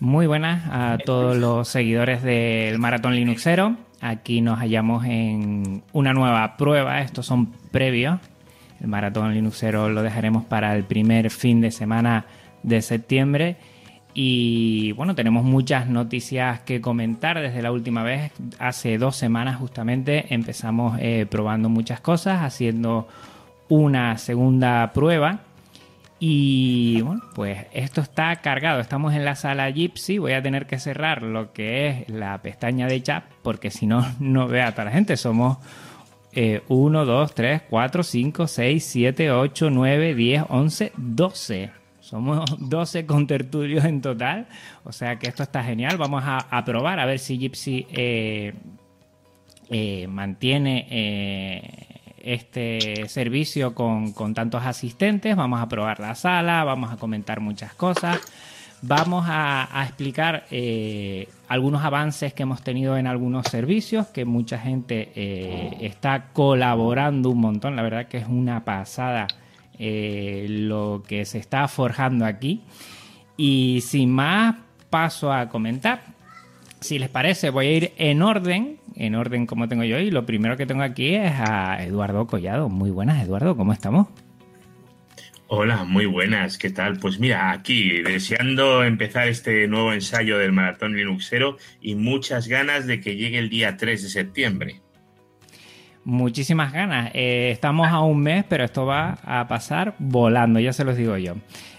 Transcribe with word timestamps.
Muy 0.00 0.26
buenas 0.26 0.68
a 0.70 0.98
todos 0.98 1.38
los 1.38 1.68
seguidores 1.68 2.22
del 2.22 2.78
Maratón 2.78 3.14
Linuxero. 3.14 3.76
Aquí 4.02 4.42
nos 4.42 4.58
hallamos 4.58 5.06
en 5.06 5.82
una 5.94 6.12
nueva 6.12 6.58
prueba. 6.58 7.00
Estos 7.00 7.24
son 7.24 7.46
previos. 7.70 8.20
El 8.78 8.88
Maratón 8.88 9.32
Linuxero 9.32 9.88
lo 9.88 10.02
dejaremos 10.02 10.44
para 10.44 10.76
el 10.76 10.84
primer 10.84 11.30
fin 11.30 11.62
de 11.62 11.70
semana 11.70 12.26
de 12.62 12.82
septiembre. 12.82 13.56
Y 14.12 14.92
bueno, 14.92 15.14
tenemos 15.14 15.44
muchas 15.44 15.88
noticias 15.88 16.60
que 16.60 16.82
comentar 16.82 17.40
desde 17.40 17.62
la 17.62 17.72
última 17.72 18.02
vez. 18.02 18.32
Hace 18.58 18.98
dos 18.98 19.16
semanas 19.16 19.56
justamente 19.56 20.26
empezamos 20.34 20.98
eh, 21.00 21.24
probando 21.30 21.70
muchas 21.70 22.00
cosas, 22.00 22.42
haciendo 22.42 23.08
una 23.70 24.18
segunda 24.18 24.92
prueba 24.92 25.45
y 26.18 27.02
bueno, 27.02 27.22
pues 27.34 27.66
esto 27.72 28.00
está 28.00 28.34
cargado. 28.36 28.80
Estamos 28.80 29.14
en 29.14 29.24
la 29.24 29.36
sala 29.36 29.70
Gypsy. 29.70 30.18
Voy 30.18 30.32
a 30.32 30.42
tener 30.42 30.66
que 30.66 30.78
cerrar 30.78 31.22
lo 31.22 31.52
que 31.52 31.88
es 31.88 32.08
la 32.08 32.40
pestaña 32.40 32.86
de 32.86 33.02
chat 33.02 33.24
porque 33.42 33.70
si 33.70 33.86
no, 33.86 34.06
no 34.20 34.48
vea 34.48 34.68
a 34.68 34.72
toda 34.72 34.86
la 34.86 34.92
gente. 34.92 35.16
Somos 35.16 35.58
1, 36.68 37.04
2, 37.04 37.34
3, 37.34 37.62
4, 37.68 38.02
5, 38.02 38.46
6, 38.46 38.84
7, 38.84 39.30
8, 39.30 39.70
9, 39.70 40.14
10, 40.14 40.44
11, 40.48 40.92
12. 40.96 41.70
Somos 42.00 42.44
12 42.58 43.06
contertulios 43.06 43.84
en 43.84 44.00
total. 44.00 44.46
O 44.84 44.92
sea 44.92 45.18
que 45.18 45.28
esto 45.28 45.42
está 45.42 45.62
genial. 45.64 45.98
Vamos 45.98 46.22
a, 46.26 46.64
probar 46.64 46.98
a 46.98 47.06
ver 47.06 47.18
si 47.18 47.38
Gypsy 47.38 47.86
eh, 47.90 48.54
eh, 49.70 50.06
mantiene 50.06 50.86
eh, 50.90 51.85
este 52.26 53.08
servicio 53.08 53.74
con, 53.74 54.12
tantos 54.34 54.64
asistentes. 54.64 55.36
Vamos 55.36 55.60
a 55.60 55.68
probar 55.68 56.00
la 56.00 56.14
sala, 56.16 56.64
vamos 56.64 56.92
a 56.92 56.96
comentar 56.96 57.40
muchas 57.40 57.72
cosas. 57.74 58.20
Vamos 58.82 59.26
a, 59.28 59.68
explicar 59.86 60.44
eh, 60.50 61.28
algunos 61.48 61.84
avances 61.84 62.34
que 62.34 62.42
hemos 62.42 62.62
tenido 62.62 62.98
en 62.98 63.06
algunos 63.06 63.46
servicios, 63.46 64.08
que 64.08 64.24
mucha 64.24 64.58
gente 64.58 65.12
eh, 65.14 65.78
está 65.80 66.26
colaborando 66.32 67.30
un 67.30 67.40
montón. 67.40 67.76
La 67.76 67.82
verdad 67.82 68.08
que 68.08 68.18
es 68.18 68.26
una 68.28 68.64
pasada 68.64 69.28
eh, 69.78 70.46
lo 70.48 71.04
que 71.06 71.24
se 71.24 71.38
está 71.38 71.68
forjando 71.68 72.26
aquí. 72.26 72.62
Y 73.36 73.82
sin 73.82 74.10
más, 74.10 74.56
paso 74.90 75.32
a 75.32 75.48
comentar. 75.48 76.02
Si 76.80 76.98
les 76.98 77.08
parece, 77.08 77.50
voy 77.50 77.66
a 77.66 77.72
ir 77.72 77.92
en 77.96 78.20
orden 78.22 78.78
en 78.96 79.14
orden 79.14 79.46
como 79.46 79.68
tengo 79.68 79.84
yo 79.84 79.98
y 79.98 80.10
lo 80.10 80.26
primero 80.26 80.56
que 80.56 80.66
tengo 80.66 80.82
aquí 80.82 81.14
es 81.14 81.32
a 81.36 81.82
Eduardo 81.84 82.26
Collado. 82.26 82.68
Muy 82.68 82.90
buenas, 82.90 83.22
Eduardo, 83.22 83.56
¿cómo 83.56 83.72
estamos? 83.72 84.08
Hola, 85.48 85.84
muy 85.84 86.06
buenas, 86.06 86.58
¿qué 86.58 86.70
tal? 86.70 86.98
Pues 86.98 87.20
mira, 87.20 87.52
aquí 87.52 88.02
deseando 88.02 88.82
empezar 88.82 89.28
este 89.28 89.68
nuevo 89.68 89.92
ensayo 89.92 90.38
del 90.38 90.50
Maratón 90.50 90.96
Linuxero 90.96 91.56
y 91.80 91.94
muchas 91.94 92.48
ganas 92.48 92.86
de 92.88 93.00
que 93.00 93.14
llegue 93.14 93.38
el 93.38 93.48
día 93.48 93.76
3 93.76 94.02
de 94.02 94.08
septiembre. 94.08 94.80
Muchísimas 96.02 96.72
ganas. 96.72 97.10
Eh, 97.14 97.50
estamos 97.52 97.88
a 97.88 98.00
un 98.00 98.22
mes, 98.22 98.44
pero 98.48 98.64
esto 98.64 98.86
va 98.86 99.18
a 99.24 99.46
pasar 99.46 99.94
volando, 99.98 100.58
ya 100.58 100.72
se 100.72 100.84
los 100.84 100.96
digo 100.96 101.16
yo. 101.16 101.34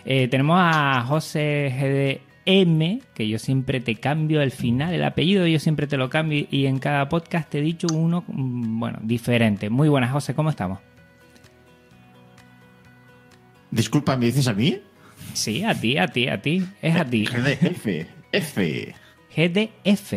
Eh, 0.06 0.30
tenemos 0.30 0.58
a 0.62 1.04
José 1.06 1.74
GD 1.78 2.27
M, 2.48 3.02
que 3.14 3.28
yo 3.28 3.40
siempre 3.40 3.82
te 3.82 3.96
cambio 3.96 4.42
el 4.42 4.52
final, 4.52 4.94
el 4.94 5.04
apellido, 5.04 5.46
yo 5.46 5.60
siempre 5.60 5.86
te 5.86 5.98
lo 5.98 6.10
cambio 6.10 6.48
y 6.50 6.66
en 6.66 6.80
cada 6.80 7.10
podcast 7.10 7.50
te 7.50 7.60
he 7.60 7.62
dicho 7.62 7.88
uno, 7.94 8.24
mm, 8.26 8.80
bueno, 8.80 9.00
diferente. 9.04 9.70
Muy 9.70 9.90
buenas, 9.90 10.14
José, 10.14 10.34
¿cómo 10.34 10.50
estamos? 10.50 10.80
Disculpa, 13.70 14.16
¿me 14.16 14.28
dices 14.28 14.48
a 14.48 14.54
mí? 14.54 14.80
Sí, 15.34 15.66
a 15.66 15.76
ti, 15.76 15.98
a 15.98 16.08
ti, 16.08 16.30
a 16.30 16.42
ti. 16.42 16.66
Es 16.82 16.96
a 16.96 17.04
ti. 17.04 17.26
GDF, 17.26 18.08
F. 18.32 18.96
GDF. 19.36 20.14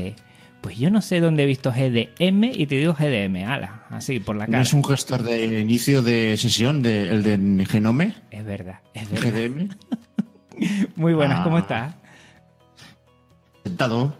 Pues 0.60 0.78
yo 0.78 0.88
no 0.88 1.02
sé 1.02 1.18
dónde 1.18 1.42
he 1.42 1.46
visto 1.46 1.72
GDM 1.72 2.44
y 2.44 2.66
te 2.66 2.76
digo 2.76 2.94
GDM, 2.94 3.44
ala, 3.44 3.86
así 3.90 4.20
por 4.20 4.36
la 4.36 4.46
cara. 4.46 4.58
¿No 4.58 4.62
es 4.62 4.72
un 4.72 4.84
gestor 4.84 5.24
de 5.24 5.58
inicio 5.60 6.00
de 6.02 6.36
sesión, 6.36 6.80
de, 6.82 7.08
el 7.08 7.24
de 7.24 7.66
Genome? 7.66 8.14
Es 8.30 8.44
verdad, 8.44 8.78
es 8.94 9.10
verdad. 9.10 9.32
GDM. 9.32 9.68
Muy 10.94 11.14
buenas, 11.14 11.40
¿cómo 11.40 11.56
ah. 11.56 11.60
estás? 11.60 12.00
Sentado 13.70 14.12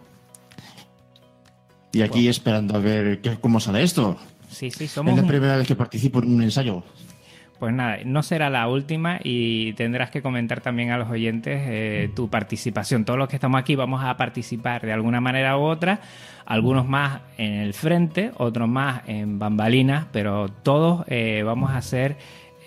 y 1.91 2.01
aquí 2.01 2.27
esperando 2.29 2.75
a 2.75 2.79
ver 2.79 3.21
qué, 3.21 3.37
cómo 3.39 3.59
sale 3.59 3.83
esto. 3.83 4.17
Sí, 4.49 4.71
sí, 4.71 4.87
somos. 4.87 5.13
Es 5.13 5.21
la 5.21 5.27
primera 5.27 5.57
vez 5.57 5.67
que 5.67 5.75
participo 5.75 6.19
en 6.19 6.33
un 6.33 6.43
ensayo. 6.43 6.83
Pues 7.59 7.73
nada, 7.73 7.99
no 8.05 8.23
será 8.23 8.49
la 8.49 8.67
última 8.67 9.19
y 9.23 9.73
tendrás 9.73 10.09
que 10.09 10.23
comentar 10.23 10.61
también 10.61 10.89
a 10.89 10.97
los 10.97 11.09
oyentes 11.09 11.61
eh, 11.63 12.09
tu 12.15 12.27
participación. 12.27 13.05
Todos 13.05 13.19
los 13.19 13.29
que 13.29 13.35
estamos 13.35 13.59
aquí 13.59 13.75
vamos 13.75 14.03
a 14.03 14.17
participar 14.17 14.83
de 14.83 14.93
alguna 14.93 15.21
manera 15.21 15.57
u 15.57 15.61
otra, 15.61 15.99
algunos 16.45 16.87
más 16.87 17.21
en 17.37 17.53
el 17.53 17.73
frente, 17.75 18.31
otros 18.37 18.67
más 18.67 19.03
en 19.05 19.37
bambalinas, 19.37 20.07
pero 20.11 20.49
todos 20.49 21.05
eh, 21.07 21.43
vamos 21.45 21.69
a 21.69 21.77
hacer 21.77 22.17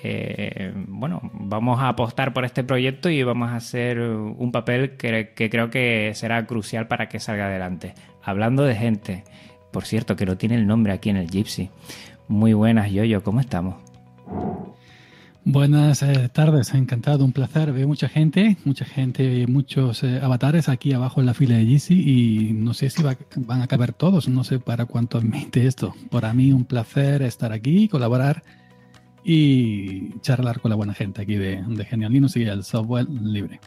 eh, 0.07 0.73
bueno, 0.87 1.31
vamos 1.33 1.81
a 1.81 1.89
apostar 1.89 2.35
por 2.35 2.45
este 2.45 2.63
proyecto 2.63 3.09
y 3.09 3.23
vamos 3.23 3.51
a 3.51 3.57
hacer 3.57 3.99
un 4.01 4.53
papel 4.53 4.97
que, 4.97 5.33
creo 5.35 5.71
que 5.71 6.13
será 6.15 6.45
crucial 6.47 6.89
para 6.89 7.09
que 7.09 7.21
salga 7.21 7.47
adelante. 7.47 7.95
Hablando 8.23 8.65
de 8.65 8.75
gente, 8.75 9.25
por 9.73 9.87
cierto, 9.87 10.15
que 10.15 10.27
lo 10.27 10.37
tiene 10.37 10.57
el 10.57 10.67
nombre 10.67 10.93
aquí 10.93 11.09
en 11.09 11.17
el 11.17 11.31
Gypsy. 11.31 11.71
Muy 12.29 12.53
buenas, 12.53 12.91
Yoyo, 12.91 13.23
¿cómo 13.23 13.41
estamos? 13.41 13.77
Buenas 15.47 16.03
eh, 16.03 16.29
tardes, 16.31 16.75
encantado, 16.75 17.25
un 17.25 17.33
placer. 17.33 17.73
Veo 17.73 17.89
mucha 17.89 18.09
gente, 18.09 18.59
mucha 18.65 18.85
gente, 18.85 19.47
muchos 19.47 20.03
eh, 20.03 20.21
avatares 20.23 20.69
aquí 20.69 20.93
abajo 20.93 21.21
en 21.21 21.27
la 21.27 21.35
fila 21.35 21.57
de 21.57 21.65
Gypsy 21.65 21.95
y 21.95 22.53
no 22.53 22.75
sé 22.75 22.91
si 22.91 23.03
van 23.03 23.63
a 23.63 23.67
caber 23.67 23.95
todos, 23.95 24.29
no 24.29 24.45
sé 24.45 24.59
para 24.59 24.85
cuánto 24.85 25.17
admite 25.19 25.67
esto. 25.67 25.95
Para 26.11 26.35
mí 26.35 26.53
un 26.53 26.67
placer 26.67 27.23
estar 27.23 27.53
aquí, 27.53 27.89
colaborar 27.89 28.43
y 29.25 30.19
charlar 30.21 30.61
con 30.61 30.69
la 30.69 30.77
buena 30.77 30.95
gente 30.95 31.23
aquí 31.23 31.37
de, 31.37 31.62
de 31.67 31.85
Genial 31.85 32.12
Linux 32.12 32.37
y 32.37 32.43
el 32.43 32.62
software 32.62 33.09
libre. 33.09 33.59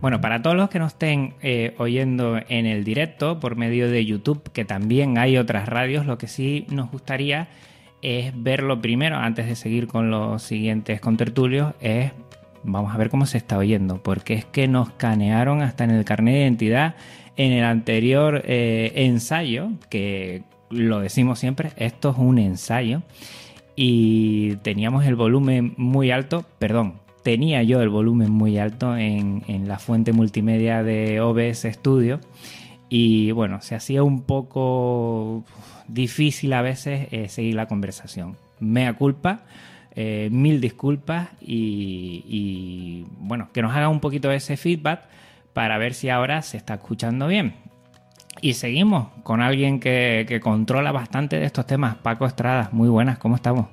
Bueno, 0.00 0.22
para 0.22 0.40
todos 0.40 0.56
los 0.56 0.70
que 0.70 0.78
nos 0.78 0.92
estén 0.92 1.34
eh, 1.42 1.74
oyendo 1.76 2.40
en 2.48 2.64
el 2.64 2.84
directo 2.84 3.38
por 3.38 3.56
medio 3.56 3.90
de 3.90 4.04
YouTube, 4.06 4.50
que 4.50 4.64
también 4.64 5.18
hay 5.18 5.36
otras 5.36 5.68
radios, 5.68 6.06
lo 6.06 6.16
que 6.16 6.26
sí 6.26 6.64
nos 6.70 6.90
gustaría 6.90 7.48
es 8.00 8.32
verlo 8.34 8.80
primero, 8.80 9.16
antes 9.16 9.46
de 9.46 9.56
seguir 9.56 9.86
con 9.86 10.10
los 10.10 10.42
siguientes 10.42 11.02
contertulios, 11.02 11.74
es 11.80 12.12
vamos 12.62 12.94
a 12.94 12.98
ver 12.98 13.10
cómo 13.10 13.26
se 13.26 13.36
está 13.36 13.58
oyendo, 13.58 14.02
porque 14.02 14.34
es 14.34 14.46
que 14.46 14.68
nos 14.68 14.90
canearon 14.90 15.60
hasta 15.60 15.84
en 15.84 15.90
el 15.90 16.04
carnet 16.06 16.34
de 16.34 16.40
identidad 16.40 16.94
en 17.36 17.52
el 17.52 17.64
anterior 17.64 18.42
eh, 18.46 18.92
ensayo, 18.96 19.70
que 19.90 20.42
lo 20.70 21.00
decimos 21.00 21.38
siempre, 21.38 21.72
esto 21.76 22.10
es 22.10 22.16
un 22.16 22.38
ensayo 22.38 23.02
y 23.82 24.56
teníamos 24.56 25.06
el 25.06 25.16
volumen 25.16 25.72
muy 25.78 26.10
alto, 26.10 26.44
perdón, 26.58 26.96
tenía 27.22 27.62
yo 27.62 27.80
el 27.80 27.88
volumen 27.88 28.30
muy 28.30 28.58
alto 28.58 28.94
en, 28.94 29.42
la 29.66 29.78
fuente 29.78 30.12
multimedia 30.12 30.82
de 30.82 31.22
OBS 31.22 31.66
Studio 31.72 32.20
y 32.90 33.30
bueno, 33.30 33.62
se 33.62 33.74
hacía 33.74 34.02
un 34.02 34.20
poco 34.20 35.44
difícil 35.88 36.52
a 36.52 36.60
veces 36.60 37.08
eh, 37.10 37.30
seguir 37.30 37.54
la 37.54 37.68
conversación. 37.68 38.36
Mea 38.58 38.92
culpa, 38.92 39.44
eh, 39.92 40.28
mil 40.30 40.60
disculpas 40.60 41.30
y, 41.40 42.22
y, 42.28 43.06
bueno, 43.18 43.48
que 43.54 43.62
nos 43.62 43.74
haga 43.74 43.88
un 43.88 44.00
poquito 44.00 44.30
ese 44.30 44.58
feedback 44.58 45.04
para 45.54 45.78
ver 45.78 45.94
si 45.94 46.10
ahora 46.10 46.42
se 46.42 46.58
está 46.58 46.74
escuchando 46.74 47.28
bien. 47.28 47.54
Y 48.40 48.54
seguimos 48.54 49.08
con 49.22 49.42
alguien 49.42 49.80
que, 49.80 50.40
controla 50.42 50.92
bastante 50.92 51.38
de 51.38 51.44
estos 51.44 51.66
temas, 51.66 51.96
Paco 51.96 52.26
Estrada. 52.26 52.70
Muy 52.72 52.88
buenas, 52.88 53.18
¿cómo 53.18 53.36
estamos? 53.36 53.66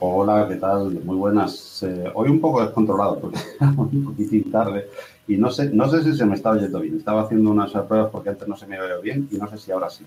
Hola, 0.00 0.46
¿qué 0.48 0.56
tal? 0.56 1.00
Muy 1.04 1.16
buenas. 1.16 1.82
Eh, 1.84 2.10
hoy 2.14 2.28
un 2.28 2.40
poco 2.40 2.60
descontrolado 2.60 3.20
porque 3.20 3.38
un 3.60 4.04
poquitín 4.04 4.50
tarde 4.50 4.88
y 5.28 5.36
no 5.36 5.50
sé, 5.50 5.70
no 5.72 5.88
sé 5.88 6.02
si 6.02 6.16
se 6.16 6.26
me 6.26 6.34
está 6.34 6.50
oyendo 6.50 6.80
bien. 6.80 6.96
Estaba 6.96 7.22
haciendo 7.22 7.50
unas 7.50 7.70
pruebas 7.70 8.10
porque 8.10 8.30
antes 8.30 8.48
no 8.48 8.56
se 8.56 8.66
me 8.66 8.80
oía 8.80 8.96
bien 8.96 9.28
y 9.30 9.36
no 9.36 9.48
sé 9.48 9.58
si 9.58 9.70
ahora 9.70 9.88
sí. 9.88 10.04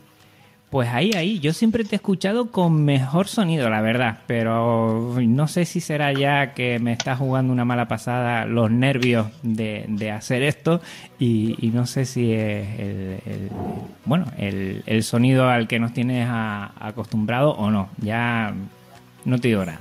Pues 0.75 0.89
ahí, 0.89 1.11
ahí, 1.15 1.39
yo 1.39 1.53
siempre 1.53 1.85
te 1.85 1.91
he 1.91 1.95
escuchado 1.95 2.51
con 2.51 2.83
mejor 2.83 3.29
sonido, 3.29 3.69
la 3.69 3.79
verdad, 3.79 4.17
pero 4.27 5.15
no 5.25 5.47
sé 5.47 5.63
si 5.63 5.79
será 5.79 6.11
ya 6.11 6.53
que 6.53 6.79
me 6.79 6.91
está 6.91 7.15
jugando 7.15 7.53
una 7.53 7.63
mala 7.63 7.87
pasada 7.87 8.45
los 8.45 8.69
nervios 8.69 9.27
de, 9.41 10.11
hacer 10.11 10.43
esto 10.43 10.81
y, 11.17 11.71
no 11.73 11.85
sé 11.85 12.03
si 12.03 12.33
es 12.33 12.67
el, 12.77 13.49
bueno, 14.03 14.25
el, 14.37 15.03
sonido 15.03 15.47
al 15.47 15.69
que 15.69 15.79
nos 15.79 15.93
tienes 15.93 16.27
acostumbrado 16.29 17.51
o 17.51 17.71
no, 17.71 17.87
ya 18.01 18.53
no 19.23 19.39
te 19.39 19.47
digo 19.47 19.63
nada. 19.63 19.79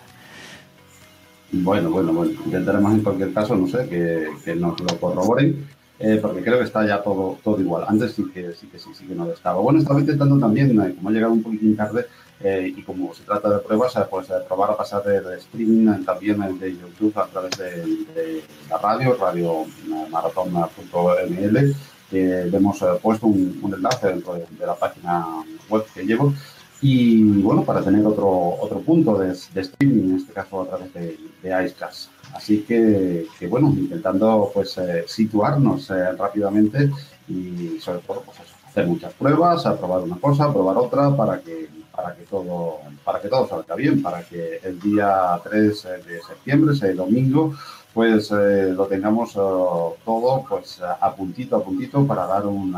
Bueno, 1.50 1.90
bueno, 1.90 2.12
bueno, 2.12 2.30
intentaremos 2.44 2.92
en 2.92 3.00
cualquier 3.00 3.32
caso, 3.32 3.56
no 3.56 3.66
sé, 3.66 3.88
que, 3.88 4.28
que 4.44 4.54
nos 4.54 4.78
lo 4.78 4.96
corroboren 5.00 5.73
eh, 6.06 6.18
porque 6.20 6.42
creo 6.42 6.58
que 6.58 6.64
está 6.64 6.86
ya 6.86 7.02
todo, 7.02 7.38
todo 7.42 7.58
igual. 7.58 7.84
Antes 7.88 8.12
sí 8.12 8.24
que 8.32 8.52
sí 8.52 8.66
que 8.66 8.78
sí, 8.78 8.90
que 9.08 9.14
no 9.14 9.30
estaba. 9.30 9.58
Bueno, 9.62 9.78
estaba 9.78 10.00
intentando 10.00 10.38
también, 10.38 10.78
eh, 10.78 10.94
como 10.94 11.08
ha 11.08 11.12
llegado 11.12 11.32
un 11.32 11.42
poquitín 11.42 11.74
tarde, 11.74 12.04
eh, 12.40 12.74
y 12.76 12.82
como 12.82 13.14
se 13.14 13.22
trata 13.22 13.48
de 13.48 13.58
pruebas, 13.60 13.94
pues 14.10 14.26
probar 14.46 14.72
a 14.72 14.76
pasar 14.76 15.02
de, 15.02 15.38
streaming 15.38 16.04
también 16.04 16.58
de 16.58 16.72
YouTube 16.72 17.16
a 17.16 17.26
través 17.26 17.52
de, 17.56 18.42
la 18.68 18.76
radio, 18.76 19.16
Radio 19.18 19.64
maratón.ml, 20.10 21.74
que 22.10 22.40
hemos 22.52 22.84
puesto 23.00 23.26
un, 23.26 23.72
enlace 23.74 24.08
dentro 24.08 24.34
de, 24.34 24.66
la 24.66 24.74
página 24.74 25.24
web 25.70 25.84
que 25.94 26.04
llevo. 26.04 26.34
Y 26.82 27.40
bueno, 27.40 27.64
para 27.64 27.80
tener 27.80 28.04
otro, 28.04 28.28
otro 28.60 28.80
punto 28.80 29.16
de, 29.16 29.32
streaming, 29.32 30.10
en 30.10 30.16
este 30.16 30.34
caso 30.34 30.60
a 30.60 30.66
través 30.66 30.92
de, 30.92 31.16
de 31.42 31.64
Icecast. 31.64 32.13
Así 32.32 32.62
que, 32.62 33.26
bueno, 33.48 33.72
intentando 33.76 34.50
pues 34.52 34.78
situarnos 35.06 35.88
rápidamente 36.16 36.90
y 37.28 37.78
sobre 37.80 38.00
todo 38.00 38.22
pues 38.22 38.38
hacer 38.74 38.86
muchas 38.88 39.12
pruebas, 39.14 39.66
a 39.66 39.78
probar 39.78 40.02
una 40.02 40.16
cosa, 40.16 40.44
a 40.44 40.52
probar 40.52 40.76
otra 40.76 41.16
para 41.16 41.40
que 41.40 41.68
para 41.94 42.14
que 42.16 42.24
todo 42.24 42.78
para 43.04 43.20
que 43.20 43.28
todo 43.28 43.46
salga 43.46 43.76
bien, 43.76 44.02
para 44.02 44.22
que 44.24 44.58
el 44.64 44.80
día 44.80 45.40
3 45.44 45.82
de 46.06 46.22
septiembre, 46.26 46.74
ese 46.74 46.92
domingo, 46.94 47.54
pues 47.92 48.32
eh, 48.32 48.72
lo 48.74 48.86
tengamos 48.86 49.36
eh, 49.36 49.98
todo 50.04 50.44
pues 50.48 50.80
a 50.82 51.14
puntito 51.14 51.56
a 51.56 51.62
puntito 51.62 52.04
para 52.04 52.26
dar 52.26 52.46
un 52.46 52.74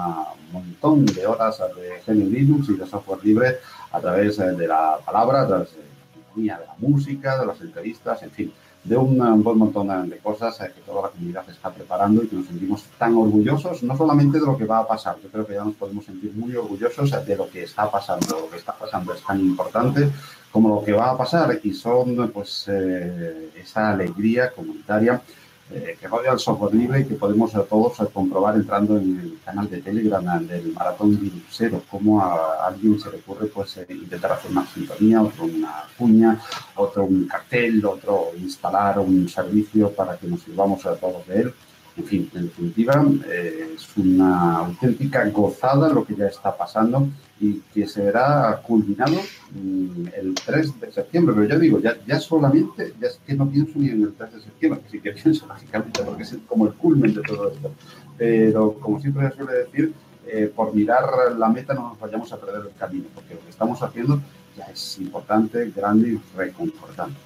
montón 0.52 1.06
de 1.06 1.26
horas 1.26 1.58
de 1.76 2.02
genio 2.04 2.26
Linux 2.26 2.68
y 2.68 2.74
de 2.74 2.86
software 2.86 3.24
libre 3.24 3.56
a 3.90 3.98
través 3.98 4.38
eh, 4.38 4.52
de 4.52 4.68
la 4.68 4.98
palabra, 5.02 5.42
a 5.42 5.46
través 5.46 5.72
de 5.72 5.78
la 5.78 6.14
compañía, 6.14 6.58
de 6.58 6.66
la 6.66 6.74
música, 6.76 7.38
de 7.38 7.46
las 7.46 7.60
entrevistas, 7.62 8.22
en 8.22 8.30
fin 8.30 8.52
de 8.86 8.96
un, 8.96 9.42
buen 9.42 9.58
montón 9.58 10.08
de 10.08 10.18
cosas 10.18 10.58
que 10.58 10.80
toda 10.80 11.02
la 11.02 11.08
comunidad 11.08 11.48
está 11.50 11.70
preparando 11.70 12.22
y 12.22 12.28
que 12.28 12.36
nos 12.36 12.46
sentimos 12.46 12.84
tan 12.98 13.16
orgullosos, 13.16 13.82
no 13.82 13.96
solamente 13.96 14.38
de 14.38 14.46
lo 14.46 14.56
que 14.56 14.64
va 14.64 14.78
a 14.78 14.86
pasar, 14.86 15.16
yo 15.22 15.28
creo 15.28 15.46
que 15.46 15.54
ya 15.54 15.64
nos 15.64 15.74
podemos 15.74 16.04
sentir 16.04 16.32
muy 16.34 16.54
orgullosos 16.54 17.10
de 17.26 17.36
lo 17.36 17.50
que 17.50 17.64
está 17.64 17.90
pasando. 17.90 18.40
Lo 18.40 18.50
que 18.50 18.58
está 18.58 18.72
pasando 18.72 19.12
es 19.12 19.22
tan 19.22 19.40
importante 19.40 20.08
como 20.52 20.76
lo 20.76 20.84
que 20.84 20.92
va 20.92 21.10
a 21.10 21.18
pasar 21.18 21.58
y 21.62 21.74
son 21.74 22.30
pues 22.32 22.66
eh, 22.68 23.50
esa 23.56 23.90
alegría 23.90 24.52
comunitaria 24.52 25.20
eh, 25.68 25.96
que 26.00 26.06
rodea 26.06 26.32
el 26.32 26.38
software 26.38 26.74
libre 26.74 27.00
y 27.00 27.04
que 27.06 27.16
podemos 27.16 27.50
todos 27.68 27.96
comprobar 28.12 28.54
entrando 28.54 28.96
en 28.96 29.18
el 29.18 29.38
canal 29.44 29.68
de 29.68 29.80
Telegram 29.80 30.46
del 30.46 30.72
Maratón 30.72 31.18
Linuxero, 31.20 31.82
cómo 31.90 32.20
a 32.20 32.66
alguien 32.66 33.00
se 33.00 33.10
le 33.10 33.16
ocurre 33.16 33.46
pues 33.46 33.76
eh, 33.78 33.86
intentar 33.90 34.32
hacer 34.32 34.52
una 34.52 34.64
sintonía, 34.66 35.22
otro 35.22 35.44
una 35.44 35.84
cuña, 35.98 36.40
otro 36.76 37.04
un 37.04 37.26
cartel, 37.26 37.84
otro 37.84 38.30
instalar 38.38 39.00
un 39.00 39.28
servicio 39.28 39.90
para 39.90 40.16
que 40.16 40.28
nos 40.28 40.42
sirvamos 40.42 40.86
a 40.86 40.94
todos 40.94 41.26
de 41.26 41.40
él. 41.40 41.54
En 41.96 42.04
fin, 42.04 42.30
en 42.34 42.46
definitiva, 42.46 43.02
eh, 43.26 43.74
es 43.74 43.96
una 43.96 44.58
auténtica 44.58 45.26
gozada 45.30 45.88
lo 45.88 46.04
que 46.04 46.14
ya 46.14 46.26
está 46.26 46.54
pasando 46.54 47.08
y 47.40 47.60
que 47.72 47.86
será 47.86 48.60
culminado 48.62 49.16
mm, 49.52 50.08
el 50.14 50.34
3 50.34 50.80
de 50.80 50.92
septiembre. 50.92 51.34
Pero 51.34 51.48
ya 51.48 51.58
digo, 51.58 51.80
ya, 51.80 52.20
solamente, 52.20 52.92
ya 53.00 53.08
es 53.08 53.18
que 53.26 53.34
no 53.34 53.48
pienso 53.48 53.78
ni 53.78 53.88
en 53.88 54.02
el 54.02 54.12
3 54.12 54.34
de 54.34 54.40
septiembre, 54.42 54.80
que 54.82 54.90
sí 54.90 55.00
que 55.00 55.12
pienso 55.12 55.46
lógicamente, 55.48 56.02
porque 56.02 56.22
es 56.24 56.36
como 56.46 56.66
el 56.66 56.74
culmen 56.74 57.14
de 57.14 57.22
todo 57.22 57.50
esto. 57.50 57.72
Pero 58.18 58.74
como 58.74 59.00
siempre 59.00 59.30
se 59.30 59.36
suele 59.36 59.52
decir, 59.52 59.94
eh, 60.26 60.52
por 60.54 60.74
mirar 60.74 61.32
la 61.38 61.48
meta 61.48 61.72
no 61.72 61.90
nos 61.90 62.00
vayamos 62.00 62.30
a 62.30 62.38
perder 62.38 62.66
el 62.66 62.78
camino, 62.78 63.06
porque 63.14 63.34
lo 63.34 63.40
que 63.40 63.50
estamos 63.50 63.82
haciendo 63.82 64.20
ya 64.56 64.64
es 64.64 64.98
importante, 64.98 65.72
grande 65.74 66.10
y 66.10 66.20
reconfortante. 66.36 67.25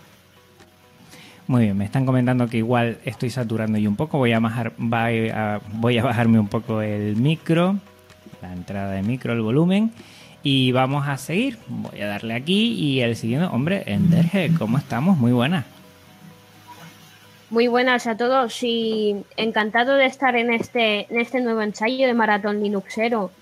Muy 1.51 1.63
bien, 1.65 1.77
me 1.77 1.85
están 1.85 2.07
comentando 2.07 2.47
que 2.47 2.59
igual 2.59 2.99
estoy 3.05 3.29
saturando 3.29 3.77
yo 3.77 3.91
un 3.91 3.97
poco. 3.97 4.19
Voy 4.19 4.31
a, 4.31 4.39
bajar, 4.39 4.73
voy 4.79 5.99
a 5.99 6.03
bajarme 6.05 6.39
un 6.39 6.47
poco 6.47 6.81
el 6.81 7.17
micro, 7.17 7.75
la 8.41 8.53
entrada 8.53 8.93
de 8.93 9.03
micro, 9.03 9.33
el 9.33 9.41
volumen. 9.41 9.91
Y 10.45 10.71
vamos 10.71 11.09
a 11.09 11.17
seguir. 11.17 11.59
Voy 11.67 12.01
a 12.03 12.07
darle 12.07 12.35
aquí 12.35 12.75
y 12.75 13.01
el 13.01 13.17
siguiente, 13.17 13.49
hombre, 13.51 13.83
Enderge, 13.87 14.53
¿cómo 14.57 14.79
estamos? 14.79 15.19
Muy 15.19 15.33
buena. 15.33 15.65
Muy 17.51 17.67
buenas 17.67 18.07
a 18.07 18.17
todos 18.17 18.63
y 18.63 19.17
encantado 19.37 19.97
de 19.97 20.07
estar 20.07 20.37
en 20.37 20.53
este, 20.53 21.13
en 21.13 21.19
este 21.19 21.41
nuevo 21.41 21.63
ensayo 21.63 22.07
de 22.07 22.15
Maratón 22.15 22.63
Linuxero 22.63 23.33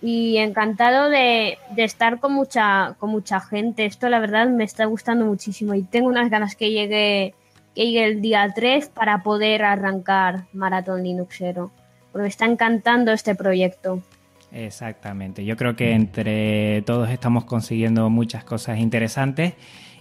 y 0.00 0.38
encantado 0.38 1.10
de, 1.10 1.58
de, 1.76 1.84
estar 1.84 2.18
con 2.18 2.32
mucha, 2.32 2.94
con 2.98 3.10
mucha 3.10 3.40
gente. 3.40 3.84
Esto 3.84 4.08
la 4.08 4.20
verdad 4.20 4.48
me 4.48 4.64
está 4.64 4.86
gustando 4.86 5.26
muchísimo 5.26 5.74
y 5.74 5.82
tengo 5.82 6.08
unas 6.08 6.30
ganas 6.30 6.56
que 6.56 6.70
llegue 6.70 7.34
llegue 7.74 8.04
el 8.04 8.20
día 8.20 8.50
3 8.54 8.88
para 8.88 9.22
poder 9.22 9.64
arrancar 9.64 10.44
Maratón 10.52 11.02
Linuxero. 11.02 11.70
Porque 12.10 12.22
me 12.22 12.28
está 12.28 12.46
encantando 12.46 13.12
este 13.12 13.34
proyecto. 13.34 14.02
Exactamente. 14.52 15.44
Yo 15.44 15.56
creo 15.56 15.76
que 15.76 15.92
entre 15.92 16.82
todos 16.82 17.08
estamos 17.08 17.44
consiguiendo 17.44 18.10
muchas 18.10 18.44
cosas 18.44 18.78
interesantes 18.78 19.54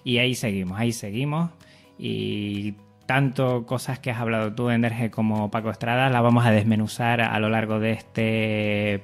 y 0.03 0.17
ahí 0.17 0.35
seguimos, 0.35 0.77
ahí 0.77 0.91
seguimos. 0.91 1.51
Y 1.97 2.75
tanto 3.05 3.65
cosas 3.65 3.99
que 3.99 4.11
has 4.11 4.19
hablado 4.19 4.53
tú, 4.53 4.69
Enderge, 4.69 5.09
como 5.09 5.49
Paco 5.51 5.69
Estrada, 5.69 6.09
las 6.09 6.21
vamos 6.21 6.45
a 6.45 6.51
desmenuzar 6.51 7.21
a 7.21 7.39
lo 7.39 7.49
largo 7.49 7.79
de 7.79 7.91
este 7.91 9.03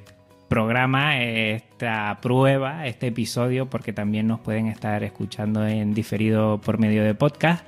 programa, 0.50 1.22
esta 1.22 2.18
prueba, 2.22 2.88
este 2.88 3.08
episodio, 3.08 3.70
porque 3.70 3.94
también 3.94 4.28
nos 4.28 4.40
pueden 4.40 4.68
estar 4.68 5.04
escuchando 5.04 5.66
en 5.68 5.94
diferido 5.94 6.60
por 6.60 6.78
medio 6.78 7.04
de 7.04 7.14
podcast 7.16 7.66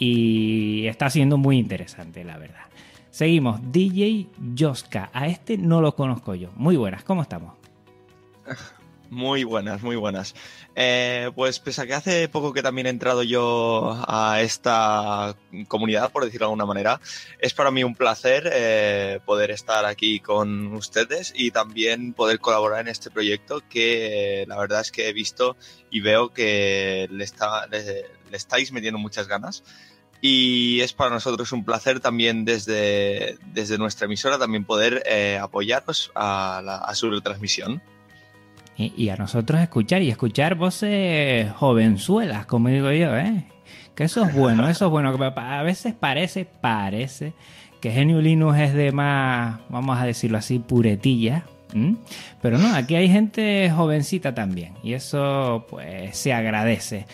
y 0.00 0.86
está 0.86 1.10
siendo 1.10 1.36
muy 1.36 1.58
interesante, 1.58 2.24
la 2.24 2.38
verdad. 2.38 2.64
Seguimos, 3.10 3.60
DJ 3.70 4.28
Joska. 4.58 5.10
A 5.12 5.28
este 5.28 5.58
no 5.58 5.82
lo 5.82 5.94
conozco 5.94 6.34
yo. 6.34 6.50
Muy 6.56 6.76
buenas, 6.76 7.04
¿cómo 7.04 7.20
estamos? 7.20 7.52
Muy 9.10 9.42
buenas, 9.42 9.82
muy 9.82 9.96
buenas. 9.96 10.36
Eh, 10.76 11.32
pues 11.34 11.58
pese 11.58 11.82
a 11.82 11.86
que 11.86 11.94
hace 11.94 12.28
poco 12.28 12.52
que 12.52 12.62
también 12.62 12.86
he 12.86 12.90
entrado 12.90 13.24
yo 13.24 14.00
a 14.06 14.40
esta 14.40 15.36
comunidad, 15.66 16.12
por 16.12 16.24
decirlo 16.24 16.46
de 16.46 16.50
alguna 16.52 16.64
manera, 16.64 17.00
es 17.40 17.52
para 17.52 17.72
mí 17.72 17.82
un 17.82 17.96
placer 17.96 18.48
eh, 18.52 19.18
poder 19.26 19.50
estar 19.50 19.84
aquí 19.84 20.20
con 20.20 20.72
ustedes 20.74 21.32
y 21.36 21.50
también 21.50 22.14
poder 22.14 22.38
colaborar 22.38 22.82
en 22.82 22.88
este 22.88 23.10
proyecto 23.10 23.62
que 23.68 24.44
la 24.46 24.56
verdad 24.56 24.80
es 24.80 24.92
que 24.92 25.08
he 25.08 25.12
visto 25.12 25.56
y 25.90 26.00
veo 26.00 26.32
que 26.32 27.08
le, 27.10 27.24
está, 27.24 27.66
le 27.66 28.06
estáis 28.30 28.70
metiendo 28.70 28.98
muchas 28.98 29.26
ganas 29.26 29.64
y 30.20 30.80
es 30.80 30.92
para 30.92 31.10
nosotros 31.10 31.52
un 31.52 31.64
placer 31.64 32.00
también 32.00 32.44
desde, 32.44 33.38
desde 33.52 33.78
nuestra 33.78 34.04
emisora 34.04 34.38
también 34.38 34.64
poder 34.64 35.02
eh, 35.06 35.38
apoyaros 35.40 36.10
a, 36.14 36.90
su 36.94 37.10
retransmisión. 37.10 37.80
Y, 38.76 39.10
a 39.10 39.16
nosotros 39.16 39.60
escuchar 39.60 40.00
y 40.00 40.10
escuchar 40.10 40.54
voces 40.54 41.52
jovenzuelas, 41.52 42.46
como 42.46 42.70
digo 42.70 42.90
yo, 42.92 43.14
¿eh? 43.14 43.44
Que 43.94 44.04
eso 44.04 44.24
es 44.24 44.34
bueno, 44.34 44.68
eso 44.70 44.86
es 44.86 44.90
bueno. 44.90 45.14
A 45.36 45.62
veces 45.62 45.92
parece, 45.92 46.46
parece 46.46 47.34
que 47.82 47.90
Genio 47.90 48.22
Linux 48.22 48.58
es 48.58 48.72
de 48.72 48.90
más, 48.92 49.60
vamos 49.68 49.98
a 49.98 50.06
decirlo 50.06 50.38
así, 50.38 50.58
puretilla. 50.58 51.44
Pero 52.42 52.58
no, 52.58 52.74
aquí 52.74 52.94
hay 52.94 53.08
gente 53.08 53.70
jovencita 53.70 54.34
también. 54.34 54.74
Y 54.82 54.94
eso, 54.94 55.66
pues, 55.68 56.16
se 56.16 56.32
agradece. 56.32 57.06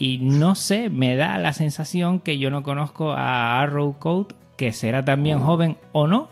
Y 0.00 0.16
no 0.16 0.54
sé, 0.54 0.88
me 0.88 1.14
da 1.14 1.36
la 1.36 1.52
sensación 1.52 2.20
que 2.20 2.38
yo 2.38 2.50
no 2.50 2.62
conozco 2.62 3.12
a 3.12 3.60
Arrow 3.60 3.98
Code, 3.98 4.34
que 4.56 4.72
será 4.72 5.04
también 5.04 5.36
oh. 5.36 5.44
joven 5.44 5.76
o 5.92 6.06
no. 6.06 6.28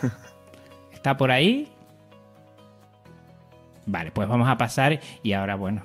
¿Está 0.94 1.18
por 1.18 1.30
ahí? 1.30 1.68
Vale, 3.84 4.12
pues 4.12 4.26
vamos 4.26 4.48
a 4.48 4.56
pasar 4.56 4.98
y 5.22 5.32
ahora, 5.34 5.56
bueno, 5.56 5.82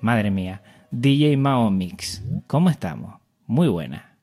madre 0.00 0.30
mía, 0.30 0.62
DJ 0.92 1.36
Mao 1.36 1.72
Mix, 1.72 2.22
¿cómo 2.46 2.70
estamos? 2.70 3.20
Muy 3.48 3.66
buena. 3.66 4.16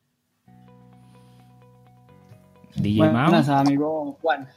DJ 2.77 2.99
Buenas, 2.99 3.49
amigo 3.49 4.17
Juan. 4.21 4.47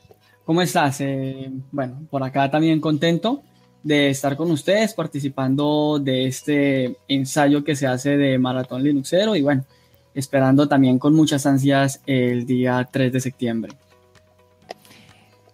¿Cómo 0.44 0.62
estás? 0.62 1.00
Eh, 1.00 1.50
bueno, 1.72 2.02
por 2.08 2.22
acá 2.22 2.48
también 2.48 2.80
contento 2.80 3.42
de 3.86 4.10
estar 4.10 4.36
con 4.36 4.50
ustedes 4.50 4.94
participando 4.94 6.00
de 6.02 6.26
este 6.26 6.96
ensayo 7.06 7.62
que 7.62 7.76
se 7.76 7.86
hace 7.86 8.16
de 8.16 8.36
Maratón 8.36 8.82
Linuxero 8.82 9.36
y 9.36 9.42
bueno, 9.42 9.64
esperando 10.12 10.66
también 10.66 10.98
con 10.98 11.14
muchas 11.14 11.46
ansias 11.46 12.00
el 12.04 12.46
día 12.46 12.88
3 12.90 13.12
de 13.12 13.20
septiembre. 13.20 13.72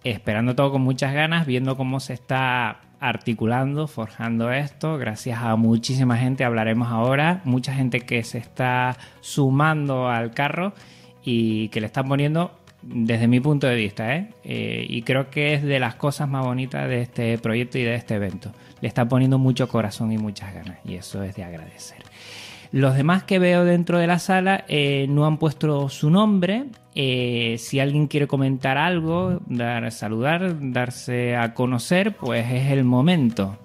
Esperando 0.03 0.55
todo 0.55 0.73
con 0.73 0.81
muchas 0.81 1.13
ganas, 1.13 1.47
viendo 1.47 1.77
cómo 1.77 2.01
se 2.01 2.15
está 2.15 2.81
articulando, 3.01 3.87
forjando 3.87 4.51
esto, 4.51 4.97
gracias 4.97 5.39
a 5.43 5.55
muchísima 5.57 6.17
gente, 6.17 6.43
hablaremos 6.43 6.89
ahora, 6.89 7.43
mucha 7.45 7.75
gente 7.75 8.01
que 8.01 8.25
se 8.25 8.39
está 8.39 8.97
sumando 9.21 10.09
al 10.09 10.33
carro 10.33 10.73
y 11.23 11.69
que 11.69 11.83
le 11.83 11.87
están 11.87 12.09
poniendo 12.09 12.62
desde 12.83 13.29
mi 13.29 13.41
punto 13.41 13.67
de 13.67 13.77
vista, 13.77 14.17
¿eh? 14.17 14.29
¿eh? 14.45 14.87
y 14.89 15.03
creo 15.03 15.31
que 15.31 15.55
es 15.55 15.63
de 15.63 15.79
las 15.79 15.95
cosas 15.95 16.29
más 16.29 16.45
bonitas 16.45 16.89
de 16.89 17.03
este 17.03 17.39
proyecto 17.39 17.79
y 17.79 17.83
de 17.83 17.95
este 17.95 18.15
evento. 18.15 18.53
Le 18.81 18.89
está 18.89 19.07
poniendo 19.09 19.39
mucho 19.39 19.69
corazón 19.69 20.13
y 20.13 20.19
muchas 20.19 20.53
ganas, 20.53 20.79
y 20.85 20.95
eso 20.97 21.23
es 21.23 21.35
de 21.37 21.45
agradecer. 21.45 22.03
Los 22.73 22.97
demás 22.97 23.23
que 23.25 23.39
veo 23.39 23.65
dentro 23.65 23.99
de 23.99 24.07
la 24.07 24.19
sala 24.19 24.65
eh, 24.67 25.07
no 25.11 25.27
han 25.27 25.37
puesto 25.37 25.91
su 25.91 26.09
nombre. 26.09 26.65
Eh, 26.95 27.57
si 27.59 27.81
alguien 27.81 28.07
quiere 28.07 28.27
comentar 28.27 28.79
algo, 28.79 29.41
dar, 29.47 29.93
saludar, 29.93 30.57
darse 30.73 31.37
a 31.37 31.53
conocer, 31.53 32.17
pues 32.17 32.51
es 32.51 32.71
el 32.71 32.85
momento. 32.85 33.59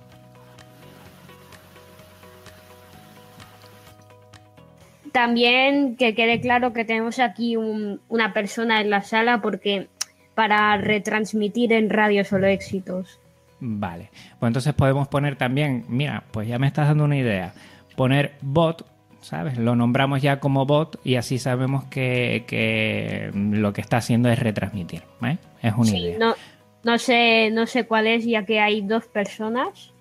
También 5.17 5.95
que 5.95 6.13
quede 6.13 6.39
claro 6.39 6.73
que 6.73 6.85
tenemos 6.85 7.17
aquí 7.17 7.55
una 7.55 8.33
persona 8.33 8.81
en 8.81 8.91
la 8.91 9.01
sala 9.01 9.41
porque 9.41 9.87
para 10.35 10.77
retransmitir 10.77 11.73
en 11.73 11.89
radio 11.89 12.23
solo 12.23 12.45
éxitos. 12.45 13.19
Vale, 13.59 14.11
pues 14.37 14.47
entonces 14.51 14.75
podemos 14.75 15.07
poner 15.07 15.35
también, 15.35 15.85
mira, 15.87 16.23
pues 16.29 16.47
ya 16.47 16.59
me 16.59 16.67
estás 16.67 16.89
dando 16.89 17.05
una 17.05 17.17
idea, 17.17 17.55
poner 17.95 18.33
bot, 18.41 18.85
¿sabes? 19.21 19.57
Lo 19.57 19.75
nombramos 19.75 20.21
ya 20.21 20.39
como 20.39 20.67
bot 20.67 20.99
y 21.03 21.15
así 21.15 21.39
sabemos 21.39 21.85
que, 21.85 23.31
lo 23.33 23.73
que 23.73 23.81
está 23.81 23.97
haciendo 23.97 24.29
es 24.29 24.37
retransmitir, 24.37 25.01
¿eh? 25.23 25.39
Es 25.63 25.73
una 25.75 25.97
idea. 25.97 26.19
No, 26.19 26.35
no, 26.83 26.99
sé, 26.99 27.49
no 27.49 27.65
sé 27.65 27.87
cuál 27.87 28.05
es, 28.05 28.23
ya 28.23 28.45
que 28.45 28.59
hay 28.59 28.81
dos 28.81 29.07
personas. 29.07 29.91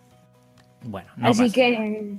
Bueno, 0.82 1.08
no 1.16 1.28
Así 1.28 1.50
que 1.50 2.18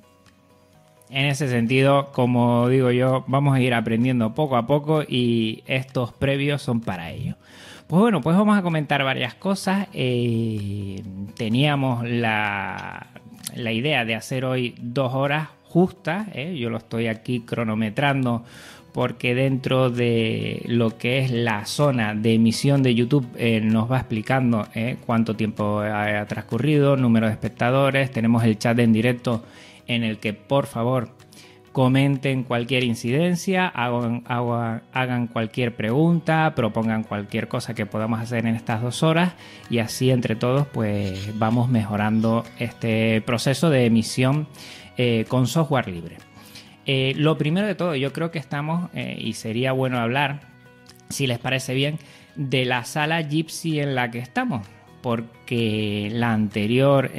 en 1.10 1.26
ese 1.26 1.48
sentido, 1.48 2.12
como 2.12 2.68
digo 2.70 2.92
yo, 2.92 3.24
vamos 3.28 3.56
a 3.56 3.62
ir 3.62 3.74
aprendiendo 3.74 4.34
poco 4.34 4.58
a 4.58 4.68
poco 4.68 5.04
y 5.08 5.64
estos 5.68 6.12
previos 6.14 6.62
son 6.62 6.82
para 6.82 7.12
ello. 7.12 7.36
Pues 7.88 8.02
bueno, 8.02 8.20
pues 8.20 8.36
vamos 8.36 8.58
a 8.58 8.62
comentar 8.62 9.04
varias 9.04 9.34
cosas. 9.36 9.88
Eh, 9.94 11.02
teníamos 11.38 12.08
la, 12.08 13.08
idea 13.56 14.04
de 14.04 14.16
hacer 14.16 14.44
hoy 14.44 14.76
dos 14.82 15.14
horas 15.14 15.48
justas. 15.64 16.28
¿eh? 16.34 16.58
Yo 16.60 16.70
lo 16.70 16.78
estoy 16.78 17.08
aquí 17.08 17.40
cronometrando 17.40 18.44
porque 18.92 19.36
dentro 19.36 19.90
de 19.90 20.64
lo 20.66 20.98
que 20.98 21.20
es 21.20 21.32
la 21.32 21.66
zona 21.66 22.14
de 22.14 22.34
emisión 22.34 22.84
de 22.84 22.96
YouTube 22.96 23.28
eh, 23.38 23.62
nos 23.62 23.90
va 23.90 24.00
explicando 24.00 24.68
cuánto 25.06 25.36
tiempo 25.36 25.80
ha 25.80 26.26
transcurrido, 26.26 26.98
número 26.98 27.28
de 27.28 27.34
espectadores, 27.34 28.12
tenemos 28.12 28.44
el 28.44 28.58
chat 28.58 28.78
en 28.80 28.92
directo 28.92 29.44
en 29.88 30.04
el 30.04 30.20
que 30.20 30.34
por 30.34 30.68
favor 30.68 31.16
comenten 31.78 32.44
cualquier 32.44 32.84
incidencia, 32.84 33.68
hagan, 33.68 35.28
cualquier 35.28 35.76
pregunta, 35.76 36.54
propongan 36.56 37.04
cualquier 37.04 37.48
cosa 37.48 37.76
que 37.76 37.86
podamos 37.86 38.20
hacer 38.20 38.48
en 38.48 38.56
estas 38.56 38.82
dos 38.82 39.04
horas 39.04 39.34
y 39.70 39.78
así 39.78 40.10
entre 40.10 40.36
todos 40.36 40.66
pues 40.66 41.38
vamos 41.38 41.70
mejorando 41.70 42.44
este 42.58 43.22
proceso 43.22 43.70
de 43.70 43.86
emisión 43.86 44.48
eh, 44.98 45.26
con 45.28 45.46
software 45.46 45.88
libre. 45.88 46.18
Eh, 46.88 47.14
lo 47.16 47.38
primero 47.38 47.68
de 47.68 47.76
todo, 47.76 47.96
yo 47.96 48.12
creo 48.12 48.32
que 48.32 48.40
estamos, 48.40 48.90
eh, 48.96 49.16
y 49.20 49.34
sería 49.34 49.72
bueno 49.72 50.00
hablar, 50.00 50.40
si 51.10 51.28
les 51.28 51.38
parece 51.38 51.76
bien, 51.76 52.00
de 52.36 52.66
la 52.66 52.86
sala 52.86 53.22
Gypsy 53.22 53.82
en 53.82 53.94
la 53.94 54.10
que 54.10 54.18
estamos, 54.18 54.66
porque 55.04 56.10
la 56.12 56.34
anterior 56.34 57.12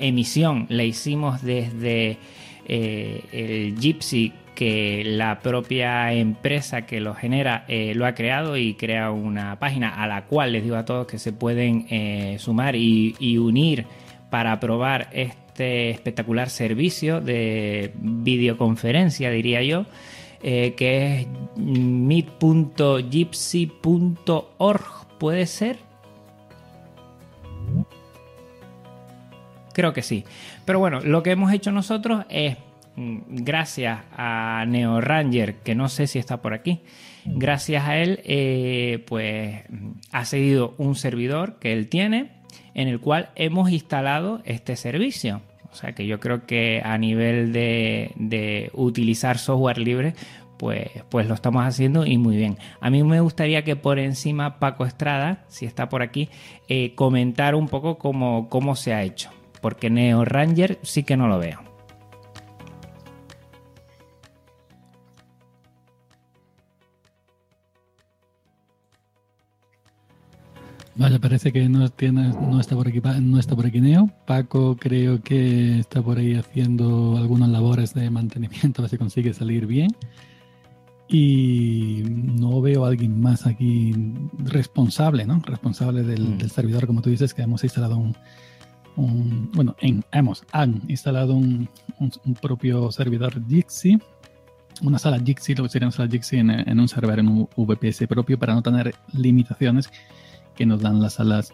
emisión 0.00 0.66
la 0.68 0.84
hicimos 0.84 1.42
desde 1.42 2.18
eh, 2.66 3.24
el 3.32 3.78
Gypsy 3.78 4.32
que 4.54 5.02
la 5.04 5.40
propia 5.40 6.12
empresa 6.12 6.86
que 6.86 7.00
lo 7.00 7.14
genera 7.14 7.64
eh, 7.68 7.94
lo 7.94 8.06
ha 8.06 8.14
creado 8.14 8.56
y 8.56 8.74
crea 8.74 9.10
una 9.10 9.58
página 9.58 10.02
a 10.02 10.06
la 10.06 10.26
cual 10.26 10.52
les 10.52 10.62
digo 10.62 10.76
a 10.76 10.84
todos 10.84 11.06
que 11.06 11.18
se 11.18 11.32
pueden 11.32 11.86
eh, 11.90 12.36
sumar 12.38 12.76
y, 12.76 13.38
unir 13.38 13.86
para 14.30 14.60
probar 14.60 15.08
este 15.12 15.90
espectacular 15.90 16.50
servicio 16.50 17.20
de 17.20 17.92
videoconferencia, 17.96 19.30
diría 19.30 19.62
yo, 19.62 19.86
que 20.40 21.20
es 21.20 21.26
meet.gypsy.org, 21.56 22.48
¿puede 25.18 25.46
ser? 25.46 25.89
Creo 29.72 29.92
que 29.92 30.02
sí. 30.02 30.24
Pero 30.64 30.78
bueno, 30.78 31.00
lo 31.00 31.22
que 31.22 31.30
hemos 31.30 31.52
hecho 31.52 31.72
nosotros 31.72 32.24
es, 32.28 32.56
mm, 32.96 33.18
gracias 33.28 34.00
a 34.16 34.64
Neo 34.66 35.00
Ranger, 35.00 35.56
que 35.56 35.74
no 35.74 35.88
sé 35.88 36.06
si 36.06 36.18
está 36.18 36.42
por 36.42 36.54
aquí, 36.54 36.80
gracias 37.24 37.84
a 37.84 37.96
él, 37.98 38.20
eh, 38.24 39.04
pues 39.06 39.62
ha 40.10 40.24
seguido 40.24 40.74
un 40.78 40.94
servidor 40.94 41.58
que 41.58 41.72
él 41.72 41.88
tiene 41.88 42.30
en 42.74 42.88
el 42.88 43.00
cual 43.00 43.30
hemos 43.34 43.70
instalado 43.70 44.42
este 44.44 44.76
servicio. 44.76 45.42
O 45.72 45.74
sea 45.74 45.92
que 45.92 46.06
yo 46.06 46.18
creo 46.18 46.46
que 46.46 46.82
a 46.84 46.98
nivel 46.98 47.52
de, 47.52 48.70
utilizar 48.74 49.38
software 49.38 49.78
libre, 49.78 50.14
pues, 50.58 50.88
pues, 51.08 51.26
lo 51.26 51.34
estamos 51.34 51.64
haciendo 51.64 52.04
y 52.04 52.18
muy 52.18 52.36
bien. 52.36 52.58
A 52.80 52.90
mí 52.90 53.02
me 53.02 53.20
gustaría 53.20 53.64
que 53.64 53.76
por 53.76 53.98
encima 53.98 54.58
Paco 54.58 54.84
Estrada, 54.84 55.44
si 55.48 55.66
está 55.66 55.88
por 55.88 56.02
aquí, 56.02 56.28
eh, 56.68 56.94
comentar 56.94 57.54
un 57.54 57.68
poco 57.68 57.98
cómo, 57.98 58.48
cómo 58.48 58.76
se 58.76 58.92
ha 58.92 59.02
hecho 59.02 59.30
porque 59.60 59.90
Neo 59.90 60.24
Ranger 60.24 60.78
sí 60.82 61.02
que 61.02 61.16
no 61.16 61.28
lo 61.28 61.38
veo. 61.38 61.70
Vale, 71.00 71.18
parece 71.18 71.50
que 71.50 71.66
no, 71.66 71.88
tiene, 71.88 72.28
no, 72.28 72.60
está 72.60 72.76
por 72.76 72.88
aquí, 72.88 73.00
no 73.22 73.38
está 73.38 73.56
por 73.56 73.64
aquí 73.64 73.80
Neo. 73.80 74.10
Paco 74.26 74.76
creo 74.76 75.22
que 75.22 75.78
está 75.78 76.02
por 76.02 76.18
ahí 76.18 76.34
haciendo 76.34 77.16
algunas 77.16 77.48
labores 77.48 77.94
de 77.94 78.10
mantenimiento 78.10 78.80
a 78.80 78.82
ver 78.82 78.90
si 78.90 78.98
consigue 78.98 79.32
salir 79.32 79.66
bien. 79.66 79.96
Y 81.08 82.02
no 82.04 82.60
veo 82.60 82.84
a 82.84 82.88
alguien 82.88 83.18
más 83.18 83.46
aquí 83.46 83.94
responsable, 84.38 85.24
¿no? 85.24 85.40
Responsable 85.40 86.02
del, 86.02 86.34
mm. 86.34 86.38
del 86.38 86.50
servidor, 86.50 86.86
como 86.86 87.00
tú 87.00 87.08
dices, 87.08 87.32
que 87.32 87.40
hemos 87.40 87.64
instalado 87.64 87.96
un, 87.96 88.14
bueno, 89.06 89.76
en, 89.80 90.04
hemos 90.12 90.44
instalado 90.88 91.34
un, 91.34 91.68
propio 92.40 92.90
servidor 92.92 93.46
Jitsi, 93.46 93.98
una 94.82 94.98
sala 94.98 95.18
Jitsi, 95.18 95.54
lo 95.54 95.64
que 95.64 95.70
sería 95.70 95.88
una 95.88 95.96
sala 95.96 96.10
Jitsi 96.10 96.38
en, 96.38 96.80
un 96.80 96.88
server 96.88 97.18
en 97.18 97.28
un 97.28 97.48
VPS 97.56 98.06
propio 98.06 98.38
para 98.38 98.54
no 98.54 98.62
tener 98.62 98.94
limitaciones 99.12 99.90
que 100.54 100.66
nos 100.66 100.80
dan 100.80 101.00
las 101.00 101.14
salas, 101.14 101.52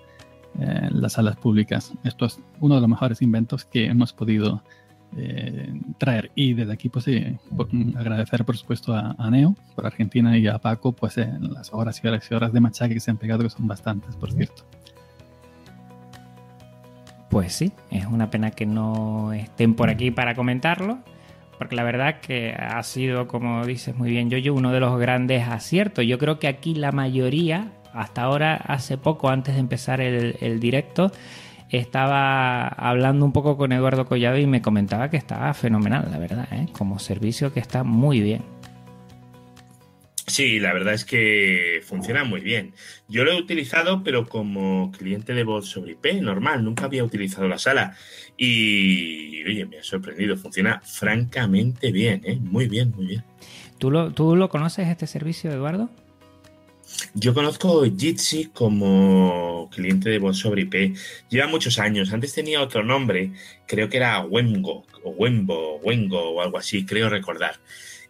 eh, 0.59 0.89
las 0.91 1.15
salas 1.15 1.37
públicas. 1.37 1.93
Esto 2.05 2.27
es 2.27 2.41
uno 2.61 2.77
de 2.77 2.81
los 2.81 2.91
mejores 2.91 3.23
inventos 3.23 3.65
que 3.65 3.87
hemos 3.87 4.13
podido 4.13 4.63
eh, 5.17 5.73
traer. 5.99 6.31
Y 6.35 6.55
desde 6.55 6.73
aquí, 6.73 6.89
pues 6.89 7.07
agradecer, 7.97 8.45
por 8.45 8.57
supuesto, 8.57 8.93
a, 8.95 9.31
Neo 9.31 9.55
por 9.75 9.87
Argentina 9.87 10.37
y 10.37 10.47
a 10.47 10.59
Paco, 10.59 10.93
pues 10.93 11.17
las 11.17 11.73
horas 11.73 12.01
y 12.03 12.09
horas 12.09 12.29
y 12.31 12.35
horas 12.35 12.53
de 12.53 12.61
machaque 12.61 12.95
que 12.95 13.01
se 13.01 13.11
han 13.11 13.17
pegado, 13.17 13.43
que 13.43 13.51
son 13.51 13.67
bastantes, 13.67 14.17
por 14.17 14.33
cierto. 14.33 14.65
Pues 17.29 17.55
sí, 17.55 17.73
es 17.91 18.07
una 18.07 18.31
pena 18.31 18.51
que 18.51 18.67
no 18.67 19.33
estén 19.33 19.75
por 19.75 19.91
aquí 19.91 20.11
para 20.11 20.35
comentarlo, 20.35 20.99
porque 21.59 21.75
la 21.75 21.83
verdad 21.83 22.21
que 22.21 22.53
ha 22.53 22.83
sido, 22.83 23.27
como 23.27 23.65
dices 23.67 23.97
muy 23.97 24.11
bien, 24.11 24.31
yo 24.31 24.55
uno 24.55 24.73
de 24.73 24.81
los 24.81 24.99
grandes 24.99 25.49
aciertos. 25.49 26.05
Yo 26.07 26.19
creo 26.19 26.39
que 26.39 26.49
aquí 26.49 26.75
la 26.75 26.93
mayoría, 26.93 27.73
hasta 27.93 28.23
ahora, 28.23 28.55
hace 28.55 28.97
poco, 28.97 29.29
antes 29.29 29.55
de 29.55 29.61
empezar 29.61 30.01
el, 30.01 30.61
directo, 30.61 31.11
estaba 31.71 32.69
hablando 32.69 33.25
un 33.25 33.33
poco 33.33 33.57
con 33.57 33.73
Eduardo 33.73 34.07
Collado 34.07 34.39
y 34.39 34.47
me 34.47 34.63
comentaba 34.63 35.11
que 35.11 35.17
estaba 35.17 35.53
fenomenal, 35.55 36.09
la 36.11 36.19
verdad, 36.19 36.47
¿eh? 36.53 36.69
como 36.73 36.99
servicio 37.01 37.53
que 37.53 37.61
está 37.61 37.83
muy 37.83 38.21
bien. 38.21 38.56
Sí, 40.27 40.59
la 40.59 40.73
verdad 40.73 40.95
es 40.95 41.05
que 41.05 41.81
funciona 41.85 42.25
muy 42.25 42.41
bien. 42.41 42.75
Yo 43.09 43.25
lo 43.25 43.31
he 43.33 43.41
utilizado, 43.41 44.03
pero 44.03 44.27
como 44.27 44.91
cliente 44.91 45.35
de 45.35 45.45
voz 45.45 45.69
sobre 45.69 45.93
IP, 45.93 46.21
normal, 46.21 46.65
nunca 46.65 46.87
había 46.87 47.05
utilizado 47.05 47.47
la 47.47 47.59
sala. 47.59 47.97
Y, 48.37 49.45
oye, 49.45 49.67
me 49.67 49.79
ha 49.79 49.85
sorprendido, 49.85 50.37
funciona 50.37 50.81
francamente 50.81 51.93
bien, 51.93 52.23
¿eh? 52.25 52.39
muy 52.41 52.67
bien, 52.67 52.93
muy 52.97 53.07
bien. 53.07 53.25
¿Tú 53.79 53.91
lo, 53.91 54.11
¿Tú 54.11 54.35
lo 54.35 54.49
conoces 54.49 54.89
este 54.89 55.07
servicio, 55.07 55.53
Eduardo? 55.53 55.91
Yo 57.15 57.33
conozco 57.33 57.85
Jitsi 57.85 58.47
como 58.47 59.69
cliente 59.73 60.11
de 60.11 60.19
voz 60.19 60.39
sobre 60.39 60.63
IP. 60.63 60.97
Lleva 61.29 61.47
muchos 61.47 61.79
años. 61.79 62.13
Antes 62.13 62.35
tenía 62.35 62.63
otro 62.63 62.83
nombre, 62.83 63.33
creo 63.67 63.89
que 63.89 63.97
era 63.99 64.21
Wengo, 64.25 64.87
o 65.05 65.11
Wembo, 65.11 65.77
Wengo, 65.79 66.31
o 66.31 66.43
algo 66.43 66.59
así, 66.59 66.85
creo 66.85 67.09
recordar. 67.09 67.57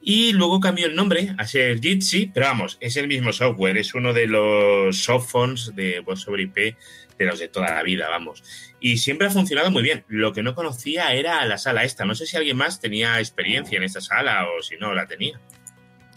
Y 0.08 0.32
luego 0.34 0.60
cambió 0.60 0.86
el 0.86 0.94
nombre 0.94 1.34
a 1.36 1.48
ser 1.48 1.80
Jitsi, 1.80 2.30
pero 2.32 2.46
vamos, 2.46 2.78
es 2.78 2.96
el 2.96 3.08
mismo 3.08 3.32
software, 3.32 3.76
es 3.76 3.92
uno 3.92 4.12
de 4.12 4.28
los 4.28 4.96
softphones 5.02 5.74
de 5.74 5.98
voz 5.98 6.20
sobre 6.20 6.44
IP 6.44 6.76
de 7.18 7.24
los 7.24 7.40
de 7.40 7.48
toda 7.48 7.74
la 7.74 7.82
vida, 7.82 8.08
vamos. 8.08 8.44
Y 8.78 8.98
siempre 8.98 9.26
ha 9.26 9.30
funcionado 9.30 9.72
muy 9.72 9.82
bien. 9.82 10.04
Lo 10.06 10.32
que 10.32 10.44
no 10.44 10.54
conocía 10.54 11.12
era 11.12 11.44
la 11.44 11.58
sala 11.58 11.82
esta. 11.82 12.04
No 12.04 12.14
sé 12.14 12.24
si 12.26 12.36
alguien 12.36 12.56
más 12.56 12.78
tenía 12.78 13.18
experiencia 13.18 13.78
en 13.78 13.82
esta 13.82 14.00
sala 14.00 14.46
o 14.46 14.62
si 14.62 14.76
no 14.76 14.94
la 14.94 15.08
tenía. 15.08 15.40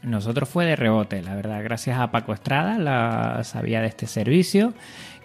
Nosotros 0.04 0.48
fue 0.48 0.68
de 0.68 0.76
rebote, 0.76 1.24
la 1.24 1.34
verdad. 1.34 1.64
Gracias 1.64 1.98
a 1.98 2.12
Paco 2.12 2.32
Estrada 2.32 2.78
la 2.78 3.44
sabía 3.44 3.82
de 3.82 3.88
este 3.88 4.06
servicio 4.06 4.76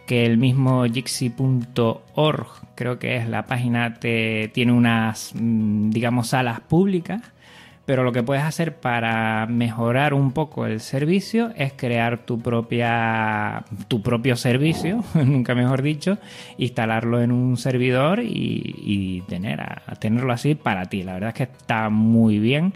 que 0.06 0.25
el 0.25 0.38
mismo 0.38 0.87
jixi.org, 0.87 2.47
creo 2.76 2.99
que 2.99 3.16
es 3.16 3.28
la 3.28 3.44
página, 3.44 3.92
te, 4.00 4.50
tiene 4.54 4.73
unas, 4.73 5.33
mm, 5.35 5.90
digamos, 5.90 6.28
salas 6.28 6.61
públicas 6.61 7.33
pero 7.86 8.02
lo 8.02 8.12
que 8.12 8.22
puedes 8.22 8.44
hacer 8.44 8.76
para 8.76 9.46
mejorar 9.46 10.14
un 10.14 10.32
poco 10.32 10.66
el 10.66 10.80
servicio 10.80 11.50
es 11.56 11.72
crear 11.74 12.24
tu 12.24 12.40
propia 12.40 13.64
tu 13.88 14.02
propio 14.02 14.36
servicio, 14.36 15.04
nunca 15.14 15.54
mejor 15.54 15.82
dicho, 15.82 16.18
instalarlo 16.56 17.20
en 17.20 17.30
un 17.32 17.56
servidor 17.56 18.20
y, 18.22 19.22
tener 19.28 19.60
a, 19.60 19.82
tenerlo 19.98 20.32
así 20.32 20.54
para 20.54 20.86
ti. 20.86 21.02
La 21.02 21.14
verdad 21.14 21.30
es 21.30 21.34
que 21.34 21.42
está 21.44 21.88
muy 21.90 22.38
bien. 22.38 22.72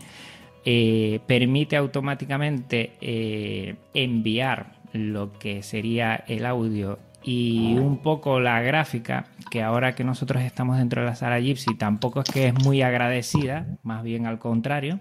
eh, 0.64 1.20
permite 1.26 1.76
automáticamente 1.76 2.92
eh, 3.00 3.76
enviar 3.94 4.78
lo 4.92 5.32
que 5.38 5.62
sería 5.62 6.24
el 6.26 6.44
audio 6.46 6.98
y 7.30 7.76
un 7.76 7.98
poco 7.98 8.40
la 8.40 8.62
gráfica, 8.62 9.26
que 9.50 9.62
ahora 9.62 9.94
que 9.94 10.02
nosotros 10.02 10.42
estamos 10.42 10.78
dentro 10.78 11.02
de 11.02 11.08
la 11.08 11.14
sala 11.14 11.38
Gypsy 11.38 11.76
tampoco 11.76 12.22
es 12.22 12.30
que 12.30 12.46
es 12.46 12.54
muy 12.64 12.80
agradecida, 12.80 13.66
más 13.82 14.02
bien 14.02 14.24
al 14.24 14.38
contrario. 14.38 14.98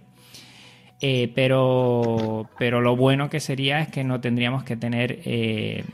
Eh, 1.00 1.32
pero, 1.34 2.50
pero 2.60 2.82
lo 2.82 2.98
bueno 2.98 3.30
que 3.30 3.40
sería 3.40 3.80
es 3.80 3.88
que 3.88 4.04
no 4.04 4.20
tendríamos 4.20 4.66
que 4.66 4.76
tener 4.76 5.22
que, 5.22 5.86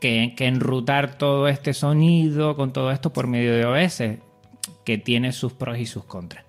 que, 0.00 0.46
enrutar 0.46 1.18
todo 1.18 1.46
este 1.48 1.74
sonido 1.74 2.56
con 2.56 2.72
todo 2.72 2.90
esto 2.90 3.12
por 3.12 3.26
medio 3.26 3.52
de 3.54 3.66
OS, 3.66 4.02
que 4.86 4.96
tiene 4.96 5.32
sus 5.32 5.52
pros 5.52 5.76
y 5.76 5.84
sus 5.84 6.04
contras. 6.04 6.46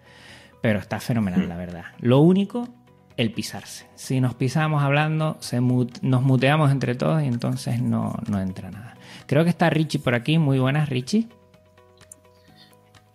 Pero 0.62 0.80
está 0.80 1.02
fenomenal, 1.02 1.50
la 1.50 1.58
verdad. 1.58 1.84
Lo 2.00 2.20
único, 2.20 2.70
el 3.18 3.34
pisarse. 3.34 3.86
Si 3.96 4.22
nos 4.22 4.34
pisamos 4.34 4.82
hablando, 4.82 5.36
se 5.42 5.60
nos 5.60 6.22
muteamos 6.22 6.72
entre 6.72 6.96
todos 6.96 7.22
y 7.22 7.26
entonces 7.26 7.82
no, 7.82 8.16
no 8.30 8.40
entra 8.40 8.72
nada. 8.72 8.93
Creo 9.34 9.46
que 9.46 9.50
está 9.50 9.72
Richie 9.72 9.98
por 9.98 10.14
aquí. 10.14 10.38
Muy 10.38 10.60
buenas, 10.60 10.90
Richie. 10.90 11.28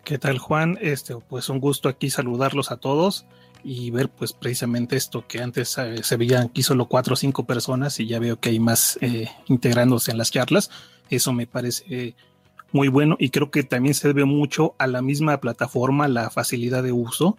¿Qué 0.02 0.18
tal, 0.18 0.38
Juan? 0.38 0.76
Este, 0.80 1.14
pues 1.14 1.48
un 1.48 1.60
gusto 1.60 1.88
aquí 1.88 2.10
saludarlos 2.10 2.72
a 2.72 2.76
todos 2.76 3.24
y 3.62 3.92
ver 3.92 4.08
pues 4.08 4.32
precisamente 4.32 4.96
esto 4.96 5.28
que 5.28 5.40
antes 5.40 5.78
eh, 5.78 6.02
se 6.02 6.16
veían 6.16 6.46
aquí 6.46 6.64
solo 6.64 6.86
cuatro 6.86 7.12
o 7.12 7.16
cinco 7.16 7.46
personas 7.46 8.00
y 8.00 8.08
ya 8.08 8.18
veo 8.18 8.40
que 8.40 8.48
hay 8.48 8.58
más 8.58 8.98
eh, 9.00 9.28
integrándose 9.46 10.10
en 10.10 10.18
las 10.18 10.32
charlas. 10.32 10.70
Eso 11.08 11.32
me 11.32 11.46
parece 11.46 12.16
muy 12.72 12.88
bueno 12.88 13.14
y 13.20 13.30
creo 13.30 13.52
que 13.52 13.62
también 13.62 13.94
se 13.94 14.08
debe 14.08 14.24
mucho 14.24 14.74
a 14.78 14.88
la 14.88 15.02
misma 15.02 15.38
plataforma, 15.38 16.08
la 16.08 16.30
facilidad 16.30 16.82
de 16.82 16.90
uso 16.90 17.38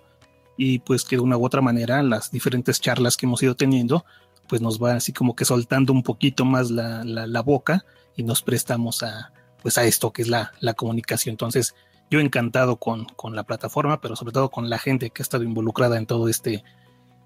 y 0.55 0.79
pues 0.79 1.03
que 1.03 1.17
de 1.17 1.21
una 1.21 1.35
u 1.35 1.45
otra 1.45 1.59
manera 1.59 2.01
las 2.01 2.31
diferentes 2.31 2.79
charlas 2.79 3.17
que 3.17 3.25
hemos 3.25 3.43
ido 3.43 3.55
teniendo 3.55 4.05
pues 4.49 4.61
nos 4.61 4.83
va 4.83 4.95
así 4.95 5.13
como 5.13 5.35
que 5.35 5.45
soltando 5.45 5.93
un 5.93 6.03
poquito 6.03 6.43
más 6.43 6.71
la, 6.71 7.05
la, 7.05 7.41
boca 7.41 7.85
y 8.17 8.23
nos 8.23 8.41
prestamos 8.41 9.03
a 9.03 9.31
pues 9.61 9.77
a 9.77 9.85
esto 9.85 10.11
que 10.11 10.23
es 10.23 10.27
la, 10.27 10.51
la 10.59 10.73
comunicación. 10.73 11.33
Entonces 11.33 11.75
yo 12.09 12.19
encantado 12.19 12.77
con, 12.77 13.05
con, 13.05 13.35
la 13.35 13.43
plataforma, 13.43 14.01
pero 14.01 14.15
sobre 14.15 14.33
todo 14.33 14.49
con 14.49 14.69
la 14.69 14.79
gente 14.79 15.11
que 15.11 15.21
ha 15.21 15.23
estado 15.23 15.43
involucrada 15.43 15.97
en 15.97 16.07
todo 16.07 16.27
este, 16.27 16.63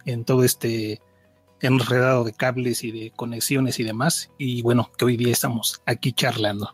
en 0.06 0.26
todo 0.26 0.44
este 0.44 1.02
enredado 1.62 2.26
de 2.26 2.34
cables 2.34 2.84
y 2.84 2.92
de 2.92 3.12
conexiones 3.12 3.80
y 3.80 3.84
demás. 3.84 4.30
Y 4.38 4.62
bueno, 4.62 4.92
que 4.98 5.06
hoy 5.06 5.18
día 5.18 5.32
estamos 5.32 5.82
aquí 5.86 6.12
charlando. 6.12 6.74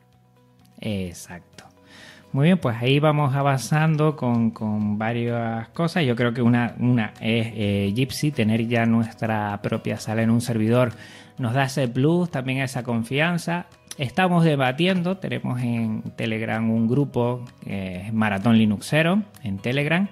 Exacto. 0.80 1.69
Muy 2.32 2.46
bien, 2.46 2.60
pues 2.60 2.78
ahí 2.80 3.00
vamos 3.00 3.34
avanzando 3.34 4.16
con, 4.16 4.98
varias 5.00 5.68
cosas. 5.70 6.06
Yo 6.06 6.16
creo 6.16 6.32
que 6.32 6.44
una, 6.44 6.76
una 6.80 7.14
es 7.20 7.48
eh, 7.56 7.92
Gypsy, 7.96 8.32
tener 8.32 8.68
ya 8.68 8.86
nuestra 8.86 9.60
propia 9.64 9.98
sala 9.98 10.22
en 10.22 10.30
un 10.30 10.42
servidor 10.42 10.92
nos 11.40 11.54
da 11.54 11.64
ese 11.64 11.88
plus, 11.88 12.30
también 12.30 12.60
esa 12.60 12.84
confianza. 12.84 13.66
Estamos 13.98 14.44
debatiendo, 14.44 15.18
tenemos 15.18 15.60
en 15.62 16.04
Telegram 16.16 16.70
un 16.70 16.88
grupo, 16.88 17.44
eh, 17.66 18.10
Maratón 18.14 18.58
Linuxero, 18.58 19.24
en 19.44 19.58
Telegram, 19.58 20.08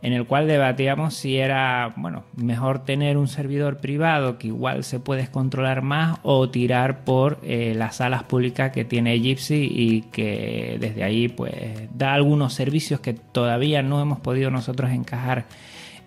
en 0.00 0.12
el 0.12 0.26
cual 0.26 0.46
debatíamos 0.46 1.14
si 1.14 1.38
era, 1.38 1.92
bueno, 1.96 2.24
mejor 2.36 2.84
tener 2.84 3.16
un 3.16 3.28
servidor 3.28 3.78
privado 3.78 4.38
que 4.38 4.48
igual 4.48 4.84
se 4.84 5.00
puede 5.00 5.28
controlar 5.28 5.82
más 5.82 6.18
o 6.22 6.48
tirar 6.50 7.04
por 7.04 7.38
eh, 7.42 7.74
las 7.76 7.96
salas 7.96 8.22
públicas 8.22 8.70
que 8.70 8.84
tiene 8.84 9.18
Gypsy 9.18 9.68
y 9.70 10.02
que 10.12 10.76
desde 10.80 11.02
ahí 11.02 11.28
pues 11.28 11.52
da 11.92 12.14
algunos 12.14 12.54
servicios 12.54 13.00
que 13.00 13.14
todavía 13.14 13.82
no 13.82 14.00
hemos 14.00 14.20
podido 14.20 14.50
nosotros 14.50 14.90
encajar 14.90 15.46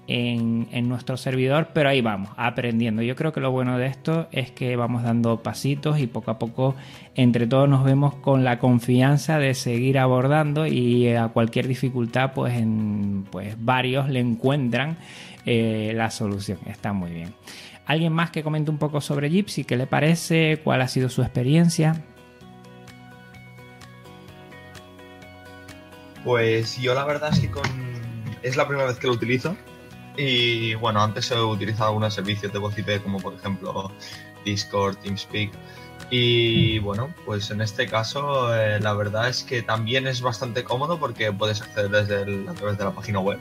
en, 0.08 0.90
nuestro 0.90 1.18
servidor, 1.18 1.70
pero 1.74 1.90
ahí 1.90 2.02
vamos, 2.02 2.32
aprendiendo. 2.38 3.02
Yo 3.02 3.16
creo 3.16 3.32
que 3.32 3.40
lo 3.40 3.52
bueno 3.52 3.78
de 3.78 3.88
esto 3.88 4.28
es 4.32 4.52
que 4.52 4.76
vamos 4.76 5.04
dando 5.04 5.42
pasitos 5.42 6.00
y 6.00 6.08
poco 6.08 6.32
a 6.32 6.40
poco 6.40 6.76
entre 7.16 7.48
todos 7.48 7.70
nos 7.70 7.84
vemos 7.84 8.16
con 8.16 8.44
la 8.44 8.60
confianza 8.60 9.40
de 9.40 9.54
seguir 9.54 10.00
abordando 10.00 10.66
y 10.66 11.10
a 11.10 11.30
cualquier 11.30 11.68
dificultad, 11.68 12.34
pues, 12.34 12.54
en, 12.56 13.26
pues 13.32 13.56
varios 13.64 14.10
le 14.10 14.20
encuentran 14.20 14.98
eh, 15.46 15.94
la 15.96 16.12
solución. 16.12 16.60
Está 16.66 16.94
muy 16.94 17.12
bien. 17.12 17.34
¿Alguien 17.86 18.14
más 18.14 18.32
que 18.32 18.44
comente 18.44 18.72
un 18.72 18.78
poco 18.78 19.02
sobre 19.02 19.30
Gypsy? 19.30 19.64
¿Qué 19.64 19.76
le 19.76 19.88
parece? 19.88 20.60
¿Cuál 20.64 20.82
ha 20.82 20.88
sido 20.88 21.10
su 21.10 21.22
experiencia? 21.22 22.04
Pues 26.24 26.78
yo 26.78 26.94
la 26.94 27.04
verdad 27.06 27.32
es 27.34 27.40
que 27.40 27.50
con... 27.50 27.64
es 28.44 28.56
la 28.56 28.68
primera 28.68 28.88
vez 28.88 29.00
que 29.00 29.08
lo 29.08 29.14
utilizo 29.14 29.58
y 30.18 30.76
bueno, 30.76 31.02
antes 31.02 31.32
he 31.32 31.40
utilizado 31.40 31.90
algunos 31.90 32.14
servicios 32.14 32.52
de 32.52 32.60
voz 32.60 32.78
IP 32.78 33.02
como 33.04 33.20
por 33.20 33.34
ejemplo 33.34 33.92
Discord, 34.46 34.98
TeamSpeak. 34.98 35.52
Y 36.10 36.80
bueno, 36.80 37.14
pues 37.26 37.52
en 37.52 37.62
este 37.62 37.88
caso 37.88 38.54
eh, 38.54 38.80
la 38.80 38.94
verdad 38.94 39.30
es 39.30 39.44
que 39.44 39.62
también 39.62 40.08
es 40.08 40.22
bastante 40.22 40.64
cómodo 40.64 41.00
porque 41.00 41.32
puedes 41.32 41.62
acceder 41.62 41.90
desde 41.90 42.50
a 42.50 42.54
través 42.54 42.78
de 42.78 42.84
la 42.84 42.92
página 42.92 43.20
web. 43.20 43.40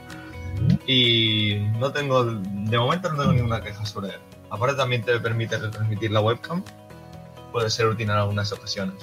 Y 0.87 1.67
no 1.79 1.91
tengo, 1.91 2.23
de 2.23 2.77
momento 2.77 3.09
no 3.11 3.19
tengo 3.19 3.33
ninguna 3.33 3.61
queja 3.61 3.85
sobre 3.85 4.09
él. 4.09 4.19
Aparte 4.49 4.75
también 4.75 5.01
te 5.03 5.19
permite 5.19 5.57
retransmitir 5.57 6.11
la 6.11 6.21
webcam. 6.21 6.63
Puede 7.51 7.69
ser 7.69 7.87
útil 7.87 8.09
en 8.09 8.15
algunas 8.15 8.51
ocasiones. 8.51 8.95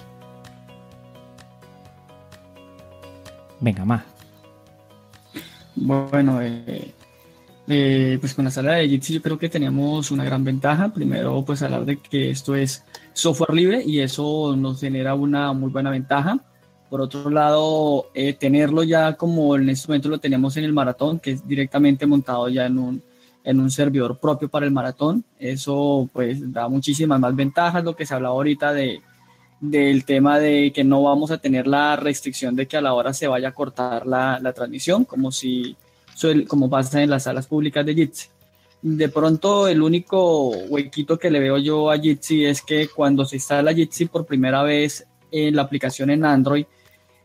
Venga, 3.60 3.84
más. 3.84 4.02
Bueno, 5.74 6.40
eh, 6.40 6.94
eh, 7.68 8.16
pues 8.18 8.32
con 8.32 8.46
la 8.46 8.50
sala 8.50 8.74
de 8.74 8.88
Jitsi 8.88 9.14
yo 9.14 9.22
creo 9.22 9.38
que 9.38 9.50
tenemos 9.50 10.10
una 10.10 10.24
gran 10.24 10.42
ventaja. 10.42 10.92
Primero, 10.92 11.44
pues 11.44 11.62
hablar 11.62 11.84
de 11.84 11.98
que 11.98 12.30
esto 12.30 12.56
es 12.56 12.84
software 13.12 13.54
libre 13.54 13.82
y 13.84 14.00
eso 14.00 14.56
nos 14.56 14.80
genera 14.80 15.14
una 15.14 15.52
muy 15.52 15.70
buena 15.70 15.90
ventaja. 15.90 16.38
Por 16.88 17.02
otro 17.02 17.28
lado, 17.28 18.06
eh, 18.14 18.32
tenerlo 18.32 18.82
ya 18.82 19.14
como 19.14 19.54
en 19.56 19.68
este 19.68 19.88
momento 19.88 20.08
lo 20.08 20.18
tenemos 20.18 20.56
en 20.56 20.64
el 20.64 20.72
maratón, 20.72 21.18
que 21.18 21.32
es 21.32 21.46
directamente 21.46 22.06
montado 22.06 22.48
ya 22.48 22.64
en 22.64 22.78
un, 22.78 23.02
en 23.44 23.60
un 23.60 23.70
servidor 23.70 24.18
propio 24.18 24.48
para 24.48 24.64
el 24.64 24.72
maratón. 24.72 25.24
Eso 25.38 26.08
pues 26.12 26.50
da 26.50 26.68
muchísimas 26.68 27.20
más 27.20 27.36
ventajas, 27.36 27.84
lo 27.84 27.94
que 27.94 28.06
se 28.06 28.14
hablaba 28.14 28.34
ahorita 28.34 28.72
de, 28.72 29.02
del 29.60 30.06
tema 30.06 30.38
de 30.38 30.72
que 30.72 30.84
no 30.84 31.02
vamos 31.02 31.30
a 31.30 31.38
tener 31.38 31.66
la 31.66 31.96
restricción 31.96 32.56
de 32.56 32.66
que 32.66 32.78
a 32.78 32.80
la 32.80 32.94
hora 32.94 33.12
se 33.12 33.28
vaya 33.28 33.48
a 33.48 33.54
cortar 33.54 34.06
la, 34.06 34.38
la 34.40 34.54
transmisión, 34.54 35.04
como 35.04 35.30
si 35.30 35.76
como 36.46 36.68
pasa 36.68 37.02
en 37.02 37.10
las 37.10 37.24
salas 37.24 37.46
públicas 37.46 37.84
de 37.84 37.94
Jitsi. 37.94 38.28
De 38.80 39.08
pronto, 39.08 39.66
el 39.66 39.82
único 39.82 40.50
huequito 40.50 41.18
que 41.18 41.30
le 41.30 41.40
veo 41.40 41.58
yo 41.58 41.90
a 41.90 41.98
Jitsi 41.98 42.44
es 42.44 42.62
que 42.62 42.88
cuando 42.88 43.24
se 43.24 43.36
instala 43.36 43.74
Jitsi 43.74 44.06
por 44.06 44.24
primera 44.24 44.62
vez 44.62 45.06
en 45.32 45.56
la 45.56 45.62
aplicación 45.62 46.10
en 46.10 46.24
Android, 46.24 46.64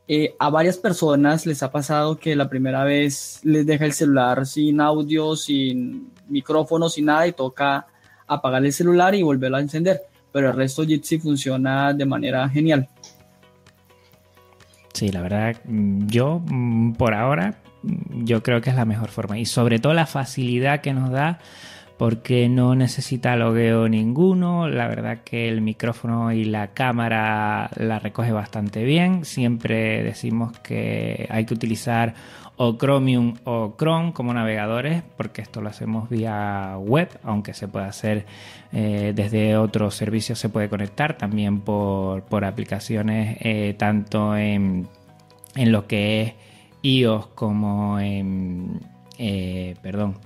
eh, 0.07 0.35
a 0.37 0.49
varias 0.49 0.77
personas 0.77 1.45
les 1.45 1.63
ha 1.63 1.71
pasado 1.71 2.17
que 2.17 2.35
la 2.35 2.49
primera 2.49 2.83
vez 2.83 3.39
les 3.43 3.65
deja 3.65 3.85
el 3.85 3.93
celular 3.93 4.45
sin 4.45 4.81
audio, 4.81 5.35
sin 5.35 6.11
micrófono, 6.27 6.89
sin 6.89 7.05
nada 7.05 7.27
y 7.27 7.33
toca 7.33 7.87
apagar 8.27 8.65
el 8.65 8.73
celular 8.73 9.15
y 9.15 9.21
volverlo 9.21 9.57
a 9.57 9.61
encender. 9.61 10.01
Pero 10.31 10.49
el 10.49 10.55
resto 10.55 10.83
Jitsi 10.83 11.19
funciona 11.19 11.93
de 11.93 12.05
manera 12.05 12.49
genial. 12.49 12.89
Sí, 14.93 15.09
la 15.09 15.21
verdad, 15.21 15.55
yo 15.65 16.41
mm, 16.45 16.93
por 16.93 17.13
ahora 17.13 17.62
yo 17.83 18.43
creo 18.43 18.61
que 18.61 18.69
es 18.69 18.75
la 18.75 18.85
mejor 18.85 19.09
forma. 19.09 19.37
Y 19.37 19.45
sobre 19.45 19.79
todo 19.79 19.93
la 19.93 20.05
facilidad 20.05 20.81
que 20.81 20.93
nos 20.93 21.11
da 21.11 21.39
porque 21.97 22.49
no 22.49 22.75
necesita 22.75 23.35
logueo 23.35 23.87
ninguno. 23.87 24.67
La 24.67 24.87
verdad 24.87 25.19
que 25.23 25.47
el 25.47 25.61
micrófono 25.61 26.31
y 26.31 26.45
la 26.45 26.73
cámara 26.73 27.69
la 27.77 27.99
recoge 27.99 28.31
bastante 28.31 28.83
bien. 28.83 29.25
Siempre 29.25 30.03
decimos 30.03 30.57
que 30.59 31.27
hay 31.29 31.45
que 31.45 31.53
utilizar 31.53 32.13
o 32.55 32.77
Chromium 32.77 33.35
o 33.45 33.75
Chrome 33.77 34.13
como 34.13 34.33
navegadores 34.33 35.03
porque 35.17 35.41
esto 35.41 35.61
lo 35.61 35.69
hacemos 35.69 36.09
vía 36.09 36.75
web, 36.77 37.09
aunque 37.23 37.53
se 37.53 37.67
puede 37.67 37.87
hacer 37.87 38.25
eh, 38.71 39.13
desde 39.15 39.57
otros 39.57 39.95
servicios, 39.95 40.39
se 40.39 40.49
puede 40.49 40.69
conectar 40.69 41.17
también 41.17 41.61
por, 41.61 42.23
aplicaciones 42.43 43.37
eh, 43.41 43.75
tanto 43.77 44.35
en, 44.35 44.87
en 45.55 45.71
lo 45.71 45.87
que 45.87 46.21
es 46.21 46.33
iOS 46.83 47.27
como 47.27 47.99
en, 47.99 48.79
eh, 49.17 49.75
perdón, 49.81 50.19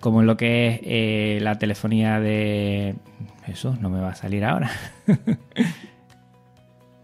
como 0.00 0.20
en 0.20 0.26
lo 0.26 0.36
que 0.36 0.68
es 0.68 0.80
eh, 0.84 1.38
la 1.40 1.58
telefonía 1.58 2.20
de... 2.20 2.94
Eso 3.46 3.76
no 3.80 3.90
me 3.90 4.00
va 4.00 4.10
a 4.10 4.14
salir 4.14 4.44
ahora. 4.44 4.70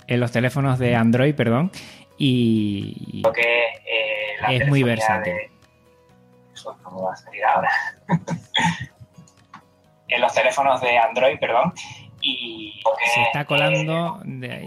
en 0.07 0.21
los 0.21 0.33
teléfonos 0.33 0.79
de 0.79 0.97
Android, 0.97 1.35
perdón. 1.35 1.71
Y 2.17 3.21
lo 3.25 3.33
que 3.33 3.43
eh, 3.43 4.37
es 4.49 4.69
muy 4.69 4.83
versátil. 4.83 5.35
Eso 6.55 6.77
no 6.83 6.91
me 6.93 7.03
va 7.03 7.13
a 7.13 7.17
salir 7.17 7.45
ahora. 7.45 7.71
en 10.09 10.21
los 10.21 10.33
teléfonos 10.33 10.81
de 10.81 10.99
Android, 10.99 11.39
perdón. 11.39 11.75
Y 12.23 12.83
se 13.15 13.23
está 13.23 13.45
colando 13.45 14.21
de 14.25 14.53
ahí. 14.53 14.67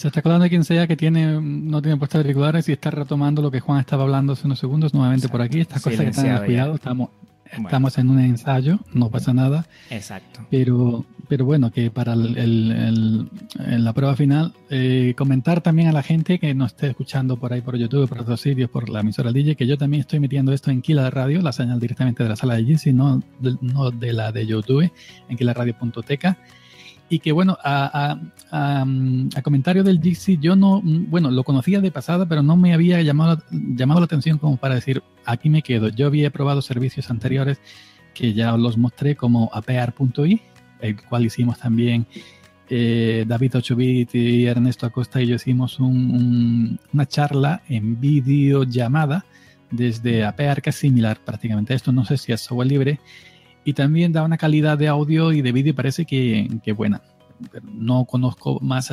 Se 0.00 0.08
está 0.08 0.22
colando 0.22 0.48
quien 0.48 0.64
sea 0.64 0.86
que 0.86 0.96
tiene 0.96 1.38
no 1.42 1.82
tiene 1.82 1.98
puestos 1.98 2.22
auriculares 2.22 2.66
y 2.70 2.72
está 2.72 2.90
retomando 2.90 3.42
lo 3.42 3.50
que 3.50 3.60
Juan 3.60 3.80
estaba 3.80 4.04
hablando 4.04 4.32
hace 4.32 4.46
unos 4.46 4.58
segundos 4.58 4.94
nuevamente 4.94 5.28
por 5.28 5.42
aquí. 5.42 5.60
Estas 5.60 5.82
cosas 5.82 6.00
que 6.00 6.06
están 6.06 6.24
en 6.24 6.44
cuidado, 6.46 6.74
estamos, 6.76 7.10
estamos 7.52 7.98
en 7.98 8.08
un 8.08 8.18
ensayo, 8.18 8.78
no 8.94 9.10
pasa 9.10 9.34
nada. 9.34 9.66
Exacto. 9.90 10.40
Pero, 10.50 11.04
pero 11.28 11.44
bueno, 11.44 11.70
que 11.70 11.90
para 11.90 12.14
el, 12.14 13.28
la 13.58 13.92
prueba 13.92 14.16
final, 14.16 14.54
eh, 14.70 15.12
comentar 15.18 15.60
también 15.60 15.88
a 15.88 15.92
la 15.92 16.02
gente 16.02 16.38
que 16.38 16.54
nos 16.54 16.68
esté 16.72 16.86
escuchando 16.86 17.36
por 17.36 17.52
ahí 17.52 17.60
por 17.60 17.76
YouTube, 17.76 18.08
por 18.08 18.20
otros 18.20 18.40
sitios, 18.40 18.70
por 18.70 18.88
la 18.88 19.00
emisora 19.00 19.32
DJ, 19.32 19.54
que 19.54 19.66
yo 19.66 19.76
también 19.76 20.00
estoy 20.00 20.18
metiendo 20.18 20.54
esto 20.54 20.70
en 20.70 20.80
Kila 20.80 21.04
de 21.04 21.10
Radio, 21.10 21.42
la 21.42 21.52
señal 21.52 21.78
directamente 21.78 22.22
de 22.22 22.30
la 22.30 22.36
sala 22.36 22.54
de 22.54 22.64
Jitsi, 22.64 22.94
no, 22.94 23.22
no 23.60 23.90
de 23.90 24.14
la 24.14 24.32
de 24.32 24.46
YouTube, 24.46 24.90
en 25.28 25.36
kilaradio.teca 25.36 26.38
y 27.10 27.18
que 27.18 27.32
bueno, 27.32 27.58
a, 27.64 28.16
a, 28.52 28.86
a, 29.36 29.42
comentario 29.42 29.82
del 29.82 30.00
Jixi, 30.00 30.38
yo 30.40 30.54
no, 30.54 30.80
bueno, 30.82 31.32
lo 31.32 31.42
conocía 31.42 31.80
de 31.80 31.90
pasada, 31.90 32.24
pero 32.24 32.40
no 32.40 32.56
me 32.56 32.72
había 32.72 33.02
llamado, 33.02 33.42
llamado 33.50 34.00
la 34.00 34.04
atención 34.04 34.38
como 34.38 34.56
para 34.56 34.76
decir, 34.76 35.02
aquí 35.24 35.50
me 35.50 35.60
quedo. 35.60 35.88
Yo 35.88 36.06
había 36.06 36.30
probado 36.30 36.62
servicios 36.62 37.10
anteriores 37.10 37.60
que 38.14 38.32
ya 38.32 38.56
los 38.56 38.78
mostré 38.78 39.16
como 39.16 39.50
apear.i, 39.52 40.40
el 40.80 41.02
cual 41.02 41.26
hicimos 41.26 41.58
también 41.58 42.06
eh, 42.68 43.24
David 43.26 43.56
8 43.56 43.76
y 43.80 44.46
Ernesto 44.46 44.86
Acosta 44.86 45.20
y 45.20 45.26
yo 45.26 45.34
hicimos 45.34 45.80
una 45.80 47.06
charla 47.08 47.62
en 47.68 48.00
vídeo 48.00 48.62
llamada 48.62 49.26
desde 49.72 50.24
Apear, 50.24 50.62
que 50.62 50.70
es 50.70 50.76
similar 50.76 51.18
prácticamente 51.24 51.72
a 51.72 51.76
esto. 51.76 51.90
No 51.90 52.04
sé 52.04 52.16
si 52.18 52.30
es 52.30 52.40
software 52.40 52.68
libre 52.68 53.00
y 53.64 53.74
también 53.74 54.12
da 54.12 54.22
una 54.22 54.38
calidad 54.38 54.78
de 54.78 54.88
audio 54.88 55.32
y 55.32 55.42
de 55.42 55.52
vídeo 55.52 55.74
parece 55.74 56.04
que, 56.04 56.48
que 56.62 56.72
buena. 56.72 57.02
no 57.64 58.04
conozco 58.04 58.58
más, 58.60 58.92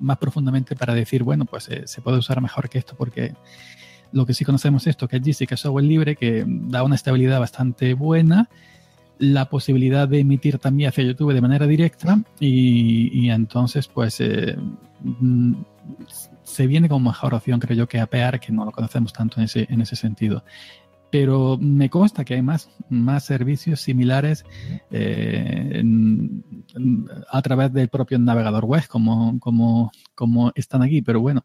más 0.00 0.18
profundamente 0.18 0.76
para 0.76 0.94
decir, 0.94 1.22
bueno, 1.22 1.44
pues 1.44 1.68
eh, 1.68 1.82
se 1.86 2.00
puede 2.00 2.18
usar 2.18 2.40
mejor 2.40 2.68
que 2.68 2.78
esto 2.78 2.94
porque 2.96 3.34
lo 4.12 4.26
que 4.26 4.34
sí 4.34 4.44
conocemos 4.44 4.86
esto, 4.86 5.08
que 5.08 5.16
es 5.16 5.22
GC, 5.22 5.46
que 5.46 5.54
es 5.54 5.60
software 5.60 5.84
libre, 5.84 6.16
que 6.16 6.44
da 6.46 6.82
una 6.82 6.94
estabilidad 6.94 7.40
bastante 7.40 7.94
buena, 7.94 8.48
la 9.18 9.46
posibilidad 9.46 10.08
de 10.08 10.20
emitir 10.20 10.58
también 10.58 10.88
hacia 10.88 11.04
YouTube 11.04 11.32
de 11.32 11.40
manera 11.40 11.66
directa 11.66 12.22
y, 12.40 13.10
y 13.18 13.30
entonces 13.30 13.88
pues 13.88 14.20
eh, 14.20 14.56
mm, 15.00 15.54
se 16.42 16.66
viene 16.66 16.88
como 16.88 17.10
mejor 17.10 17.34
opción 17.34 17.60
creo 17.60 17.76
yo 17.76 17.88
que 17.88 18.00
APR, 18.00 18.40
que 18.40 18.52
no 18.52 18.64
lo 18.64 18.72
conocemos 18.72 19.12
tanto 19.12 19.38
en 19.38 19.44
ese, 19.44 19.66
en 19.70 19.80
ese 19.80 19.96
sentido 19.96 20.44
pero 21.12 21.58
me 21.60 21.90
consta 21.90 22.24
que 22.24 22.32
hay 22.32 22.42
más, 22.42 22.70
más 22.88 23.26
servicios 23.26 23.82
similares 23.82 24.46
eh, 24.90 25.84
a 27.30 27.42
través 27.42 27.70
del 27.70 27.90
propio 27.90 28.18
navegador 28.18 28.64
web, 28.64 28.88
como, 28.88 29.38
como, 29.38 29.92
como 30.14 30.52
están 30.54 30.80
aquí. 30.80 31.02
Pero 31.02 31.20
bueno, 31.20 31.44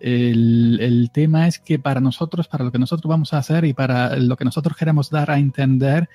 el, 0.00 0.78
el, 0.80 1.10
tema 1.12 1.46
es 1.46 1.58
que 1.58 1.78
para 1.78 2.00
nosotros, 2.00 2.48
para 2.48 2.64
lo 2.64 2.72
que 2.72 2.78
nosotros 2.78 3.06
vamos 3.06 3.34
a 3.34 3.38
hacer 3.38 3.66
y 3.66 3.74
para 3.74 4.16
lo 4.16 4.36
que 4.36 4.46
nosotros 4.46 4.74
queremos 4.74 5.10
dar 5.10 5.30
a 5.30 5.38
entender, 5.38 6.08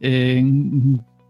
eh, 0.00 0.42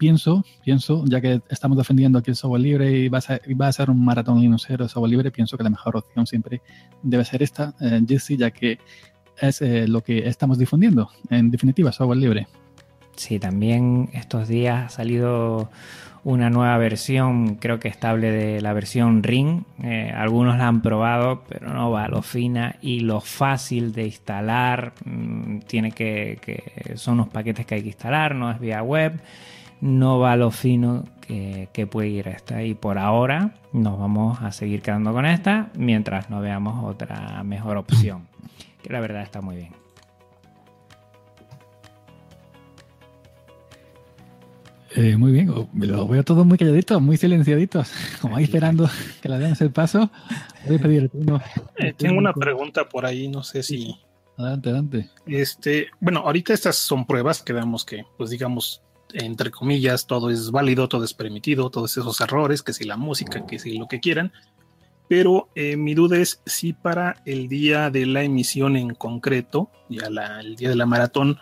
pienso, 0.01 0.43
pienso, 0.65 1.05
ya 1.07 1.21
que 1.21 1.43
estamos 1.51 1.77
defendiendo 1.77 2.19
aquí 2.19 2.31
el 2.31 2.37
software 2.37 2.63
libre 2.63 2.91
y 2.91 3.09
va 3.11 3.19
a 3.19 3.21
ser, 3.21 3.43
va 3.61 3.69
a 3.69 3.73
ser 3.73 3.91
un 3.91 4.03
maratón 4.03 4.41
Linuxero 4.41 4.85
de 4.85 4.89
software 4.89 5.11
libre, 5.11 5.31
pienso 5.31 5.59
que 5.59 5.63
la 5.63 5.69
mejor 5.69 5.97
opción 5.97 6.27
siempre 6.27 6.63
debe 7.03 7.23
ser 7.25 7.43
esta, 7.43 7.75
eh, 7.81 8.01
Jesse, 8.09 8.39
ya 8.39 8.51
que 8.51 8.79
es 9.41 9.63
eh, 9.63 9.89
lo 9.89 10.03
que 10.03 10.29
estamos 10.29 10.59
difundiendo. 10.59 11.11
En 11.29 11.51
definitiva, 11.51 11.93
software 11.93 12.19
libre. 12.19 12.47
Sí, 13.17 13.39
también 13.39 14.09
estos 14.13 14.49
días 14.49 14.87
ha 14.87 14.89
salido 14.89 15.71
una 16.23 16.51
nueva 16.51 16.77
versión, 16.79 17.57
creo 17.57 17.81
que 17.81 17.89
estable 17.89 18.31
de 18.31 18.61
la 18.61 18.73
versión 18.73 19.23
Ring. 19.23 19.63
Eh, 19.83 20.13
algunos 20.15 20.59
la 20.59 20.69
han 20.69 20.83
probado, 20.83 21.43
pero 21.49 21.73
no 21.73 21.91
va 21.91 22.09
lo 22.09 22.23
fina 22.23 22.77
y 22.83 23.01
lo 23.01 23.21
fácil 23.21 23.93
de 23.93 24.07
instalar. 24.07 24.93
Mm, 25.05 25.61
tiene 25.61 25.93
que, 25.93 26.39
que, 26.43 26.97
son 26.97 27.15
unos 27.15 27.29
paquetes 27.29 27.67
que 27.67 27.77
hay 27.77 27.83
que 27.83 27.89
instalar, 27.89 28.35
no 28.35 28.51
es 28.51 28.61
vía 28.61 28.83
web. 28.83 29.21
No 29.81 30.19
va 30.19 30.37
lo 30.37 30.51
fino 30.51 31.05
que 31.27 31.87
puede 31.91 32.09
ir 32.09 32.29
esta. 32.29 32.63
Y 32.65 32.75
por 32.75 32.99
ahora 32.99 33.53
nos 33.73 33.99
vamos 33.99 34.43
a 34.43 34.53
seguir 34.53 34.83
quedando 34.83 35.13
con 35.13 35.25
esta 35.25 35.71
mientras 35.75 36.29
no 36.29 36.41
veamos 36.41 36.85
otra 36.85 37.43
mejor 37.45 37.79
opción 37.79 38.30
que 38.83 38.93
la 38.93 39.01
verdad 39.01 39.23
está 39.23 39.41
muy 39.41 39.57
bien. 39.57 39.73
Eh, 44.97 45.17
muy 45.17 45.31
bien, 45.31 45.47
lo 45.47 46.09
veo 46.09 46.25
todo 46.25 46.45
muy 46.45 46.59
calladitos, 46.59 47.01
muy 47.01 47.17
silenciaditos, 47.17 47.93
como 48.21 48.37
ahí 48.37 48.45
esperando 48.45 48.91
que 49.23 49.29
le 49.29 49.39
demos 49.39 49.61
el 49.61 49.71
paso. 49.71 50.11
Voy 50.67 50.77
a 50.77 50.79
pedir 50.81 51.11
eh, 51.77 51.95
tengo 51.97 52.19
una 52.19 52.33
pregunta 52.33 52.89
por 52.89 53.07
ahí, 53.07 53.29
no 53.29 53.43
sé 53.45 53.63
si. 53.63 53.97
Adelante, 54.37 54.69
adelante. 54.69 55.11
Este, 55.27 55.89
bueno, 56.01 56.21
ahorita 56.21 56.53
estas 56.53 56.77
son 56.77 57.07
pruebas 57.07 57.41
que 57.43 57.53
vemos 57.53 57.85
que, 57.85 58.05
pues 58.17 58.31
digamos, 58.31 58.83
entre 59.13 59.51
comillas, 59.51 60.07
todo 60.07 60.31
es 60.31 60.51
válido, 60.51 60.89
todo 60.89 61.05
es 61.05 61.15
permitido, 61.15 61.71
todos 61.71 61.97
esos 61.97 62.21
errores, 62.21 62.63
que 62.63 62.73
si 62.73 62.85
la 62.85 62.97
música, 62.97 63.47
que 63.47 63.59
si 63.59 63.79
lo 63.79 63.87
que 63.87 64.01
quieran 64.01 64.33
pero 65.11 65.49
eh, 65.57 65.77
mi 65.77 65.95
duda 65.95 66.19
es 66.19 66.41
si 66.47 66.73
para 66.73 67.21
el 67.27 67.49
día 67.49 67.91
de 67.91 68.07
la 68.07 68.23
emisión 68.23 68.77
en 68.77 68.95
concreto, 68.95 69.69
ya 69.89 70.07
el 70.39 70.55
día 70.55 70.69
de 70.69 70.77
la 70.77 70.87
maratón, 70.87 71.37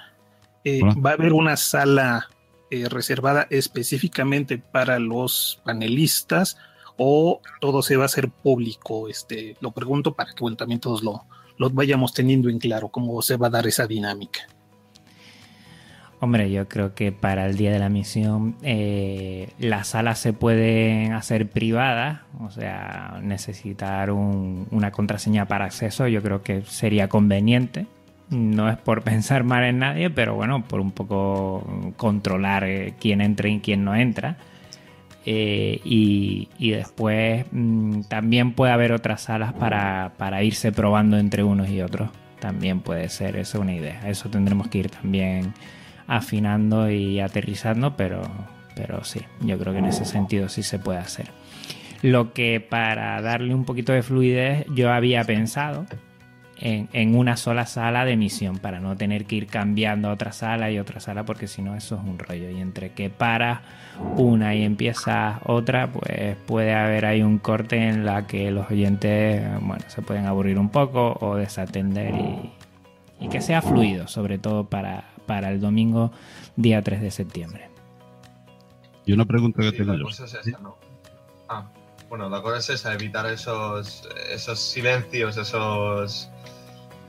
eh, 0.64 0.80
va 1.04 1.10
a 1.10 1.12
haber 1.12 1.34
una 1.34 1.58
sala 1.58 2.30
eh, 2.70 2.88
reservada 2.88 3.46
específicamente 3.50 4.56
para 4.56 4.98
los 4.98 5.60
panelistas 5.66 6.56
o 6.96 7.42
todo 7.60 7.82
se 7.82 7.98
va 7.98 8.04
a 8.04 8.06
hacer 8.06 8.30
público. 8.30 9.06
Este, 9.06 9.54
lo 9.60 9.72
pregunto 9.72 10.14
para 10.14 10.32
que 10.32 10.56
también 10.56 10.80
todos 10.80 11.02
lo, 11.02 11.26
lo 11.58 11.68
vayamos 11.68 12.14
teniendo 12.14 12.48
en 12.48 12.58
claro 12.58 12.88
cómo 12.88 13.20
se 13.20 13.36
va 13.36 13.48
a 13.48 13.50
dar 13.50 13.66
esa 13.66 13.86
dinámica. 13.86 14.48
Hombre, 16.20 16.50
yo 16.50 16.66
creo 16.66 16.94
que 16.94 17.12
para 17.12 17.46
el 17.46 17.56
día 17.56 17.70
de 17.70 17.78
la 17.78 17.88
misión 17.88 18.56
eh, 18.62 19.50
las 19.60 19.88
salas 19.88 20.18
se 20.18 20.32
pueden 20.32 21.12
hacer 21.12 21.48
privadas, 21.48 22.22
o 22.40 22.50
sea, 22.50 23.20
necesitar 23.22 24.10
una 24.10 24.90
contraseña 24.90 25.46
para 25.46 25.66
acceso, 25.66 26.08
yo 26.08 26.20
creo 26.20 26.42
que 26.42 26.62
sería 26.62 27.08
conveniente. 27.08 27.86
No 28.30 28.68
es 28.68 28.76
por 28.76 29.02
pensar 29.04 29.44
mal 29.44 29.62
en 29.62 29.78
nadie, 29.78 30.10
pero 30.10 30.34
bueno, 30.34 30.64
por 30.64 30.80
un 30.80 30.90
poco 30.90 31.92
controlar 31.96 32.64
eh, 32.64 32.94
quién 33.00 33.20
entra 33.20 33.48
y 33.48 33.60
quién 33.60 33.84
no 33.84 33.94
entra. 33.94 34.36
Eh, 35.24 35.80
y, 35.84 36.48
después 36.58 37.44
mm, 37.52 38.02
también 38.08 38.54
puede 38.54 38.72
haber 38.72 38.92
otras 38.92 39.22
salas 39.22 39.52
para, 39.52 40.12
para 40.16 40.42
irse 40.42 40.72
probando 40.72 41.16
entre 41.16 41.44
unos 41.44 41.68
y 41.68 41.80
otros. 41.80 42.10
También 42.40 42.80
puede 42.80 43.08
ser, 43.08 43.36
eso 43.36 43.60
una 43.60 43.74
idea. 43.74 44.08
Eso 44.08 44.28
tendremos 44.30 44.68
que 44.68 44.78
ir 44.78 44.90
también 44.90 45.52
afinando 46.08 46.90
y 46.90 47.20
aterrizando, 47.20 47.94
pero, 47.96 48.22
pero 48.74 49.04
sí, 49.04 49.20
yo 49.40 49.58
creo 49.58 49.74
que 49.74 49.78
en 49.78 49.84
ese 49.84 50.06
sentido 50.06 50.48
sí 50.48 50.64
se 50.64 50.80
puede 50.80 50.98
hacer. 50.98 51.26
Lo 52.02 52.32
que 52.32 52.60
para 52.60 53.20
darle 53.20 53.54
un 53.54 53.64
poquito 53.64 53.92
de 53.92 54.02
fluidez 54.02 54.64
yo 54.74 54.92
había 54.92 55.22
pensado 55.24 55.84
en, 56.60 56.88
en, 56.92 57.14
una 57.14 57.36
sola 57.36 57.66
sala 57.66 58.04
de 58.04 58.12
emisión 58.12 58.58
para 58.58 58.80
no 58.80 58.96
tener 58.96 59.26
que 59.26 59.36
ir 59.36 59.46
cambiando 59.46 60.08
a 60.08 60.12
otra 60.12 60.32
sala 60.32 60.70
y 60.70 60.78
otra 60.78 60.98
sala 60.98 61.24
porque 61.24 61.46
si 61.46 61.60
no 61.60 61.76
eso 61.76 61.96
es 61.96 62.02
un 62.02 62.18
rollo 62.18 62.50
y 62.50 62.60
entre 62.60 62.90
que 62.92 63.10
para 63.10 63.62
una 64.16 64.54
y 64.56 64.64
empieza 64.64 65.40
otra 65.44 65.92
pues 65.92 66.36
puede 66.46 66.74
haber 66.74 67.04
ahí 67.04 67.22
un 67.22 67.38
corte 67.38 67.88
en 67.88 68.04
la 68.04 68.26
que 68.26 68.50
los 68.50 68.68
oyentes 68.70 69.44
bueno 69.60 69.84
se 69.86 70.02
pueden 70.02 70.26
aburrir 70.26 70.58
un 70.58 70.70
poco 70.70 71.16
o 71.20 71.36
desatender 71.36 72.14
y 73.20 73.28
que 73.28 73.40
sea 73.40 73.62
fluido 73.62 74.08
sobre 74.08 74.38
todo 74.38 74.64
para, 74.64 75.04
para 75.28 75.50
el 75.50 75.60
domingo 75.60 76.10
día 76.56 76.82
3 76.82 77.02
de 77.02 77.10
septiembre. 77.12 77.70
Y 79.04 79.12
una 79.12 79.26
pregunta 79.26 79.62
que 79.62 79.72
tengo 79.72 79.94
yo. 79.94 80.06
Ah, 81.48 81.70
bueno, 82.08 82.28
la 82.30 82.42
cosa 82.42 82.58
es 82.58 82.70
esa, 82.70 82.94
evitar 82.94 83.26
esos, 83.26 84.08
esos 84.32 84.58
silencios, 84.58 85.36
esos, 85.36 86.30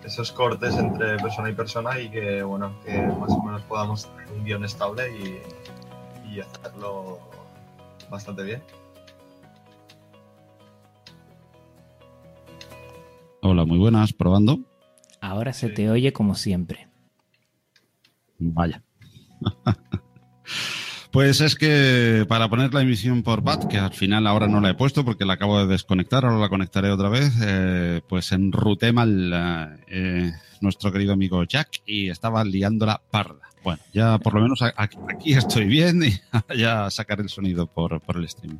esos 0.04 0.32
cortes 0.34 0.76
entre 0.76 1.18
persona 1.18 1.50
y 1.50 1.54
persona 1.54 2.00
y 2.00 2.10
que, 2.10 2.44
bueno, 2.44 2.78
que 2.86 3.02
más 3.02 3.32
o 3.32 3.42
menos 3.42 3.62
podamos 3.64 4.06
tener 4.06 4.32
un 4.34 4.44
guion 4.44 4.66
estable 4.66 5.04
y, 5.18 6.40
hacerlo 6.40 7.20
bastante 8.10 8.44
bien. 8.44 8.62
Hola, 13.42 13.66
muy 13.66 13.78
buenas, 13.78 14.14
probando. 14.14 14.60
Ahora 15.20 15.52
se 15.54 15.70
te 15.70 15.90
oye 15.90 16.14
como 16.14 16.36
siempre. 16.36 16.89
Vaya. 18.40 18.82
Pues 21.12 21.42
es 21.42 21.56
que 21.56 22.26
para 22.30 22.50
poner 22.50 22.72
la 22.72 22.84
emisión 22.84 23.24
por 23.24 23.42
BAT, 23.42 23.68
que 23.68 23.80
al 23.80 23.94
final 23.94 24.28
ahora 24.28 24.48
no 24.48 24.62
la 24.62 24.70
he 24.70 24.74
puesto 24.76 25.04
porque 25.04 25.26
la 25.26 25.34
acabo 25.34 25.58
de 25.58 25.66
desconectar, 25.66 26.24
ahora 26.24 26.38
la 26.38 26.50
conectaré 26.50 26.92
otra 26.92 27.10
vez, 27.10 27.34
eh, 27.42 28.02
pues 28.08 28.32
enruté 28.32 28.92
mal 28.92 29.82
eh, 29.88 30.32
nuestro 30.62 30.92
querido 30.92 31.14
amigo 31.14 31.44
Jack 31.46 31.82
y 31.88 32.10
estaba 32.10 32.44
liando 32.44 32.86
la 32.86 33.02
parda. 33.10 33.40
Bueno, 33.64 33.82
ya 33.92 34.20
por 34.20 34.36
lo 34.36 34.42
menos 34.42 34.62
aquí, 34.62 35.34
estoy 35.34 35.66
bien 35.66 36.04
y 36.04 36.12
ya 36.56 36.92
sacaré 36.92 37.24
el 37.24 37.30
sonido 37.30 37.66
por, 37.66 38.00
por 38.02 38.18
el 38.18 38.30
stream. 38.30 38.60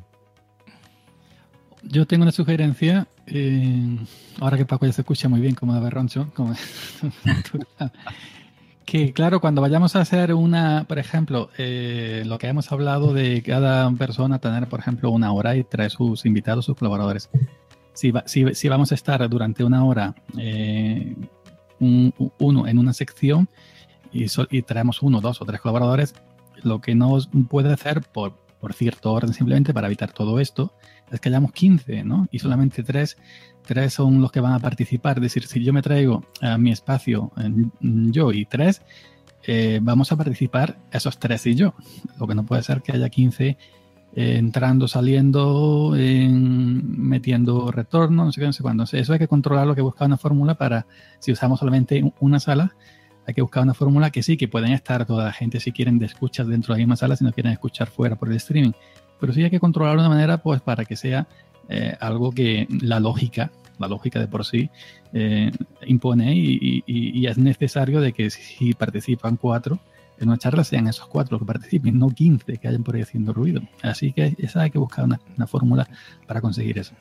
yo 1.84 2.04
tengo 2.04 2.22
una 2.22 2.32
sugerencia. 2.32 3.06
Eh, 3.28 3.96
ahora 4.40 4.56
que 4.56 4.66
Paco 4.66 4.86
ya 4.86 4.92
se 4.92 5.02
escucha 5.02 5.28
muy 5.28 5.40
bien 5.40 5.54
como 5.54 5.72
de 5.72 5.80
berroncho, 5.80 6.32
como 6.34 6.52
que 8.90 9.12
claro, 9.12 9.40
cuando 9.40 9.62
vayamos 9.62 9.94
a 9.94 10.00
hacer 10.00 10.34
una, 10.34 10.84
por 10.88 10.98
ejemplo, 10.98 11.48
eh, 11.58 12.24
lo 12.26 12.38
que 12.38 12.48
hemos 12.48 12.72
hablado 12.72 13.14
de 13.14 13.40
cada 13.40 13.88
persona 13.92 14.40
tener, 14.40 14.66
por 14.66 14.80
ejemplo, 14.80 15.10
una 15.12 15.30
hora 15.32 15.54
y 15.54 15.62
traer 15.62 15.92
sus 15.92 16.26
invitados, 16.26 16.64
sus 16.64 16.76
colaboradores. 16.76 17.30
Si, 17.92 18.12
si, 18.26 18.52
si 18.52 18.68
vamos 18.68 18.90
a 18.90 18.96
estar 18.96 19.28
durante 19.28 19.62
una 19.62 19.84
hora 19.84 20.16
eh, 20.36 21.14
uno 21.78 22.66
en 22.66 22.78
una 22.78 22.92
sección 22.92 23.48
y, 24.12 24.26
y 24.50 24.62
traemos 24.62 25.02
uno, 25.02 25.20
dos 25.20 25.40
o 25.40 25.44
tres 25.44 25.60
colaboradores, 25.60 26.12
lo 26.64 26.80
que 26.80 26.96
no 26.96 27.16
puede 27.48 27.72
hacer 27.72 28.00
por, 28.00 28.34
por 28.60 28.72
cierto 28.72 29.12
orden 29.12 29.32
simplemente 29.32 29.72
para 29.72 29.86
evitar 29.86 30.10
todo 30.10 30.40
esto 30.40 30.72
es 31.12 31.20
que 31.20 31.28
hayamos 31.28 31.52
15, 31.52 32.04
¿no? 32.04 32.28
Y 32.30 32.40
solamente 32.40 32.82
3, 32.82 33.16
tres 33.70 33.94
son 33.94 34.20
los 34.20 34.32
que 34.32 34.40
van 34.40 34.52
a 34.52 34.58
participar. 34.58 35.18
Es 35.18 35.22
decir, 35.22 35.46
si 35.46 35.62
yo 35.62 35.72
me 35.72 35.80
traigo 35.80 36.24
a 36.40 36.58
mi 36.58 36.72
espacio 36.72 37.30
yo 37.80 38.32
y 38.32 38.44
3, 38.44 38.82
eh, 39.46 39.78
vamos 39.80 40.10
a 40.10 40.16
participar 40.16 40.76
esos 40.90 41.20
3 41.20 41.46
y 41.46 41.54
yo. 41.54 41.74
Lo 42.18 42.26
que 42.26 42.34
no 42.34 42.44
puede 42.44 42.64
ser 42.64 42.82
que 42.82 42.90
haya 42.90 43.08
15 43.08 43.46
eh, 43.46 43.56
entrando, 44.16 44.88
saliendo, 44.88 45.94
metiendo 45.94 47.70
retorno, 47.70 48.24
no 48.24 48.32
sé 48.32 48.40
qué, 48.40 48.46
no 48.46 48.52
sé 48.52 48.64
cuándo. 48.64 48.82
Eso 48.90 49.12
hay 49.12 49.20
que 49.20 49.28
controlarlo, 49.28 49.76
que 49.76 49.82
buscar 49.82 50.08
una 50.08 50.16
fórmula 50.16 50.56
para, 50.56 50.88
si 51.20 51.30
usamos 51.30 51.60
solamente 51.60 52.12
una 52.18 52.40
sala, 52.40 52.74
hay 53.24 53.34
que 53.34 53.42
buscar 53.42 53.62
una 53.62 53.74
fórmula 53.74 54.10
que 54.10 54.24
sí, 54.24 54.36
que 54.36 54.48
pueden 54.48 54.72
estar 54.72 55.06
toda 55.06 55.26
la 55.26 55.32
gente 55.32 55.60
si 55.60 55.70
quieren 55.70 56.00
de 56.00 56.06
escuchar 56.06 56.46
dentro 56.46 56.74
de 56.74 56.80
la 56.80 56.82
misma 56.82 56.96
sala, 56.96 57.14
si 57.14 57.22
no 57.22 57.30
quieren 57.30 57.52
escuchar 57.52 57.86
fuera 57.86 58.16
por 58.16 58.30
el 58.30 58.34
streaming. 58.34 58.72
Pero 59.20 59.32
sí 59.32 59.44
hay 59.44 59.50
que 59.50 59.60
controlarlo 59.60 60.02
de 60.02 60.08
una 60.08 60.16
manera 60.16 60.42
pues 60.42 60.60
para 60.60 60.84
que 60.84 60.96
sea 60.96 61.28
eh, 61.72 61.96
algo 62.00 62.32
que 62.32 62.66
la 62.82 62.98
lógica, 62.98 63.52
la 63.80 63.88
lógica 63.88 64.20
de 64.20 64.28
por 64.28 64.44
sí, 64.44 64.70
eh, 65.12 65.50
impone 65.86 66.34
y, 66.36 67.26
es 67.26 67.38
necesario 67.38 68.00
de 68.00 68.12
que 68.12 68.30
si 68.30 68.72
participan 68.74 69.36
cuatro 69.36 69.78
en 70.18 70.28
una 70.28 70.38
charla 70.38 70.64
sean 70.64 70.86
esos 70.86 71.06
cuatro 71.06 71.38
que 71.38 71.44
participen, 71.44 71.98
no 71.98 72.10
15 72.10 72.58
que 72.58 72.68
hayan 72.68 72.82
por 72.82 72.94
ahí 72.94 73.02
haciendo 73.02 73.32
ruido. 73.32 73.62
Así 73.82 74.12
que 74.12 74.34
esa 74.38 74.62
hay 74.62 74.70
que 74.70 74.78
buscar 74.78 75.04
una, 75.04 75.20
una 75.36 75.46
fórmula 75.46 75.88
para 76.26 76.40
conseguir 76.40 76.78
eso 76.78 76.94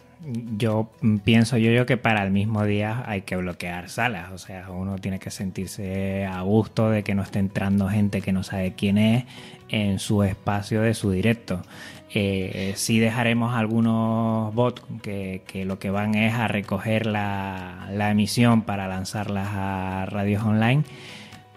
yo 0.58 0.90
pienso 1.24 1.58
yo, 1.58 1.72
yo 1.72 1.86
que 1.86 1.98
para 1.98 2.24
el 2.24 2.32
mismo 2.32 2.66
día 2.66 3.04
hay 3.08 3.22
que 3.22 3.38
bloquear 3.38 3.90
salas, 3.90 4.32
o 4.32 4.38
sea, 4.38 4.70
uno 4.70 4.98
tiene 4.98 5.20
que 5.20 5.32
sentirse 5.32 6.26
a 6.26 6.42
gusto 6.42 6.90
de 6.90 7.04
que 7.04 7.16
no 7.16 7.24
esté 7.24 7.40
entrando 7.40 7.88
gente 7.88 8.22
que 8.22 8.34
no 8.34 8.44
sabe 8.44 8.74
quién 8.74 8.98
es 8.98 9.26
en 9.70 10.00
su 10.00 10.24
espacio 10.24 10.82
de 10.82 10.94
su 10.94 11.12
directo. 11.12 11.62
Eh, 12.12 12.74
sí 12.76 13.00
dejaremos 13.00 13.56
algunos 13.56 14.54
bots 14.56 14.82
que, 15.04 15.44
lo 15.66 15.78
que 15.78 15.92
van 15.92 16.16
es 16.16 16.34
a 16.34 16.48
recoger 16.48 17.06
la, 17.06 17.88
emisión 18.10 18.64
para 18.64 18.88
lanzarlas 18.88 19.50
a 19.52 20.06
radios 20.08 20.44
online 20.44 20.84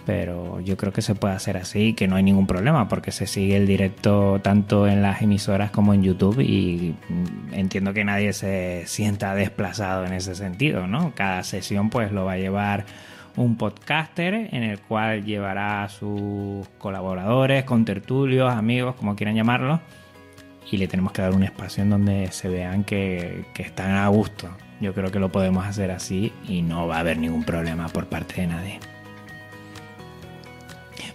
pero 0.04 0.60
yo 0.60 0.76
creo 0.76 0.92
que 0.92 1.00
se 1.00 1.14
puede 1.14 1.34
hacer 1.34 1.56
así, 1.56 1.94
que 1.94 2.08
no 2.08 2.16
hay 2.16 2.24
ningún 2.24 2.48
problema, 2.48 2.88
porque 2.88 3.12
se 3.12 3.28
sigue 3.28 3.56
el 3.56 3.68
directo 3.68 4.40
tanto 4.42 4.88
en 4.88 5.00
las 5.00 5.22
emisoras 5.22 5.70
como 5.70 5.94
en 5.94 6.02
YouTube 6.02 6.40
y 6.40 6.96
mm, 7.08 7.54
entiendo 7.54 7.94
que 7.94 8.04
nadie 8.04 8.32
se 8.32 8.82
sienta 8.86 9.32
desplazado 9.36 10.04
en 10.04 10.12
ese 10.12 10.34
sentido, 10.34 10.88
¿no? 10.88 11.12
Cada 11.14 11.44
sesión 11.44 11.88
pues 11.88 12.10
lo 12.10 12.24
va 12.24 12.32
a 12.32 12.38
llevar 12.38 12.84
un 13.36 13.56
podcaster 13.56 14.34
en 14.34 14.64
el 14.64 14.80
cual 14.80 15.24
llevará 15.24 15.84
a 15.84 15.88
sus 15.88 16.66
colaboradores, 16.78 17.62
contertulios, 17.64 18.52
amigos, 18.52 18.96
como 18.96 19.14
quieran 19.14 19.36
llamarlo, 19.36 19.80
y 20.70 20.76
le 20.76 20.88
tenemos 20.88 21.12
que 21.12 21.22
dar 21.22 21.34
un 21.34 21.42
espacio 21.42 21.82
en 21.82 21.90
donde 21.90 22.30
se 22.32 22.48
vean 22.48 22.84
que, 22.84 23.44
que 23.54 23.62
están 23.62 23.92
a 23.92 24.08
gusto. 24.08 24.48
Yo 24.80 24.94
creo 24.94 25.10
que 25.10 25.18
lo 25.18 25.30
podemos 25.30 25.64
hacer 25.64 25.90
así 25.90 26.32
y 26.48 26.62
no 26.62 26.86
va 26.86 26.96
a 26.96 27.00
haber 27.00 27.18
ningún 27.18 27.44
problema 27.44 27.88
por 27.88 28.06
parte 28.06 28.40
de 28.40 28.46
nadie. 28.48 28.80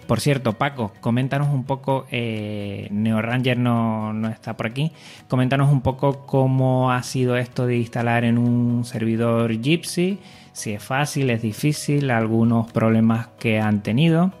Por 0.08 0.20
cierto, 0.20 0.54
Paco, 0.54 0.94
coméntanos 1.02 1.48
un 1.48 1.64
poco, 1.64 2.06
eh, 2.10 2.88
Neo 2.90 3.20
Ranger 3.20 3.58
no, 3.58 4.14
no, 4.14 4.28
está 4.28 4.56
por 4.56 4.66
aquí, 4.66 4.90
coméntanos 5.28 5.70
un 5.70 5.82
poco 5.82 6.24
cómo 6.24 6.90
ha 6.90 7.02
sido 7.02 7.36
esto 7.36 7.66
de 7.66 7.76
instalar 7.76 8.24
en 8.24 8.38
un 8.38 8.86
servidor 8.86 9.60
Gypsy, 9.60 10.18
si 10.54 10.72
es 10.72 10.82
fácil, 10.82 11.28
es 11.28 11.42
difícil, 11.42 12.10
algunos 12.10 12.72
problemas 12.72 13.28
que 13.38 13.60
han 13.60 13.82
tenido. 13.82 14.32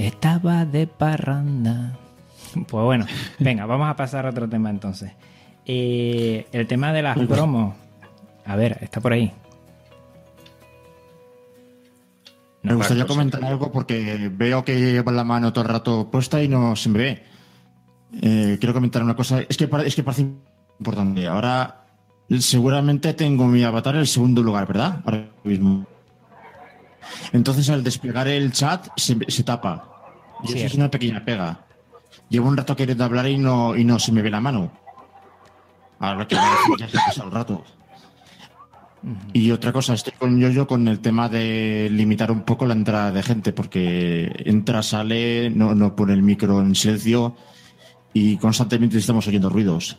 Estaba 0.00 0.64
de 0.64 0.86
parranda. 0.86 1.98
Pues 2.54 2.84
bueno, 2.84 3.06
venga, 3.38 3.66
vamos 3.66 3.88
a 3.88 3.96
pasar 3.96 4.24
a 4.24 4.30
otro 4.30 4.48
tema 4.48 4.70
entonces. 4.70 5.12
Eh, 5.66 6.46
el 6.52 6.66
tema 6.66 6.92
de 6.92 7.02
las 7.02 7.18
promos. 7.18 7.74
A 8.46 8.56
ver, 8.56 8.78
está 8.80 9.00
por 9.00 9.12
ahí. 9.12 9.30
me 12.62 12.74
gustaría 12.74 13.06
comentar 13.06 13.44
algo 13.44 13.70
porque 13.72 14.30
veo 14.32 14.64
que 14.64 14.78
lleva 14.78 15.12
la 15.12 15.24
mano 15.24 15.52
todo 15.52 15.64
el 15.64 15.70
rato 15.70 16.10
puesta 16.10 16.42
y 16.42 16.48
no 16.48 16.74
se 16.76 16.88
me 16.88 16.98
ve. 16.98 17.22
Eh, 18.22 18.56
quiero 18.58 18.72
comentar 18.72 19.02
una 19.02 19.14
cosa. 19.14 19.40
Es 19.40 19.56
que, 19.58 19.68
es 19.84 19.94
que 19.94 20.02
parece 20.02 20.26
importante. 20.78 21.26
Ahora, 21.26 21.84
seguramente 22.38 23.12
tengo 23.12 23.46
mi 23.46 23.64
avatar 23.64 23.96
en 23.96 24.00
el 24.00 24.06
segundo 24.06 24.42
lugar, 24.42 24.66
¿verdad? 24.66 25.02
Ahora 25.04 25.28
mismo. 25.44 25.86
Entonces, 27.32 27.68
al 27.70 27.84
desplegar 27.84 28.28
el 28.28 28.52
chat, 28.52 28.88
se, 28.96 29.42
tapa. 29.44 29.89
Y 30.44 30.52
eso 30.52 30.66
es 30.66 30.74
una 30.74 30.90
pequeña 30.90 31.24
pega. 31.24 31.64
Llevo 32.28 32.48
un 32.48 32.56
rato 32.56 32.76
queriendo 32.76 33.04
hablar 33.04 33.28
y 33.28 33.38
no, 33.38 33.76
y 33.76 33.84
no 33.84 33.98
se 33.98 34.12
me 34.12 34.22
ve 34.22 34.30
la 34.30 34.40
mano. 34.40 34.70
Ahora 35.98 36.26
que 36.26 36.34
ya 36.34 36.88
se 36.88 36.98
ha 36.98 37.06
pasado 37.06 37.28
el 37.28 37.34
rato. 37.34 37.64
Y 39.32 39.50
otra 39.50 39.72
cosa, 39.72 39.94
estoy 39.94 40.12
con 40.18 40.38
yo 40.38 40.66
con 40.66 40.86
el 40.86 41.00
tema 41.00 41.28
de 41.28 41.88
limitar 41.90 42.30
un 42.30 42.42
poco 42.42 42.66
la 42.66 42.74
entrada 42.74 43.10
de 43.10 43.22
gente, 43.22 43.52
porque 43.52 44.30
entra, 44.44 44.82
sale, 44.82 45.50
no, 45.50 45.74
no 45.74 45.96
pone 45.96 46.12
el 46.12 46.22
micro 46.22 46.60
en 46.60 46.74
silencio 46.74 47.34
y 48.12 48.36
constantemente 48.36 48.98
estamos 48.98 49.26
oyendo 49.26 49.48
ruidos. 49.48 49.98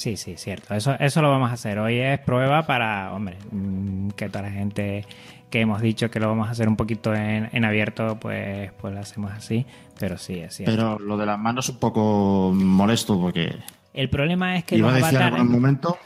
Sí, 0.00 0.16
sí, 0.16 0.36
cierto. 0.38 0.72
Eso, 0.72 0.96
eso 0.98 1.20
lo 1.20 1.28
vamos 1.28 1.50
a 1.50 1.52
hacer. 1.52 1.78
Hoy 1.78 1.98
es 1.98 2.18
prueba 2.20 2.62
para, 2.62 3.12
hombre, 3.12 3.36
mm, 3.52 4.08
que 4.10 4.30
toda 4.30 4.44
la 4.44 4.50
gente 4.50 5.04
que 5.50 5.60
hemos 5.60 5.82
dicho 5.82 6.10
que 6.10 6.18
lo 6.18 6.26
vamos 6.26 6.48
a 6.48 6.52
hacer 6.52 6.68
un 6.68 6.76
poquito 6.76 7.14
en, 7.14 7.64
abierto, 7.66 8.18
pues, 8.18 8.72
pues 8.80 8.94
lo 8.94 9.00
hacemos 9.00 9.30
así. 9.32 9.66
Pero 9.98 10.16
sí, 10.16 10.38
es 10.38 10.54
cierto. 10.54 10.74
Pero 10.74 10.98
lo 10.98 11.18
de 11.18 11.26
las 11.26 11.38
manos 11.38 11.66
es 11.66 11.74
un 11.74 11.80
poco 11.80 12.50
molesto 12.54 13.20
porque... 13.20 13.54
El 13.92 14.08
problema 14.08 14.56
es 14.56 14.64
que 14.64 14.78
iba 14.78 14.90
los 14.90 15.02
a 15.02 15.06
decir 15.06 15.20
en 15.20 15.50
momento 15.50 15.98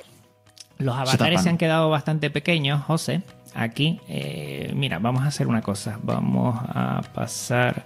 los 0.79 0.97
avatares 0.97 1.43
se, 1.43 1.51
han 1.51 1.57
quedado 1.57 1.89
bastante 1.89 2.31
pequeños, 2.31 2.83
José. 2.83 3.23
Aquí, 3.55 4.01
eh, 4.09 4.73
mira, 4.75 4.99
vamos 4.99 5.23
a 5.23 5.29
hacer 5.29 5.47
una 5.47 5.63
cosa. 5.63 6.01
Vamos 6.03 6.59
a 6.67 7.01
pasar 7.15 7.85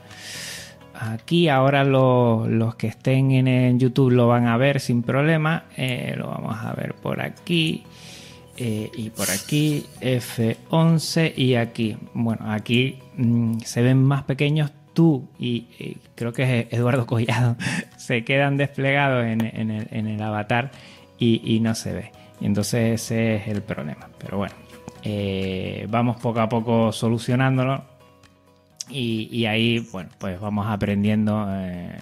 aquí. 0.98 1.48
Ahora 1.48 1.84
los 1.84 2.74
que 2.76 2.88
estén 2.88 3.30
en 3.30 3.78
YouTube 3.78 4.10
lo 4.10 4.28
van 4.28 4.46
a 4.46 4.56
ver 4.56 4.80
sin 4.80 5.02
problema. 5.02 5.64
Eh, 5.76 6.14
lo 6.16 6.28
vamos 6.28 6.56
a 6.58 6.72
ver 6.74 6.94
por 6.94 7.20
aquí. 7.20 7.84
Eh, 8.56 8.90
y 8.96 9.10
por 9.10 9.30
aquí 9.30 9.86
F11 10.00 11.32
y 11.36 11.54
aquí. 11.54 11.96
Bueno, 12.14 12.50
aquí 12.50 12.98
mm, 13.16 13.60
se 13.60 13.82
ven 13.82 14.02
más 14.02 14.24
pequeños. 14.24 14.72
Tú 14.94 15.28
y 15.38 15.96
creo 16.16 16.32
que 16.32 16.42
es 16.42 16.72
Eduardo 16.72 17.06
Collado 17.06 17.56
se 17.96 18.24
quedan 18.24 18.56
desplegados 18.56 19.24
en, 19.26 19.40
el, 19.40 20.22
avatar 20.22 20.72
y 21.20 21.60
no 21.60 21.76
se 21.76 21.92
ve. 21.92 22.12
Y 22.40 22.46
entonces 22.46 23.02
ese 23.02 23.36
es 23.36 23.48
el 23.48 23.62
problema. 23.62 24.08
Pero 24.18 24.38
bueno, 24.38 24.54
eh, 25.02 25.86
vamos 25.88 26.20
poco 26.20 26.40
a 26.40 26.48
poco 26.48 26.92
solucionándolo. 26.92 27.82
Y, 28.90 29.44
ahí, 29.44 29.80
bueno, 29.92 30.10
pues 30.18 30.40
vamos 30.40 30.66
aprendiendo 30.66 31.46
eh, 31.50 31.96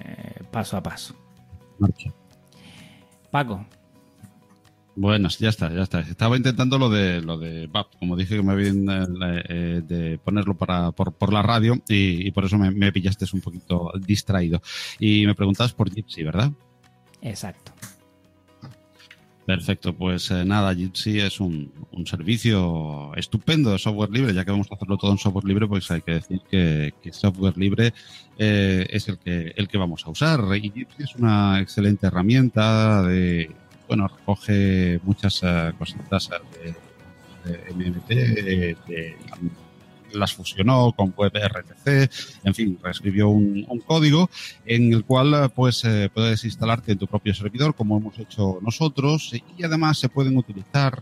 paso 0.50 0.76
a 0.76 0.82
paso. 0.82 1.14
Paco. 3.30 3.66
Bueno, 4.94 5.28
ya 5.28 5.50
está, 5.50 5.70
ya 5.70 5.82
está. 5.82 6.00
Estaba 6.00 6.38
intentando 6.38 6.78
lo 6.78 6.88
de 6.88 7.20
lo 7.20 7.36
de 7.36 7.68
como 7.98 8.16
dije 8.16 8.36
que 8.36 8.42
me 8.42 8.52
habían 8.52 8.86
eh, 9.48 9.82
de 9.86 10.18
ponerlo 10.18 10.54
para, 10.54 10.90
por, 10.92 11.32
la 11.32 11.42
radio 11.42 11.82
y, 11.86 12.30
por 12.30 12.46
eso 12.46 12.56
me, 12.56 12.70
me, 12.70 12.92
pillaste 12.92 13.26
un 13.32 13.42
poquito 13.42 13.92
distraído. 14.00 14.62
Y 14.98 15.26
me 15.26 15.34
preguntabas 15.34 15.74
por 15.74 15.90
Gypsy, 15.90 16.22
¿verdad? 16.22 16.50
Exacto. 17.20 17.72
Perfecto, 19.46 19.94
pues 19.94 20.28
eh, 20.32 20.44
nada, 20.44 20.74
Jitsi 20.74 21.20
es 21.20 21.38
un, 21.38 21.72
servicio 22.04 23.14
estupendo 23.14 23.70
de 23.70 23.78
software 23.78 24.10
libre, 24.10 24.34
ya 24.34 24.44
que 24.44 24.50
vamos 24.50 24.66
a 24.72 24.74
hacerlo 24.74 24.98
todo 24.98 25.12
en 25.12 25.18
software 25.18 25.44
libre, 25.44 25.68
pues 25.68 25.88
hay 25.92 26.00
que 26.02 26.14
decir 26.14 26.40
que, 26.50 26.92
software 27.12 27.56
libre 27.56 27.94
eh, 28.38 28.86
es 28.90 29.08
el 29.08 29.18
que, 29.18 29.54
el 29.56 29.68
que 29.68 29.78
vamos 29.78 30.04
a 30.04 30.10
usar. 30.10 30.40
Y 30.56 30.62
Jitsi 30.62 31.04
es 31.04 31.14
una 31.14 31.60
excelente 31.60 32.08
herramienta 32.08 33.04
de, 33.04 33.52
bueno, 33.86 34.08
recoge 34.08 34.98
muchas 35.04 35.40
uh, 35.44 35.72
cositas 35.78 36.28
de, 37.44 37.72
MMT, 37.72 38.08
de, 38.08 39.16
las 40.12 40.32
fusionó 40.32 40.92
con 40.92 41.14
WebRTC, 41.16 42.10
en 42.44 42.54
fin, 42.54 42.78
reescribió 42.82 43.28
un, 43.28 43.64
código 43.86 44.30
en 44.64 44.92
el 44.92 45.04
cual 45.04 45.50
pues 45.54 45.82
puedes 46.12 46.44
instalarte 46.44 46.92
en 46.92 46.98
tu 46.98 47.06
propio 47.06 47.34
servidor 47.34 47.74
como 47.74 47.98
hemos 47.98 48.18
hecho 48.18 48.58
nosotros 48.62 49.32
y 49.32 49.62
además 49.62 49.98
se 49.98 50.08
pueden 50.08 50.36
utilizar 50.36 50.98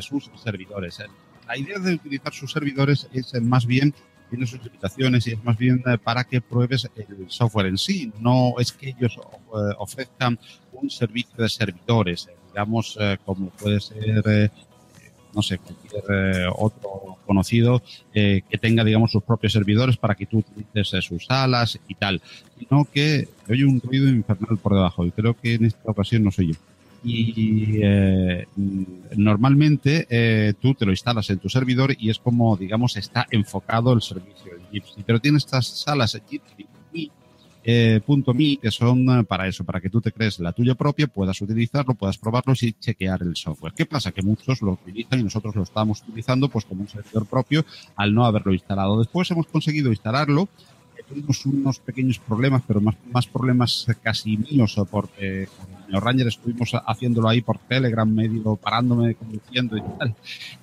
sus 0.00 0.30
servidores. 0.42 0.98
La 1.46 1.56
idea 1.56 1.78
de 1.78 1.94
utilizar 1.94 2.34
sus 2.34 2.52
servidores 2.52 3.08
es 3.12 3.40
más 3.40 3.64
bien 3.66 3.94
tiene 4.28 4.46
sus 4.46 4.62
limitaciones 4.62 5.26
y 5.26 5.32
es 5.32 5.44
más 5.44 5.56
bien 5.56 5.82
eh, 5.86 5.98
para 5.98 6.24
que 6.24 6.40
pruebes 6.40 6.88
el 6.96 7.30
software 7.30 7.66
en 7.66 7.78
sí. 7.78 8.12
No 8.20 8.54
es 8.58 8.72
que 8.72 8.90
ellos 8.90 9.16
eh, 9.16 9.74
ofrezcan 9.78 10.38
un 10.72 10.90
servicio 10.90 11.34
de 11.36 11.48
servidores, 11.48 12.28
eh, 12.28 12.36
digamos, 12.48 12.98
como 13.24 13.50
puede 13.50 13.80
ser, 13.80 14.50
no 15.38 15.42
sé, 15.42 15.58
cualquier 15.58 16.48
otro 16.56 17.16
conocido 17.24 17.80
que 18.12 18.58
tenga, 18.60 18.82
digamos, 18.82 19.12
sus 19.12 19.22
propios 19.22 19.52
servidores 19.52 19.96
para 19.96 20.16
que 20.16 20.26
tú 20.26 20.38
utilices 20.38 21.04
sus 21.04 21.26
salas 21.26 21.78
y 21.86 21.94
tal, 21.94 22.20
sino 22.58 22.84
que 22.92 23.28
oye 23.48 23.64
un 23.64 23.80
ruido 23.80 24.08
infernal 24.08 24.58
por 24.58 24.74
debajo 24.74 25.06
y 25.06 25.12
creo 25.12 25.34
que 25.34 25.54
en 25.54 25.66
esta 25.66 25.92
ocasión 25.92 26.24
no 26.24 26.32
soy 26.32 26.48
yo. 26.48 26.54
Y 27.04 27.78
eh, 27.80 28.46
normalmente 29.16 30.06
eh, 30.10 30.54
tú 30.60 30.74
te 30.74 30.84
lo 30.84 30.90
instalas 30.90 31.30
en 31.30 31.38
tu 31.38 31.48
servidor 31.48 31.94
y 31.96 32.10
es 32.10 32.18
como, 32.18 32.56
digamos, 32.56 32.96
está 32.96 33.26
enfocado 33.30 33.92
el 33.92 34.02
servicio 34.02 34.52
de 34.52 34.64
Gypsy. 34.72 35.04
Pero 35.06 35.20
tiene 35.20 35.38
estas 35.38 35.66
salas 35.68 36.20
Gypsy 36.28 36.66
eh, 37.70 38.00
punto 38.00 38.32
.me 38.32 38.56
que 38.56 38.70
son 38.70 39.26
para 39.26 39.46
eso, 39.46 39.62
para 39.62 39.78
que 39.78 39.90
tú 39.90 40.00
te 40.00 40.10
crees 40.10 40.38
la 40.38 40.52
tuya 40.52 40.74
propia, 40.74 41.06
puedas 41.06 41.38
utilizarlo, 41.42 41.94
puedas 41.94 42.16
probarlo 42.16 42.54
y 42.58 42.72
chequear 42.72 43.20
el 43.22 43.36
software. 43.36 43.74
¿Qué 43.76 43.84
pasa? 43.84 44.10
Que 44.10 44.22
muchos 44.22 44.62
lo 44.62 44.72
utilizan 44.72 45.20
y 45.20 45.24
nosotros 45.24 45.54
lo 45.54 45.64
estamos 45.64 46.00
utilizando 46.00 46.48
pues 46.48 46.64
como 46.64 46.80
un 46.80 46.88
servidor 46.88 47.26
propio 47.26 47.66
al 47.94 48.14
no 48.14 48.24
haberlo 48.24 48.54
instalado. 48.54 48.98
Después 48.98 49.30
hemos 49.30 49.46
conseguido 49.48 49.90
instalarlo 49.90 50.48
tuvimos 51.08 51.46
unos 51.46 51.78
pequeños 51.80 52.18
problemas, 52.18 52.62
pero 52.66 52.80
más, 52.80 52.94
más 53.10 53.26
problemas 53.26 53.86
casi 54.02 54.36
míos, 54.36 54.76
porque 54.90 55.48
señor 55.88 56.04
Ranger 56.04 56.26
estuvimos 56.26 56.72
haciéndolo 56.86 57.28
ahí 57.28 57.40
por 57.40 57.58
Telegram, 57.58 58.08
medio 58.08 58.56
parándome, 58.56 59.14
conduciendo 59.14 59.76
y 59.76 59.82
tal. 59.98 60.14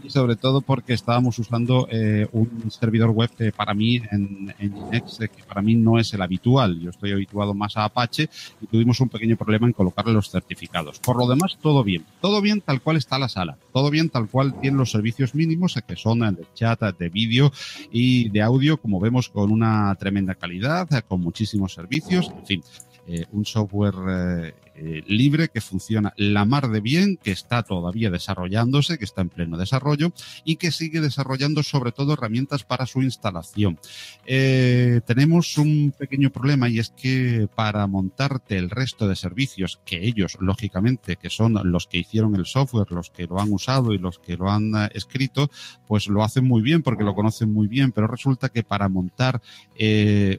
Y 0.03 0.09
sobre 0.11 0.35
todo 0.35 0.61
porque 0.61 0.93
estábamos 0.93 1.39
usando 1.39 1.87
eh, 1.91 2.27
un 2.31 2.69
servidor 2.69 3.09
web 3.09 3.31
que 3.35 3.51
para 3.51 3.73
mí 3.73 4.01
en, 4.11 4.53
en 4.59 4.73
Linux, 4.75 5.17
que 5.17 5.43
para 5.47 5.63
mí 5.63 5.73
no 5.75 5.97
es 5.97 6.13
el 6.13 6.21
habitual. 6.21 6.79
Yo 6.79 6.91
estoy 6.91 7.11
habituado 7.11 7.55
más 7.55 7.75
a 7.75 7.85
Apache 7.85 8.29
y 8.61 8.67
tuvimos 8.67 8.99
un 8.99 9.09
pequeño 9.09 9.35
problema 9.35 9.65
en 9.65 9.73
colocarle 9.73 10.13
los 10.13 10.29
certificados. 10.29 10.99
Por 10.99 11.17
lo 11.17 11.27
demás, 11.27 11.57
todo 11.59 11.83
bien. 11.83 12.05
Todo 12.21 12.39
bien 12.39 12.61
tal 12.61 12.81
cual 12.81 12.97
está 12.97 13.17
la 13.17 13.29
sala. 13.29 13.57
Todo 13.73 13.89
bien 13.89 14.09
tal 14.09 14.29
cual 14.29 14.59
tiene 14.61 14.77
los 14.77 14.91
servicios 14.91 15.33
mínimos 15.33 15.75
que 15.87 15.95
son 15.95 16.19
de 16.19 16.45
chat, 16.53 16.81
de 16.97 17.09
vídeo 17.09 17.51
y 17.91 18.29
de 18.29 18.41
audio, 18.41 18.77
como 18.77 18.99
vemos 18.99 19.29
con 19.29 19.51
una 19.51 19.95
tremenda 19.95 20.35
calidad, 20.35 20.87
con 21.07 21.21
muchísimos 21.21 21.73
servicios. 21.73 22.31
En 22.37 22.45
fin, 22.45 22.63
eh, 23.07 23.25
un 23.33 23.45
software 23.45 23.93
eh, 24.09 24.53
eh, 24.77 25.03
libre 25.05 25.49
que 25.49 25.61
funciona 25.61 26.11
la 26.17 26.43
mar 26.43 26.69
de 26.69 26.81
bien, 26.81 27.17
que 27.21 27.31
está 27.31 27.61
todavía 27.61 28.09
desarrollándose, 28.09 28.97
que 28.97 29.05
está 29.05 29.21
en 29.21 29.29
pleno 29.29 29.57
desarrollo 29.57 30.11
y 30.43 30.55
que 30.55 30.71
sigue 30.71 31.01
desarrollando 31.01 31.61
sobre 31.61 31.91
todo 31.91 32.13
herramientas 32.13 32.63
para 32.63 32.87
su 32.87 33.03
instalación. 33.03 33.79
Tenemos 34.25 35.57
un 35.57 35.93
pequeño 35.97 36.31
problema 36.31 36.67
y 36.67 36.79
es 36.79 36.89
que 36.89 37.47
para 37.53 37.85
montarte 37.85 38.57
el 38.57 38.69
resto 38.71 39.07
de 39.07 39.15
servicios 39.15 39.79
que 39.85 40.03
ellos, 40.03 40.37
lógicamente, 40.39 41.15
que 41.15 41.29
son 41.29 41.59
los 41.71 41.85
que 41.87 41.99
hicieron 41.99 42.35
el 42.35 42.45
software, 42.45 42.91
los 42.91 43.11
que 43.11 43.27
lo 43.27 43.39
han 43.39 43.53
usado 43.53 43.93
y 43.93 43.99
los 43.99 44.17
que 44.17 44.35
lo 44.35 44.49
han 44.49 44.73
escrito, 44.93 45.51
pues 45.87 46.07
lo 46.07 46.23
hacen 46.23 46.45
muy 46.45 46.61
bien 46.61 46.81
porque 46.81 47.03
lo 47.03 47.15
conocen 47.15 47.53
muy 47.53 47.67
bien, 47.67 47.91
pero 47.91 48.07
resulta 48.07 48.49
que 48.49 48.63
para 48.63 48.89
montar 48.89 49.41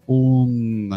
un, 0.06 0.90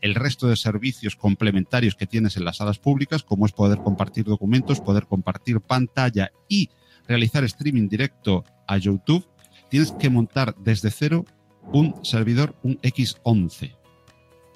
el 0.00 0.14
resto 0.14 0.46
de 0.46 0.56
servicios 0.56 0.67
complementarios 1.16 1.94
que 1.94 2.06
tienes 2.06 2.36
en 2.36 2.44
las 2.44 2.58
salas 2.58 2.78
públicas, 2.78 3.22
como 3.22 3.46
es 3.46 3.52
poder 3.52 3.78
compartir 3.78 4.24
documentos, 4.24 4.80
poder 4.80 5.06
compartir 5.06 5.60
pantalla 5.60 6.30
y 6.48 6.70
realizar 7.06 7.44
streaming 7.44 7.88
directo 7.88 8.44
a 8.66 8.76
YouTube, 8.76 9.26
tienes 9.70 9.92
que 9.92 10.10
montar 10.10 10.54
desde 10.58 10.90
cero 10.90 11.24
un 11.72 11.94
servidor, 12.04 12.54
un 12.62 12.78
X11. 12.80 13.76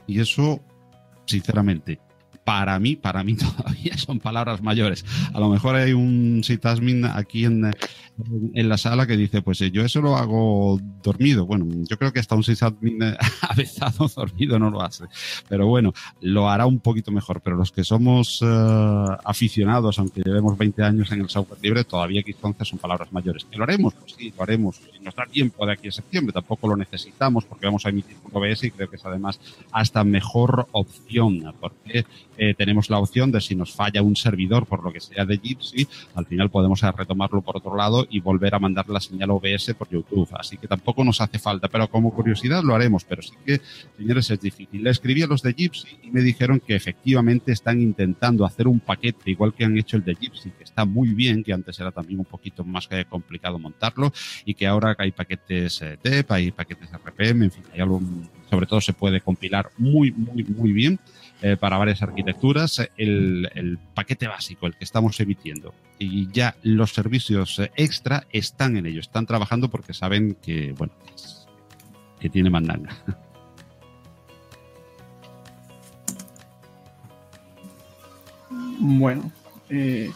Y 0.07 0.20
eso, 0.20 0.61
sinceramente, 1.27 2.01
para 2.44 2.78
mí, 2.78 2.96
para 2.96 3.24
mí 3.24 3.35
todavía 3.57 3.96
son 3.96 4.20
palabras 4.20 4.62
mayores. 4.62 5.05
A 5.33 5.40
lo 5.40 5.48
mejor 5.48 5.76
hay 5.76 5.92
un 5.92 6.42
sitasmin 6.44 7.05
aquí 7.05 7.44
en, 7.44 7.72
en 8.55 8.68
la 8.68 8.76
sala 8.76 9.07
que 9.07 9.16
dice, 9.16 9.42
pues 9.42 9.61
eh, 9.61 9.70
yo 9.70 9.85
eso 9.85 10.00
lo 10.00 10.16
hago 10.16 10.81
dormido. 11.02 11.46
Bueno, 11.46 11.66
yo 11.88 11.98
creo 11.98 12.12
que 12.12 12.20
hasta 12.20 12.35
un 12.35 12.44
sysadmin 12.44 13.02
eh, 13.02 13.16
avezado 13.48 14.09
dormido 14.09 14.59
no 14.59 14.70
lo 14.70 14.83
hace. 14.83 15.05
Pero 15.48 15.66
bueno, 15.66 15.92
lo 16.20 16.48
hará 16.48 16.66
un 16.66 16.81
poquito 16.81 17.11
mejor. 17.11 17.40
Pero 17.40 17.57
los 17.57 17.72
que 17.72 17.85
somos 17.85 18.40
eh, 18.42 19.07
aficionados, 19.24 19.98
aunque 19.98 20.22
llevemos 20.22 20.57
20 20.59 20.83
años 20.83 21.12
en 21.12 21.20
el 21.20 21.28
software 21.28 21.61
libre, 21.62 21.85
todavía 21.85 22.22
X11 22.22 22.64
son 22.64 22.78
palabras 22.78 23.12
mayores. 23.12 23.44
¿Que 23.44 23.57
lo 23.57 23.64
haremos? 23.64 23.94
Pues 23.94 24.14
sí, 24.16 24.33
lo 24.37 24.42
haremos. 24.42 24.81
Y 24.98 25.02
nos 25.02 25.14
da 25.14 25.26
tiempo 25.26 25.66
de 25.66 25.72
aquí 25.72 25.88
a 25.88 25.92
septiembre. 25.92 26.33
Tampoco 26.33 26.68
lo 26.68 26.76
necesitamos 26.76 27.44
porque 27.44 27.66
vamos 27.66 27.87
a 27.87 27.90
emitir 27.90 28.16
un 28.24 28.31
OBS 28.33 28.64
y 28.64 28.70
creo 28.70 28.88
que 28.88 28.96
es 28.96 29.05
además 29.05 29.40
hasta 29.70 30.05
mejor 30.05 30.66
opción 30.72 31.52
porque 31.61 32.05
tenemos 32.57 32.90
la 32.90 32.99
opción 32.99 33.31
de 33.31 33.40
si 33.40 33.55
nos 33.55 33.73
falla 33.73 34.03
un 34.03 34.16
servidor 34.16 34.66
por 34.66 34.83
lo 34.83 34.92
que 34.92 35.01
sea 35.01 35.25
de 35.25 35.38
Gypsy, 35.38 35.87
al 36.14 36.27
final 36.27 36.51
podemos 36.51 36.81
retomarlo 36.81 37.42
por 37.42 37.57
otro 37.57 37.77
lado 37.77 38.07
y 38.11 38.21
volver 38.21 38.55
a 38.55 38.59
mandar 38.59 38.88
la 38.88 39.01
señal 39.01 39.31
OBS 39.31 39.75
por 39.77 39.88
YouTube. 39.88 40.29
Así 40.33 40.57
que 40.57 40.66
tampoco 40.66 41.05
nos 41.05 41.21
hace 41.21 41.38
falta, 41.38 41.68
pero 41.68 41.88
como 41.88 42.12
curiosidad 42.14 42.62
lo 42.62 42.75
haremos. 42.75 43.05
Pero 43.05 43.23
sí 43.23 43.33
que, 43.45 43.61
señores, 43.97 44.31
es 44.31 44.40
difícil. 44.40 44.83
Le 44.83 44.90
escribí 44.90 45.23
a 45.23 45.27
los 45.27 45.42
de 45.42 45.53
Gypsy 45.53 45.88
y 46.03 46.11
me 46.11 46.21
dijeron 46.21 46.61
que 46.61 46.75
efectivamente 46.75 47.53
están 47.53 47.81
intentando 47.81 48.45
hacer 48.45 48.68
un 48.68 48.81
paquete, 48.81 49.31
igual 49.31 49.55
que 49.55 49.64
han 49.64 49.77
hecho 49.77 49.97
el 49.97 50.05
de 50.05 50.14
Gypsy, 50.14 50.51
que 50.51 50.64
está 50.64 50.85
muy 50.85 51.09
bien, 51.11 51.45
que 51.45 51.53
antes 51.53 51.79
era 51.79 51.90
también 51.90 52.18
un 52.18 52.25
poquito 52.25 52.64
más 52.64 52.88
complicado 53.09 53.59
montarlo 53.59 54.12
y 54.45 54.55
que 54.55 54.66
ahora 54.66 54.95
hay 54.99 55.12
paquetes 55.12 55.83
eh, 55.83 55.99
TEP, 56.01 56.31
hay 56.31 56.51
paquetes 56.51 56.90
RPM, 56.92 57.45
en 57.45 57.51
fin, 57.51 57.64
hay 57.73 57.81
algo, 57.81 58.01
sobre 58.51 58.66
todo 58.66 58.81
se 58.81 58.92
puede 58.92 59.21
compilar 59.21 59.71
muy, 59.79 60.11
muy, 60.12 60.45
muy 60.45 60.73
bien 60.73 60.99
eh, 61.42 61.57
para 61.57 61.76
varias 61.76 62.02
arquitecturas 62.02 62.88
el, 62.96 63.78
paquete 63.94 64.28
básico, 64.28 64.66
el 64.66 64.76
que 64.76 64.85
estamos 64.85 65.18
emitiendo. 65.20 65.74
Y 65.98 66.31
ya 66.33 66.57
los 66.62 66.92
servicios 66.92 67.61
extra 67.76 68.26
están 68.31 68.76
en 68.76 68.87
ello, 68.87 69.00
están 69.00 69.26
trabajando 69.26 69.68
porque 69.68 69.92
saben 69.92 70.37
que, 70.40 70.72
bueno, 70.72 70.92
que 72.20 72.31
tiene 72.31 72.50
mandanga. 72.50 72.90
Bueno, 78.85 79.31
eh, 79.70 80.11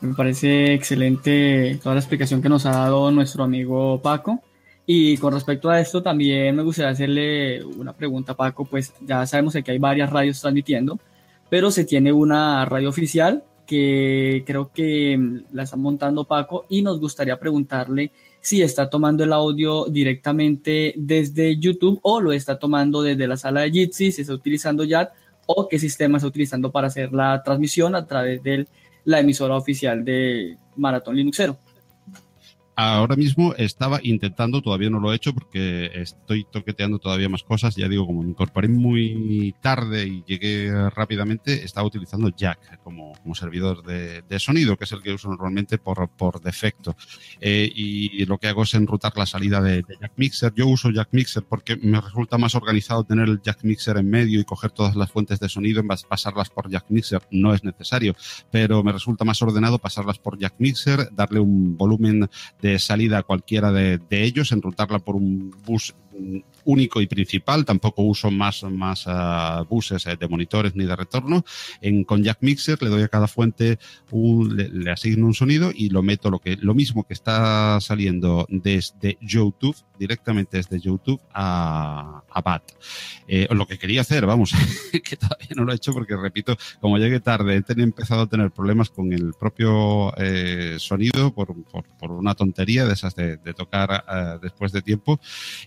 me 0.00 0.12
parece 0.14 0.74
excelente 0.74 1.78
toda 1.80 1.94
la 1.94 2.00
explicación 2.00 2.42
que 2.42 2.48
nos 2.48 2.66
ha 2.66 2.70
dado 2.70 3.12
nuestro 3.12 3.44
amigo 3.44 4.02
Paco. 4.02 4.42
Y 4.90 5.18
con 5.18 5.34
respecto 5.34 5.68
a 5.68 5.78
esto, 5.80 6.02
también 6.02 6.56
me 6.56 6.62
gustaría 6.62 6.92
hacerle 6.92 7.62
una 7.62 7.92
pregunta 7.92 8.32
Paco, 8.32 8.64
pues 8.64 8.94
ya 9.02 9.26
sabemos 9.26 9.52
que 9.52 9.70
hay 9.70 9.78
varias 9.78 10.08
radios 10.08 10.40
transmitiendo, 10.40 10.98
pero 11.50 11.70
se 11.70 11.84
tiene 11.84 12.10
una 12.10 12.64
radio 12.64 12.88
oficial 12.88 13.44
que 13.66 14.44
creo 14.46 14.72
que 14.72 15.42
la 15.52 15.64
está 15.64 15.76
montando 15.76 16.24
Paco 16.24 16.64
y 16.70 16.80
nos 16.80 17.00
gustaría 17.00 17.38
preguntarle 17.38 18.12
si 18.40 18.62
está 18.62 18.88
tomando 18.88 19.24
el 19.24 19.34
audio 19.34 19.84
directamente 19.90 20.94
desde 20.96 21.58
YouTube 21.58 22.00
o 22.00 22.22
lo 22.22 22.32
está 22.32 22.58
tomando 22.58 23.02
desde 23.02 23.28
la 23.28 23.36
sala 23.36 23.60
de 23.60 23.70
Jitsi, 23.70 24.10
si 24.10 24.22
está 24.22 24.32
utilizando 24.32 24.84
YAT 24.84 25.12
o 25.44 25.68
qué 25.68 25.78
sistema 25.78 26.16
está 26.16 26.28
utilizando 26.28 26.72
para 26.72 26.86
hacer 26.86 27.12
la 27.12 27.42
transmisión 27.42 27.94
a 27.94 28.06
través 28.06 28.42
de 28.42 28.66
la 29.04 29.20
emisora 29.20 29.54
oficial 29.54 30.02
de 30.02 30.56
Maratón 30.76 31.16
Linuxero 31.16 31.58
ahora 32.78 33.16
mismo 33.16 33.54
estaba 33.56 33.98
intentando, 34.04 34.62
todavía 34.62 34.88
no 34.88 35.00
lo 35.00 35.12
he 35.12 35.16
hecho 35.16 35.34
porque 35.34 35.90
estoy 35.94 36.44
toqueteando 36.44 37.00
todavía 37.00 37.28
más 37.28 37.42
cosas. 37.42 37.74
Ya 37.74 37.88
digo, 37.88 38.06
como 38.06 38.22
me 38.22 38.28
incorporé 38.28 38.68
muy 38.68 39.52
tarde 39.60 40.06
y 40.06 40.22
llegué 40.24 40.88
rápidamente, 40.90 41.64
estaba 41.64 41.88
utilizando 41.88 42.28
Jack 42.28 42.80
como, 42.84 43.14
como 43.14 43.34
servidor 43.34 43.82
de, 43.82 44.38
sonido, 44.38 44.76
que 44.76 44.84
es 44.84 44.92
el 44.92 45.02
que 45.02 45.12
uso 45.12 45.28
normalmente 45.28 45.78
por, 45.78 46.08
por 46.10 46.40
defecto. 46.40 46.96
Eh, 47.40 47.68
y 47.74 48.24
lo 48.26 48.38
que 48.38 48.46
hago 48.46 48.62
es 48.62 48.72
enrutar 48.74 49.12
la 49.16 49.26
salida 49.26 49.60
de, 49.60 49.84
Jack 50.00 50.12
Mixer. 50.14 50.52
Yo 50.54 50.68
uso 50.68 50.90
Jack 50.90 51.08
Mixer 51.10 51.42
porque 51.42 51.76
me 51.76 52.00
resulta 52.00 52.38
más 52.38 52.54
organizado 52.54 53.02
tener 53.02 53.28
el 53.28 53.42
Jack 53.42 53.64
Mixer 53.64 53.96
en 53.96 54.08
medio 54.08 54.38
y 54.38 54.44
coger 54.44 54.70
todas 54.70 54.94
las 54.94 55.10
fuentes 55.10 55.40
de 55.40 55.48
sonido 55.48 55.80
en 55.80 55.88
vez 55.88 56.02
de 56.02 56.08
pasarlas 56.08 56.48
por 56.48 56.70
Jack 56.70 56.84
Mixer. 56.90 57.22
No 57.32 57.52
es 57.54 57.64
necesario, 57.64 58.14
pero 58.52 58.84
me 58.84 58.92
resulta 58.92 59.24
más 59.24 59.42
ordenado 59.42 59.80
pasarlas 59.80 60.20
por 60.20 60.38
Jack 60.38 60.54
Mixer, 60.58 61.08
darle 61.10 61.40
un 61.40 61.76
volumen 61.76 62.30
de 62.62 62.67
salida 62.78 63.18
a 63.18 63.22
cualquiera 63.22 63.72
de, 63.72 64.00
ellos, 64.10 64.52
enrutarla 64.52 64.98
por 64.98 65.16
un 65.16 65.50
bus 65.64 65.94
único 66.64 67.00
y 67.00 67.06
principal, 67.06 67.64
tampoco 67.64 68.02
uso 68.02 68.30
más, 68.30 68.62
más 68.64 69.06
uh, 69.06 69.64
buses 69.68 70.06
eh, 70.06 70.16
de 70.16 70.28
monitores 70.28 70.74
ni 70.74 70.84
de 70.84 70.96
retorno. 70.96 71.44
En, 71.80 72.04
con 72.04 72.22
Jack 72.22 72.38
Mixer 72.42 72.82
le 72.82 72.90
doy 72.90 73.02
a 73.02 73.08
cada 73.08 73.26
fuente, 73.26 73.78
un, 74.10 74.56
le, 74.56 74.90
asigno 74.90 75.26
un 75.26 75.34
sonido 75.34 75.70
y 75.74 75.88
lo 75.90 76.02
meto 76.02 76.30
lo, 76.30 76.38
que, 76.40 76.56
lo 76.56 76.74
mismo 76.74 77.04
que 77.04 77.14
está 77.14 77.80
saliendo 77.80 78.46
desde 78.50 79.16
YouTube, 79.20 79.76
directamente 79.98 80.58
desde 80.58 80.80
YouTube 80.80 81.20
a, 81.32 82.22
a 82.30 82.40
BAT. 82.42 82.62
Eh, 83.26 83.48
lo 83.50 83.66
que 83.66 83.78
quería 83.78 84.02
hacer, 84.02 84.26
vamos, 84.26 84.52
que 84.92 85.16
todavía 85.16 85.48
no 85.56 85.64
lo 85.64 85.72
he 85.72 85.76
hecho 85.76 85.92
porque, 85.92 86.16
repito, 86.16 86.56
como 86.80 86.98
llegué 86.98 87.20
tarde, 87.20 87.62
he 87.66 87.82
empezado 87.82 88.22
a 88.22 88.26
tener 88.26 88.50
problemas 88.50 88.90
con 88.90 89.12
el 89.12 89.32
propio 89.38 90.12
eh, 90.16 90.76
sonido 90.78 91.32
por, 91.32 91.54
por, 91.64 91.84
por, 91.98 92.10
una 92.10 92.34
tontería 92.34 92.84
de 92.84 92.94
esas 92.94 93.14
de, 93.14 93.36
de 93.36 93.54
tocar 93.54 94.04
uh, 94.08 94.38
después 94.40 94.72
de 94.72 94.82
tiempo. 94.82 95.20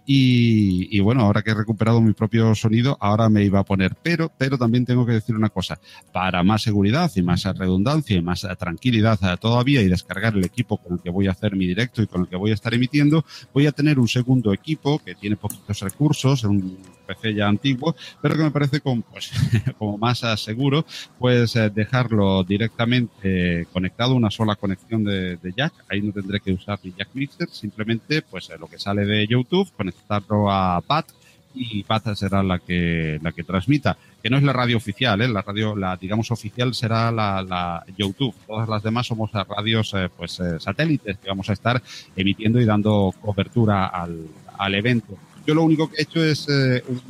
Y, 0.06 0.41
y, 0.44 1.00
bueno, 1.00 1.22
ahora 1.22 1.42
que 1.42 1.52
he 1.52 1.54
recuperado 1.54 2.02
mi 2.02 2.14
propio 2.14 2.54
sonido, 2.56 2.98
ahora 3.00 3.30
me 3.30 3.44
iba 3.44 3.60
a 3.60 3.64
poner, 3.64 3.96
pero, 4.02 4.32
pero 4.38 4.58
también 4.58 4.86
tengo 4.86 5.06
que 5.06 5.14
decir 5.14 5.36
una 5.36 5.50
cosa, 5.50 5.80
para 6.12 6.44
más 6.44 6.64
seguridad 6.64 7.12
y 7.16 7.22
más 7.22 7.44
redundancia 7.44 8.16
y 8.16 8.22
más 8.22 8.48
tranquilidad 8.58 9.20
todavía 9.40 9.82
y 9.82 9.88
descargar 9.88 10.36
el 10.36 10.44
equipo 10.44 10.78
con 10.78 10.94
el 10.94 11.02
que 11.02 11.10
voy 11.10 11.28
a 11.28 11.32
hacer 11.32 11.56
mi 11.56 11.68
directo 11.68 12.02
y 12.02 12.08
con 12.08 12.22
el 12.22 12.28
que 12.28 12.36
voy 12.36 12.52
a 12.52 12.56
estar 12.56 12.74
emitiendo, 12.74 13.26
voy 13.54 13.68
a 13.68 13.72
tener 13.72 14.00
un 14.00 14.08
segundo 14.08 14.54
equipo 14.54 15.00
que 15.00 15.16
tiene 15.16 15.36
poquitos 15.36 15.80
recursos, 15.82 16.44
un 16.44 16.78
PC 17.14 17.34
ya 17.36 17.48
antiguo, 17.48 17.96
pero 18.22 18.36
que 18.36 18.44
me 18.44 18.52
parece 18.52 18.82
como, 18.82 19.02
pues, 19.02 19.32
como 19.78 19.98
más 19.98 20.22
seguro, 20.38 20.86
pues 21.20 21.56
eh, 21.56 21.70
dejarlo 21.70 22.44
directamente 22.44 23.68
conectado, 23.72 24.16
una 24.16 24.32
sola 24.32 24.56
conexión 24.56 25.04
de, 25.04 25.38
jack, 25.56 25.74
ahí 25.90 26.02
no 26.02 26.12
tendré 26.12 26.40
que 26.40 26.54
usar 26.54 26.80
mi 26.84 26.94
jack 26.98 27.10
mixer, 27.14 27.50
simplemente 27.50 28.22
pues 28.22 28.50
eh, 28.50 28.58
lo 28.60 28.68
que 28.68 28.80
sale 28.80 29.06
de 29.06 29.28
YouTube, 29.28 29.72
conectarlo 29.76 30.52
a 30.52 30.82
PAT 30.82 31.08
y 31.54 31.84
PAT 31.84 32.16
será 32.16 32.44
la 32.44 32.60
que, 32.60 33.20
la 33.22 33.32
que 33.32 33.44
transmita, 33.44 33.98
que 34.22 34.30
no 34.30 34.38
es 34.38 34.44
la 34.44 34.54
radio 34.54 34.78
oficial, 34.78 35.22
¿eh? 35.22 35.28
la 35.28 35.42
radio, 35.42 35.76
la 35.76 35.98
digamos 35.98 36.32
oficial 36.32 36.74
será 36.74 37.12
la, 37.12 37.84
YouTube. 37.98 38.34
Todas 38.48 38.70
las 38.70 38.84
demás 38.84 39.08
somos 39.08 39.32
radios 39.32 39.94
eh, 39.96 40.10
pues 40.16 40.40
eh, 40.40 40.60
satélites 40.60 41.18
que 41.18 41.30
vamos 41.30 41.50
a 41.50 41.54
estar 41.54 41.82
emitiendo 42.16 42.60
y 42.60 42.66
dando 42.66 43.14
cobertura 43.22 43.88
al 43.88 44.76
evento. 44.76 45.18
Yo 45.46 45.54
lo 45.54 45.64
único 45.64 45.90
que 45.90 45.98
he 45.98 46.04
hecho 46.04 46.24
es 46.24 46.48
eh, 46.50 46.84
un, 46.88 47.02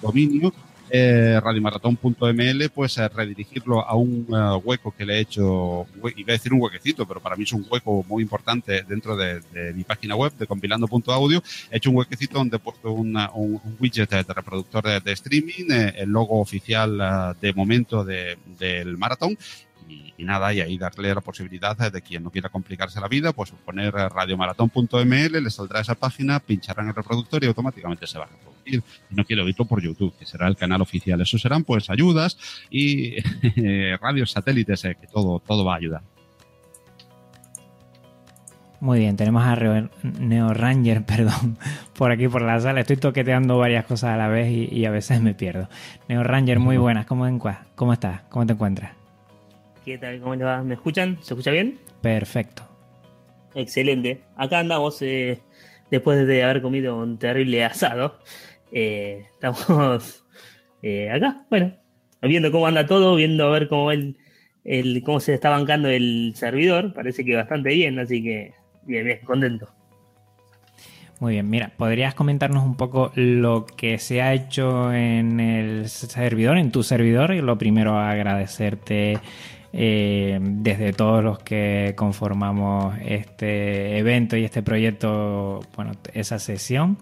dominio 0.00 0.52
eh, 0.88 1.40
radiomaratón.ml, 1.42 2.70
pues 2.70 2.98
eh, 2.98 3.08
redirigirlo 3.08 3.80
a 3.80 3.96
un 3.96 4.26
uh, 4.28 4.56
hueco 4.64 4.94
que 4.96 5.04
le 5.04 5.16
he 5.16 5.20
hecho, 5.20 5.86
iba 6.16 6.32
a 6.32 6.32
decir 6.32 6.52
un 6.52 6.60
huequecito, 6.60 7.06
pero 7.06 7.20
para 7.20 7.34
mí 7.34 7.42
es 7.42 7.52
un 7.52 7.66
hueco 7.68 8.04
muy 8.08 8.22
importante 8.22 8.82
dentro 8.82 9.16
de, 9.16 9.42
mi 9.74 9.82
página 9.82 10.14
web 10.14 10.32
de 10.38 10.46
compilando.audio. 10.46 11.42
He 11.70 11.78
hecho 11.78 11.90
un 11.90 11.96
huequecito 11.96 12.38
donde 12.38 12.56
he 12.56 12.60
puesto 12.60 12.92
una, 12.92 13.30
un, 13.32 13.60
un, 13.64 13.76
widget 13.80 14.10
de 14.10 14.32
reproductor 14.32 15.02
de, 15.02 15.12
streaming, 15.12 15.70
eh, 15.70 15.94
el 15.96 16.10
logo 16.10 16.40
oficial 16.40 17.00
uh, 17.00 17.40
de 17.40 17.52
momento 17.52 18.04
de, 18.04 18.38
del 18.58 18.96
maratón 18.96 19.36
y, 19.88 20.14
y, 20.16 20.24
nada, 20.24 20.52
y 20.52 20.60
ahí 20.60 20.78
darle 20.78 21.14
la 21.14 21.20
posibilidad 21.20 21.76
de 21.76 22.02
quien 22.02 22.22
no 22.22 22.30
quiera 22.30 22.48
complicarse 22.48 23.00
la 23.00 23.08
vida, 23.08 23.32
pues 23.32 23.52
poner 23.64 23.92
radiomaratón.ml, 23.92 25.42
le 25.42 25.50
saldrá 25.50 25.80
esa 25.80 25.94
página, 25.94 26.40
pinchará 26.40 26.82
en 26.82 26.88
el 26.88 26.94
reproductor 26.94 27.42
y 27.42 27.46
automáticamente 27.46 28.06
se 28.06 28.18
va 28.18 28.24
a 28.24 28.28
reproducir. 28.28 28.82
Y 29.10 29.14
no 29.14 29.24
quiero 29.24 29.44
oírlo 29.44 29.64
por 29.64 29.80
YouTube, 29.80 30.14
que 30.18 30.26
será 30.26 30.48
el 30.48 30.56
canal 30.56 30.80
oficial. 30.80 31.20
Eso 31.20 31.38
serán 31.38 31.64
pues 31.64 31.88
ayudas 31.90 32.36
y 32.70 33.16
radios 34.00 34.32
satélites, 34.32 34.84
eh, 34.84 34.96
que 35.00 35.06
todo, 35.06 35.40
todo 35.40 35.64
va 35.64 35.74
a 35.74 35.76
ayudar. 35.76 36.02
Muy 38.80 38.98
bien, 38.98 39.16
tenemos 39.16 39.42
a 39.42 39.56
Neo 40.02 40.52
Ranger, 40.52 41.04
perdón, 41.06 41.58
por 41.96 42.10
aquí 42.10 42.28
por 42.28 42.42
la 42.42 42.60
sala. 42.60 42.80
Estoy 42.80 42.96
toqueteando 42.96 43.58
varias 43.58 43.84
cosas 43.86 44.10
a 44.10 44.16
la 44.16 44.28
vez 44.28 44.50
y, 44.50 44.68
y 44.72 44.84
a 44.84 44.90
veces 44.90 45.20
me 45.20 45.34
pierdo. 45.34 45.68
Neo 46.08 46.22
Ranger, 46.22 46.58
muy 46.58 46.76
buenas. 46.86 47.06
¿Cómo, 47.06 47.26
¿Cómo 47.74 47.92
estás? 47.92 48.22
¿Cómo 48.28 48.46
te 48.46 48.52
encuentras? 48.52 49.05
¿Qué 49.86 49.98
tal? 49.98 50.18
¿Cómo 50.18 50.34
le 50.34 50.42
va? 50.42 50.64
¿Me 50.64 50.74
escuchan? 50.74 51.16
¿Se 51.20 51.32
escucha 51.32 51.52
bien? 51.52 51.78
Perfecto. 52.02 52.68
Excelente. 53.54 54.20
Acá 54.36 54.58
andamos 54.58 55.00
eh, 55.00 55.40
después 55.92 56.26
de 56.26 56.42
haber 56.42 56.60
comido 56.60 56.96
un 56.96 57.20
terrible 57.20 57.64
asado. 57.64 58.18
Eh, 58.72 59.26
estamos 59.32 60.24
eh, 60.82 61.08
acá, 61.08 61.46
bueno, 61.48 61.72
viendo 62.20 62.50
cómo 62.50 62.66
anda 62.66 62.84
todo, 62.84 63.14
viendo 63.14 63.46
a 63.46 63.50
ver 63.52 63.68
cómo 63.68 63.92
el, 63.92 64.16
el, 64.64 65.04
cómo 65.04 65.20
se 65.20 65.34
está 65.34 65.50
bancando 65.50 65.88
el 65.88 66.32
servidor. 66.34 66.92
Parece 66.92 67.24
que 67.24 67.36
bastante 67.36 67.68
bien, 67.68 67.96
así 68.00 68.24
que 68.24 68.54
bien, 68.82 69.04
bien, 69.04 69.20
contento. 69.24 69.68
Muy 71.20 71.34
bien, 71.34 71.48
mira, 71.48 71.70
¿podrías 71.76 72.16
comentarnos 72.16 72.64
un 72.64 72.76
poco 72.76 73.12
lo 73.14 73.66
que 73.66 73.98
se 73.98 74.20
ha 74.20 74.34
hecho 74.34 74.92
en 74.92 75.38
el 75.38 75.88
servidor, 75.88 76.58
en 76.58 76.72
tu 76.72 76.82
servidor? 76.82 77.32
Y 77.34 77.40
lo 77.40 77.56
primero, 77.56 77.96
agradecerte 77.96 79.20
eh, 79.78 80.38
desde 80.40 80.94
todos 80.94 81.22
los 81.22 81.38
que 81.40 81.92
conformamos 81.96 82.94
este 83.04 83.98
evento 83.98 84.34
y 84.38 84.44
este 84.44 84.62
proyecto, 84.62 85.60
bueno, 85.76 85.92
esa 86.14 86.38
sesión. 86.38 86.96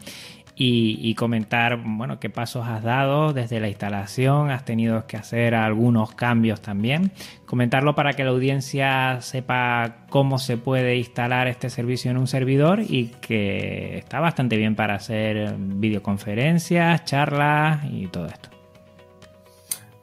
Y, 0.56 0.98
y, 1.00 1.14
comentar, 1.14 1.80
bueno, 1.84 2.20
qué 2.20 2.30
pasos 2.30 2.66
has 2.66 2.82
dado 2.84 3.32
desde 3.32 3.58
la 3.58 3.68
instalación, 3.68 4.50
has 4.50 4.64
tenido 4.64 5.04
que 5.06 5.16
hacer 5.16 5.54
algunos 5.54 6.14
cambios 6.14 6.60
también. 6.62 7.10
Comentarlo 7.44 7.94
para 7.96 8.12
que 8.12 8.22
la 8.22 8.30
audiencia 8.30 9.20
sepa 9.20 10.06
cómo 10.10 10.38
se 10.38 10.56
puede 10.56 10.96
instalar 10.96 11.48
este 11.48 11.70
servicio 11.70 12.10
en 12.10 12.18
un 12.18 12.28
servidor 12.28 12.82
y 12.88 13.08
que 13.20 13.98
está 13.98 14.20
bastante 14.20 14.56
bien 14.56 14.76
para 14.76 14.94
hacer 14.94 15.56
videoconferencias, 15.58 17.04
charlas 17.04 17.84
y 17.90 18.06
todo 18.06 18.26
esto. 18.26 18.53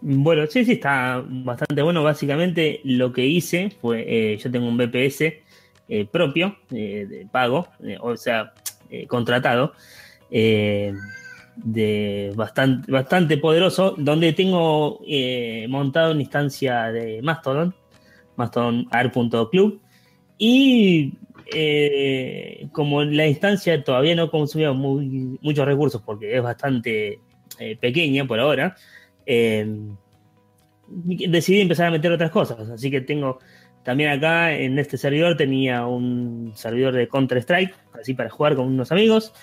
Bueno, 0.03 0.47
sí, 0.47 0.65
sí, 0.65 0.71
está 0.73 1.23
bastante 1.27 1.81
bueno. 1.83 2.03
Básicamente 2.03 2.81
lo 2.83 3.13
que 3.13 3.25
hice 3.25 3.71
fue, 3.79 4.03
eh, 4.07 4.37
yo 4.37 4.51
tengo 4.51 4.67
un 4.67 4.75
BPS 4.75 5.43
eh, 5.87 6.05
propio, 6.11 6.57
eh, 6.71 7.05
de 7.07 7.27
pago, 7.31 7.67
o 7.99 8.17
sea, 8.17 8.53
contratado, 9.07 9.73
de 10.29 10.95
bastante, 12.35 12.91
bastante 12.91 13.37
poderoso, 13.37 13.93
donde 13.97 14.33
tengo 14.33 14.99
montado 15.69 16.13
una 16.13 16.21
instancia 16.21 16.91
de 16.91 17.21
Mastodon, 17.21 17.75
mastodonart.club, 18.35 19.79
y 20.37 21.13
como 22.71 23.03
la 23.03 23.27
instancia 23.27 23.83
todavía 23.83 24.15
no 24.15 24.31
consumía 24.31 24.71
muy, 24.73 25.37
muchos 25.41 25.65
recursos 25.65 26.01
porque 26.01 26.35
es 26.35 26.41
bastante 26.41 27.19
pequeña 27.79 28.25
por 28.25 28.39
ahora, 28.39 28.75
eh, 29.33 29.65
decidí 30.87 31.61
empezar 31.61 31.87
a 31.87 31.91
meter 31.91 32.11
otras 32.11 32.31
cosas. 32.31 32.69
Así 32.69 32.91
que 32.91 32.99
tengo 32.99 33.39
también 33.83 34.09
acá 34.09 34.53
en 34.53 34.77
este 34.77 34.97
servidor 34.97 35.37
tenía 35.37 35.85
un 35.87 36.51
servidor 36.53 36.93
de 36.93 37.07
Counter 37.07 37.37
Strike, 37.37 37.73
así 37.99 38.13
para 38.13 38.29
jugar 38.29 38.55
con 38.55 38.67
unos 38.67 38.91
amigos. 38.91 39.33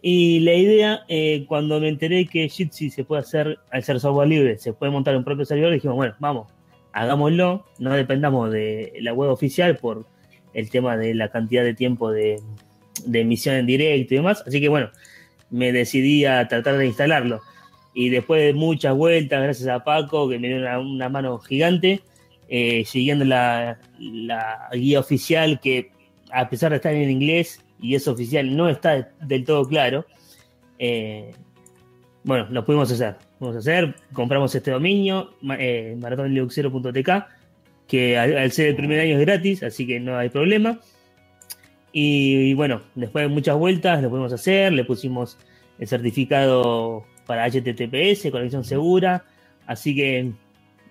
Y 0.00 0.40
la 0.40 0.54
idea, 0.54 1.00
eh, 1.08 1.44
cuando 1.48 1.80
me 1.80 1.88
enteré 1.88 2.26
que 2.26 2.48
Jitsi 2.48 2.90
se 2.90 3.02
puede 3.02 3.22
hacer, 3.22 3.58
al 3.72 3.82
ser 3.82 3.98
software 3.98 4.28
libre, 4.28 4.58
se 4.58 4.72
puede 4.72 4.92
montar 4.92 5.16
un 5.16 5.24
propio 5.24 5.44
servidor, 5.44 5.72
dijimos, 5.72 5.96
bueno, 5.96 6.14
vamos, 6.20 6.52
hagámoslo, 6.92 7.66
no 7.80 7.92
dependamos 7.92 8.52
de 8.52 8.92
la 9.00 9.12
web 9.12 9.30
oficial 9.30 9.76
por 9.76 10.06
el 10.54 10.70
tema 10.70 10.96
de 10.96 11.14
la 11.14 11.30
cantidad 11.30 11.64
de 11.64 11.74
tiempo 11.74 12.12
de, 12.12 12.40
de 13.04 13.20
emisión 13.20 13.56
en 13.56 13.66
directo 13.66 14.14
y 14.14 14.18
demás. 14.18 14.44
Así 14.46 14.60
que 14.60 14.68
bueno, 14.68 14.90
me 15.50 15.72
decidí 15.72 16.24
a 16.24 16.46
tratar 16.46 16.78
de 16.78 16.86
instalarlo 16.86 17.42
y 17.98 18.10
después 18.10 18.42
de 18.42 18.52
muchas 18.52 18.94
vueltas, 18.94 19.42
gracias 19.42 19.70
a 19.70 19.82
Paco, 19.82 20.28
que 20.28 20.38
me 20.38 20.48
dio 20.48 20.58
una, 20.82 21.08
mano 21.08 21.38
gigante, 21.38 22.02
eh, 22.46 22.84
siguiendo 22.84 23.24
la, 23.24 23.78
guía 24.70 25.00
oficial, 25.00 25.58
que 25.60 25.92
a 26.30 26.50
pesar 26.50 26.72
de 26.72 26.76
estar 26.76 26.92
en 26.92 27.10
inglés 27.10 27.64
y 27.80 27.94
es 27.94 28.06
oficial, 28.06 28.54
no 28.54 28.68
está 28.68 29.10
del 29.22 29.44
todo 29.46 29.66
claro. 29.66 30.04
Eh, 30.78 31.30
bueno, 32.22 32.46
lo 32.50 32.66
pudimos 32.66 32.92
hacer. 32.92 33.16
Vamos 33.40 33.56
a 33.56 33.60
hacer, 33.60 33.94
compramos 34.12 34.54
este 34.54 34.72
dominio, 34.72 35.30
eh, 35.58 35.98
que 37.88 38.18
al, 38.18 38.36
al, 38.36 38.52
ser 38.52 38.66
el 38.66 38.76
primer 38.76 39.00
año 39.00 39.18
es 39.18 39.24
gratis, 39.24 39.62
así 39.62 39.86
que 39.86 40.00
no 40.00 40.18
hay 40.18 40.28
problema. 40.28 40.80
Y, 41.94 42.50
y 42.50 42.52
bueno, 42.52 42.82
después 42.94 43.26
de 43.26 43.28
muchas 43.32 43.56
vueltas 43.56 44.02
lo 44.02 44.10
pudimos 44.10 44.34
hacer, 44.34 44.74
le 44.74 44.84
pusimos 44.84 45.38
el 45.78 45.88
certificado 45.88 47.06
para 47.26 47.44
HTTPS, 47.44 48.30
conexión 48.30 48.64
segura. 48.64 49.24
Así 49.66 49.94
que 49.94 50.32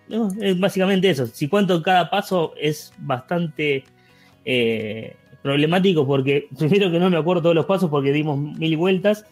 no, 0.08 0.30
es 0.40 0.60
básicamente 0.60 1.10
eso. 1.10 1.28
Si 1.28 1.48
cuento 1.48 1.82
cada 1.82 2.10
paso 2.10 2.54
es 2.58 2.94
bastante 2.98 3.84
eh, 4.44 5.16
problemático 5.42 6.06
porque 6.06 6.48
primero 6.58 6.92
que 6.92 7.00
no 7.00 7.10
me 7.10 7.18
acuerdo 7.18 7.44
todos 7.44 7.56
los 7.56 7.66
pasos 7.66 7.90
porque 7.90 8.12
dimos 8.12 8.38
mil 8.38 8.78
vueltas, 8.78 9.26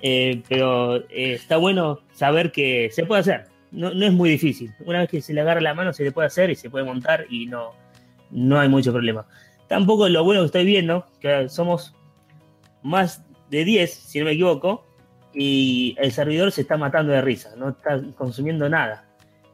eh, 0.00 0.42
pero 0.48 0.96
eh, 0.96 1.34
está 1.34 1.56
bueno 1.56 2.00
saber 2.12 2.52
que 2.52 2.90
se 2.92 3.04
puede 3.04 3.20
hacer. 3.20 3.46
No, 3.70 3.92
no, 3.92 4.06
es 4.06 4.12
muy 4.12 4.30
difícil. 4.30 4.72
Una 4.86 5.00
vez 5.00 5.10
que 5.10 5.20
se 5.20 5.34
le 5.34 5.42
agarra 5.42 5.60
la 5.60 5.74
mano 5.74 5.92
se 5.92 6.04
le 6.04 6.12
puede 6.12 6.28
hacer 6.28 6.48
y 6.50 6.54
se 6.54 6.70
puede 6.70 6.86
montar 6.86 7.26
y 7.28 7.46
no, 7.46 7.72
no 8.30 8.58
hay 8.58 8.68
mucho 8.68 8.92
problema. 8.92 9.26
Tampoco 9.68 10.08
lo 10.08 10.24
bueno 10.24 10.40
que 10.40 10.46
estoy 10.46 10.64
viendo, 10.64 11.06
que 11.20 11.50
somos 11.50 11.94
más 12.82 13.22
de 13.50 13.64
10, 13.64 13.92
si 13.92 14.18
no 14.18 14.24
me 14.24 14.32
equivoco, 14.32 14.87
y 15.40 15.94
el 15.98 16.10
servidor 16.10 16.50
se 16.50 16.62
está 16.62 16.76
matando 16.76 17.12
de 17.12 17.22
risa, 17.22 17.54
no 17.56 17.68
está 17.68 18.02
consumiendo 18.16 18.68
nada. 18.68 19.04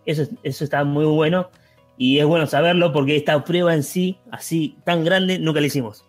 Eso, 0.07 0.25
eso 0.43 0.65
está 0.65 0.83
muy 0.83 1.05
bueno 1.05 1.51
y 1.99 2.19
es 2.19 2.25
bueno 2.25 2.47
saberlo 2.47 2.91
porque 2.91 3.17
esta 3.17 3.45
prueba 3.45 3.75
en 3.75 3.83
sí, 3.83 4.19
así 4.31 4.79
tan 4.85 5.05
grande, 5.05 5.39
nunca 5.39 5.61
la 5.61 5.67
hicimos. 5.67 6.07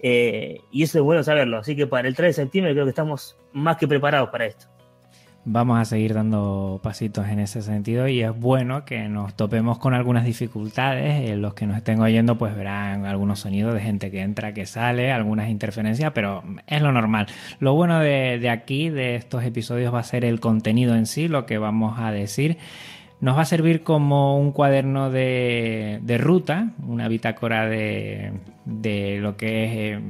Eh, 0.00 0.60
y 0.70 0.84
eso 0.84 0.98
es 0.98 1.04
bueno 1.04 1.24
saberlo. 1.24 1.58
Así 1.58 1.74
que 1.74 1.88
para 1.88 2.06
el 2.06 2.14
3 2.14 2.28
de 2.28 2.42
septiembre 2.44 2.72
creo 2.74 2.84
que 2.84 2.90
estamos 2.90 3.36
más 3.52 3.76
que 3.76 3.88
preparados 3.88 4.30
para 4.30 4.46
esto. 4.46 4.66
Vamos 5.44 5.80
a 5.80 5.84
seguir 5.84 6.14
dando 6.14 6.78
pasitos 6.84 7.26
en 7.26 7.40
ese 7.40 7.62
sentido 7.62 8.06
y 8.06 8.22
es 8.22 8.38
bueno 8.38 8.84
que 8.84 9.08
nos 9.08 9.34
topemos 9.34 9.78
con 9.78 9.92
algunas 9.92 10.24
dificultades. 10.24 11.28
Eh, 11.28 11.36
los 11.36 11.54
que 11.54 11.66
nos 11.66 11.76
estén 11.76 12.00
oyendo 12.00 12.38
pues 12.38 12.54
verán 12.54 13.06
algunos 13.06 13.40
sonidos 13.40 13.74
de 13.74 13.80
gente 13.80 14.12
que 14.12 14.20
entra, 14.20 14.54
que 14.54 14.66
sale, 14.66 15.10
algunas 15.10 15.48
interferencias, 15.48 16.12
pero 16.14 16.44
es 16.68 16.80
lo 16.80 16.92
normal. 16.92 17.26
Lo 17.58 17.74
bueno 17.74 17.98
de, 17.98 18.38
de 18.38 18.50
aquí, 18.50 18.88
de 18.88 19.16
estos 19.16 19.42
episodios, 19.42 19.92
va 19.92 19.98
a 19.98 20.04
ser 20.04 20.24
el 20.24 20.38
contenido 20.38 20.94
en 20.94 21.06
sí, 21.06 21.26
lo 21.26 21.44
que 21.44 21.58
vamos 21.58 21.98
a 21.98 22.12
decir 22.12 22.58
nos 23.22 23.36
va 23.36 23.42
a 23.42 23.46
servir 23.46 23.84
como 23.84 24.36
un 24.36 24.50
cuaderno 24.50 25.08
de, 25.08 26.18
ruta, 26.20 26.72
una 26.84 27.06
bitácora 27.06 27.66
de, 27.66 28.32
lo 29.20 29.36
que 29.36 29.64
es 29.64 29.70
eh, 29.72 30.00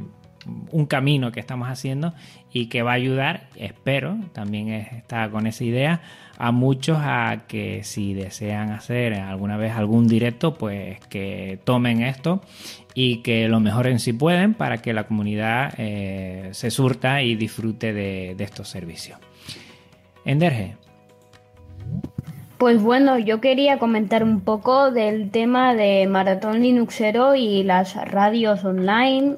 un 0.71 0.87
camino 0.87 1.33
que 1.33 1.41
estamos 1.41 1.69
haciendo 1.69 2.15
y 2.53 2.67
que 2.67 2.83
va 2.83 2.93
a 2.93 2.95
ayudar, 2.95 3.49
espero, 3.57 4.17
también 4.33 4.69
está 4.69 5.31
con 5.31 5.47
esa 5.47 5.65
idea, 5.65 6.01
a 6.39 6.51
muchos 6.51 6.99
a 7.01 7.45
que 7.47 7.85
si 7.85 8.15
desean 8.15 8.71
hacer 8.71 9.15
alguna 9.15 9.57
vez 9.57 9.73
algún 9.73 10.09
directo, 10.09 10.55
pues 10.55 10.99
que 11.07 11.59
tomen 11.65 12.03
esto 12.03 12.43
y 12.95 13.19
que 13.19 13.49
lo 13.49 13.61
mejoren 13.61 13.99
si 13.99 14.13
pueden 14.13 14.55
para 14.55 14.79
que 14.79 14.93
la 14.93 15.05
comunidad 15.05 15.75
eh, 15.79 16.49
se 16.53 16.71
surta 16.71 17.23
y 17.23 17.37
disfrute 17.37 17.93
de, 17.93 18.35
de 18.37 18.45
estos 18.45 18.69
servicios. 18.69 19.19
Enderge, 20.25 20.77
pues 22.59 22.81
bueno, 22.81 23.19
yo 23.19 23.41
quería 23.41 23.79
comentar 23.79 24.23
un 24.23 24.41
poco 24.41 24.93
del 24.93 25.33
tema 25.33 25.75
de 25.75 26.07
Maratón 26.07 26.63
Linuxero 26.63 27.35
y 27.35 27.65
las 27.65 27.97
radios 28.09 28.65
online 28.65 29.37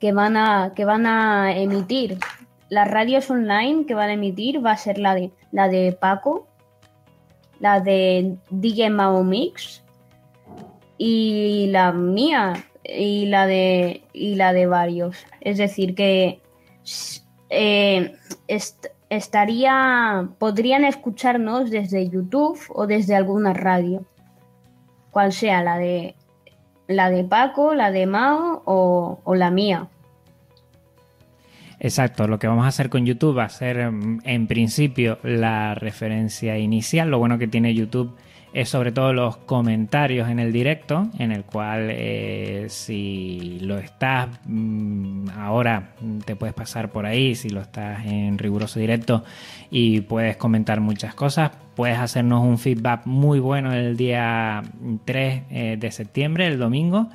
que 0.00 0.12
van 0.12 0.36
a, 0.36 0.72
que 0.74 0.84
van 0.84 1.06
a 1.06 1.56
emitir. 1.56 2.18
Las 2.68 2.90
radios 2.90 3.30
online 3.30 3.86
que 3.86 3.94
van 3.94 4.10
a 4.10 4.14
emitir 4.14 4.64
va 4.64 4.72
a 4.72 4.76
ser 4.76 4.98
la 4.98 5.14
de, 5.14 5.32
la 5.52 5.68
de 5.68 5.92
Paco, 5.92 6.46
la 7.60 7.80
de 7.80 8.36
DJ 8.50 8.90
Mao 8.90 9.24
Mix 9.24 9.82
y 10.98 11.68
la 11.70 11.92
mía 11.92 12.64
y 12.84 13.26
la 13.26 13.46
de 13.46 14.02
y 14.12 14.34
la 14.34 14.52
de 14.52 14.66
varios. 14.66 15.16
Es 15.40 15.58
decir 15.58 15.94
que 15.94 16.40
eh, 17.50 18.14
estaría, 19.08 20.28
podrían 20.38 20.84
escucharnos 20.84 21.70
desde 21.70 22.08
YouTube 22.08 22.60
o 22.68 22.86
desde 22.86 23.14
alguna 23.14 23.52
radio, 23.54 24.04
cual 25.10 25.32
sea 25.32 25.62
la 25.62 25.78
de 25.78 26.14
la 26.88 27.10
de 27.10 27.22
Paco, 27.22 27.74
la 27.74 27.92
de 27.92 28.06
Mao 28.06 28.62
o, 28.64 29.34
la 29.34 29.50
mía. 29.50 29.86
Exacto, 31.78 32.26
lo 32.26 32.40
que 32.40 32.48
vamos 32.48 32.64
a 32.64 32.68
hacer 32.68 32.88
con 32.88 33.06
YouTube 33.06 33.38
va 33.38 33.44
a 33.44 33.48
ser 33.50 33.92
mm, 33.92 34.22
en 34.24 34.46
principio 34.48 35.18
la 35.22 35.74
referencia 35.74 36.58
inicial. 36.58 37.10
Lo 37.10 37.18
bueno 37.18 37.38
que 37.38 37.46
tiene 37.46 37.72
YouTube 37.74 38.16
es 38.52 38.70
sobre 38.70 38.90
todo 38.90 39.12
los 39.12 39.36
comentarios 39.36 40.28
en 40.28 40.40
el 40.40 40.52
directo, 40.52 41.08
en 41.18 41.30
el 41.30 41.44
cual 41.44 41.88
eh, 41.90 42.66
si 42.68 43.58
lo 43.60 43.78
estás 43.78 44.28
mm, 44.46 45.28
ahora 45.36 45.90
te 46.24 46.34
puedes 46.34 46.54
pasar 46.54 46.90
por 46.90 47.06
ahí, 47.06 47.34
si 47.34 47.50
lo 47.50 47.60
estás 47.60 48.04
en 48.06 48.38
riguroso 48.38 48.80
directo 48.80 49.22
y 49.70 50.00
puedes 50.00 50.36
comentar 50.38 50.80
muchas 50.80 51.14
cosas, 51.14 51.52
puedes 51.78 52.00
hacernos 52.00 52.42
un 52.44 52.58
feedback 52.58 53.06
muy 53.06 53.38
bueno 53.38 53.72
el 53.72 53.96
día 53.96 54.64
3 55.04 55.42
eh, 55.48 55.76
de 55.78 55.92
septiembre, 55.92 56.48
el 56.48 56.58
domingo, 56.58 57.08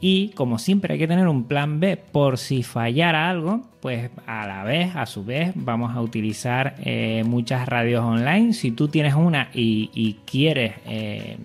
y 0.00 0.28
como 0.36 0.60
siempre 0.60 0.92
hay 0.92 1.00
que 1.00 1.08
tener 1.08 1.26
un 1.26 1.42
plan 1.42 1.80
B 1.80 1.96
por 1.96 2.38
si 2.38 2.62
fallara 2.62 3.28
algo, 3.28 3.62
pues 3.80 4.10
a 4.28 4.46
la 4.46 4.62
vez, 4.62 4.94
a 4.94 5.06
su 5.06 5.24
vez, 5.24 5.50
vamos 5.56 5.96
a 5.96 6.00
utilizar 6.00 6.76
eh, 6.84 7.24
muchas 7.26 7.68
radios 7.68 8.04
online. 8.04 8.52
Si 8.52 8.70
tú 8.70 8.86
tienes 8.86 9.14
una 9.14 9.48
y, 9.52 10.18
quieres 10.24 10.74
eh, 10.86 11.38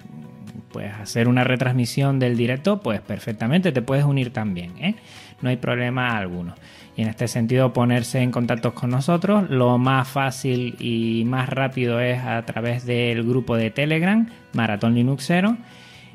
pues 0.71 0.93
hacer 0.93 1.27
una 1.27 1.43
retransmisión 1.43 2.19
del 2.19 2.37
directo, 2.37 2.79
pues 2.79 3.01
perfectamente 3.01 3.71
te 3.71 3.81
puedes 3.81 4.05
unir 4.05 4.31
también. 4.31 4.73
¿eh? 4.77 4.93
No 5.41 5.49
hay 5.49 5.57
problema 5.57 6.15
alguno. 6.15 6.53
Y 6.95 7.03
en 7.03 7.07
este 7.07 7.27
sentido 7.27 7.73
ponerse 7.73 8.19
en 8.19 8.31
contacto 8.31 8.73
con 8.73 8.89
nosotros, 8.89 9.49
lo 9.49 9.77
más 9.77 10.07
fácil 10.07 10.75
y 10.79 11.23
más 11.25 11.49
rápido 11.49 11.99
es 11.99 12.19
a 12.19 12.41
través 12.45 12.85
del 12.85 13.23
grupo 13.23 13.55
de 13.55 13.71
Telegram, 13.71 14.27
Maratón 14.53 14.95
Linuxero 14.95 15.57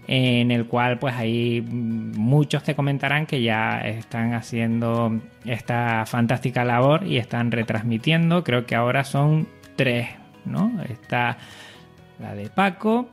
en 0.09 0.51
el 0.51 0.66
cual 0.66 0.99
pues 0.99 1.14
ahí 1.16 1.62
muchos 1.62 2.62
te 2.62 2.74
comentarán 2.74 3.27
que 3.27 3.43
ya 3.43 3.81
están 3.81 4.35
haciendo 4.35 5.20
esta 5.45 6.05
fantástica 6.07 6.64
labor 6.64 7.07
y 7.07 7.18
están 7.18 7.51
retransmitiendo, 7.51 8.45
creo 8.45 8.66
que 8.66 8.77
ahora 8.77 9.05
son 9.05 9.49
tres, 9.74 10.09
¿no? 10.45 10.81
Está 10.89 11.39
la 12.20 12.35
de 12.35 12.49
Paco, 12.49 13.09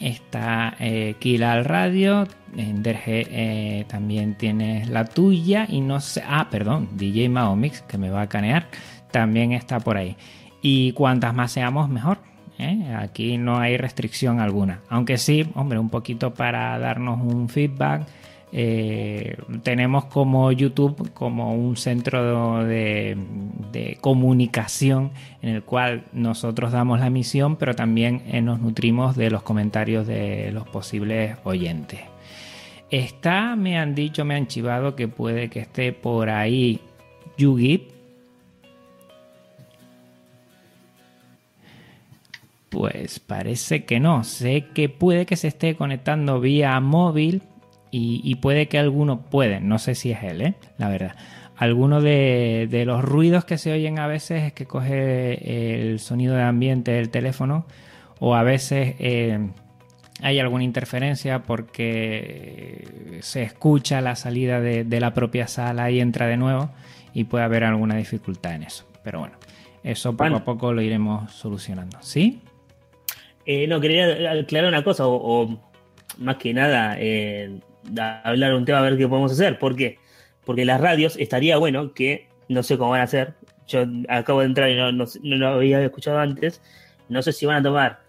está 0.00 0.74
eh, 0.78 1.14
Kila 1.18 1.52
al 1.52 1.64
radio, 1.64 2.26
en 2.56 2.82
Derge 2.82 3.26
eh, 3.30 3.84
también 3.88 4.36
tienes 4.36 4.88
la 4.88 5.04
tuya 5.04 5.66
y 5.68 5.80
no 5.80 6.00
sé, 6.00 6.22
ah, 6.26 6.48
perdón, 6.50 6.88
DJ 6.92 7.28
Maomix, 7.28 7.82
que 7.82 7.98
me 7.98 8.10
va 8.10 8.22
a 8.22 8.28
canear, 8.28 8.68
también 9.10 9.52
está 9.52 9.80
por 9.80 9.96
ahí. 9.96 10.16
Y 10.62 10.92
cuantas 10.92 11.34
más 11.34 11.52
seamos, 11.52 11.88
mejor. 11.88 12.18
¿eh? 12.58 12.94
Aquí 12.98 13.38
no 13.38 13.58
hay 13.58 13.76
restricción 13.76 14.40
alguna. 14.40 14.80
Aunque 14.88 15.18
sí, 15.18 15.46
hombre, 15.54 15.78
un 15.78 15.90
poquito 15.90 16.34
para 16.34 16.78
darnos 16.78 17.20
un 17.20 17.48
feedback. 17.48 18.06
Eh, 18.52 19.36
tenemos 19.62 20.04
como 20.06 20.52
YouTube 20.52 21.12
como 21.12 21.54
un 21.54 21.76
centro 21.76 22.64
de, 22.64 23.16
comunicación 24.00 25.10
en 25.42 25.50
el 25.50 25.62
cual 25.62 26.04
nosotros 26.12 26.72
damos 26.72 27.00
la 27.00 27.10
misión, 27.10 27.56
pero 27.56 27.74
también 27.74 28.22
eh, 28.26 28.40
nos 28.40 28.60
nutrimos 28.60 29.16
de 29.16 29.30
los 29.30 29.42
comentarios 29.42 30.06
de 30.06 30.50
los 30.52 30.66
posibles 30.68 31.36
oyentes. 31.44 32.00
Está, 32.90 33.56
me 33.56 33.78
han 33.78 33.94
dicho, 33.94 34.24
me 34.24 34.36
han 34.36 34.46
chivado 34.46 34.94
que 34.94 35.08
puede 35.08 35.50
que 35.50 35.60
esté 35.60 35.92
por 35.92 36.30
ahí 36.30 36.80
Yugi, 37.36 37.88
Pues 42.76 43.20
parece 43.20 43.86
que 43.86 44.00
no. 44.00 44.22
Sé 44.22 44.66
que 44.74 44.90
puede 44.90 45.24
que 45.24 45.36
se 45.36 45.48
esté 45.48 45.76
conectando 45.76 46.40
vía 46.40 46.78
móvil 46.80 47.42
y, 47.98 48.34
puede 48.36 48.68
que 48.68 48.78
alguno 48.78 49.22
puede. 49.22 49.60
No 49.60 49.78
sé 49.78 49.94
si 49.94 50.12
es 50.12 50.22
él, 50.22 50.42
¿eh? 50.42 50.54
la 50.78 50.88
verdad. 50.88 51.14
Algunos 51.56 52.02
de, 52.02 52.82
los 52.86 53.02
ruidos 53.02 53.44
que 53.44 53.58
se 53.58 53.72
oyen 53.72 53.98
a 53.98 54.06
veces 54.06 54.42
es 54.42 54.52
que 54.52 54.66
coge 54.66 55.80
el 55.90 56.00
sonido 56.00 56.34
de 56.34 56.42
ambiente 56.42 56.92
del 56.92 57.08
teléfono 57.08 57.66
o 58.18 58.34
a 58.34 58.42
veces 58.42 58.96
eh, 58.98 59.38
hay 60.20 60.38
alguna 60.38 60.64
interferencia 60.64 61.42
porque 61.42 63.18
se 63.22 63.42
escucha 63.42 64.00
la 64.00 64.16
salida 64.16 64.60
de, 64.60 64.84
de 64.84 65.00
la 65.00 65.14
propia 65.14 65.48
sala 65.48 65.90
y 65.90 66.00
entra 66.00 66.26
de 66.26 66.36
nuevo 66.36 66.70
y 67.14 67.24
puede 67.24 67.44
haber 67.44 67.64
alguna 67.64 67.96
dificultad 67.96 68.54
en 68.54 68.64
eso. 68.64 68.84
Pero 69.02 69.20
bueno, 69.20 69.36
eso 69.82 70.16
poco 70.16 70.34
a 70.36 70.44
poco 70.44 70.72
lo 70.72 70.82
iremos 70.82 71.32
solucionando. 71.32 71.96
¿Sí? 72.02 72.42
Eh, 73.46 73.66
no, 73.68 73.80
quería 73.80 74.32
aclarar 74.32 74.68
una 74.68 74.82
cosa, 74.82 75.04
o, 75.06 75.60
más 76.18 76.36
que 76.36 76.52
nada, 76.52 76.96
eh, 76.98 77.60
hablar 78.24 78.54
un 78.54 78.64
tema 78.64 78.78
a 78.78 78.82
ver 78.82 78.96
qué 78.96 79.08
podemos 79.08 79.32
hacer. 79.32 79.58
¿Por 79.58 79.76
qué? 79.76 79.98
Porque 80.44 80.64
las 80.64 80.80
radios 80.80 81.16
estaría 81.18 81.56
bueno 81.58 81.92
que, 81.92 82.28
no 82.48 82.62
sé 82.62 82.78
cómo 82.78 82.90
van 82.90 83.00
a 83.00 83.04
hacer, 83.04 83.34
yo 83.66 83.84
acabo 84.08 84.40
de 84.40 84.46
entrar 84.46 84.70
y 84.70 84.76
no, 84.76 85.06
lo 85.22 85.48
había 85.48 85.82
escuchado 85.82 86.18
antes, 86.18 86.62
no 87.08 87.22
sé 87.22 87.32
si 87.32 87.46
van 87.46 87.56
a 87.56 87.62
tomar 87.62 88.00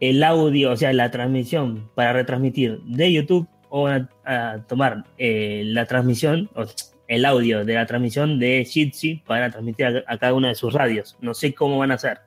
el 0.00 0.22
audio, 0.22 0.72
o 0.72 0.76
sea, 0.76 0.92
la 0.92 1.10
transmisión 1.10 1.90
para 1.94 2.12
retransmitir 2.12 2.80
de 2.82 3.12
YouTube 3.12 3.48
o 3.70 3.84
van 3.84 4.08
a, 4.24 4.58
tomar 4.68 5.04
eh, 5.16 5.62
la 5.66 5.86
transmisión, 5.86 6.50
o 6.54 6.64
el 7.08 7.24
audio 7.24 7.64
de 7.64 7.74
la 7.74 7.86
transmisión 7.86 8.38
de 8.38 8.64
Jitsi 8.64 9.22
para 9.26 9.50
transmitir 9.50 9.86
a, 9.86 10.04
a, 10.06 10.18
cada 10.18 10.34
una 10.34 10.48
de 10.48 10.54
sus 10.54 10.74
radios. 10.74 11.16
No 11.20 11.34
sé 11.34 11.54
cómo 11.54 11.78
van 11.78 11.90
a 11.90 11.94
hacer. 11.94 12.18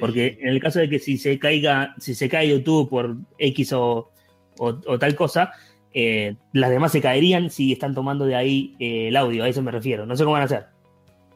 Porque 0.00 0.38
en 0.40 0.48
el 0.48 0.60
caso 0.60 0.78
de 0.78 0.88
que 0.88 0.98
si 0.98 1.18
se 1.18 1.38
caiga, 1.38 1.94
si 1.98 2.14
se 2.14 2.28
cae 2.28 2.48
YouTube 2.48 2.88
por 2.88 3.16
X 3.38 3.72
o, 3.72 4.10
tal 4.98 5.14
cosa, 5.14 5.52
eh, 5.92 6.36
las 6.52 6.70
demás 6.70 6.92
se 6.92 7.00
caerían 7.00 7.50
si 7.50 7.72
están 7.72 7.94
tomando 7.94 8.26
de 8.26 8.36
ahí 8.36 8.76
eh, 8.78 9.08
el 9.08 9.16
audio, 9.16 9.44
a 9.44 9.48
eso 9.48 9.62
me 9.62 9.70
refiero. 9.70 10.04
No 10.04 10.16
sé 10.16 10.24
cómo 10.24 10.34
van 10.34 10.42
a 10.42 10.44
hacer. 10.46 10.66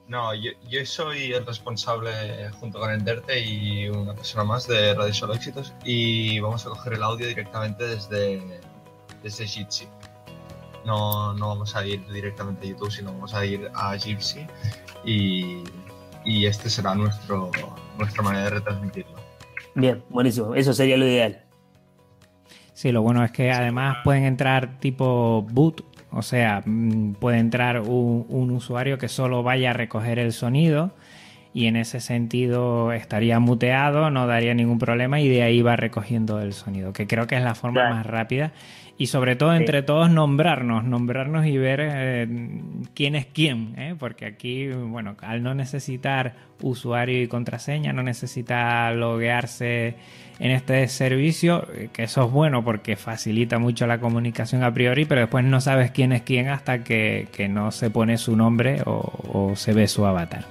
No, 0.09 0.35
yo, 0.35 0.51
soy 0.85 1.33
el 1.33 1.47
responsable 1.47 2.11
junto 2.59 2.81
con 2.81 2.91
Enderte 2.91 3.39
y 3.41 3.89
una 3.89 4.13
persona 4.13 4.43
más 4.43 4.67
de 4.67 4.93
Radio 4.93 5.15
Solo 5.15 5.35
Éxitos 5.35 5.73
y 5.85 6.41
vamos 6.41 6.67
a 6.67 6.71
coger 6.71 6.95
el 6.95 7.03
audio 7.05 7.29
directamente 7.29 7.87
desde, 7.87 8.43
desde 9.23 9.47
Jitsi. 9.47 9.87
No, 10.85 11.33
no 11.35 11.49
vamos 11.49 11.77
a 11.77 11.87
ir 11.87 12.05
directamente 12.13 12.67
a 12.67 12.71
YouTube, 12.71 12.91
sino 12.91 13.13
vamos 13.13 13.33
a 13.35 13.47
ir 13.47 13.71
a 13.73 13.97
Gypsy 13.97 14.47
y, 15.05 15.63
y 16.25 16.47
este 16.47 16.69
será 16.69 16.95
nuestro, 16.95 17.51
nuestra 17.97 18.23
manera 18.23 18.45
de 18.45 18.51
retransmitirlo. 18.51 19.17
Bien, 19.75 20.03
buenísimo. 20.09 20.55
Eso 20.55 20.73
sería 20.73 20.97
lo 20.97 21.07
ideal. 21.07 21.45
Sí, 22.81 22.93
lo 22.93 23.03
bueno 23.03 23.23
es 23.23 23.31
que 23.31 23.51
además 23.51 23.99
pueden 24.05 24.25
entrar 24.25 24.81
tipo 24.81 25.47
boot, 25.51 25.85
o 26.11 26.23
sea, 26.23 26.63
mm, 26.65 27.13
puede 27.13 27.37
entrar 27.37 27.83
un, 27.83 28.25
un 28.31 28.51
usuario 28.53 28.97
que 28.97 29.09
solo 29.09 29.43
vaya 29.43 29.69
a 29.69 29.73
recoger 29.75 30.19
el 30.19 30.33
sonido 30.33 30.91
y 31.53 31.67
en 31.67 31.77
ese 31.77 32.01
sentido 32.01 32.93
estaría 32.95 33.39
muteado, 33.39 34.09
no 34.09 34.27
daría 34.27 34.55
ningún 34.55 34.79
problema 34.79 35.21
y 35.21 35.29
de 35.29 35.43
ahí 35.43 35.61
va 35.61 35.77
recogiendo 35.77 36.41
el 36.41 36.55
sonido, 36.55 36.95
que 36.95 37.07
creo 37.07 37.27
que 37.27 37.37
es 37.37 37.43
la 37.43 37.55
forma 37.55 37.91
más 37.91 38.07
rápida. 38.07 38.53
Y 38.97 39.09
sobre 39.09 39.37
todo 39.37 39.55
entre 39.55 39.83
todos 39.83 40.11
nombrarnos, 40.11 40.83
nombrarnos 40.83 41.45
y 41.45 41.59
ver 41.59 41.81
eh, 41.83 42.29
quién 42.95 43.15
es 43.15 43.27
quién, 43.27 43.75
¿eh? 43.77 43.95
porque 43.99 44.25
aquí, 44.25 44.69
bueno, 44.69 45.17
al 45.21 45.43
no 45.43 45.55
necesitar 45.55 46.35
usuario 46.63 47.23
y 47.23 47.29
contraseña, 47.29 47.93
no 47.93 48.03
necesita 48.03 48.91
loguearse 48.93 49.97
en 50.41 50.51
este 50.51 50.89
servicio, 50.89 51.69
eh, 51.73 51.91
que 51.93 52.05
eso 52.05 52.25
es 52.25 52.33
bueno 52.33 52.65
porque 52.65 52.97
facilita 52.97 53.61
mucho 53.61 53.87
la 53.87 54.01
comunicación 54.01 54.65
a 54.65 54.75
priori, 54.75 55.05
pero 55.05 55.21
después 55.21 55.45
no 55.45 55.61
sabes 55.61 55.93
quién 55.93 56.13
es 56.13 56.23
quién 56.23 56.49
hasta 56.49 56.83
que, 56.83 57.29
no 57.49 57.71
se 57.71 57.91
pone 57.91 58.19
su 58.19 58.37
nombre 58.37 58.83
o 58.85 59.53
se 59.55 59.73
ve 59.73 59.87
su 59.87 60.05
avatar. 60.05 60.45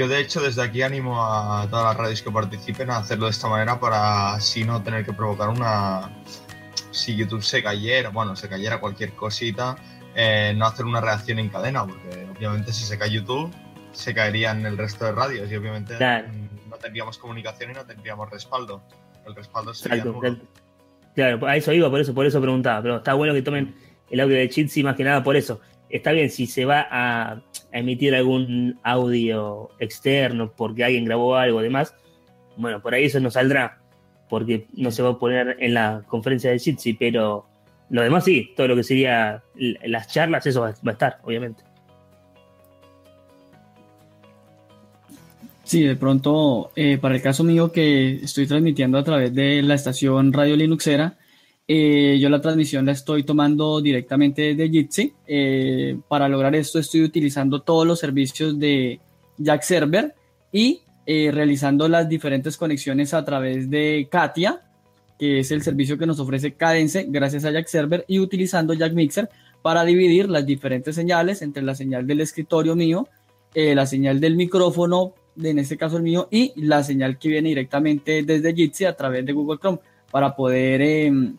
Yo 0.00 0.08
de 0.08 0.18
hecho 0.18 0.40
desde 0.40 0.62
aquí 0.62 0.80
animo 0.80 1.22
a 1.22 1.66
todas 1.68 1.84
las 1.84 1.96
radios 1.96 2.22
que 2.22 2.30
participen 2.30 2.90
a 2.90 2.96
hacerlo 2.96 3.26
de 3.26 3.32
esta 3.32 3.48
manera 3.48 3.78
para 3.78 4.32
así 4.32 4.64
no 4.64 4.82
tener 4.82 5.04
que 5.04 5.12
provocar 5.12 5.50
una... 5.50 6.10
Si 6.90 7.14
YouTube 7.14 7.42
se 7.42 7.62
cayera, 7.62 8.08
bueno, 8.08 8.34
se 8.34 8.48
cayera 8.48 8.80
cualquier 8.80 9.12
cosita, 9.12 9.76
eh, 10.14 10.54
no 10.56 10.64
hacer 10.64 10.86
una 10.86 11.02
reacción 11.02 11.38
en 11.38 11.50
cadena, 11.50 11.86
porque 11.86 12.26
obviamente 12.34 12.72
si 12.72 12.84
se 12.84 12.98
cae 12.98 13.10
YouTube, 13.10 13.52
se 13.92 14.14
caerían 14.14 14.64
el 14.64 14.78
resto 14.78 15.04
de 15.04 15.12
radios 15.12 15.50
y 15.52 15.56
obviamente 15.56 15.98
tendríamos 16.80 17.18
comunicación 17.18 17.70
y 17.70 17.74
no 17.74 17.84
tendríamos 17.84 18.30
respaldo. 18.30 18.82
El 19.26 19.34
respaldo 19.34 19.74
sería 19.74 20.02
Claro, 20.02 20.38
claro, 21.14 21.46
a 21.46 21.56
eso 21.56 21.72
iba, 21.72 21.90
por 21.90 22.00
eso, 22.00 22.14
por 22.14 22.26
eso 22.26 22.40
preguntaba, 22.40 22.82
pero 22.82 22.96
está 22.96 23.14
bueno 23.14 23.34
que 23.34 23.42
tomen 23.42 23.74
el 24.10 24.20
audio 24.20 24.36
de 24.36 24.48
Chitsi 24.48 24.82
más 24.82 24.96
que 24.96 25.04
nada 25.04 25.22
por 25.22 25.36
eso. 25.36 25.60
Está 25.88 26.12
bien, 26.12 26.30
si 26.30 26.46
se 26.46 26.64
va 26.64 26.86
a 26.90 27.42
emitir 27.72 28.14
algún 28.14 28.78
audio 28.82 29.70
externo 29.78 30.52
porque 30.52 30.84
alguien 30.84 31.04
grabó 31.04 31.36
algo 31.36 31.60
demás, 31.60 31.94
bueno, 32.56 32.80
por 32.80 32.94
ahí 32.94 33.04
eso 33.04 33.20
no 33.20 33.30
saldrá, 33.30 33.80
porque 34.28 34.66
no 34.74 34.90
se 34.90 35.02
va 35.02 35.10
a 35.10 35.18
poner 35.18 35.56
en 35.60 35.74
la 35.74 36.02
conferencia 36.06 36.50
de 36.50 36.58
Jitsi, 36.58 36.94
pero 36.94 37.46
lo 37.90 38.02
demás 38.02 38.24
sí, 38.24 38.52
todo 38.56 38.68
lo 38.68 38.76
que 38.76 38.84
sería 38.84 39.42
las 39.56 40.08
charlas, 40.08 40.46
eso 40.46 40.60
va, 40.60 40.68
a 40.68 40.90
estar, 40.90 41.18
obviamente. 41.22 41.64
Sí, 45.70 45.84
de 45.84 45.94
pronto, 45.94 46.72
eh, 46.74 46.98
para 46.98 47.14
el 47.14 47.22
caso 47.22 47.44
mío 47.44 47.70
que 47.70 48.14
estoy 48.24 48.44
transmitiendo 48.48 48.98
a 48.98 49.04
través 49.04 49.32
de 49.32 49.62
la 49.62 49.74
estación 49.74 50.32
Radio 50.32 50.56
Linuxera, 50.56 51.16
eh, 51.68 52.18
yo 52.20 52.28
la 52.28 52.40
transmisión 52.40 52.86
la 52.86 52.90
estoy 52.90 53.22
tomando 53.22 53.80
directamente 53.80 54.56
de 54.56 54.68
Jitsi. 54.68 55.12
Eh, 55.28 55.96
para 56.08 56.28
lograr 56.28 56.56
esto 56.56 56.80
estoy 56.80 57.04
utilizando 57.04 57.62
todos 57.62 57.86
los 57.86 58.00
servicios 58.00 58.58
de 58.58 58.98
Jack 59.38 59.62
Server 59.62 60.12
y 60.50 60.80
realizando 61.06 61.88
las 61.88 62.08
diferentes 62.08 62.56
conexiones 62.56 63.14
a 63.14 63.24
través 63.24 63.70
de 63.70 64.08
Katia, 64.10 64.62
que 65.20 65.38
es 65.38 65.52
el 65.52 65.62
servicio 65.62 65.96
que 65.96 66.06
nos 66.06 66.18
ofrece 66.18 66.54
Cadence 66.54 67.06
gracias 67.08 67.44
a 67.44 67.52
Jack 67.52 67.68
Server 67.68 68.04
y 68.08 68.18
utilizando 68.18 68.74
Jack 68.74 68.92
Mixer 68.92 69.30
para 69.62 69.84
dividir 69.84 70.28
las 70.28 70.44
diferentes 70.44 70.96
señales 70.96 71.42
entre 71.42 71.62
la 71.62 71.76
señal 71.76 72.08
del 72.08 72.22
escritorio 72.22 72.74
mío, 72.74 73.06
la 73.54 73.86
señal 73.86 74.18
del 74.18 74.34
micrófono, 74.34 75.14
en 75.42 75.58
este 75.58 75.76
caso 75.76 75.96
el 75.96 76.02
mío, 76.02 76.28
y 76.30 76.52
la 76.56 76.82
señal 76.82 77.18
que 77.18 77.28
viene 77.28 77.50
directamente 77.50 78.22
desde 78.22 78.54
Jitsi 78.54 78.84
a 78.84 78.96
través 78.96 79.24
de 79.24 79.32
Google 79.32 79.58
Chrome 79.58 79.78
para 80.10 80.34
poder 80.34 80.82
em, 80.82 81.36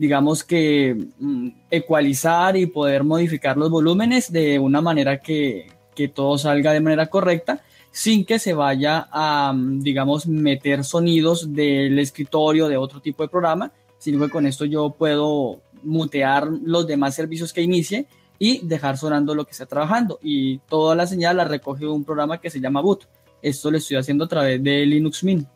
digamos 0.00 0.44
que 0.44 0.96
mm, 1.18 1.48
ecualizar 1.70 2.56
y 2.56 2.64
poder 2.64 3.04
modificar 3.04 3.58
los 3.58 3.68
volúmenes 3.68 4.32
de 4.32 4.58
una 4.58 4.80
manera 4.80 5.20
que, 5.20 5.66
todo 6.14 6.38
salga 6.38 6.72
de 6.72 6.80
manera 6.80 7.08
correcta 7.08 7.60
sin 7.90 8.24
que 8.24 8.38
se 8.38 8.54
vaya 8.54 9.08
a, 9.12 9.52
mm, 9.52 9.80
digamos, 9.80 10.26
meter 10.26 10.82
sonidos 10.84 11.52
del 11.52 11.98
escritorio 11.98 12.66
de 12.68 12.78
otro 12.78 13.00
tipo 13.00 13.22
de 13.22 13.28
programa, 13.28 13.72
sino 13.98 14.24
que 14.24 14.32
con 14.32 14.46
esto 14.46 14.64
yo 14.64 14.88
puedo 14.88 15.60
mutear 15.82 16.46
los 16.46 16.86
demás 16.86 17.14
servicios 17.14 17.52
que 17.52 17.60
inicie 17.60 18.06
y 18.38 18.66
dejar 18.66 18.96
sonando 18.96 19.34
lo 19.34 19.44
que 19.44 19.50
está 19.50 19.66
trabajando. 19.66 20.18
Y 20.22 20.60
toda 20.60 20.94
la 20.94 21.06
señal 21.06 21.36
la 21.36 21.44
recoge 21.44 21.86
un 21.86 22.04
programa 22.04 22.40
que 22.40 22.48
se 22.48 22.58
llama 22.58 22.80
Boot. 22.80 23.06
Esto 23.42 23.70
lo 23.70 23.78
estoy 23.78 23.96
haciendo 23.96 24.24
a 24.24 24.28
través 24.28 24.62
de 24.62 24.86
Linux 24.86 25.24
Mint. 25.24 25.46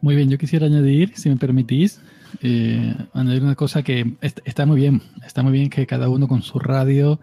Muy 0.00 0.16
bien, 0.16 0.28
yo 0.28 0.36
quisiera 0.36 0.66
añadir, 0.66 1.16
si 1.16 1.30
me 1.30 1.36
permitís, 1.36 2.00
eh, 2.42 2.94
añadir 3.14 3.42
una 3.42 3.54
cosa 3.54 3.82
que 3.82 4.14
está 4.20 4.66
muy 4.66 4.76
bien, 4.76 5.00
está 5.26 5.42
muy 5.42 5.52
bien 5.52 5.70
que 5.70 5.86
cada 5.86 6.10
uno 6.10 6.28
con 6.28 6.42
su 6.42 6.58
radio 6.58 7.18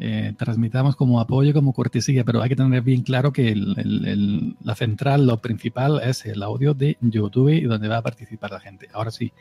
eh, 0.00 0.34
transmitamos 0.36 0.96
como 0.96 1.20
apoyo, 1.20 1.52
como 1.52 1.72
cortesía, 1.72 2.24
pero 2.24 2.42
hay 2.42 2.48
que 2.48 2.56
tener 2.56 2.82
bien 2.82 3.02
claro 3.02 3.32
que 3.32 3.54
la 3.54 4.74
central, 4.74 5.26
lo 5.26 5.40
principal 5.40 6.00
es 6.02 6.26
el 6.26 6.42
audio 6.42 6.74
de 6.74 6.96
YouTube 7.00 7.50
y 7.50 7.62
donde 7.62 7.86
va 7.86 7.98
a 7.98 8.02
participar 8.02 8.50
la 8.50 8.60
gente. 8.60 8.88
Ahora 8.92 9.12
sí, 9.12 9.32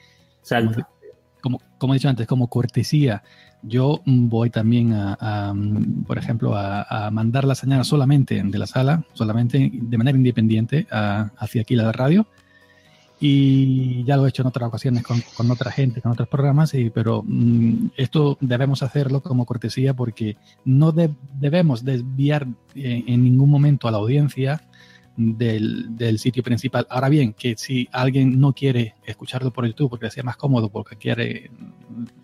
como, 1.43 1.61
como, 1.77 1.93
he 1.93 1.97
dicho 1.97 2.07
antes, 2.07 2.25
como 2.25 2.47
cortesía, 2.47 3.21
yo 3.61 4.01
voy 4.05 4.49
también 4.49 4.93
a, 4.93 5.53
por 6.07 6.17
ejemplo, 6.17 6.55
a, 6.55 7.11
mandar 7.11 7.43
la 7.43 7.53
señal 7.53 7.83
solamente 7.83 8.41
de 8.41 8.57
la 8.57 8.65
sala, 8.65 9.03
solamente 9.11 9.69
de 9.73 9.97
manera 9.97 10.17
independiente 10.17 10.87
hacia 10.89 11.61
aquí 11.61 11.75
la 11.75 11.91
radio. 11.91 12.25
Y 13.19 14.03
ya 14.03 14.17
lo 14.17 14.25
he 14.25 14.29
hecho 14.29 14.41
en 14.41 14.49
otras 14.49 14.67
ocasiones 14.67 15.03
con, 15.03 15.21
con 15.35 15.51
otra 15.51 15.71
gente, 15.71 16.01
con 16.01 16.11
otros 16.11 16.27
programas, 16.27 16.73
y, 16.73 16.89
pero 16.89 17.23
mm, 17.25 17.91
esto 17.95 18.37
debemos 18.41 18.83
hacerlo 18.83 19.21
como 19.21 19.45
cortesía 19.45 19.93
porque 19.93 20.35
no 20.65 20.93
debemos 20.93 21.85
desviar 21.85 22.47
eh, 22.75 23.03
en, 23.05 23.23
ningún 23.23 23.49
momento 23.49 23.87
a 23.87 23.91
la 23.91 23.97
audiencia 23.97 24.61
del, 25.15 25.95
del, 25.95 26.19
sitio 26.19 26.43
principal. 26.43 26.87
Ahora 26.89 27.09
bien, 27.09 27.33
que 27.33 27.55
si 27.57 27.87
alguien 27.91 28.39
no 28.39 28.53
quiere 28.53 28.95
escucharlo 29.05 29.51
por 29.51 29.65
YouTube 29.65 29.89
porque 29.89 30.05
le 30.05 30.11
sea 30.11 30.23
más 30.23 30.37
cómodo, 30.37 30.69
porque 30.69 30.95
quiere 30.95 31.51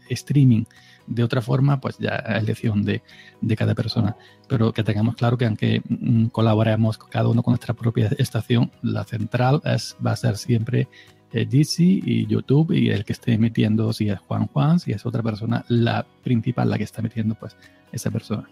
streaming 0.10 0.64
de 1.08 1.24
otra 1.24 1.42
forma, 1.42 1.80
pues 1.80 1.98
ya 1.98 2.16
es 2.16 2.44
elección 2.44 2.84
de, 2.84 3.02
de, 3.42 3.56
cada 3.56 3.76
persona. 3.76 4.16
Pero 4.48 4.72
que 4.74 4.84
tengamos 4.84 5.16
claro 5.16 5.38
que 5.38 5.46
aunque 5.46 5.82
mm, 5.88 6.28
colaboremos 6.28 6.98
cada 6.98 7.30
uno 7.30 7.44
con 7.44 7.52
nuestra 7.54 7.74
propia 7.74 8.10
estación, 8.18 8.72
la 8.82 9.04
central 9.04 9.62
es, 9.66 9.96
va 10.06 10.12
a 10.12 10.16
ser 10.16 10.38
siempre 10.38 10.88
eh, 11.32 11.46
DC 11.46 11.84
y 11.84 12.26
YouTube 12.26 12.72
y 12.72 12.90
el 12.90 13.06
que 13.06 13.14
esté 13.14 13.34
emitiendo, 13.34 13.94
si 13.94 14.10
es 14.10 14.20
Juan 14.20 14.48
Juan, 14.48 14.80
si 14.80 14.92
es 14.92 15.06
otra 15.06 15.22
persona, 15.22 15.64
la 15.68 16.06
principal, 16.24 16.70
la 16.70 16.78
que 16.78 16.84
está 16.84 17.02
emitiendo, 17.02 17.36
pues 17.36 17.56
esa 17.92 18.10
persona. 18.12 18.48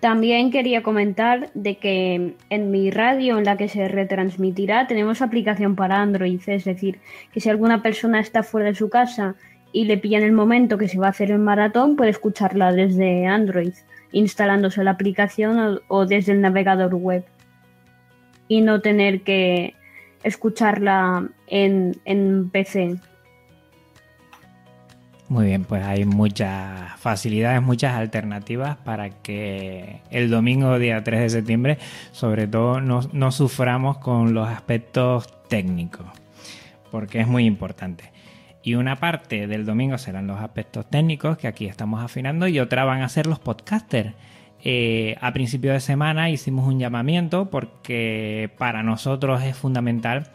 También 0.00 0.50
quería 0.50 0.82
comentar 0.82 1.50
de 1.54 1.78
que 1.78 2.34
en 2.50 2.70
mi 2.70 2.90
radio 2.90 3.38
en 3.38 3.44
la 3.44 3.56
que 3.56 3.68
se 3.68 3.88
retransmitirá 3.88 4.86
tenemos 4.86 5.22
aplicación 5.22 5.74
para 5.74 6.02
Android, 6.02 6.40
es 6.46 6.64
decir, 6.64 6.98
que 7.32 7.40
si 7.40 7.48
alguna 7.48 7.82
persona 7.82 8.20
está 8.20 8.42
fuera 8.42 8.68
de 8.68 8.74
su 8.74 8.90
casa 8.90 9.36
y 9.72 9.86
le 9.86 9.96
pilla 9.96 10.18
en 10.18 10.24
el 10.24 10.32
momento 10.32 10.76
que 10.76 10.88
se 10.88 10.98
va 10.98 11.06
a 11.06 11.10
hacer 11.10 11.30
el 11.30 11.38
maratón, 11.38 11.96
puede 11.96 12.10
escucharla 12.10 12.72
desde 12.72 13.26
Android, 13.26 13.72
instalándose 14.12 14.84
la 14.84 14.92
aplicación 14.92 15.80
o, 15.88 16.06
desde 16.06 16.32
el 16.32 16.42
navegador 16.42 16.94
web 16.94 17.24
y 18.48 18.60
no 18.60 18.80
tener 18.80 19.22
que 19.22 19.74
escucharla 20.22 21.28
en, 21.46 21.96
en 22.04 22.50
PC. 22.50 22.96
Muy 25.28 25.46
bien, 25.46 25.64
pues 25.64 25.84
hay 25.84 26.04
muchas 26.04 27.00
facilidades, 27.00 27.60
muchas 27.60 27.96
alternativas 27.96 28.76
para 28.76 29.10
que 29.10 30.00
el 30.10 30.30
domingo 30.30 30.78
día 30.78 31.02
3 31.02 31.20
de 31.20 31.30
septiembre, 31.30 31.78
sobre 32.12 32.46
todo, 32.46 32.80
no, 32.80 33.32
suframos 33.32 33.98
con 33.98 34.34
los 34.34 34.48
aspectos 34.48 35.28
técnicos, 35.48 36.06
porque 36.92 37.20
es 37.20 37.26
muy 37.26 37.44
importante. 37.44 38.12
Y 38.62 38.76
una 38.76 38.96
parte 38.96 39.48
del 39.48 39.66
domingo 39.66 39.98
serán 39.98 40.28
los 40.28 40.40
aspectos 40.40 40.88
técnicos 40.88 41.38
que 41.38 41.48
aquí 41.48 41.66
estamos 41.66 42.04
afinando 42.04 42.46
y 42.46 42.60
otra 42.60 42.84
van 42.84 43.02
a 43.02 43.08
ser 43.08 43.26
los 43.26 43.40
podcasters. 43.40 44.14
Eh, 44.62 45.16
a 45.20 45.32
principio 45.32 45.72
de 45.72 45.80
semana 45.80 46.30
hicimos 46.30 46.68
un 46.68 46.78
llamamiento 46.78 47.50
porque 47.50 48.50
para 48.58 48.84
nosotros 48.84 49.42
es 49.42 49.56
fundamental 49.56 50.30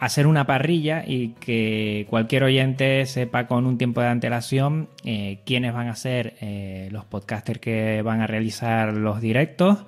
hacer 0.00 0.26
una 0.26 0.46
parrilla 0.46 1.04
y 1.06 1.34
que 1.40 2.06
cualquier 2.10 2.44
oyente 2.44 3.06
sepa 3.06 3.46
con 3.46 3.66
un 3.66 3.78
tiempo 3.78 4.00
de 4.00 4.08
antelación 4.08 4.88
eh, 5.04 5.40
quiénes 5.46 5.72
van 5.72 5.88
a 5.88 5.94
ser 5.94 6.34
eh, 6.40 6.88
los 6.90 7.04
podcasters 7.04 7.60
que 7.60 8.02
van 8.02 8.20
a 8.20 8.26
realizar 8.26 8.94
los 8.94 9.20
directos, 9.20 9.84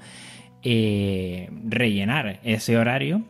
rellenar 0.62 2.38
ese 2.44 2.76
horario 2.76 3.22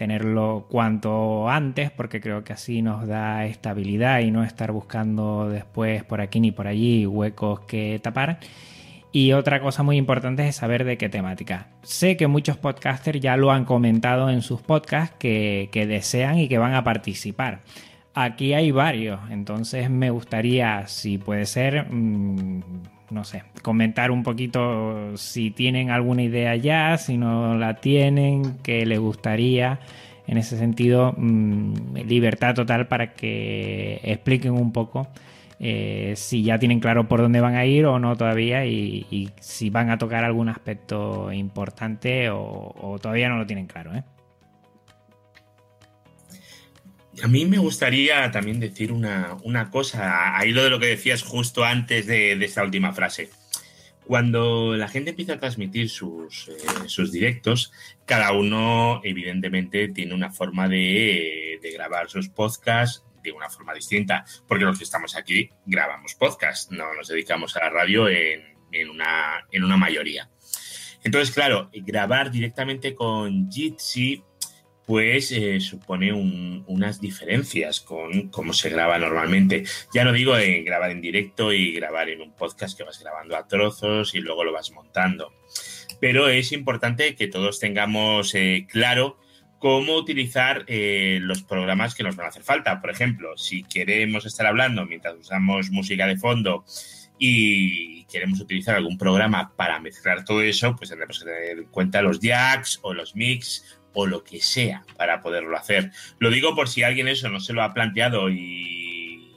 tenerlo 0.00 0.66
cuanto 0.70 1.50
antes, 1.50 1.90
porque 1.90 2.22
creo 2.22 2.42
que 2.42 2.54
así 2.54 2.80
nos 2.80 3.06
da 3.06 3.44
estabilidad 3.44 4.20
y 4.20 4.30
no 4.30 4.44
estar 4.44 4.72
buscando 4.72 5.50
después 5.50 6.04
por 6.04 6.22
aquí 6.22 6.40
ni 6.40 6.52
por 6.52 6.66
allí 6.66 7.04
huecos 7.04 7.60
que 7.60 8.00
tapar. 8.02 8.38
Y 9.12 9.32
otra 9.32 9.60
cosa 9.60 9.82
muy 9.82 9.96
importante 9.96 10.46
es 10.46 10.56
saber 10.56 10.84
de 10.84 10.96
qué 10.96 11.08
temática. 11.08 11.66
Sé 11.82 12.16
que 12.16 12.28
muchos 12.28 12.56
podcasters 12.56 13.20
ya 13.20 13.36
lo 13.36 13.50
han 13.50 13.64
comentado 13.64 14.30
en 14.30 14.40
sus 14.40 14.62
podcasts 14.62 15.16
que, 15.18 15.68
desean 15.72 16.38
y 16.38 16.48
que 16.48 16.58
van 16.58 16.74
a 16.74 16.84
participar. 16.84 17.60
Aquí 18.14 18.54
hay 18.54 18.70
varios, 18.70 19.20
entonces 19.30 19.90
me 19.90 20.10
gustaría, 20.10 20.86
si 20.86 21.18
puede 21.18 21.46
ser, 21.46 21.86
mm, 21.90 22.62
no 23.10 23.24
sé, 23.24 23.42
comentar 23.62 24.10
un 24.10 24.22
poquito 24.22 25.16
si 25.16 25.50
tienen 25.50 25.90
alguna 25.90 26.22
idea 26.22 26.54
ya, 26.56 26.96
si 26.98 27.16
no 27.16 27.56
la 27.56 27.74
tienen, 27.74 28.58
qué 28.62 28.86
les 28.86 28.98
gustaría. 29.00 29.80
En 30.26 30.38
ese 30.38 30.56
sentido, 30.56 31.14
mm, 31.16 31.96
libertad 32.06 32.54
total 32.54 32.86
para 32.86 33.14
que 33.14 34.00
expliquen 34.04 34.52
un 34.52 34.72
poco 34.72 35.08
eh, 35.62 36.14
si 36.16 36.42
ya 36.42 36.58
tienen 36.58 36.80
claro 36.80 37.06
por 37.06 37.20
dónde 37.20 37.42
van 37.42 37.54
a 37.54 37.66
ir 37.66 37.84
o 37.84 37.98
no 37.98 38.16
todavía 38.16 38.64
y, 38.64 39.30
si 39.40 39.68
van 39.68 39.90
a 39.90 39.98
tocar 39.98 40.24
algún 40.24 40.48
aspecto 40.48 41.30
importante 41.30 42.30
o, 42.30 42.98
todavía 43.00 43.28
no 43.28 43.36
lo 43.36 43.46
tienen 43.46 43.66
claro. 43.66 43.94
¿eh? 43.94 44.02
A 47.22 47.28
mí 47.28 47.44
me 47.44 47.58
gustaría 47.58 48.30
también 48.30 48.58
decir 48.58 48.90
una, 48.90 49.68
cosa, 49.70 50.34
ahí 50.38 50.52
lo 50.52 50.64
de 50.64 50.70
lo 50.70 50.80
que 50.80 50.86
decías 50.86 51.22
justo 51.22 51.62
antes 51.62 52.06
de, 52.06 52.32
esta 52.42 52.62
última 52.62 52.94
frase. 52.94 53.28
Cuando 54.06 54.74
la 54.76 54.88
gente 54.88 55.10
empieza 55.10 55.34
a 55.34 55.38
transmitir 55.38 55.90
sus, 55.90 56.48
eh, 56.48 56.54
sus 56.86 57.12
directos, 57.12 57.70
cada 58.06 58.32
uno 58.32 59.02
evidentemente 59.04 59.88
tiene 59.88 60.14
una 60.14 60.32
forma 60.32 60.68
de 60.68 61.60
grabar 61.74 62.08
sus 62.08 62.30
podcasts 62.30 63.04
de 63.22 63.32
una 63.32 63.48
forma 63.48 63.74
distinta, 63.74 64.24
porque 64.46 64.64
los 64.64 64.78
que 64.78 64.84
estamos 64.84 65.16
aquí 65.16 65.50
grabamos 65.66 66.14
podcast, 66.14 66.70
no 66.72 66.94
nos 66.94 67.08
dedicamos 67.08 67.56
a 67.56 67.60
la 67.60 67.70
radio 67.70 68.08
en, 68.08 68.40
una, 68.90 69.46
en 69.50 69.64
una 69.64 69.76
mayoría. 69.76 70.30
Entonces, 71.02 71.34
claro, 71.34 71.70
grabar 71.72 72.30
directamente 72.30 72.94
con 72.94 73.50
Jitsi 73.50 74.22
pues 74.90 75.30
eh, 75.30 75.60
supone 75.60 76.12
unas 76.12 77.00
diferencias 77.00 77.80
con 77.80 78.28
cómo 78.30 78.52
se 78.52 78.70
graba 78.70 78.98
normalmente. 78.98 79.62
Ya 79.94 80.02
no 80.02 80.12
digo 80.12 80.36
en 80.36 80.64
grabar 80.64 80.90
en 80.90 81.00
directo 81.00 81.52
y 81.52 81.72
grabar 81.72 82.08
en 82.08 82.20
un 82.20 82.34
podcast 82.34 82.76
que 82.76 82.82
vas 82.82 82.98
grabando 82.98 83.36
a 83.36 83.46
trozos 83.46 84.16
y 84.16 84.18
luego 84.18 84.42
lo 84.42 84.52
vas 84.52 84.72
montando. 84.72 85.32
Pero 86.00 86.28
es 86.28 86.50
importante 86.50 87.14
que 87.14 87.28
todos 87.28 87.60
tengamos 87.60 88.34
eh, 88.34 88.66
claro 88.68 89.16
cómo 89.60 89.94
utilizar 89.94 90.64
eh, 90.66 91.18
los 91.20 91.42
programas 91.42 91.94
que 91.94 92.02
nos 92.02 92.16
van 92.16 92.26
a 92.26 92.28
hacer 92.30 92.42
falta. 92.42 92.80
Por 92.80 92.90
ejemplo, 92.90 93.36
si 93.36 93.62
queremos 93.62 94.24
estar 94.24 94.46
hablando 94.46 94.86
mientras 94.86 95.14
usamos 95.14 95.70
música 95.70 96.06
de 96.06 96.16
fondo 96.16 96.64
y 97.18 98.04
queremos 98.06 98.40
utilizar 98.40 98.74
algún 98.74 98.96
programa 98.96 99.52
para 99.54 99.78
mezclar 99.78 100.24
todo 100.24 100.40
eso, 100.40 100.74
pues 100.76 100.88
tendremos 100.88 101.18
que 101.18 101.26
tener 101.26 101.58
en 101.58 101.64
cuenta 101.64 102.00
los 102.00 102.20
jacks 102.20 102.80
o 102.80 102.94
los 102.94 103.14
mix 103.14 103.78
o 103.92 104.06
lo 104.06 104.24
que 104.24 104.40
sea 104.40 104.82
para 104.96 105.20
poderlo 105.20 105.54
hacer. 105.58 105.92
Lo 106.18 106.30
digo 106.30 106.56
por 106.56 106.70
si 106.70 106.82
alguien 106.82 107.06
eso 107.06 107.28
no 107.28 107.38
se 107.38 107.52
lo 107.52 107.62
ha 107.62 107.74
planteado 107.74 108.30
y, 108.30 109.30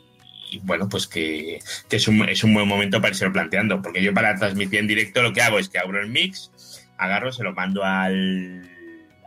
bueno, 0.61 0.87
pues 0.87 1.05
que, 1.05 1.59
es, 1.89 2.07
un, 2.07 2.29
es, 2.29 2.45
un, 2.45 2.53
buen 2.53 2.69
momento 2.69 3.01
para 3.01 3.09
irse 3.09 3.29
planteando, 3.29 3.81
porque 3.81 4.01
yo 4.01 4.13
para 4.13 4.37
transmitir 4.37 4.79
en 4.79 4.87
directo 4.87 5.21
lo 5.21 5.33
que 5.33 5.41
hago 5.41 5.59
es 5.59 5.67
que 5.67 5.79
abro 5.79 6.01
el 6.01 6.09
mix, 6.09 6.49
agarro, 6.97 7.33
se 7.33 7.43
lo 7.43 7.51
mando 7.51 7.83
al, 7.83 8.61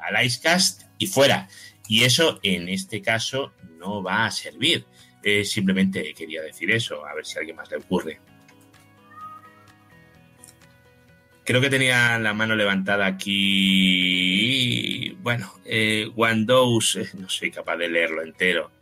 al 0.01 0.25
Icecast 0.25 0.86
y 0.99 1.07
fuera. 1.07 1.49
Y 1.89 2.05
eso 2.05 2.41
en 2.43 2.69
este 2.69 3.03
caso 3.03 3.53
no 3.79 4.03
va 4.03 4.27
a 4.27 4.31
servir. 4.31 4.87
simplemente 5.45 6.15
quería 6.15 6.43
decir 6.43 6.71
eso, 6.71 7.05
a 7.05 7.15
ver 7.15 7.27
si 7.27 7.37
a 7.37 7.41
alguien 7.41 7.57
más 7.57 7.71
le 7.71 7.79
ocurre. 7.79 8.21
Creo 11.47 11.61
que 11.61 11.71
tenía 11.71 12.19
la 12.19 12.35
mano 12.35 12.57
levantada 12.57 13.07
aquí. 13.07 13.97
Bueno, 15.21 15.55
eh, 15.65 16.11
Windows, 16.17 16.97
eh, 16.97 17.09
no 17.17 17.29
soy 17.29 17.53
capaz 17.53 17.77
de 17.77 17.89
leerlo 17.89 18.25
entero. 18.25 18.73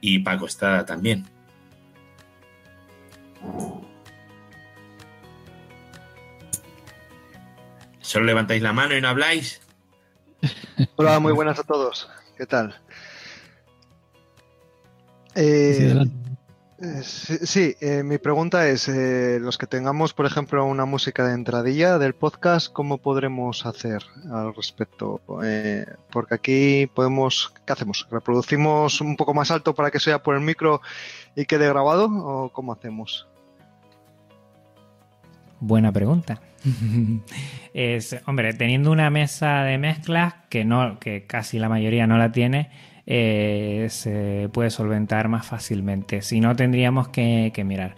Y 0.00 0.18
Paco 0.18 0.46
Estrada 0.46 0.84
también. 0.84 1.24
¿Solo 8.00 8.26
levantáis 8.26 8.60
la 8.60 8.72
mano 8.72 8.96
y 8.96 9.00
no 9.00 9.06
habláis? 9.06 9.60
Hola, 11.00 11.20
muy 11.20 11.32
buenas 11.32 11.60
a 11.60 11.62
todos. 11.62 12.10
¿Qué 12.36 12.44
tal? 12.44 12.74
Eh, 15.36 15.94
sí, 17.04 17.76
eh, 17.80 18.02
mi 18.02 18.18
pregunta 18.18 18.66
es, 18.66 18.88
eh, 18.88 19.38
los 19.40 19.58
que 19.58 19.68
tengamos, 19.68 20.12
por 20.12 20.26
ejemplo, 20.26 20.64
una 20.64 20.86
música 20.86 21.24
de 21.24 21.34
entradilla 21.34 22.00
del 22.00 22.16
podcast, 22.16 22.72
¿cómo 22.72 22.98
podremos 22.98 23.64
hacer 23.64 24.02
al 24.32 24.52
respecto? 24.56 25.20
porque 26.10 26.34
aquí 26.34 26.90
podemos, 26.92 27.54
¿qué 27.64 27.72
hacemos? 27.72 28.08
¿Reproducimos 28.10 29.00
un 29.00 29.16
poco 29.16 29.34
más 29.34 29.52
alto 29.52 29.76
para 29.76 29.92
que 29.92 30.00
sea 30.00 30.20
por 30.24 30.34
el 30.34 30.40
micro 30.40 30.80
y 31.36 31.46
quede 31.46 31.68
grabado 31.68 32.06
o 32.10 32.50
cómo 32.52 32.72
hacemos? 32.72 33.28
Buena 35.60 35.92
pregunta. 35.92 36.40
es, 37.74 38.16
hombre, 38.26 38.54
teniendo 38.54 38.92
una 38.92 39.10
mesa 39.10 39.62
de 39.64 39.78
mezclas 39.78 40.34
que 40.48 40.64
no, 40.64 40.98
que 40.98 41.24
casi 41.26 41.58
la 41.58 41.68
mayoría 41.68 42.06
no 42.06 42.18
la 42.18 42.32
tiene, 42.32 42.70
eh, 43.06 43.86
se 43.90 44.48
puede 44.52 44.70
solventar 44.70 45.28
más 45.28 45.46
fácilmente. 45.46 46.22
Si 46.22 46.40
no, 46.40 46.54
tendríamos 46.54 47.08
que, 47.08 47.52
mirar. 47.64 47.96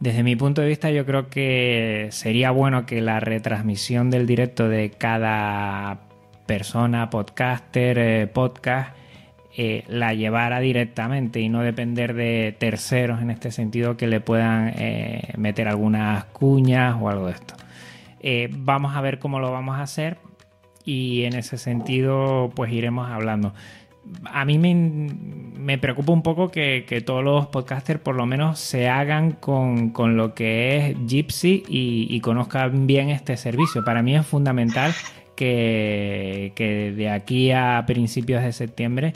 Desde 0.00 0.22
mi 0.22 0.36
punto 0.36 0.60
de 0.60 0.68
vista, 0.68 0.90
yo 0.90 1.06
creo 1.06 1.28
que 1.28 2.08
sería 2.10 2.50
bueno 2.50 2.86
que 2.86 3.00
la 3.00 3.20
retransmisión 3.20 4.10
del 4.10 4.26
directo 4.26 4.68
de 4.68 4.90
cada 4.90 6.00
persona, 6.46 7.08
podcaster, 7.08 7.98
eh, 7.98 8.26
podcast, 8.26 8.94
eh, 9.56 9.84
la 9.88 10.14
llevara 10.14 10.60
directamente 10.60 11.40
y 11.40 11.48
no 11.48 11.62
depender 11.62 12.14
de 12.14 12.54
terceros 12.58 13.22
en 13.22 13.30
este 13.30 13.50
sentido 13.50 13.96
que 13.96 14.06
le 14.06 14.20
puedan 14.20 14.74
meter 15.36 15.68
algunas 15.68 16.24
cuñas 16.26 16.96
o 17.00 17.08
algo 17.08 17.26
de 17.26 17.32
esto. 17.32 17.54
Eh, 18.28 18.48
vamos 18.50 18.96
a 18.96 19.00
ver 19.00 19.20
cómo 19.20 19.38
lo 19.38 19.52
vamos 19.52 19.76
a 19.76 19.82
hacer 19.82 20.18
y 20.84 21.22
en 21.24 21.34
ese 21.34 21.58
sentido 21.58 22.50
pues 22.56 22.72
iremos 22.72 23.08
hablando. 23.08 23.54
A 24.24 24.44
mí 24.44 24.58
me, 24.58 25.78
preocupa 25.78 26.12
un 26.12 26.22
poco 26.22 26.50
que, 26.50 27.02
todos 27.06 27.22
los 27.22 27.46
podcasters 27.46 28.00
por 28.00 28.16
lo 28.16 28.26
menos 28.26 28.58
se 28.58 28.88
hagan 28.88 29.30
con, 29.30 29.92
lo 30.16 30.34
que 30.34 30.76
es 30.76 30.96
Gypsy 31.06 31.62
y, 31.68 32.20
conozcan 32.20 32.88
bien 32.88 33.10
este 33.10 33.36
servicio. 33.36 33.84
Para 33.84 34.02
mí 34.02 34.16
es 34.16 34.26
fundamental 34.26 34.92
que, 35.36 36.52
que 36.56 36.92
de 36.92 37.10
aquí 37.10 37.52
a 37.52 37.84
principios 37.86 38.42
de 38.42 38.52
septiembre 38.52 39.12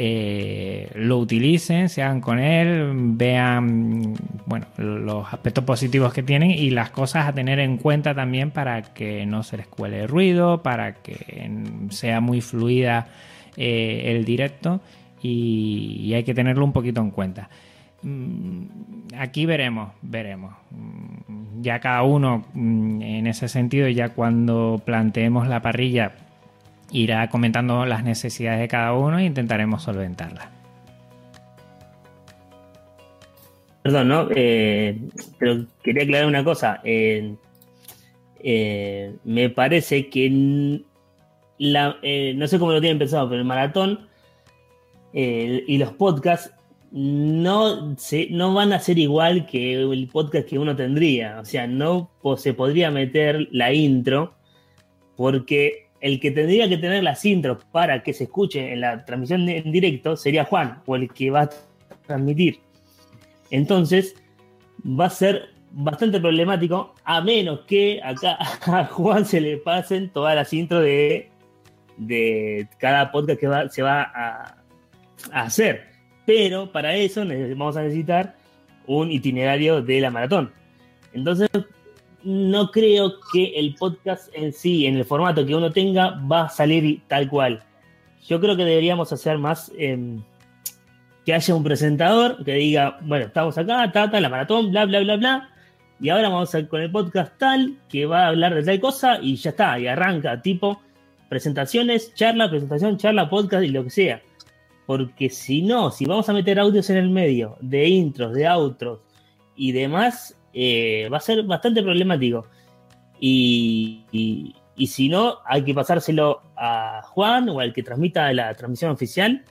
eh, 0.00 0.92
lo 0.94 1.18
utilicen, 1.18 1.88
se 1.88 2.04
hagan 2.04 2.20
con 2.20 2.38
él, 2.38 2.92
vean 3.16 4.14
bueno, 4.46 4.66
los 4.76 5.26
aspectos 5.34 5.64
positivos 5.64 6.12
que 6.12 6.22
tienen 6.22 6.52
y 6.52 6.70
las 6.70 6.90
cosas 6.90 7.26
a 7.26 7.32
tener 7.32 7.58
en 7.58 7.78
cuenta 7.78 8.14
también 8.14 8.52
para 8.52 8.94
que 8.94 9.26
no 9.26 9.42
se 9.42 9.56
les 9.56 9.66
cuele 9.66 10.06
ruido, 10.06 10.62
para 10.62 10.94
que 10.94 11.50
sea 11.90 12.20
muy 12.20 12.40
fluida 12.40 13.08
eh, 13.56 14.14
el 14.14 14.24
directo 14.24 14.80
y, 15.20 16.12
hay 16.14 16.22
que 16.22 16.32
tenerlo 16.32 16.64
un 16.64 16.72
poquito 16.72 17.00
en 17.00 17.10
cuenta. 17.10 17.48
Mm, 18.02 18.62
aquí 19.18 19.46
veremos, 19.46 19.90
veremos. 20.00 20.54
Mm, 20.70 21.60
ya 21.60 21.80
cada 21.80 22.04
uno 22.04 22.44
mm, 22.54 23.02
en 23.02 23.26
ese 23.26 23.48
sentido, 23.48 23.88
ya 23.88 24.10
cuando 24.10 24.80
planteemos 24.84 25.48
la 25.48 25.60
parrilla, 25.60 26.12
irá 26.90 27.28
comentando 27.28 27.84
las 27.86 28.04
necesidades 28.04 28.60
de 28.60 28.68
cada 28.68 28.92
uno 28.94 29.18
e 29.18 29.24
intentaremos 29.24 29.82
solventarlas. 29.82 30.58
Perdón, 33.82 34.08
¿no? 34.08 34.28
Eh, 34.34 34.98
pero 35.38 35.64
quería 35.82 36.02
aclarar 36.02 36.26
una 36.26 36.44
cosa. 36.44 36.80
Eh, 36.84 37.34
eh, 38.40 39.14
me 39.24 39.50
parece 39.50 40.08
que 40.08 40.82
la, 41.58 41.96
no 42.34 42.48
sé 42.48 42.58
cómo 42.58 42.72
lo 42.72 42.80
tienen 42.80 42.98
pensado, 42.98 43.28
pero 43.28 43.40
el 43.40 43.46
maratón 43.46 44.06
y 45.12 45.78
los 45.78 45.92
podcasts 45.94 46.52
no, 46.90 47.96
se, 47.96 48.28
no 48.30 48.52
van 48.54 48.72
a 48.72 48.78
ser 48.78 48.98
igual 48.98 49.46
que 49.46 49.74
el 49.74 50.08
podcast 50.08 50.46
que 50.46 50.58
uno 50.58 50.76
tendría. 50.76 51.40
O 51.40 51.44
sea, 51.44 51.66
no 51.66 52.10
se 52.36 52.54
podría 52.54 52.90
meter 52.90 53.48
la 53.52 53.72
intro 53.72 54.34
porque 55.16 55.87
el 56.00 56.20
que 56.20 56.30
tendría 56.30 56.68
que 56.68 56.78
tener 56.78 57.02
las 57.02 57.24
intros 57.24 57.64
para 57.72 58.02
que 58.02 58.12
se 58.12 58.24
escuche 58.24 58.72
en 58.72 58.80
la 58.80 59.04
transmisión 59.04 59.48
en 59.48 59.72
directo 59.72 60.16
sería 60.16 60.44
Juan, 60.44 60.82
o 60.86 60.96
el 60.96 61.12
que 61.12 61.30
va 61.30 61.42
a 61.42 61.50
transmitir. 62.06 62.60
Entonces, 63.50 64.14
va 64.84 65.06
a 65.06 65.10
ser 65.10 65.50
bastante 65.70 66.20
problemático, 66.20 66.94
a 67.04 67.20
menos 67.20 67.60
que 67.66 68.00
acá 68.02 68.38
a 68.66 68.84
Juan 68.86 69.24
se 69.24 69.40
le 69.40 69.56
pasen 69.58 70.10
todas 70.10 70.34
las 70.34 70.52
intros 70.52 70.82
de 70.82 71.30
de 71.98 72.68
cada 72.78 73.10
podcast 73.10 73.40
que 73.40 73.68
se 73.70 73.82
va 73.82 74.02
a, 74.02 74.54
hacer. 75.32 75.88
Pero 76.24 76.70
para 76.70 76.94
eso 76.94 77.24
vamos 77.26 77.76
a 77.76 77.82
necesitar 77.82 78.36
un 78.86 79.10
itinerario 79.10 79.82
de 79.82 80.00
la 80.00 80.10
maratón. 80.10 80.52
Entonces, 81.12 81.48
no 82.24 82.70
creo 82.70 83.14
que 83.32 83.58
el 83.58 83.74
podcast 83.74 84.28
en 84.34 84.52
sí, 84.52 84.86
en 84.86 84.96
el 84.96 85.04
formato 85.04 85.46
que 85.46 85.54
uno 85.54 85.70
tenga, 85.70 86.20
va 86.30 86.44
a 86.44 86.48
salir 86.48 87.02
tal 87.06 87.28
cual. 87.28 87.62
Yo 88.26 88.40
creo 88.40 88.56
que 88.56 88.64
deberíamos 88.64 89.12
hacer 89.12 89.38
más 89.38 89.72
em, 89.78 90.22
que 91.24 91.34
haya 91.34 91.54
un 91.54 91.62
presentador 91.62 92.44
que 92.44 92.54
diga, 92.54 92.98
bueno, 93.02 93.26
estamos 93.26 93.56
acá, 93.56 93.90
tata, 93.92 94.20
la 94.20 94.28
maratón, 94.28 94.70
bla, 94.70 94.84
bla, 94.84 95.00
bla, 95.00 95.16
bla. 95.16 95.50
Y 96.00 96.10
ahora 96.10 96.28
vamos 96.28 96.54
a 96.54 96.66
con 96.68 96.80
el 96.80 96.90
podcast 96.90 97.36
tal, 97.38 97.76
que 97.88 98.06
va 98.06 98.24
a 98.24 98.28
hablar 98.28 98.54
de 98.54 98.62
tal 98.62 98.80
cosa, 98.80 99.18
y 99.20 99.36
ya 99.36 99.50
está, 99.50 99.78
y 99.78 99.86
arranca, 99.88 100.40
tipo, 100.40 100.80
presentaciones, 101.28 102.14
charla, 102.14 102.48
presentación, 102.48 102.96
charla, 102.96 103.28
podcast 103.28 103.64
y 103.64 103.68
lo 103.68 103.84
que 103.84 103.90
sea. 103.90 104.22
Porque 104.86 105.28
si 105.28 105.62
no, 105.62 105.90
si 105.90 106.06
vamos 106.06 106.28
a 106.28 106.32
meter 106.32 106.58
audios 106.58 106.88
en 106.90 106.96
el 106.96 107.10
medio, 107.10 107.56
de 107.60 107.88
intros, 107.88 108.32
de 108.32 108.48
outros 108.48 109.00
y 109.56 109.72
demás, 109.72 110.37
eh, 110.60 111.08
va 111.08 111.18
a 111.18 111.20
ser 111.20 111.44
bastante 111.44 111.84
problemático. 111.84 112.44
Y, 113.20 114.04
y, 114.76 114.86
si 114.88 115.08
no, 115.08 115.38
hay 115.46 115.62
que 115.62 115.72
pasárselo 115.72 116.42
a 116.56 117.00
Juan 117.04 117.48
o 117.48 117.60
al 117.60 117.72
que 117.72 117.84
transmita 117.84 118.32
la 118.32 118.52
transmisión 118.54 118.90
oficial. 118.90 119.44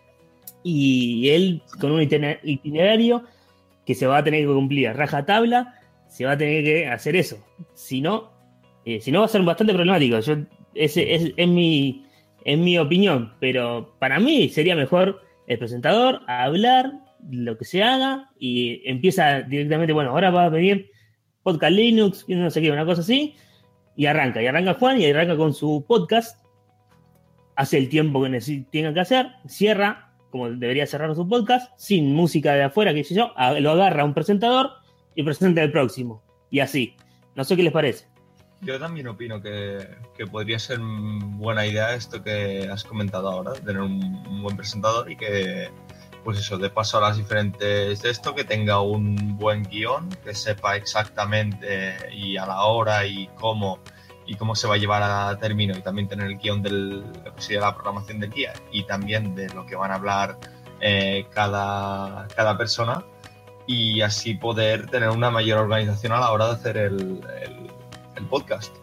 Y 0.63 1.29
él 1.29 1.61
con 1.79 1.93
un 1.93 2.01
itinerario 2.01 3.23
que 3.85 3.95
se 3.95 4.05
va 4.05 4.17
a 4.17 4.23
tener 4.23 4.41
que 4.41 4.53
cumplir 4.53 4.91
raja 4.91 5.25
tabla, 5.25 5.75
se 6.09 6.25
va 6.25 6.33
a 6.33 6.37
tener 6.37 6.65
que 6.65 6.87
hacer 6.87 7.15
eso. 7.15 7.37
Si 7.73 8.01
no, 8.01 8.33
eh, 8.83 8.99
si 8.99 9.13
no 9.13 9.19
va 9.19 9.27
a 9.27 9.29
ser 9.29 9.43
bastante 9.43 9.73
problemático. 9.73 10.19
Yo 10.19 10.35
ese 10.73 11.15
es, 11.15 11.31
es, 11.37 11.47
mi, 11.47 12.05
es 12.43 12.57
mi 12.57 12.77
opinión, 12.77 13.33
pero 13.39 13.95
para 13.97 14.19
mí 14.19 14.49
sería 14.49 14.75
mejor 14.75 15.21
el 15.47 15.57
presentador 15.57 16.19
hablar 16.27 16.91
lo 17.29 17.57
que 17.57 17.63
se 17.63 17.81
haga 17.81 18.29
y 18.37 18.81
empieza 18.89 19.41
directamente, 19.41 19.93
bueno, 19.93 20.09
ahora 20.09 20.31
va 20.31 20.45
a 20.45 20.49
venir 20.49 20.91
podcast 21.47 21.71
Linux, 21.71 22.25
no 22.27 22.51
sé 22.51 22.61
qué, 22.61 22.71
una 22.71 22.83
cosa 22.83 22.99
así, 22.99 23.33
y 23.95 24.05
arranca, 24.05 24.41
y 24.41 24.47
arranca 24.47 24.73
Juan 24.73 24.99
y 24.99 25.05
arranca 25.05 25.37
con 25.37 25.53
su 25.53 25.85
podcast, 25.87 26.45
hace 27.55 27.77
el 27.77 27.87
tiempo 27.87 28.21
que 28.21 28.65
tenga 28.69 28.93
que 28.93 28.99
hacer, 28.99 29.27
cierra, 29.47 30.11
como 30.29 30.49
debería 30.49 30.85
cerrar 30.85 31.15
su 31.15 31.25
podcast, 31.25 31.71
sin 31.77 32.13
música 32.13 32.53
de 32.53 32.63
afuera, 32.63 32.93
que 32.93 33.05
sé 33.05 33.15
yo, 33.15 33.31
lo 33.61 33.71
agarra 33.71 34.03
un 34.03 34.13
presentador 34.13 34.71
y 35.15 35.23
presenta 35.23 35.63
el 35.63 35.71
próximo, 35.71 36.21
y 36.51 36.59
así. 36.59 36.97
No 37.35 37.45
sé 37.45 37.55
qué 37.55 37.63
les 37.63 37.71
parece. 37.71 38.07
Yo 38.59 38.77
también 38.77 39.07
opino 39.07 39.41
que, 39.41 39.87
podría 40.29 40.59
ser 40.59 40.79
buena 40.81 41.65
idea 41.65 41.95
esto 41.95 42.21
que 42.21 42.67
has 42.69 42.83
comentado 42.83 43.29
ahora, 43.29 43.53
tener 43.53 43.79
un, 43.79 44.41
buen 44.41 44.57
presentador 44.57 45.09
y 45.09 45.15
que, 45.15 45.69
pues 46.27 46.39
eso, 46.39 46.57
de 46.57 46.69
paso 46.69 46.97
a 46.97 47.01
las 47.01 47.15
diferentes 47.15 48.01
de 48.01 48.09
esto, 48.09 48.35
que 48.35 48.43
tenga 48.43 48.81
un 48.81 49.37
buen 49.37 49.63
guion, 49.63 50.09
que 50.25 50.35
sepa 50.35 50.75
exactamente 50.75 51.95
y 52.11 52.35
a 52.35 52.45
la 52.45 52.65
hora 52.65 53.05
y 53.05 53.29
cómo 53.35 53.79
y 54.25 54.35
cómo 54.35 54.53
se 54.53 54.67
va 54.67 54.75
a 54.75 54.77
llevar 54.77 55.03
a 55.03 55.39
término 55.39 55.73
y 55.77 55.81
también 55.81 56.09
tener 56.09 56.27
el 56.27 56.37
guion 56.37 56.61
de 56.61 56.69
lo 56.69 57.33
que 57.33 57.57
la 57.57 57.73
programación 57.73 58.19
del 58.19 58.29
guía 58.29 58.51
y 58.73 58.83
también 58.83 59.35
de 59.35 59.47
lo 59.53 59.65
que 59.65 59.77
van 59.77 59.89
a 59.91 59.95
hablar 59.95 60.37
eh, 60.81 61.27
cada, 61.33 62.27
cada 62.35 62.57
persona 62.57 63.05
y 63.65 64.01
así 64.01 64.33
poder 64.33 64.87
tener 64.89 65.11
una 65.11 65.31
mayor 65.31 65.59
organización 65.59 66.11
a 66.11 66.19
la 66.19 66.33
hora 66.33 66.47
de 66.47 66.51
hacer 66.51 66.75
el 66.75 67.21
el 68.17 68.25
podcast. 68.25 68.75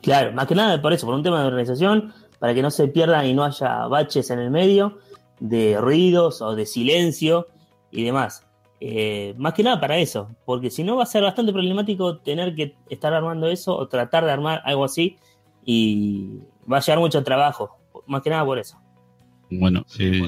Claro, 0.00 0.30
más 0.30 0.46
que 0.46 0.54
nada 0.54 0.80
por 0.80 0.92
eso, 0.92 1.06
por 1.06 1.16
un 1.16 1.24
tema 1.24 1.40
de 1.40 1.48
organización, 1.48 2.14
para 2.38 2.54
que 2.54 2.62
no 2.62 2.70
se 2.70 2.86
pierdan 2.86 3.26
y 3.26 3.34
no 3.34 3.42
haya 3.42 3.88
baches 3.88 4.30
en 4.30 4.38
el 4.38 4.52
medio 4.52 5.07
de 5.40 5.78
ruidos 5.80 6.42
o 6.42 6.54
de 6.54 6.66
silencio 6.66 7.48
y 7.90 8.04
demás. 8.04 8.46
Eh, 8.80 9.34
más 9.38 9.54
que 9.54 9.64
nada 9.64 9.80
para 9.80 9.98
eso, 9.98 10.30
porque 10.44 10.70
si 10.70 10.84
no 10.84 10.96
va 10.96 11.02
a 11.02 11.06
ser 11.06 11.22
bastante 11.22 11.52
problemático 11.52 12.18
tener 12.18 12.54
que 12.54 12.76
estar 12.88 13.12
armando 13.12 13.48
eso 13.48 13.76
o 13.76 13.88
tratar 13.88 14.24
de 14.24 14.30
armar 14.30 14.62
algo 14.64 14.84
así 14.84 15.16
y 15.64 16.38
va 16.70 16.76
a 16.76 16.80
llevar 16.80 17.00
mucho 17.00 17.24
trabajo, 17.24 17.76
más 18.06 18.22
que 18.22 18.30
nada 18.30 18.44
por 18.44 18.58
eso. 18.58 18.78
Bueno, 19.50 19.82
sí, 19.88 20.22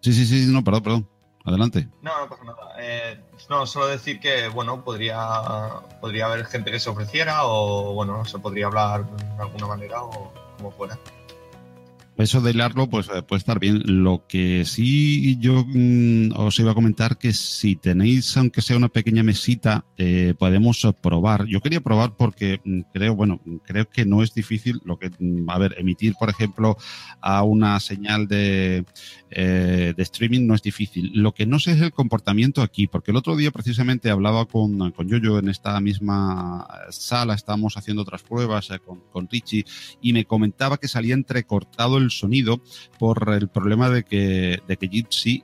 sí, 0.00 0.12
sí, 0.12 0.24
sí, 0.24 0.52
no, 0.52 0.64
perdón, 0.64 0.82
perdón. 0.82 1.08
Adelante. 1.44 1.88
No, 2.02 2.18
no 2.20 2.28
pasa 2.28 2.44
nada. 2.44 2.74
Eh, 2.78 3.18
no, 3.48 3.66
solo 3.66 3.86
decir 3.86 4.20
que, 4.20 4.48
bueno, 4.48 4.84
podría, 4.84 5.18
podría 6.00 6.26
haber 6.26 6.44
gente 6.44 6.70
que 6.70 6.78
se 6.78 6.90
ofreciera 6.90 7.46
o, 7.46 7.94
bueno, 7.94 8.22
se 8.26 8.38
podría 8.38 8.66
hablar 8.66 9.06
de 9.08 9.42
alguna 9.42 9.66
manera 9.66 10.02
o 10.02 10.32
como 10.58 10.70
fuera. 10.72 10.98
Eso 12.18 12.40
de 12.40 12.50
hilarlo, 12.50 12.90
pues 12.90 13.08
eh, 13.14 13.22
puede 13.22 13.38
estar 13.38 13.60
bien. 13.60 13.80
Lo 13.84 14.26
que 14.26 14.64
sí 14.64 15.38
yo 15.38 15.64
mm, 15.64 16.32
os 16.34 16.58
iba 16.58 16.72
a 16.72 16.74
comentar 16.74 17.16
que 17.16 17.32
si 17.32 17.76
tenéis, 17.76 18.36
aunque 18.36 18.60
sea 18.60 18.76
una 18.76 18.88
pequeña 18.88 19.22
mesita, 19.22 19.84
eh, 19.96 20.34
podemos 20.36 20.84
probar. 21.00 21.46
Yo 21.46 21.60
quería 21.60 21.80
probar 21.80 22.16
porque 22.16 22.60
mm, 22.64 22.80
creo, 22.92 23.14
bueno, 23.14 23.40
creo 23.64 23.88
que 23.88 24.04
no 24.04 24.24
es 24.24 24.34
difícil 24.34 24.80
lo 24.84 24.98
que, 24.98 25.10
mm, 25.16 25.48
a 25.48 25.58
ver, 25.58 25.76
emitir, 25.78 26.14
por 26.18 26.28
ejemplo, 26.28 26.76
a 27.20 27.44
una 27.44 27.78
señal 27.78 28.26
de, 28.26 28.84
eh, 29.30 29.94
de 29.96 30.02
streaming 30.02 30.44
no 30.44 30.56
es 30.56 30.62
difícil. 30.62 31.12
Lo 31.14 31.32
que 31.32 31.46
no 31.46 31.60
sé 31.60 31.70
es 31.72 31.80
el 31.80 31.92
comportamiento 31.92 32.62
aquí, 32.62 32.88
porque 32.88 33.12
el 33.12 33.16
otro 33.16 33.36
día 33.36 33.52
precisamente 33.52 34.10
hablaba 34.10 34.46
con, 34.46 34.90
con 34.90 35.08
Yoyo 35.08 35.38
en 35.38 35.48
esta 35.48 35.78
misma 35.80 36.66
sala, 36.90 37.34
estábamos 37.34 37.76
haciendo 37.76 38.02
otras 38.02 38.22
pruebas 38.24 38.70
con, 38.84 39.02
con 39.12 39.28
Richie 39.30 39.64
y 40.02 40.12
me 40.12 40.24
comentaba 40.24 40.78
que 40.78 40.88
salía 40.88 41.14
entrecortado 41.14 41.98
el 41.98 42.07
sonido 42.10 42.60
por 42.98 43.32
el 43.32 43.48
problema 43.48 43.90
de 43.90 44.04
que, 44.04 44.60
de 44.66 44.76
que 44.76 44.88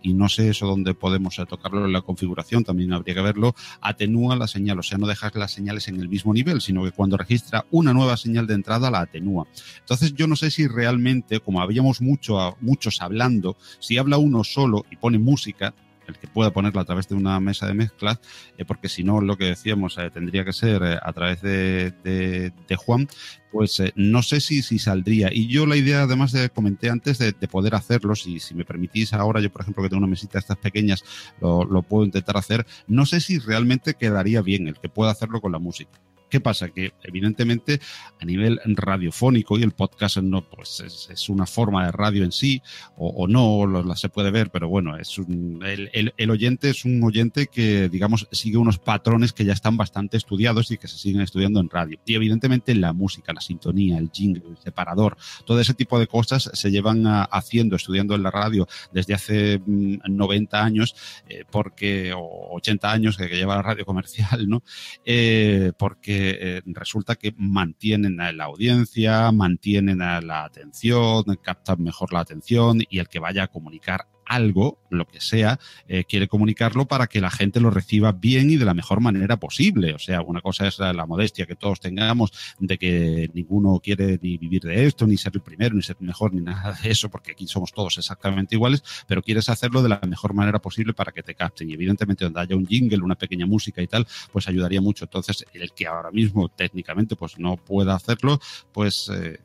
y 0.03 0.15
no 0.15 0.29
sé 0.29 0.51
eso 0.51 0.67
dónde 0.67 0.95
podemos 0.95 1.37
tocarlo 1.49 1.85
en 1.85 1.93
la 1.93 2.03
configuración, 2.03 2.65
también 2.65 2.93
habría 2.93 3.15
que 3.15 3.21
verlo, 3.21 3.55
atenúa 3.81 4.37
la 4.37 4.47
señal, 4.47 4.79
o 4.79 4.83
sea, 4.83 4.99
no 4.99 5.07
dejas 5.07 5.35
las 5.35 5.53
señales 5.53 5.89
en 5.89 6.01
el 6.01 6.09
mismo 6.09 6.33
nivel, 6.33 6.61
sino 6.61 6.85
que 6.85 6.93
cuando 6.93 7.17
registra 7.17 7.67
una 7.71 7.93
nueva 7.93 8.17
señal 8.17 8.47
de 8.47 8.55
entrada 8.55 8.91
la 8.91 9.01
atenúa. 9.01 9.47
Entonces 9.81 10.15
yo 10.15 10.27
no 10.27 10.37
sé 10.37 10.51
si 10.51 10.67
realmente, 10.67 11.41
como 11.41 11.61
habíamos 11.61 12.01
mucho, 12.01 12.57
muchos 12.61 13.01
hablando, 13.01 13.57
si 13.79 13.99
habla 13.99 14.19
uno 14.19 14.45
solo 14.45 14.85
y 14.91 14.97
pone 14.97 15.19
música, 15.19 15.75
el 16.07 16.19
que 16.19 16.27
pueda 16.27 16.51
ponerla 16.53 16.83
a 16.83 16.85
través 16.85 17.09
de 17.09 17.15
una 17.15 17.39
mesa 17.41 17.67
de 17.67 17.75
mezclas, 17.75 18.21
eh, 18.59 18.65
porque 18.65 18.89
si 18.89 19.05
no, 19.05 19.21
lo 19.21 19.37
que 19.37 19.47
decíamos, 19.47 19.99
eh, 19.99 20.11
tendría 20.13 20.45
que 20.45 20.53
ser 20.53 20.83
eh, 20.83 20.99
a 21.03 21.13
través 21.13 21.43
de, 21.43 21.93
de, 22.03 22.77
Juan, 22.77 23.09
pues 23.53 23.81
no 23.95 24.23
sé 24.23 24.41
si, 24.41 24.63
si 24.63 24.79
saldría. 24.79 25.31
Y 25.33 25.47
yo 25.47 25.65
la 25.65 25.77
idea, 25.77 26.03
además 26.03 26.33
de 26.33 26.51
comenté 26.51 26.91
antes, 26.91 27.19
de, 27.19 27.33
poder 27.49 27.75
hacerlo, 27.75 28.17
si, 28.17 28.41
si 28.41 28.55
me 28.55 28.65
permitís 28.65 29.13
ahora, 29.13 29.41
yo 29.41 29.51
por 29.53 29.63
ejemplo 29.63 29.83
que 29.83 29.89
tengo 29.89 29.99
una 29.99 30.09
mesita 30.09 30.35
de 30.35 30.41
estas 30.41 30.59
pequeñas, 30.59 31.05
lo, 31.41 31.65
lo 31.65 31.83
puedo 31.83 32.05
intentar 32.05 32.37
hacer, 32.37 32.67
no 32.89 33.07
sé 33.07 33.21
si 33.21 33.39
realmente 33.39 33.95
quedaría 33.95 34.43
bien 34.43 34.67
el 34.67 34.75
que 34.75 34.89
pueda 34.89 35.13
hacerlo 35.13 35.41
con 35.41 35.53
la 35.53 35.59
música. 35.59 36.01
¿Qué 36.35 36.41
pasa? 36.41 36.71
Que 36.71 36.95
evidentemente 37.05 37.79
a 38.21 38.25
nivel 38.25 38.59
radiofónico 38.65 39.57
y 39.57 39.63
el 39.63 39.71
podcast 39.71 40.17
no, 40.17 40.43
pues 40.43 40.81
es, 40.81 41.29
una 41.29 41.47
forma 41.47 41.87
de 41.87 41.93
radio 41.93 42.25
en 42.25 42.33
sí, 42.33 42.61
o, 42.97 43.29
no, 43.29 43.69
la 43.85 43.95
se 43.95 44.09
puede 44.09 44.33
ver, 44.33 44.51
pero 44.51 44.69
bueno, 44.69 44.97
es 44.97 45.17
el, 45.17 46.13
el, 46.17 46.31
oyente 46.31 46.71
es 46.71 46.85
un 46.85 47.01
oyente 47.05 47.47
que, 47.47 47.89
digamos, 47.89 48.27
sigue 48.33 48.57
unos 48.57 48.81
patrones 48.81 49.33
que 49.33 49.45
ya 49.45 49.53
están 49.53 49.77
bastante 49.77 50.17
estudiados 50.17 50.73
y 50.73 50.77
que 50.77 50.89
se 50.89 50.99
siguen 50.99 51.21
estudiando 51.21 51.61
en 51.61 51.71
radio. 51.71 52.01
Y 52.05 52.17
evidentemente 52.17 52.75
la 52.75 52.93
música, 52.93 53.33
la 53.33 53.41
sintonía, 53.41 53.99
el 53.99 54.11
jingle, 54.13 54.43
el 54.51 54.59
separador, 54.59 55.17
todo 55.47 55.61
ese 55.61 55.75
tipo 55.75 56.01
de 56.01 56.09
cosas 56.09 56.51
se 56.53 56.71
llevan 56.73 57.05
haciendo, 57.07 57.77
estudiando 57.77 58.17
en 58.17 58.25
la 58.25 58.33
radio 58.33 58.67
desde 58.93 59.15
hace 59.15 59.63
90 59.67 60.61
mm, 60.61 60.67
años, 60.67 60.97
eh, 61.29 61.45
porque, 61.49 62.13
o 62.13 62.57
80 62.57 62.91
años 62.91 63.17
que, 63.17 63.29
lleva 63.29 63.55
la 63.55 63.63
radio 63.63 63.85
comercial, 63.85 64.49
¿no? 64.49 64.65
Eh, 65.05 65.71
porque 65.79 66.24
eh, 66.31 66.63
resulta 66.67 67.17
que 67.17 67.35
mantienen 67.37 68.21
a 68.21 68.33
la 68.33 68.45
audiencia, 68.45 69.31
mantienen 69.33 70.03
a 70.03 70.21
la 70.21 70.45
atención, 70.45 71.25
captan 71.43 71.83
mejor 71.83 72.13
la 72.13 72.21
atención 72.21 72.81
y 72.89 72.99
el 72.99 73.09
que 73.09 73.19
vaya 73.19 73.45
a 73.45 73.49
comunicar 73.49 74.07
algo, 74.27 74.79
lo 74.91 75.07
que 75.07 75.21
sea, 75.21 75.59
eh, 75.89 76.05
quiere 76.05 76.29
comunicarlo 76.29 76.87
para 76.87 77.07
que 77.07 77.21
la 77.21 77.31
gente 77.31 77.61
lo 77.61 77.71
reciba 77.71 78.13
bien 78.13 78.51
y 78.51 78.57
de 78.57 78.65
la 78.65 78.75
mejor 78.75 79.01
manera 79.01 79.39
posible. 79.39 79.95
O 79.95 79.99
sea, 79.99 80.23
una 80.23 80.41
cosa 80.41 80.67
es 80.67 80.79
la 80.79 81.07
modestia 81.07 81.47
que 81.47 81.57
todos 81.57 81.81
tengamos 81.81 82.33
de 82.59 82.79
que 82.79 83.31
ninguno 83.35 83.81
quiere 83.83 84.19
ni 84.23 84.39
vivir 84.39 84.63
de 84.63 84.87
esto, 84.87 85.07
ni 85.07 85.17
ser 85.17 85.33
el 85.35 85.41
primero, 85.41 85.75
ni 85.75 85.83
ser 85.83 85.97
el 86.01 86.07
mejor, 86.07 86.35
ni 86.35 86.41
nada 86.41 86.77
de 86.83 86.91
eso, 86.91 87.09
porque 87.09 87.33
aquí 87.33 87.47
somos 87.47 87.73
todos 87.73 87.99
exactamente 87.99 88.55
iguales, 88.55 88.83
pero 89.07 89.23
quieres 89.23 89.49
hacerlo 89.49 89.83
de 89.83 89.89
la 89.89 90.01
mejor 90.07 90.35
manera 90.35 90.59
posible 90.61 90.95
para 90.95 91.13
que 91.13 91.23
te 91.23 91.35
capten. 91.35 91.71
Y 91.71 91.75
evidentemente 91.75 92.25
donde 92.25 92.41
haya 92.41 92.57
un 92.57 92.67
jingle, 92.67 93.03
una 93.03 93.15
pequeña 93.17 93.47
música 93.47 93.83
y 93.83 93.87
tal, 93.87 94.07
pues 94.33 94.49
ayudaría 94.49 94.81
mucho. 94.81 95.05
Entonces, 95.05 95.45
el 95.53 95.73
que 95.73 95.87
ahora 95.87 96.11
mismo 96.11 96.49
técnicamente 96.49 97.17
pues 97.17 97.39
no 97.39 97.57
pueda 97.57 97.95
hacerlo, 97.95 98.41
pues 98.73 99.11
eh, 99.13 99.39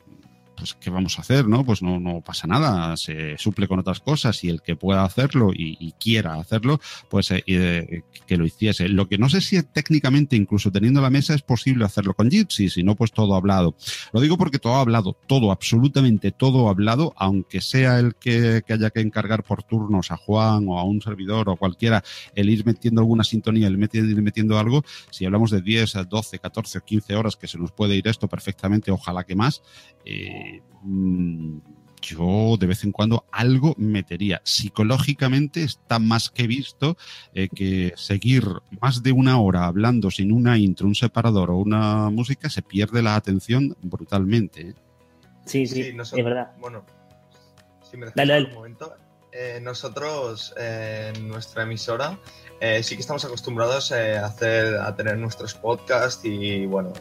pues 0.59 0.75
¿qué 0.75 0.89
vamos 0.89 1.17
a 1.17 1.21
hacer? 1.21 1.47
¿no? 1.47 1.63
Pues 1.63 1.81
no, 1.81 1.99
no 1.99 2.21
pasa 2.21 2.45
nada, 2.47 2.95
se 2.97 3.37
suple 3.37 3.67
con 3.67 3.79
otras 3.79 4.01
cosas 4.01 4.43
y 4.43 4.49
el 4.49 4.61
que 4.61 4.75
pueda 4.75 5.03
hacerlo 5.03 5.51
y, 5.53 5.93
quiera 5.99 6.35
hacerlo, 6.35 6.79
pues 7.09 7.31
eh, 7.31 7.43
eh, 7.47 8.01
que 8.27 8.37
lo 8.37 8.45
hiciese. 8.45 8.87
Lo 8.87 9.07
que 9.07 9.17
no 9.17 9.29
sé 9.29 9.41
si 9.41 9.61
técnicamente, 9.63 10.35
incluso 10.35 10.71
teniendo 10.71 11.01
la 11.01 11.09
mesa, 11.09 11.33
es 11.33 11.41
posible 11.41 11.83
hacerlo 11.83 12.13
con 12.13 12.29
Jitsi, 12.29 12.69
si 12.69 12.83
no, 12.83 12.95
pues 12.95 13.11
todo 13.11 13.35
hablado. 13.35 13.75
Lo 14.13 14.21
digo 14.21 14.37
porque 14.37 14.59
todo 14.59 14.75
hablado, 14.75 15.17
todo, 15.27 15.51
absolutamente 15.51 16.31
todo 16.31 16.69
hablado, 16.69 17.13
aunque 17.17 17.61
sea 17.61 17.99
el 17.99 18.15
que, 18.15 18.63
haya 18.69 18.89
que 18.91 19.01
encargar 19.01 19.43
por 19.43 19.63
turnos 19.63 20.11
a 20.11 20.17
Juan 20.17 20.65
o 20.67 20.79
a 20.79 20.83
un 20.83 21.01
servidor 21.01 21.49
o 21.49 21.55
cualquiera, 21.55 22.03
el 22.35 22.49
ir 22.49 22.65
metiendo 22.65 23.01
alguna 23.01 23.23
sintonía, 23.23 23.67
el 23.67 23.79
ir 23.91 24.21
metiendo 24.21 24.57
algo, 24.57 24.83
si 25.09 25.25
hablamos 25.25 25.51
de 25.51 25.61
10, 25.61 25.93
12, 26.07 26.39
14 26.39 26.77
o 26.77 26.81
15 26.81 27.15
horas 27.15 27.35
que 27.35 27.47
se 27.47 27.57
nos 27.57 27.71
puede 27.71 27.95
ir 27.95 28.07
esto 28.07 28.27
perfectamente, 28.27 28.91
ojalá 28.91 29.23
que 29.23 29.35
más, 29.35 29.61
eh, 30.05 30.48
mm, 30.83 31.59
yo 32.01 32.57
de 32.57 32.67
vez 32.67 32.83
en 32.83 32.91
cuando 32.91 33.25
algo 33.31 33.75
metería. 33.77 34.41
Psicológicamente 34.43 35.63
está 35.63 35.99
más 35.99 36.29
que 36.29 36.47
visto 36.47 36.97
eh, 37.33 37.49
que 37.49 37.93
seguir 37.95 38.45
más 38.81 39.03
de 39.03 39.11
una 39.11 39.39
hora 39.39 39.65
hablando 39.65 40.11
sin 40.11 40.31
una 40.31 40.57
intro, 40.57 40.87
un 40.87 40.95
separador 40.95 41.51
o 41.51 41.57
una 41.57 42.09
música 42.09 42.49
se 42.49 42.61
pierde 42.61 43.01
la 43.01 43.15
atención 43.15 43.75
brutalmente. 43.81 44.61
¿eh? 44.61 44.73
Sí, 45.45 45.67
sí, 45.67 45.95
es 45.97 46.11
verdad. 46.11 46.51
Bueno, 46.59 46.85
si 47.89 47.97
me 47.97 48.07
dejas 48.07 48.47
un 48.47 48.53
momento. 48.53 48.93
nosotros 49.61 50.53
en 50.57 51.27
nuestra 51.27 51.63
emisora 51.63 52.19
sí 52.81 52.95
que 52.95 53.01
estamos 53.01 53.25
acostumbrados 53.25 53.91
a 53.91 54.25
hacer 54.25 54.75
a 54.75 54.95
tener 54.95 55.17
nuestros 55.17 55.53
podcasts 55.53 56.23
y 56.25 56.65
bueno 56.65 56.93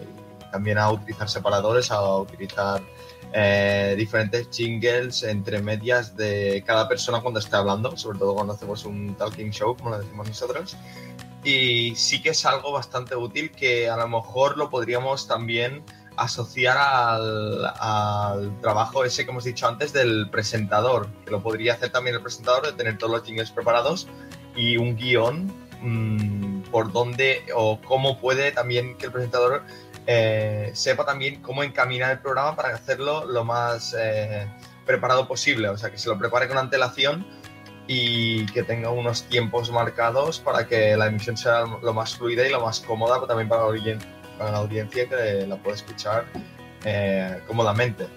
también 0.51 0.79
a 0.79 0.91
utilizar 0.91 1.29
separadores, 1.29 1.91
a 1.91 2.17
utilizar 2.17 2.83
eh, 3.33 3.95
diferentes 3.97 4.49
jingles 4.51 5.23
entre 5.23 5.61
medias 5.61 6.17
de 6.17 6.63
cada 6.67 6.89
persona 6.89 7.21
cuando 7.21 7.41
esté 7.41 7.57
hablando, 7.57 7.97
sobre 7.97 8.19
todo 8.19 8.35
cuando 8.35 8.55
hacemos 8.55 8.85
un 8.85 9.15
talking 9.17 9.51
show, 9.51 9.77
como 9.77 9.91
lo 9.91 9.99
decimos 9.99 10.29
nosotros. 10.29 10.77
Y 11.45 11.95
sí 11.95 12.21
que 12.23 12.31
es 12.31 12.45
algo 12.47 12.73
bastante 12.73 13.17
útil 13.17 13.51
que 13.51 13.89
a 13.89 13.97
lo 13.97 14.09
mejor 14.09 14.57
lo 14.57 14.71
podríamos 14.71 15.29
también 15.29 15.85
asociar 16.17 16.77
al, 16.77 17.65
al, 17.79 18.61
trabajo 18.61 19.05
ese 19.05 19.25
que 19.25 19.31
hemos 19.31 19.45
dicho 19.45 19.69
antes 19.69 19.93
del 19.93 20.29
presentador, 20.31 21.09
que 21.25 21.31
lo 21.31 21.43
podría 21.43 21.75
hacer 21.75 21.91
también 21.91 22.17
el 22.17 22.23
presentador, 22.23 22.67
de 22.67 22.73
tener 22.73 22.99
todos 22.99 23.13
los 23.13 23.23
jingles 23.23 23.51
preparados 23.51 24.09
y 24.57 24.77
un 24.77 24.97
guion 24.97 25.53
mmm, 25.81 26.63
por 26.71 26.93
dónde 26.93 27.45
o 27.55 27.81
cómo 27.81 28.19
puede 28.19 28.53
también 28.53 28.97
que 28.97 29.07
el 29.07 29.13
presentador 29.13 29.63
eh, 30.11 30.71
sepa 30.73 31.05
también 31.05 31.43
cómo 31.43 31.63
encaminar 31.63 32.13
el 32.13 32.21
programa 32.21 32.57
para 32.57 32.75
hacerlo 32.75 33.27
lo 33.27 33.45
más 33.45 33.95
eh, 33.99 34.49
preparado 34.87 35.29
posible, 35.29 35.69
o 35.69 35.77
sea, 35.77 35.91
que 35.91 35.99
se 35.99 36.09
lo 36.09 36.19
prepare 36.19 36.49
con 36.49 36.57
antelación 36.57 37.27
y 37.87 38.47
que 38.47 38.63
tenga 38.63 38.89
unos 38.89 39.25
tiempos 39.25 39.71
marcados 39.71 40.41
para 40.41 40.67
que 40.67 40.97
la 40.97 41.09
emisión 41.09 41.37
sea 41.37 41.65
lo 41.83 41.93
más 41.93 42.17
fluida 42.17 42.47
y 42.47 42.51
lo 42.51 42.63
más 42.63 42.81
cómoda, 42.81 43.17
pero 43.17 43.27
también 43.27 43.51
para 43.51 43.65
la, 43.65 44.57
audiencia 44.57 45.07
que 45.11 45.47
la 45.47 45.57
pueda 45.57 45.77
escuchar 45.77 46.25
eh, 46.87 47.43
cómodamente. 47.47 48.09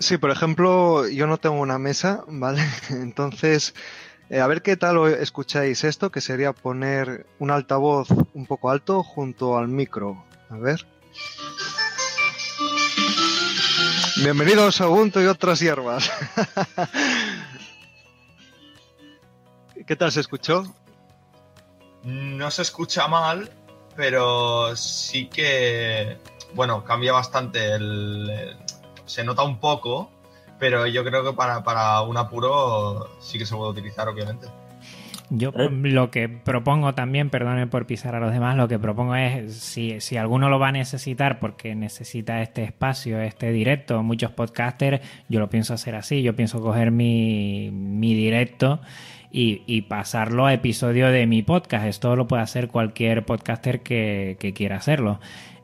sí, 0.00 0.18
por 0.18 0.32
ejemplo, 0.32 1.06
yo 1.06 1.28
no 1.28 1.38
tengo 1.38 1.60
una 1.60 1.78
mesa, 1.78 2.24
¿vale? 2.26 2.64
Entonces, 2.90 3.72
eh, 4.30 4.40
a 4.40 4.46
ver 4.46 4.62
qué 4.62 4.76
tal 4.76 5.06
escucháis 5.14 5.84
esto, 5.84 6.10
que 6.10 6.20
sería 6.20 6.52
poner 6.52 7.26
un 7.38 7.50
altavoz 7.50 8.08
un 8.34 8.46
poco 8.46 8.70
alto 8.70 9.02
junto 9.02 9.56
al 9.56 9.68
micro. 9.68 10.24
A 10.50 10.56
ver. 10.56 10.86
Bienvenidos 14.16 14.80
a 14.80 14.88
Ubuntu 14.88 15.20
y 15.20 15.26
otras 15.26 15.60
hierbas. 15.60 16.10
¿Qué 19.86 19.96
tal 19.96 20.12
se 20.12 20.20
escuchó? 20.20 20.64
No 22.02 22.50
se 22.50 22.62
escucha 22.62 23.06
mal, 23.08 23.50
pero 23.96 24.74
sí 24.76 25.28
que, 25.28 26.18
bueno, 26.54 26.84
cambia 26.84 27.12
bastante. 27.12 27.72
El, 27.74 28.56
se 29.06 29.24
nota 29.24 29.42
un 29.44 29.60
poco, 29.60 30.10
pero 30.58 30.86
yo 30.86 31.04
creo 31.04 31.24
que 31.24 31.32
para, 31.32 31.62
para 31.62 32.02
un 32.02 32.16
apuro 32.16 33.08
sí 33.20 33.38
que 33.38 33.46
se 33.46 33.54
puede 33.54 33.70
utilizar, 33.70 34.08
obviamente. 34.08 34.48
Yo 35.30 35.52
¿Eh? 35.54 35.68
lo 35.70 36.10
que 36.10 36.28
propongo 36.28 36.94
también, 36.94 37.28
perdone 37.28 37.66
por 37.66 37.86
pisar 37.86 38.14
a 38.14 38.20
los 38.20 38.32
demás, 38.32 38.56
lo 38.56 38.66
que 38.66 38.78
propongo 38.78 39.14
es, 39.14 39.54
si, 39.54 40.00
si 40.00 40.16
alguno 40.16 40.48
lo 40.48 40.58
va 40.58 40.68
a 40.68 40.72
necesitar 40.72 41.38
porque 41.38 41.74
necesita 41.74 42.40
este 42.40 42.64
espacio, 42.64 43.20
este 43.20 43.52
directo, 43.52 44.02
muchos 44.02 44.30
podcasters, 44.32 45.00
yo 45.28 45.38
lo 45.38 45.50
pienso 45.50 45.74
hacer 45.74 45.94
así, 45.96 46.22
yo 46.22 46.34
pienso 46.34 46.62
coger 46.62 46.92
mi, 46.92 47.70
mi 47.70 48.14
directo 48.14 48.80
y, 49.30 49.62
y, 49.66 49.82
pasarlo 49.82 50.46
a 50.46 50.54
episodio 50.54 51.08
de 51.08 51.26
mi 51.26 51.42
podcast. 51.42 51.84
Esto 51.84 52.16
lo 52.16 52.26
puede 52.26 52.42
hacer 52.42 52.68
cualquier 52.68 53.26
podcaster 53.26 53.82
que, 53.82 54.38
que 54.40 54.54
quiera 54.54 54.76
hacerlo. 54.76 55.20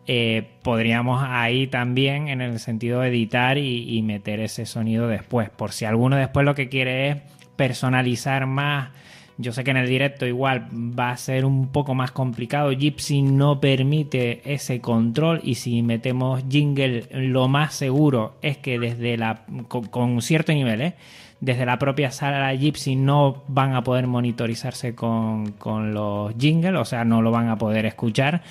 Eh, 0.06 0.50
podríamos 0.62 1.24
ahí 1.26 1.66
también 1.66 2.28
en 2.28 2.42
el 2.42 2.58
sentido 2.58 3.00
de 3.00 3.08
editar 3.08 3.56
y, 3.56 4.02
meter 4.02 4.40
ese 4.40 4.66
sonido 4.66 5.08
después. 5.08 5.48
Por 5.48 5.72
si 5.72 5.86
alguno 5.86 6.16
después 6.16 6.44
lo 6.44 6.54
que 6.54 6.68
quiere 6.68 7.08
es 7.08 7.16
personalizar 7.56 8.46
más. 8.46 8.90
Yo 9.36 9.52
sé 9.52 9.64
que 9.64 9.72
en 9.72 9.78
el 9.78 9.88
directo 9.88 10.26
igual 10.26 10.68
va 10.72 11.10
a 11.10 11.16
ser 11.16 11.44
un 11.44 11.68
poco 11.68 11.94
más 11.94 12.12
complicado. 12.12 12.70
Gypsy 12.70 13.22
no 13.22 13.60
permite 13.60 14.42
ese 14.44 14.80
control 14.80 15.40
y 15.42 15.56
si 15.56 15.82
metemos 15.82 16.44
jingle 16.48 17.06
lo 17.10 17.48
más 17.48 17.74
seguro 17.74 18.34
es 18.42 18.58
que 18.58 18.78
desde 18.78 19.16
la 19.16 19.44
con, 19.68 20.22
cierto 20.22 20.52
nivel, 20.52 20.82
¿eh? 20.82 20.94
desde 21.40 21.66
la 21.66 21.78
propia 21.78 22.10
sala 22.10 22.54
Gypsy 22.54 22.94
no 22.94 23.42
van 23.48 23.74
a 23.74 23.82
poder 23.82 24.06
monitorizarse 24.06 24.94
con, 24.94 25.52
con 25.52 25.92
los 25.92 26.32
jingles, 26.38 26.80
o 26.80 26.84
sea, 26.84 27.04
no 27.04 27.20
lo 27.20 27.32
van 27.32 27.48
a 27.48 27.58
poder 27.58 27.86
escuchar 27.86 28.42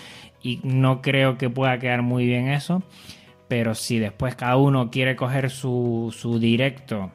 y 0.44 0.60
no 0.64 1.02
creo 1.02 1.38
que 1.38 1.50
pueda 1.50 1.80
quedar 1.80 2.04
muy 2.04 2.26
bien 2.26 2.50
eso. 2.50 2.84
Pero 3.48 3.74
si 3.74 3.98
después 3.98 4.36
cada 4.36 4.58
uno 4.58 4.92
quiere 4.92 5.16
coger 5.16 5.50
su, 5.50 6.14
su 6.16 6.40
directo 6.40 7.12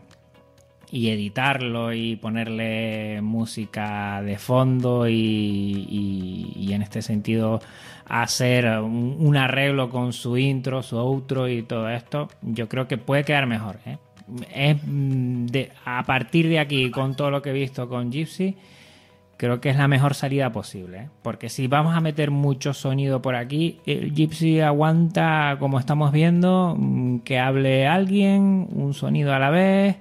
y 0.91 1.11
editarlo 1.11 1.93
y 1.93 2.17
ponerle 2.17 3.21
música 3.21 4.23
de 4.23 4.39
fondo 4.39 5.09
y, 5.09 6.55
y, 6.57 6.73
en 6.73 6.83
este 6.83 7.03
sentido 7.03 7.61
hacer 8.07 8.67
un, 8.81 9.37
arreglo 9.37 9.91
con 9.91 10.13
su 10.13 10.39
intro, 10.39 10.83
su 10.83 10.97
outro 10.97 11.49
y 11.49 11.63
todo 11.63 11.91
esto, 11.91 12.29
yo 12.43 12.69
creo 12.69 12.89
que 12.89 12.97
puede 12.97 13.25
quedar 13.25 13.47
mejor. 13.47 13.81
¿eh? 13.85 13.99
Es 14.55 14.77
mm, 14.83 15.47
de, 15.47 15.73
a 15.85 16.05
partir 16.05 16.49
de 16.49 16.59
aquí, 16.59 16.91
con 16.91 17.17
todo 17.17 17.31
lo 17.31 17.43
que 17.43 17.51
he 17.51 17.55
visto 17.55 17.89
con 17.89 18.11
Gypsy, 18.11 18.57
creo 19.39 19.61
que 19.61 19.71
es 19.71 19.77
la 19.77 19.89
mejor 19.89 20.15
salida 20.15 20.53
posible. 20.53 20.99
¿eh? 20.99 21.09
Porque 21.23 21.49
si 21.49 21.69
vamos 21.69 21.97
a 21.97 22.01
meter 22.01 22.31
mucho 22.31 22.75
sonido 22.75 23.23
por 23.23 23.37
aquí, 23.37 23.79
el 23.87 24.13
Gypsy 24.13 24.61
aguanta, 24.61 25.57
como 25.59 25.79
estamos 25.79 26.13
viendo, 26.13 26.75
mm, 26.77 27.21
que 27.21 27.39
hable 27.39 27.87
alguien, 27.87 28.69
un 28.71 28.93
sonido 28.93 29.33
a 29.33 29.39
la 29.39 29.49
vez. 29.49 29.97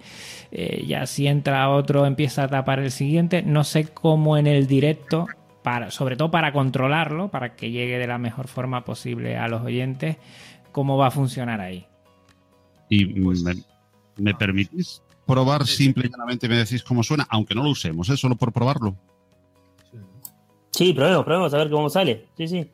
Eh, 0.51 0.85
ya 0.87 1.05
si 1.05 1.27
entra 1.27 1.69
otro 1.69 2.05
empieza 2.05 2.43
a 2.43 2.47
tapar 2.47 2.79
el 2.79 2.91
siguiente. 2.91 3.43
No 3.43 3.63
sé 3.63 3.85
cómo 3.85 4.37
en 4.37 4.47
el 4.47 4.65
directo, 4.65 5.27
para, 5.63 5.91
sobre 5.91 6.17
todo 6.17 6.31
para 6.31 6.51
controlarlo, 6.51 7.29
para 7.29 7.55
que 7.55 7.69
llegue 7.69 7.99
de 7.99 8.07
la 8.07 8.17
mejor 8.17 8.47
forma 8.47 8.83
posible 8.83 9.37
a 9.37 9.47
los 9.47 9.61
oyentes, 9.61 10.17
cómo 10.71 10.97
va 10.97 11.07
a 11.07 11.11
funcionar 11.11 11.61
ahí. 11.61 11.85
Y 12.89 13.05
pues 13.21 13.43
me, 13.43 13.53
me 14.17 14.33
permitís 14.33 15.03
probar 15.27 15.67
simple 15.67 16.07
y 16.07 16.09
llanamente 16.09 16.49
me 16.49 16.55
decís 16.55 16.81
cómo 16.81 17.03
suena, 17.03 17.27
aunque 17.29 17.53
no 17.53 17.63
lo 17.63 17.69
usemos, 17.69 18.09
¿eh? 18.09 18.17
solo 18.17 18.35
por 18.35 18.51
probarlo. 18.51 18.95
Sí, 20.77 20.93
probemos, 20.93 21.25
probemos 21.25 21.51
a 21.55 21.57
ver 21.57 21.71
cómo 21.71 21.89
sale. 21.89 22.27
Sí, 22.37 22.47
sí. 22.47 22.69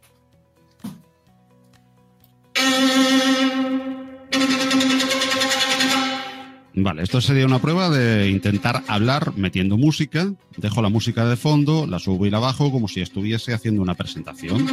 Vale, 6.75 7.03
esto 7.03 7.21
sería 7.21 7.45
una 7.45 7.59
prueba 7.59 7.89
de 7.89 8.29
intentar 8.29 8.83
hablar 8.89 9.31
metiendo 9.37 9.77
música. 9.77 10.33
Dejo 10.57 10.81
la 10.81 10.89
música 10.89 11.25
de 11.25 11.37
fondo, 11.37 11.87
la 11.87 11.97
subo 11.97 12.25
y 12.25 12.29
la 12.29 12.39
bajo 12.39 12.73
como 12.73 12.89
si 12.89 12.99
estuviese 12.99 13.53
haciendo 13.53 13.81
una 13.81 13.93
presentación. 13.93 14.67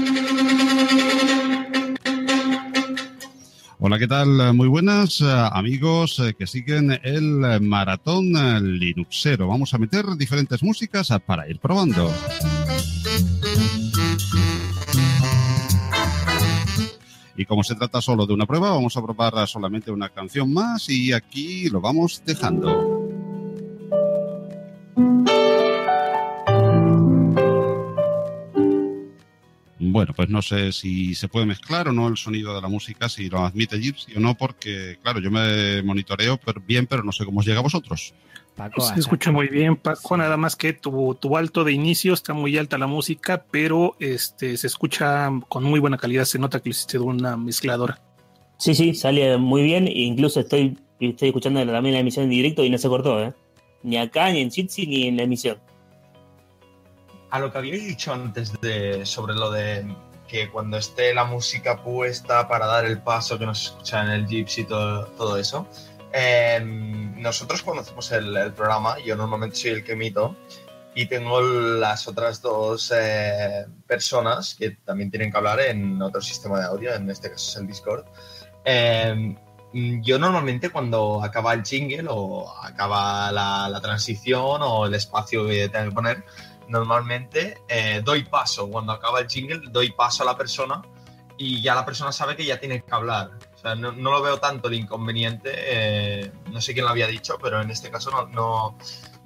Hola, 3.79 3.99
¿qué 4.01 4.09
tal? 4.09 4.55
Muy 4.55 4.67
buenas 4.67 5.21
eh, 5.21 5.27
amigos 5.53 6.19
eh, 6.19 6.35
que 6.37 6.49
siguen 6.49 6.99
el 7.05 7.61
maratón 7.61 8.33
Linuxero. 8.81 9.47
Vamos 9.47 9.73
a 9.73 9.79
meter 9.79 10.05
diferentes 10.17 10.65
músicas 10.65 11.11
para 11.25 11.49
ir 11.49 11.61
probando. 11.61 12.13
Y 17.41 17.47
como 17.47 17.65
se 17.65 17.75
trata 17.75 18.03
solo 18.03 18.27
de 18.27 18.35
una 18.35 18.45
prueba, 18.45 18.69
vamos 18.69 18.99
a 18.99 19.03
probar 19.03 19.49
solamente 19.49 19.91
una 19.91 20.11
canción 20.11 20.53
más 20.53 20.91
y 20.91 21.15
aquí 21.15 21.71
lo 21.71 21.81
vamos 21.81 22.23
dejando. 22.27 23.01
Bueno. 29.93 30.13
pues 30.15 30.29
no 30.29 30.43
sé 30.43 30.73
si 30.73 31.15
se 31.15 31.29
puede 31.29 31.47
mezclar 31.47 31.89
o 31.89 31.93
no 31.93 32.09
el 32.09 32.17
sonido 32.17 32.55
de 32.55 32.63
la 32.63 32.69
música, 32.69 33.09
si 33.09 33.29
lo 33.29 33.45
admite 33.45 33.79
Gypsy 33.79 34.17
o 34.17 34.21
no, 34.21 34.37
porque, 34.37 34.99
claro, 35.03 35.21
yo 35.21 35.31
me 35.31 35.83
monitoreo 35.83 36.39
bien, 36.67 36.87
pero 36.87 37.03
no 37.03 37.13
sé 37.13 37.25
cómo 37.25 37.41
os 37.41 37.47
llega 37.47 37.61
a 37.61 37.63
vosotros. 37.63 38.15
Paco, 38.57 38.81
se 38.83 39.01
escucha 39.01 39.31
muy 39.31 39.49
bien, 39.49 39.77
Paco, 39.77 40.17
nada 40.17 40.37
más 40.37 40.57
que 40.57 40.73
tu, 40.73 41.15
tu, 41.15 41.37
alto 41.37 41.65
de 41.65 41.73
inicio 41.73 42.13
está 42.13 42.35
muy 42.35 42.59
alta 42.59 42.77
la 42.79 42.87
música, 42.87 43.45
pero 43.51 43.97
este 44.01 44.57
se 44.57 44.67
escucha 44.67 45.31
con 45.49 45.65
muy 45.65 45.81
buena 45.81 45.97
calidad, 45.97 46.25
se 46.25 46.39
nota 46.39 46.61
que 46.61 46.69
lo 46.69 46.73
hiciste 46.73 46.99
de 46.99 47.05
una 47.05 47.37
mezcladora. 47.37 48.01
Sí, 48.59 48.75
sí, 48.75 48.95
sale 48.95 49.39
muy 49.39 49.63
bien, 49.63 49.89
incluso 49.89 50.41
estoy, 50.41 50.77
estoy 50.99 51.29
escuchando 51.29 51.65
también 51.65 51.95
la 51.95 52.01
emisión 52.01 52.25
en 52.25 52.31
directo 52.31 52.63
y 52.63 52.71
no 52.71 52.77
se 52.77 52.89
cortó, 52.89 53.23
¿eh? 53.23 53.33
Ni 53.83 53.97
acá, 53.97 54.31
ni 54.31 54.41
en 54.41 54.51
Jitsi, 54.51 54.87
ni 54.87 55.07
en 55.07 55.17
la 55.17 55.23
emisión. 55.23 55.57
A 57.31 57.39
lo 57.39 57.53
que 57.53 57.59
habíais 57.59 57.85
dicho 57.87 58.13
antes 58.13 58.61
de 58.61 59.07
sobre 59.07 59.35
lo 59.35 59.51
de 59.51 59.87
que 60.29 60.49
cuando 60.51 60.77
esté 60.77 61.13
la 61.15 61.25
música 61.25 61.83
puesta 61.83 62.47
para 62.49 62.67
dar 62.67 62.85
el 62.85 63.01
paso 63.03 63.39
que 63.39 63.47
nos 63.47 63.63
escucha 63.67 64.03
en 64.03 64.11
el 64.11 64.27
Gypsy 64.27 64.63
y 64.63 64.65
todo, 64.65 65.07
todo 65.07 65.37
eso, 65.37 65.67
Em, 66.13 67.21
nosotros 67.21 67.63
cuando 67.63 67.83
hacemos 67.83 68.11
el, 68.13 68.53
programa, 68.53 68.99
yo 68.99 69.15
normalmente 69.17 69.57
soy 69.57 69.71
el 69.71 69.85
que 69.85 69.93
emito 69.93 70.37
y 70.95 71.07
tengo 71.07 71.41
las 71.41 72.09
otras 72.09 72.43
dos 72.43 72.93
eh, 72.95 73.67
personas 73.87 74.57
que 74.57 74.71
también 74.85 75.11
tienen 75.11 75.31
que 75.31 75.39
hablar 75.39 75.61
en 75.61 76.03
otro 76.03 76.21
sistema 76.21 76.59
de 76.59 76.67
audio, 76.67 76.95
en 76.95 77.09
este 77.11 77.31
caso 77.31 77.51
es 77.51 77.57
el 77.59 77.67
Discord. 77.69 78.05
Em, 78.65 79.37
yo 80.03 80.19
normalmente 80.19 80.71
cuando 80.71 81.23
acaba 81.23 81.55
el 81.55 81.63
jingle 81.63 82.07
o 82.09 82.53
acaba 82.61 83.31
la, 83.31 83.81
transición 83.81 84.63
o 84.63 84.87
el 84.87 84.95
espacio 84.95 85.47
que 85.47 85.69
tengo 85.69 85.91
que 85.91 85.95
poner, 85.95 86.25
normalmente 86.71 87.59
eh, 87.69 88.01
doy 88.03 88.25
paso. 88.25 88.69
Cuando 88.71 88.93
acaba 88.93 89.21
el 89.21 89.29
jingle, 89.29 89.61
doy 89.71 89.93
paso 89.93 90.23
a 90.23 90.27
la 90.27 90.37
persona 90.37 90.81
y 91.37 91.61
ya 91.61 91.75
la 91.75 91.85
persona 91.85 92.13
sabe 92.13 92.37
que 92.37 92.45
ya 92.45 92.59
tiene 92.59 92.83
que 92.83 92.95
hablar 92.95 93.31
no, 93.77 93.93
lo 93.93 94.23
veo 94.23 94.39
tanto 94.39 94.69
el 94.69 94.75
inconveniente, 94.75 95.51
eh, 95.55 96.33
no 96.51 96.61
sé 96.61 96.73
quién 96.73 96.85
lo 96.85 96.91
había 96.91 97.07
dicho, 97.07 97.37
pero 97.41 97.61
en 97.61 97.71
este 97.71 97.91
caso 97.91 98.11
no, 98.33 98.77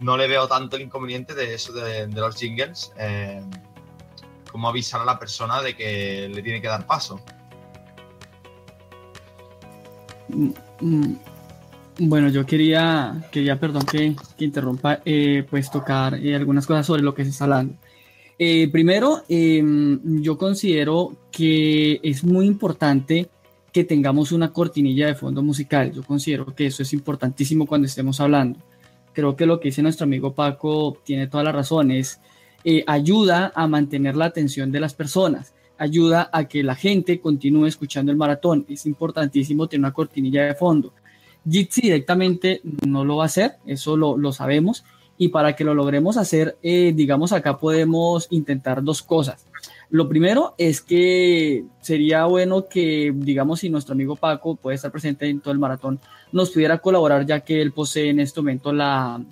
no, 0.00 0.16
le 0.16 0.26
veo 0.26 0.48
tanto 0.48 0.76
el 0.76 0.82
inconveniente 0.82 1.34
de 1.34 1.54
eso 1.54 1.72
de, 1.72 2.08
los 2.08 2.36
jingles, 2.36 2.92
eh, 2.98 3.42
como 4.50 4.68
avisar 4.68 5.00
a 5.00 5.04
la 5.04 5.18
persona 5.18 5.60
de 5.62 5.76
que 5.76 6.28
le 6.32 6.42
tiene 6.42 6.60
que 6.60 6.68
dar 6.68 6.86
paso. 6.86 7.20
Mm, 10.28 10.50
mm, 10.80 11.18
bueno, 11.98 12.28
yo 12.28 12.44
quería, 12.44 13.28
quería 13.30 13.58
perdón 13.58 13.84
que, 13.84 14.14
interrumpa, 14.38 15.00
eh, 15.04 15.44
pues 15.48 15.70
tocar 15.70 16.14
algunas 16.14 16.66
cosas 16.66 16.86
sobre 16.86 17.02
lo 17.02 17.14
que 17.14 17.24
se 17.24 17.30
está 17.30 17.44
hablando. 17.44 17.74
primero, 18.72 19.22
em, 19.28 20.22
yo 20.22 20.36
considero 20.36 21.16
que 21.30 22.00
es 22.02 22.24
muy 22.24 22.46
importante 22.46 23.28
que 23.74 23.82
tengamos 23.82 24.30
una 24.30 24.52
cortinilla 24.52 25.08
de 25.08 25.16
fondo 25.16 25.42
musical. 25.42 25.92
Yo 25.92 26.04
considero 26.04 26.46
que 26.54 26.66
eso 26.66 26.84
es 26.84 26.92
importantísimo 26.92 27.66
cuando 27.66 27.86
estemos 27.86 28.20
hablando. 28.20 28.60
Creo 29.12 29.34
que 29.34 29.46
lo 29.46 29.58
que 29.58 29.68
dice 29.68 29.82
nuestro 29.82 30.04
amigo 30.04 30.32
Paco 30.32 30.96
tiene 31.04 31.26
toda 31.26 31.42
la 31.42 31.50
razón, 31.50 31.90
es 31.90 32.20
eh, 32.62 32.84
ayuda 32.86 33.52
a 33.54 33.66
mantener 33.66 34.14
la 34.14 34.26
atención 34.26 34.70
de 34.70 34.78
las 34.78 34.94
personas, 34.94 35.54
ayuda 35.76 36.30
a 36.32 36.44
que 36.44 36.62
la 36.62 36.76
gente 36.76 37.20
continúe 37.20 37.66
escuchando 37.66 38.12
el 38.12 38.16
maratón. 38.16 38.64
Es 38.68 38.86
importantísimo 38.86 39.66
tener 39.66 39.80
una 39.80 39.92
cortinilla 39.92 40.44
de 40.44 40.54
fondo. 40.54 40.92
Jitsi 41.48 41.82
directamente 41.82 42.60
no 42.86 43.04
lo 43.04 43.16
va 43.16 43.24
a 43.24 43.26
hacer, 43.26 43.56
eso 43.66 43.96
lo, 43.96 44.16
lo 44.16 44.32
sabemos, 44.32 44.84
y 45.16 45.28
para 45.28 45.54
que 45.54 45.64
lo 45.64 45.74
logremos 45.74 46.16
hacer, 46.16 46.56
eh, 46.62 46.92
digamos, 46.94 47.32
acá 47.32 47.58
podemos 47.58 48.26
intentar 48.30 48.82
dos 48.82 49.02
cosas. 49.02 49.46
Lo 49.90 50.08
primero 50.08 50.54
es 50.58 50.80
que 50.80 51.64
sería 51.80 52.24
bueno 52.24 52.66
que, 52.68 53.12
digamos, 53.14 53.60
si 53.60 53.70
nuestro 53.70 53.92
amigo 53.92 54.16
Paco 54.16 54.56
puede 54.56 54.76
estar 54.76 54.90
presente 54.90 55.28
en 55.28 55.40
todo 55.40 55.52
el 55.52 55.60
maratón, 55.60 56.00
nos 56.32 56.50
pudiera 56.50 56.78
colaborar 56.78 57.26
ya 57.26 57.40
que 57.40 57.60
él 57.62 57.72
posee 57.72 58.10
en 58.10 58.18
este 58.18 58.40
momento 58.40 58.72
la, 58.72 59.22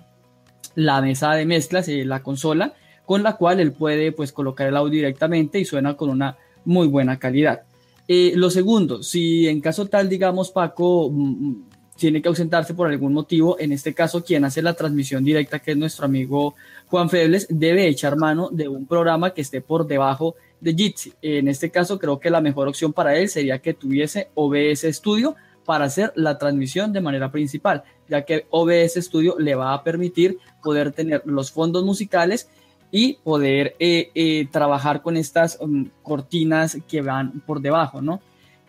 la 0.75 1.01
mesa 1.01 1.33
de 1.33 1.45
mezclas, 1.45 1.87
eh, 1.89 2.05
la 2.05 2.23
consola, 2.23 2.73
con 3.05 3.23
la 3.23 3.35
cual 3.35 3.59
él 3.59 3.73
puede 3.73 4.11
pues 4.11 4.31
colocar 4.31 4.67
el 4.67 4.77
audio 4.77 4.93
directamente 4.93 5.59
y 5.59 5.65
suena 5.65 5.95
con 5.95 6.09
una 6.09 6.37
muy 6.63 6.87
buena 6.87 7.19
calidad. 7.19 7.63
Eh, 8.07 8.33
lo 8.35 8.49
segundo, 8.49 9.03
si 9.03 9.47
en 9.47 9.59
caso 9.59 9.87
tal, 9.87 10.07
digamos, 10.07 10.51
Paco 10.51 11.09
mm, 11.11 11.72
tiene 11.95 12.21
que 12.21 12.27
ausentarse 12.27 12.73
por 12.73 12.87
algún 12.87 13.13
motivo, 13.13 13.59
en 13.59 13.71
este 13.71 13.93
caso 13.93 14.23
quien 14.23 14.45
hace 14.45 14.61
la 14.61 14.73
transmisión 14.73 15.23
directa, 15.23 15.59
que 15.59 15.71
es 15.71 15.77
nuestro 15.77 16.05
amigo 16.05 16.55
Juan 16.87 17.09
Febles, 17.09 17.47
debe 17.49 17.87
echar 17.87 18.17
mano 18.17 18.49
de 18.51 18.67
un 18.67 18.85
programa 18.85 19.33
que 19.33 19.41
esté 19.41 19.61
por 19.61 19.87
debajo 19.87 20.35
de 20.59 20.73
Jitsi. 20.73 21.13
En 21.21 21.47
este 21.47 21.69
caso, 21.69 21.99
creo 21.99 22.19
que 22.19 22.29
la 22.29 22.41
mejor 22.41 22.67
opción 22.67 22.93
para 22.93 23.17
él 23.17 23.29
sería 23.29 23.59
que 23.59 23.73
tuviese 23.73 24.29
OBS 24.33 24.85
Studio 24.91 25.35
para 25.65 25.85
hacer 25.85 26.11
la 26.15 26.37
transmisión 26.37 26.91
de 26.93 27.01
manera 27.01 27.31
principal, 27.31 27.83
ya 28.09 28.23
que 28.23 28.47
OBS 28.49 28.95
Studio 28.95 29.35
le 29.39 29.55
va 29.55 29.73
a 29.73 29.83
permitir 29.83 30.39
poder 30.61 30.91
tener 30.91 31.21
los 31.25 31.51
fondos 31.51 31.83
musicales 31.83 32.49
y 32.91 33.15
poder 33.23 33.75
eh, 33.79 34.11
eh, 34.13 34.47
trabajar 34.51 35.01
con 35.01 35.17
estas 35.17 35.57
mm, 35.59 35.85
cortinas 36.03 36.77
que 36.87 37.01
van 37.01 37.41
por 37.41 37.59
debajo, 37.59 38.01
¿no? 38.01 38.21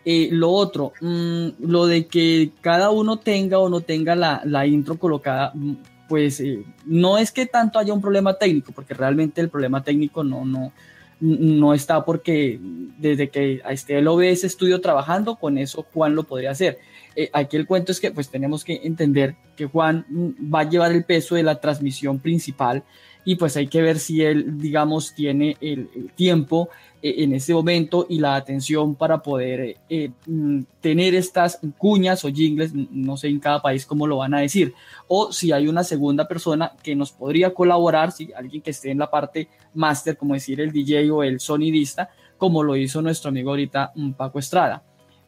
Eh, 0.05 0.29
lo 0.31 0.51
otro, 0.51 0.93
mm, 1.01 1.47
lo 1.59 1.87
de 1.87 2.05
que 2.05 2.51
cada 2.61 2.91
uno 2.91 3.17
tenga 3.17 3.57
o 3.59 3.69
no 3.69 3.81
tenga 3.81 4.15
la, 4.15 4.41
la 4.45 4.67
intro 4.67 4.97
colocada, 4.97 5.51
mm, 5.53 5.73
pues 6.07 6.43
no 6.85 7.17
es 7.17 7.31
que 7.31 7.47
tanto 7.47 7.79
haya 7.79 7.91
un 7.91 8.01
problema 8.01 8.35
técnico, 8.35 8.71
porque 8.71 8.93
realmente 8.93 9.41
el 9.41 9.49
problema 9.49 9.83
técnico 9.83 10.23
no, 10.23 10.45
no, 10.45 10.71
no 11.19 11.73
está 11.73 12.03
porque 12.03 12.59
desde 12.97 13.29
que 13.29 13.61
esté 13.69 13.97
el 13.97 14.07
OBS 14.07 14.43
Studio 14.43 14.81
trabajando, 14.81 15.35
con 15.35 15.57
eso 15.57 15.85
Juan 15.93 16.15
lo 16.15 16.23
podría 16.23 16.51
hacer. 16.51 16.77
Eh, 17.15 17.29
aquí 17.31 17.55
el 17.55 17.65
cuento 17.65 17.91
es 17.91 17.99
que 17.99 18.11
pues 18.11 18.29
tenemos 18.29 18.63
que 18.63 18.81
entender 18.83 19.35
que 19.55 19.65
Juan 19.65 20.05
mm, 20.09 20.53
va 20.53 20.61
a 20.61 20.69
llevar 20.69 20.91
el 20.91 21.05
peso 21.05 21.35
de 21.35 21.43
la 21.43 21.59
transmisión 21.59 22.19
principal 22.19 22.83
y 23.25 23.35
pues 23.35 23.57
hay 23.57 23.67
que 23.67 23.81
ver 23.81 23.99
si 23.99 24.21
él, 24.21 24.59
digamos, 24.59 25.13
tiene 25.15 25.57
el, 25.59 25.89
tiempo 26.15 26.69
eh, 27.01 27.15
en 27.17 27.33
ese 27.33 27.53
momento 27.53 28.05
y 28.07 28.19
la 28.19 28.35
atención 28.35 28.95
para 28.95 29.21
poder 29.21 29.77
eh, 29.89 30.11
mm, 30.27 30.61
tener 30.79 31.15
estas 31.15 31.59
cuñas 31.77 32.23
o 32.23 32.29
jingles, 32.29 32.71
no 32.73 33.17
sé 33.17 33.27
en 33.27 33.39
cada 33.39 33.61
país 33.61 33.85
cómo 33.85 34.05
lo 34.05 34.17
van 34.17 34.35
a 34.35 34.39
decir, 34.39 34.73
o 35.07 35.33
si 35.33 35.51
hay 35.51 35.67
una 35.67 35.83
segunda 35.83 36.27
persona 36.27 36.71
que 36.83 36.95
nos 36.95 37.11
podría 37.11 37.53
colaborar, 37.53 38.11
si 38.11 38.31
alguien 38.31 38.61
que 38.61 38.71
esté 38.71 38.91
en 38.91 38.99
la 38.99 39.09
parte 39.09 39.49
máster, 39.73 40.15
como 40.15 40.35
decir 40.35 40.61
el 40.61 40.71
DJ 40.71 41.09
o 41.09 41.23
el 41.23 41.39
sonidista, 41.39 42.09
como 42.37 42.61
lo 42.63 42.75
hizo 42.75 43.01
nuestro 43.01 43.29
amigo 43.29 43.49
ahorita 43.49 43.91
mm, 43.95 44.11
Paco 44.11 44.39
Estrada. 44.39 44.83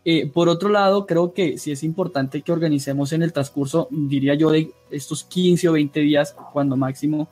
Eh, 0.10 0.26
por 0.26 0.48
otro 0.48 0.70
lado, 0.70 1.06
creo 1.06 1.34
que 1.34 1.58
sí 1.58 1.72
es 1.72 1.84
importante 1.84 2.42
que 2.42 2.54
organicemos 2.54 3.12
en 3.12 3.24
el 3.24 3.34
transcurso, 3.34 3.90
diría 3.92 4.36
yo, 4.36 4.52
de 4.52 4.72
estos 4.90 5.26
15 5.26 5.68
o 5.68 5.74
20 5.74 6.00
días, 6.00 6.34
cuando 6.54 6.78
máximo, 6.78 7.28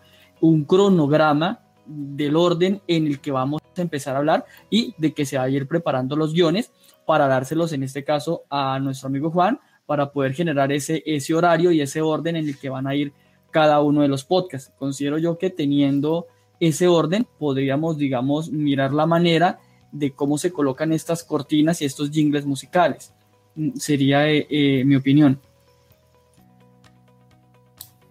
un 0.46 0.66
cronograma 0.66 1.60
del 1.86 2.36
orden 2.36 2.82
en 2.88 3.08
el 3.08 3.20
que 3.20 3.32
vamos 3.32 3.62
a 3.62 3.82
empezar 3.82 4.16
a 4.16 4.20
hablar 4.20 4.46
y 4.70 4.94
de 4.98 5.14
que 5.14 5.26
se 5.26 5.38
va 5.38 5.44
a 5.44 5.50
ir 5.50 5.68
preparando 5.68 6.16
los 6.16 6.34
guiones 6.34 6.72
para 7.06 7.28
dárselos 7.28 7.74
en 7.74 7.84
este 7.84 8.04
caso 8.04 8.44
a 8.50 8.80
nuestro 8.80 9.08
amigo 9.08 9.30
Juan 9.30 9.60
para 9.86 10.12
poder 10.12 10.34
generar 10.34 10.72
ese, 10.72 11.04
ese 11.06 11.34
horario 11.34 11.72
y 11.72 11.82
ese 11.82 12.02
orden 12.02 12.36
en 12.38 12.48
el 12.48 12.58
que 12.58 12.70
van 12.70 12.88
a 12.88 12.96
ir 12.96 13.14
cada 13.52 13.82
uno 13.82 14.02
de 14.02 14.08
los 14.08 14.26
podcasts. 14.26 14.74
Considero 14.78 15.18
yo 15.18 15.38
que 15.38 15.50
teniendo 15.50 16.28
ese 16.60 16.88
orden 16.88 17.28
podríamos, 17.38 17.98
digamos, 17.98 18.52
mirar 18.52 18.94
la 18.94 19.06
manera 19.06 19.60
de 19.92 20.12
cómo 20.12 20.38
se 20.38 20.52
colocan 20.52 20.92
estas 20.92 21.24
cortinas 21.24 21.82
y 21.82 21.86
estos 21.86 22.10
jingles 22.10 22.46
musicales. 22.46 23.14
Mm, 23.56 23.76
sería 23.76 24.28
eh, 24.30 24.48
eh, 24.50 24.84
mi 24.84 24.96
opinión. 24.96 25.40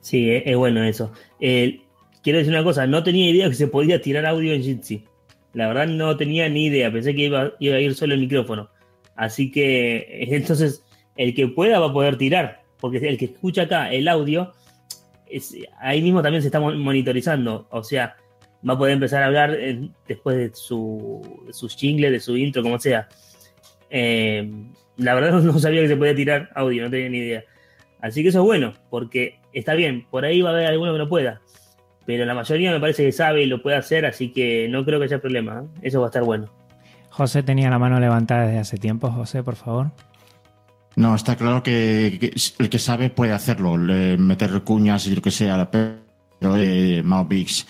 Sí, 0.00 0.30
es 0.30 0.56
bueno 0.56 0.84
eso 0.84 1.10
quiero 2.24 2.38
decir 2.38 2.52
una 2.52 2.64
cosa, 2.64 2.86
no 2.86 3.04
tenía 3.04 3.30
idea 3.30 3.48
que 3.48 3.54
se 3.54 3.68
podía 3.68 4.00
tirar 4.00 4.26
audio 4.26 4.54
en 4.54 4.62
Jitsi. 4.62 5.04
La 5.52 5.68
verdad 5.68 5.86
no 5.86 6.16
tenía 6.16 6.48
ni 6.48 6.66
idea, 6.66 6.90
pensé 6.90 7.14
que 7.14 7.26
iba, 7.26 7.52
a 7.60 7.80
ir 7.80 7.94
solo 7.94 8.14
el 8.14 8.20
micrófono. 8.20 8.70
Así 9.14 9.52
que 9.52 10.06
entonces 10.34 10.82
el 11.14 11.34
que 11.34 11.46
pueda 11.46 11.78
va 11.78 11.88
a 11.88 11.92
poder 11.92 12.16
tirar, 12.16 12.62
porque 12.80 12.96
el 12.96 13.18
que 13.18 13.26
escucha 13.26 13.62
acá 13.62 13.92
el 13.92 14.08
audio, 14.08 14.52
ahí 15.78 16.02
mismo 16.02 16.22
también 16.22 16.42
se 16.42 16.48
está 16.48 16.58
monitorizando, 16.58 17.68
o 17.70 17.84
sea, 17.84 18.16
va 18.68 18.74
a 18.74 18.78
poder 18.78 18.94
empezar 18.94 19.22
a 19.22 19.26
hablar 19.26 19.54
eh, 19.54 19.90
después 20.08 20.36
de 20.36 20.50
su, 20.54 21.20
su 21.50 21.68
jingle, 21.68 22.10
de 22.10 22.20
su 22.20 22.36
intro, 22.36 22.62
como 22.62 22.80
sea. 22.80 23.06
Eh, 23.90 24.50
la 24.96 25.14
verdad 25.14 25.32
no 25.42 25.58
sabía 25.58 25.82
que 25.82 25.88
se 25.88 25.96
podía 25.96 26.16
tirar 26.16 26.50
audio, 26.54 26.84
no 26.84 26.90
tenía 26.90 27.10
ni 27.10 27.18
idea. 27.18 27.44
Así 28.00 28.22
que 28.22 28.30
eso 28.30 28.40
es 28.40 28.44
bueno, 28.44 28.72
porque 28.90 29.40
está 29.52 29.74
bien, 29.74 30.06
por 30.10 30.24
ahí 30.24 30.40
va 30.40 30.50
a 30.50 30.52
haber 30.54 30.66
alguno 30.66 30.92
que 30.92 30.98
no 30.98 31.08
pueda 31.08 31.42
pero 32.06 32.24
la 32.24 32.34
mayoría 32.34 32.72
me 32.72 32.80
parece 32.80 33.04
que 33.04 33.12
sabe 33.12 33.42
y 33.42 33.46
lo 33.46 33.62
puede 33.62 33.76
hacer, 33.76 34.06
así 34.06 34.30
que 34.30 34.68
no 34.68 34.84
creo 34.84 34.98
que 34.98 35.06
haya 35.06 35.20
problema. 35.20 35.62
¿eh? 35.62 35.78
Eso 35.82 36.00
va 36.00 36.06
a 36.06 36.10
estar 36.10 36.22
bueno. 36.22 36.50
José 37.10 37.42
tenía 37.42 37.70
la 37.70 37.78
mano 37.78 38.00
levantada 38.00 38.46
desde 38.46 38.58
hace 38.58 38.76
tiempo. 38.76 39.10
José, 39.10 39.42
por 39.42 39.56
favor. 39.56 39.92
No, 40.96 41.14
está 41.14 41.36
claro 41.36 41.62
que, 41.62 42.32
el 42.58 42.68
que 42.68 42.78
sabe 42.78 43.10
puede 43.10 43.32
hacerlo, 43.32 43.76
meter 43.76 44.62
cuñas 44.62 45.06
y 45.06 45.14
lo 45.14 45.22
que 45.22 45.30
sea, 45.30 45.70
pero 45.70 46.56
eh, 46.56 47.02
Biggs 47.28 47.66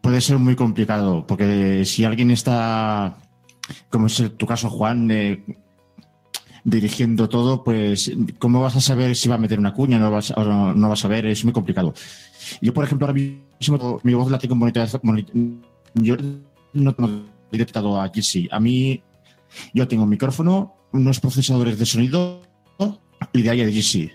puede 0.00 0.20
ser 0.20 0.38
muy 0.38 0.54
complicado, 0.54 1.26
porque 1.26 1.84
si 1.86 2.04
alguien 2.04 2.30
está 2.30 3.16
como 3.88 4.06
es 4.06 4.36
tu 4.36 4.46
caso, 4.46 4.68
Juan, 4.70 5.08
dirigiendo 6.64 7.28
todo, 7.28 7.64
pues, 7.64 8.12
¿cómo 8.38 8.60
vas 8.60 8.76
a 8.76 8.80
saber 8.80 9.16
si 9.16 9.28
va 9.28 9.36
a 9.36 9.38
meter 9.38 9.58
una 9.58 9.72
cuña 9.72 9.98
no 9.98 10.10
vas, 10.10 10.30
o 10.32 10.44
no, 10.44 10.88
vas 10.88 11.04
a 11.04 11.08
ver? 11.08 11.26
Es 11.26 11.44
muy 11.44 11.52
complicado. 11.52 11.94
Yo, 12.60 12.74
por 12.74 12.84
ejemplo, 12.84 13.06
ahora 13.06 13.14
mismo 13.14 13.43
mi 14.02 14.14
voz 14.14 14.30
la 14.30 14.38
tengo 14.38 14.54
monitorizada. 14.54 15.02
Yo 15.94 16.16
no 16.72 16.94
tengo 16.94 17.22
detectado 17.50 18.00
a 18.00 18.08
Jitsi. 18.08 18.48
A 18.50 18.60
mí, 18.60 19.02
yo 19.72 19.86
tengo 19.86 20.04
un 20.04 20.08
micrófono, 20.10 20.74
unos 20.92 21.20
procesadores 21.20 21.78
de 21.78 21.86
sonido 21.86 22.42
y 23.32 23.42
de 23.42 23.50
ahí 23.50 23.60
a 23.62 23.68
Jitsi. 23.68 24.10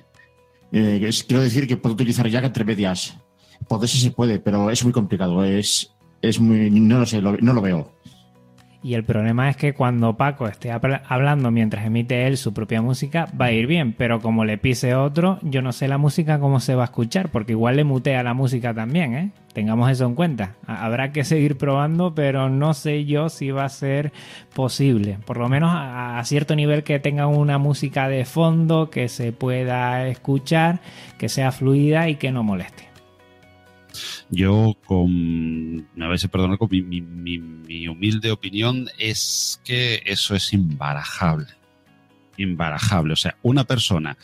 Eh, 0.72 1.10
quiero 1.28 1.42
decir 1.42 1.68
que 1.68 1.78
puedo 1.78 1.96
utilizar 1.96 2.28
ya 2.28 2.40
entre 2.40 2.64
medias. 2.64 3.18
Poder 3.68 3.90
si 3.90 4.00
se 4.00 4.12
puede, 4.12 4.40
pero 4.40 4.70
es 4.70 4.84
muy 4.84 4.94
complicado. 4.94 5.44
Es, 5.44 5.92
es 6.22 6.40
muy. 6.40 6.70
No 6.70 7.00
lo 7.00 7.06
sé, 7.06 7.22
no 7.22 7.54
lo 7.54 7.62
veo. 7.62 7.94
Y 8.82 8.94
el 8.94 9.04
problema 9.04 9.50
es 9.50 9.58
que 9.58 9.74
cuando 9.74 10.16
Paco 10.16 10.48
esté 10.48 10.72
hablando 10.72 11.52
mientras 11.52 11.86
emite 11.86 12.28
él 12.28 12.38
su 12.38 12.54
propia 12.54 12.82
música, 12.82 13.28
va 13.40 13.46
a 13.46 13.52
ir 13.52 13.68
bien. 13.68 13.92
Pero 13.92 14.22
como 14.22 14.46
le 14.46 14.58
pise 14.58 14.96
otro, 14.96 15.38
yo 15.42 15.62
no 15.62 15.74
sé 15.74 15.90
la 15.90 15.98
música 15.98 16.40
cómo 16.40 16.62
se 16.62 16.76
va 16.76 16.84
a 16.84 16.86
escuchar, 16.86 17.30
porque 17.30 17.52
igual 17.52 17.76
le 17.76 17.84
mutea 17.84 18.24
la 18.24 18.34
música 18.34 18.74
también, 18.74 19.14
¿eh? 19.16 19.32
Tengamos 19.54 19.92
eso 19.92 20.06
en 20.06 20.16
cuenta. 20.16 20.56
Habrá 20.66 21.12
que 21.12 21.26
seguir 21.26 21.58
probando, 21.58 22.16
pero 22.16 22.50
no 22.50 22.74
sé 22.74 23.04
yo 23.04 23.28
si 23.28 23.52
va 23.52 23.66
a 23.66 23.70
ser 23.70 24.14
posible. 24.54 25.18
Por 25.26 25.38
lo 25.38 25.50
menos 25.50 25.72
a 25.74 26.22
cierto 26.24 26.56
nivel 26.56 26.84
que 26.84 27.00
tenga 27.00 27.28
una 27.28 27.58
música 27.58 28.08
de 28.08 28.24
fondo, 28.24 28.90
que 28.90 29.10
se 29.10 29.34
pueda 29.34 30.08
escuchar, 30.08 30.80
que 31.18 31.28
sea 31.28 31.52
fluida 31.52 32.08
y 32.08 32.16
que 32.16 32.32
no 32.32 32.44
moleste. 32.44 32.89
Yo, 34.30 34.76
con, 34.86 35.88
a 36.00 36.08
veces 36.08 36.30
perdonad, 36.30 36.58
con 36.58 36.70
mi 36.72 37.88
humilde 37.88 38.32
opinión 38.32 38.88
es 38.98 39.62
que 39.64 40.02
eso 40.06 40.36
es 40.36 40.54
imbarajable 40.54 41.59
imbarajable. 42.40 43.14
O 43.14 43.16
sea, 43.16 43.38
una 43.44 43.66
persona 43.66 44.18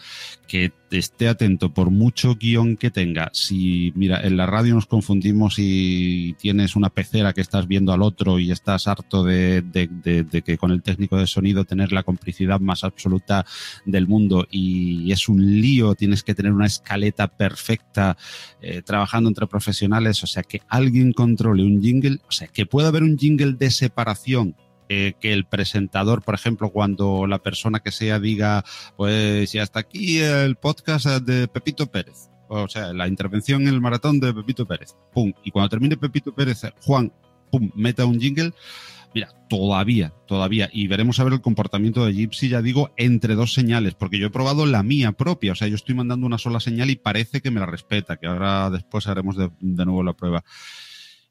que 0.47 0.71
esté 0.91 1.27
atento 1.27 1.73
por 1.73 1.89
mucho 1.89 2.35
guion 2.35 2.77
que 2.77 2.91
tenga, 2.91 3.29
si, 3.33 3.91
mira, 3.95 4.21
en 4.21 4.37
la 4.37 4.45
radio 4.45 4.75
nos 4.75 4.85
confundimos 4.85 5.55
y 5.57 6.33
tienes 6.39 6.75
una 6.75 6.89
pecera 6.89 7.33
que 7.33 7.41
estás 7.41 7.67
viendo 7.67 7.91
al 7.91 8.01
otro 8.01 8.39
y 8.39 8.51
estás 8.51 8.87
harto 8.87 9.23
de, 9.23 9.63
que 10.45 10.57
con 10.57 10.71
el 10.71 10.81
técnico 10.81 11.17
de 11.17 11.27
sonido 11.27 11.65
tener 11.65 11.91
la 11.91 12.03
complicidad 12.03 12.59
más 12.59 12.83
absoluta 12.83 13.45
del 13.85 14.07
mundo 14.07 14.47
y 14.49 15.11
es 15.11 15.27
un 15.27 15.61
lío, 15.61 15.95
tienes 15.95 16.23
que 16.23 16.35
tener 16.35 16.53
una 16.53 16.67
escaleta 16.67 17.27
perfecta 17.27 18.17
eh, 18.61 18.81
trabajando 18.81 19.29
entre 19.29 19.47
profesionales, 19.47 20.23
o 20.23 20.27
sea, 20.27 20.43
que 20.43 20.61
alguien 20.69 21.13
controle 21.13 21.63
un 21.63 21.81
jingle, 21.81 22.19
o 22.27 22.31
sea, 22.31 22.47
que 22.47 22.65
pueda 22.65 22.89
haber 22.89 23.03
un 23.03 23.17
jingle 23.17 23.53
de 23.53 23.71
separación 23.71 24.55
eh, 24.89 25.13
que 25.19 25.33
el 25.33 25.45
presentador, 25.45 26.21
por 26.21 26.35
ejemplo, 26.35 26.69
cuando 26.69 27.25
la 27.27 27.39
persona 27.39 27.79
que 27.79 27.91
sea 27.91 28.19
diga, 28.19 28.63
pues 28.97 29.53
y 29.55 29.59
hasta 29.59 29.79
aquí 29.79 30.19
el 30.19 30.55
podcast 30.55 31.05
de 31.05 31.47
Pepito 31.47 31.87
Pérez, 31.87 32.29
o 32.47 32.67
sea, 32.67 32.93
la 32.93 33.07
intervención 33.07 33.63
en 33.63 33.69
el 33.69 33.81
maratón 33.81 34.19
de 34.19 34.33
Pepito 34.33 34.67
Pérez, 34.67 34.95
pum, 35.13 35.33
y 35.43 35.51
cuando 35.51 35.69
termine 35.69 35.97
Pepito 35.97 36.33
Pérez, 36.35 36.61
Juan, 36.81 37.11
pum, 37.51 37.71
meta 37.75 38.05
un 38.05 38.19
jingle, 38.19 38.53
mira, 39.15 39.29
todavía, 39.49 40.13
todavía, 40.27 40.69
y 40.71 40.87
veremos 40.87 41.19
a 41.19 41.23
ver 41.23 41.33
el 41.33 41.41
comportamiento 41.41 42.05
de 42.05 42.13
Gypsy, 42.13 42.49
ya 42.49 42.61
digo, 42.61 42.91
entre 42.97 43.33
dos 43.33 43.53
señales, 43.53 43.95
porque 43.95 44.19
yo 44.19 44.27
he 44.27 44.31
probado 44.31 44.67
la 44.67 44.83
mía 44.83 45.13
propia, 45.13 45.53
o 45.53 45.55
sea, 45.55 45.67
yo 45.67 45.75
estoy 45.75 45.95
mandando 45.95 46.27
una 46.27 46.37
sola 46.37 46.59
señal 46.59 46.91
y 46.91 46.95
parece 46.95 47.41
que 47.41 47.49
me 47.49 47.59
la 47.59 47.65
respeta, 47.65 48.17
que 48.17 48.27
ahora 48.27 48.69
después 48.69 49.07
haremos 49.07 49.35
de 49.35 49.49
nuevo 49.59 50.03
la 50.03 50.13
prueba. 50.13 50.43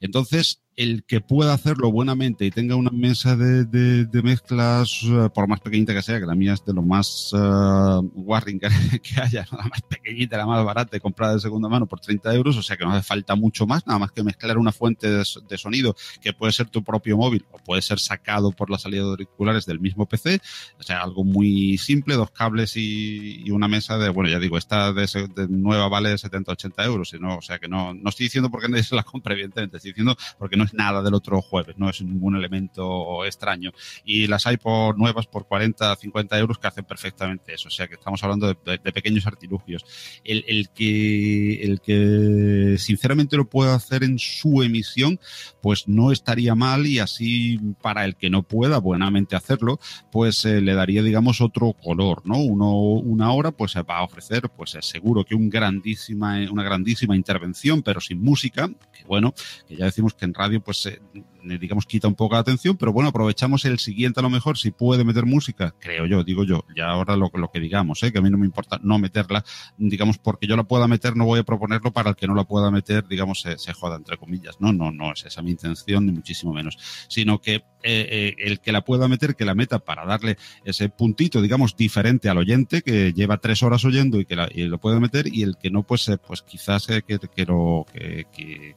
Entonces, 0.01 0.64
el 0.77 1.05
que 1.05 1.21
pueda 1.21 1.55
hacerlo 1.55 1.91
buenamente 1.91 2.45
y 2.45 2.51
tenga 2.51 2.77
una 2.77 2.91
mesa 2.91 3.37
de, 3.37 3.65
de, 3.65 4.23
mezclas, 4.23 5.03
eh, 5.05 5.29
por 5.33 5.47
más 5.49 5.61
pequeñita 5.61 5.95
que 5.95 6.03
sea, 6.03 6.19
que 6.19 6.27
la 6.27 6.35
mía 6.35 6.55
es 6.55 6.65
de 6.65 6.73
lo 6.73 6.83
más 6.83 7.33
uh, 7.33 8.01
warring 8.15 8.59
que, 8.59 8.67
haya, 9.21 9.47
la 9.53 9.65
más 9.65 9.83
pequeñita, 9.83 10.37
la 10.37 10.47
más 10.47 10.65
barata, 10.65 10.99
comprada 11.01 11.35
de 11.35 11.41
segunda 11.41 11.69
mano 11.69 11.87
por 11.87 12.01
30 12.01 12.35
euros, 12.35 12.57
o 12.57 12.63
sea 12.63 12.77
que 12.77 12.85
no 12.85 12.93
hace 12.93 13.07
falta 13.07 13.35
mucho 13.35 13.67
más, 13.67 13.87
nada 13.87 13.99
más 13.99 14.13
que 14.13 14.23
mezclar 14.23 14.59
una 14.59 14.73
fuente 14.73 15.09
de, 15.09 15.25
sonido 15.59 15.95
que 16.21 16.33
puede 16.33 16.53
ser 16.53 16.69
tu 16.69 16.83
propio 16.83 17.17
móvil 17.17 17.45
o 17.53 17.59
puede 17.59 17.81
ser 17.81 18.01
sacado 18.01 18.51
por 18.51 18.71
la 18.71 18.79
salida 18.79 19.03
de 19.03 19.11
auriculares 19.11 19.67
del 19.67 19.79
mismo 19.79 20.07
PC, 20.07 20.41
o 20.79 20.83
sea, 20.83 21.03
algo 21.03 21.23
muy 21.23 21.79
simple, 21.79 22.17
dos 22.17 22.31
cables 22.33 22.77
y, 22.77 23.51
una 23.55 23.69
mesa 23.69 23.99
de, 23.99 24.09
bueno, 24.09 24.29
ya 24.29 24.41
digo, 24.41 24.59
esta 24.59 24.93
de, 24.93 25.07
nueva 25.49 25.89
vale 25.89 26.19
70, 26.19 26.51
80 26.51 26.85
euros, 26.85 27.11
sino, 27.11 27.37
o 27.37 27.43
sea 27.43 27.61
que 27.61 27.69
no, 27.69 27.95
no 27.95 28.11
estoy 28.11 28.27
diciendo 28.27 28.51
porque 28.51 28.69
nadie 28.69 28.83
se 28.83 28.97
la 28.97 29.05
compre, 29.05 29.35
evidentemente, 29.35 29.77
estoy 29.77 29.93
diciendo 29.93 30.17
porque 30.39 30.57
no 30.57 30.64
es 30.65 30.75
nada 30.75 31.03
del 31.03 31.15
otro 31.15 31.41
jueves, 31.41 31.77
no 31.79 31.89
es 31.89 32.03
ningún 32.03 32.37
elemento 32.37 33.25
extraño. 33.25 33.73
Y 34.05 34.27
las 34.27 34.47
hay 34.47 34.57
por 34.57 34.99
nuevas 34.99 35.27
por 35.27 35.47
40, 35.47 35.95
50 35.97 36.39
euros 36.39 36.59
que 36.59 36.67
hacen 36.67 36.85
perfectamente 36.85 37.55
eso. 37.55 37.69
O 37.69 37.71
sea 37.71 37.89
que 37.89 37.95
estamos 37.95 38.23
hablando 38.23 38.49
de, 38.49 38.79
pequeños 38.93 39.27
artilugios. 39.27 39.85
El, 40.25 40.45
el, 40.49 40.71
que, 40.71 41.63
el 41.63 41.81
que 41.81 42.77
sinceramente 42.79 43.37
lo 43.37 43.49
pueda 43.49 43.75
hacer 43.75 44.05
en 44.05 44.19
su 44.19 44.63
emisión, 44.63 45.19
pues 45.61 45.89
no 45.89 46.13
estaría 46.13 46.55
mal 46.55 46.87
y 46.87 46.99
así 46.99 47.59
para 47.83 48.05
el 48.05 48.17
que 48.17 48.31
no 48.31 48.43
pueda 48.43 48.79
buenamente 48.79 49.37
hacerlo, 49.37 49.79
pues 50.11 50.45
eh, 50.45 50.61
le 50.61 50.75
daría, 50.75 51.03
digamos, 51.03 51.41
otro 51.41 51.73
color, 51.73 52.23
¿no? 52.25 52.39
Uno, 52.39 52.73
una 52.75 53.33
hora, 53.33 53.51
pues 53.51 53.75
va 53.77 53.99
a 53.99 54.05
ofrecer, 54.05 54.51
pues 54.57 54.77
seguro 54.81 55.25
que 55.25 55.35
un 55.35 55.51
grandísima, 55.51 56.39
una 56.51 56.63
grandísima 56.63 57.17
intervención, 57.17 57.83
pero 57.83 58.01
sin 58.01 58.23
música, 58.23 58.69
que 58.69 59.05
bueno, 59.07 59.35
que 59.69 59.77
ya 59.77 59.87
decimos 59.87 60.15
que 60.15 60.25
en 60.25 60.35
radio 60.35 60.54
pues 60.61 60.87
eh, 60.87 61.01
digamos 61.45 61.87
quita 61.87 62.09
un 62.09 62.15
poco 62.15 62.35
la 62.35 62.41
atención, 62.41 62.77
pero 62.77 62.93
bueno, 62.93 63.11
aprovechamos 63.11 63.65
el 63.65 63.79
siguiente 63.79 64.21
a 64.21 64.23
lo 64.23 64.31
mejor, 64.31 64.59
si 64.59 64.71
puede 64.71 65.05
meter 65.05 65.27
música, 65.27 65.75
creo 65.79 66.07
yo, 66.07 66.25
digo 66.25 66.45
yo, 66.45 66.65
ya 66.77 66.89
ahora 66.89 67.17
lo, 67.17 67.31
lo 67.35 67.51
que 67.51 67.61
digamos, 67.61 68.03
¿eh? 68.03 68.13
que 68.13 68.19
a 68.19 68.23
mí 68.23 68.31
no 68.31 68.39
me 68.39 68.47
importa 68.47 68.81
no 68.83 68.99
meterla, 68.99 69.45
digamos, 69.77 70.19
porque 70.19 70.47
yo 70.47 70.57
la 70.57 70.65
pueda 70.65 70.89
meter, 70.89 71.17
no 71.17 71.27
voy 71.27 71.41
a 71.41 71.45
proponerlo 71.45 71.93
para 71.93 72.11
el 72.11 72.17
que 72.17 72.27
no 72.27 72.35
la 72.35 72.45
pueda 72.45 72.71
meter, 72.71 73.07
digamos, 73.07 73.41
se, 73.41 73.59
se 73.59 73.73
joda, 73.73 73.97
entre 73.97 74.17
comillas, 74.17 74.57
no, 74.61 74.73
no, 74.73 74.91
no 74.91 75.13
es 75.13 75.25
esa 75.25 75.43
mi 75.43 75.51
intención, 75.51 76.07
ni 76.07 76.13
muchísimo 76.13 76.53
menos, 76.53 76.79
sino 77.09 77.41
que 77.41 77.63
eh, 77.83 78.35
el 78.39 78.61
que 78.61 78.73
la 78.73 78.83
pueda 78.83 79.09
meter, 79.09 79.37
que 79.37 79.45
la 79.45 79.55
meta 79.55 79.79
para 79.79 80.07
darle 80.07 80.39
ese 80.65 80.89
puntito, 80.89 81.43
digamos, 81.43 81.77
diferente 81.77 82.29
al 82.29 82.39
oyente 82.39 82.83
que 82.83 83.13
lleva 83.13 83.39
tres 83.39 83.63
horas 83.63 83.85
oyendo 83.85 84.19
y 84.21 84.25
que 84.25 84.37
lo 84.37 84.79
puede 84.79 85.01
meter, 85.01 85.27
y 85.33 85.43
el 85.43 85.57
que 85.59 85.71
no, 85.71 85.83
pues, 85.83 86.11
pues 86.27 86.43
quizás 86.43 86.87
que, 86.87 87.03
que, 87.03 87.19
que 87.29 88.77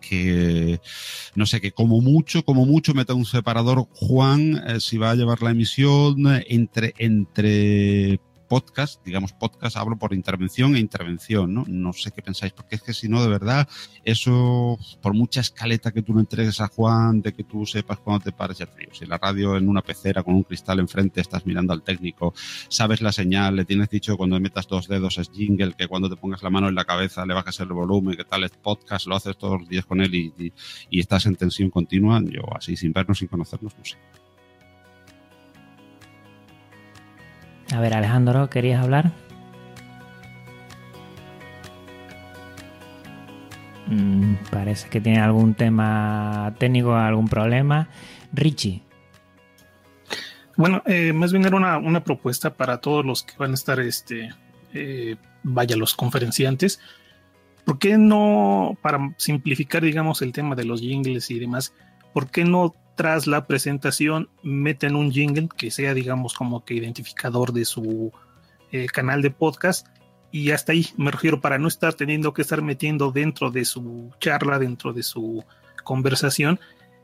que 0.00 0.80
no 1.34 1.46
sé, 1.46 1.60
que 1.60 1.72
como 1.72 1.96
mucho, 2.00 2.44
como 2.44 2.66
mucho 2.66 2.94
meta 2.94 3.14
un 3.14 3.24
separador 3.24 3.86
Juan 3.94 4.62
eh, 4.66 4.80
si 4.80 4.98
va 4.98 5.10
a 5.10 5.14
llevar 5.14 5.42
la 5.42 5.50
emisión 5.50 6.26
eh, 6.26 6.44
entre, 6.48 6.94
entre 6.98 8.20
podcast, 8.48 9.04
digamos 9.04 9.32
podcast, 9.32 9.76
hablo 9.76 9.96
por 9.96 10.14
intervención 10.14 10.74
e 10.74 10.80
intervención, 10.80 11.52
¿no? 11.54 11.64
No 11.68 11.92
sé 11.92 12.10
qué 12.10 12.22
pensáis, 12.22 12.52
porque 12.52 12.76
es 12.76 12.82
que 12.82 12.92
si 12.92 13.08
no, 13.08 13.22
de 13.22 13.28
verdad, 13.28 13.68
eso, 14.04 14.78
por 15.00 15.14
mucha 15.14 15.40
escaleta 15.40 15.92
que 15.92 16.02
tú 16.02 16.14
le 16.14 16.20
entregues 16.20 16.60
a 16.60 16.68
Juan, 16.68 17.20
de 17.20 17.32
que 17.32 17.44
tú 17.44 17.66
sepas 17.66 17.98
cuándo 18.00 18.24
te 18.24 18.32
pares, 18.32 18.58
ya 18.58 18.66
frío. 18.66 18.88
Si 18.92 19.06
la 19.06 19.18
radio 19.18 19.56
en 19.56 19.68
una 19.68 19.82
pecera 19.82 20.22
con 20.22 20.34
un 20.34 20.42
cristal 20.42 20.80
enfrente 20.80 21.20
estás 21.20 21.46
mirando 21.46 21.72
al 21.72 21.82
técnico, 21.82 22.34
sabes 22.68 23.02
la 23.02 23.12
señal, 23.12 23.56
le 23.56 23.64
tienes 23.64 23.90
dicho 23.90 24.16
cuando 24.16 24.40
metas 24.40 24.66
dos 24.66 24.88
dedos 24.88 25.18
es 25.18 25.30
jingle, 25.30 25.74
que 25.74 25.86
cuando 25.86 26.08
te 26.08 26.16
pongas 26.16 26.42
la 26.42 26.50
mano 26.50 26.68
en 26.68 26.74
la 26.74 26.84
cabeza 26.84 27.26
le 27.26 27.34
bajas 27.34 27.60
el 27.60 27.68
volumen, 27.68 28.16
que 28.16 28.24
tal 28.24 28.44
es 28.44 28.52
podcast, 28.52 29.06
lo 29.06 29.16
haces 29.16 29.36
todos 29.36 29.60
los 29.60 29.68
días 29.68 29.84
con 29.84 30.00
él 30.00 30.14
y, 30.14 30.32
y, 30.38 30.52
y 30.90 31.00
estás 31.00 31.26
en 31.26 31.36
tensión 31.36 31.70
continua, 31.70 32.20
yo 32.24 32.42
así 32.56 32.76
sin 32.76 32.92
vernos, 32.92 33.18
sin 33.18 33.28
conocernos, 33.28 33.76
no 33.76 33.84
sé. 33.84 33.96
A 37.74 37.80
ver, 37.80 37.94
Alejandro, 37.94 38.48
¿querías 38.48 38.82
hablar? 38.82 39.12
Mm, 43.88 44.34
parece 44.50 44.88
que 44.88 45.00
tiene 45.00 45.20
algún 45.20 45.54
tema 45.54 46.54
técnico, 46.58 46.94
algún 46.94 47.28
problema. 47.28 47.88
Richie. 48.32 48.82
Bueno, 50.56 50.82
eh, 50.86 51.12
más 51.12 51.32
bien 51.32 51.46
era 51.46 51.56
una, 51.56 52.04
propuesta 52.04 52.54
para 52.54 52.80
todos 52.80 53.04
los 53.04 53.22
que 53.22 53.34
van 53.38 53.52
a 53.52 53.54
estar, 53.54 53.78
este, 53.80 54.30
eh, 54.74 55.16
vaya, 55.42 55.76
los 55.76 55.94
conferenciantes. 55.94 56.80
¿Por 57.64 57.78
qué 57.78 57.98
no, 57.98 58.76
para 58.82 59.14
simplificar, 59.18 59.82
digamos, 59.82 60.22
el 60.22 60.32
tema 60.32 60.56
de 60.56 60.64
los 60.64 60.80
jingles 60.80 61.30
y 61.30 61.38
demás, 61.38 61.74
¿por 62.12 62.30
qué 62.30 62.44
no 62.44 62.74
tras 62.98 63.28
la 63.28 63.46
presentación 63.46 64.28
meten 64.42 64.96
un 64.96 65.12
jingle 65.12 65.48
que 65.56 65.70
sea, 65.70 65.94
digamos, 65.94 66.34
como 66.34 66.64
que 66.64 66.74
identificador 66.74 67.52
de 67.52 67.64
su 67.64 68.12
eh, 68.72 68.86
canal 68.86 69.22
de 69.22 69.30
podcast. 69.30 69.86
Y 70.32 70.50
hasta 70.50 70.72
ahí 70.72 70.88
me 70.96 71.12
refiero 71.12 71.40
para 71.40 71.58
no 71.58 71.68
estar 71.68 71.94
teniendo 71.94 72.34
que 72.34 72.42
estar 72.42 72.60
metiendo 72.60 73.12
dentro 73.12 73.52
de 73.52 73.64
su 73.64 74.10
charla, 74.18 74.58
dentro 74.58 74.92
de 74.92 75.04
su 75.04 75.44
conversación 75.84 76.58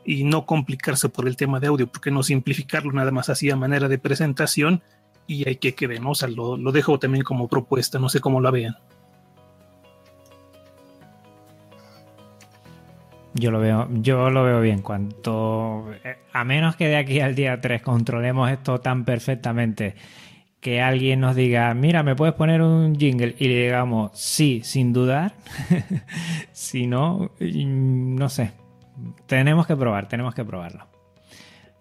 y 0.05 0.25
no 0.25 0.47
complicarse 0.47 1.09
por 1.09 1.29
el 1.29 1.37
tema 1.37 1.61
de 1.61 1.69
audio, 1.69 1.87
porque 1.87 2.11
no 2.11 2.25
simplificarlo 2.25 2.91
nada 2.91 3.13
más 3.13 3.29
así 3.29 3.49
a 3.51 3.57
manera 3.57 3.89
de 3.89 3.99
presentación 3.99 4.83
y 5.29 5.49
hay 5.49 5.57
que 5.57 5.77
quede, 5.77 6.01
¿no? 6.01 6.11
O 6.11 6.15
sea, 6.17 6.29
lo, 6.29 6.57
lo 6.57 6.73
dejo 6.73 6.99
también 6.99 7.23
como 7.23 7.47
propuesta, 7.47 8.01
no 8.01 8.09
sé 8.09 8.19
cómo 8.19 8.41
la 8.41 8.51
vean. 8.51 8.77
Yo 13.35 13.51
lo 13.51 13.59
veo, 13.59 13.89
yo 13.91 14.31
lo 14.31 14.45
veo 14.45 14.61
bien. 14.61 14.81
Cuanto 14.81 15.93
eh, 16.05 16.19
a 16.33 16.45
menos 16.45 16.77
que 16.77 16.87
de 16.87 16.97
aquí 16.97 17.21
al 17.21 17.35
día 17.35 17.61
3 17.61 17.83
controlemos 17.83 18.51
esto 18.51 18.81
tan 18.81 19.05
perfectamente 19.05 19.95
que 20.61 20.81
alguien 20.81 21.21
nos 21.21 21.37
diga, 21.37 21.75
mira, 21.75 22.03
¿me 22.03 22.17
puedes 22.17 22.35
poner 22.35 22.63
un 22.63 22.97
jingle? 22.97 23.35
Y 23.39 23.49
le 23.49 23.65
digamos, 23.65 24.13
sí, 24.15 24.63
sin 24.65 24.95
dudar. 24.95 25.35
si 26.53 26.87
no, 26.87 27.33
mm, 27.39 28.15
no 28.15 28.29
sé. 28.31 28.53
Tenemos 29.27 29.67
que 29.67 29.77
probar, 29.77 30.09
tenemos 30.09 30.35
que 30.35 30.45
probarlo. 30.45 30.87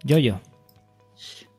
Yo, 0.03 0.17
yo. 0.17 0.41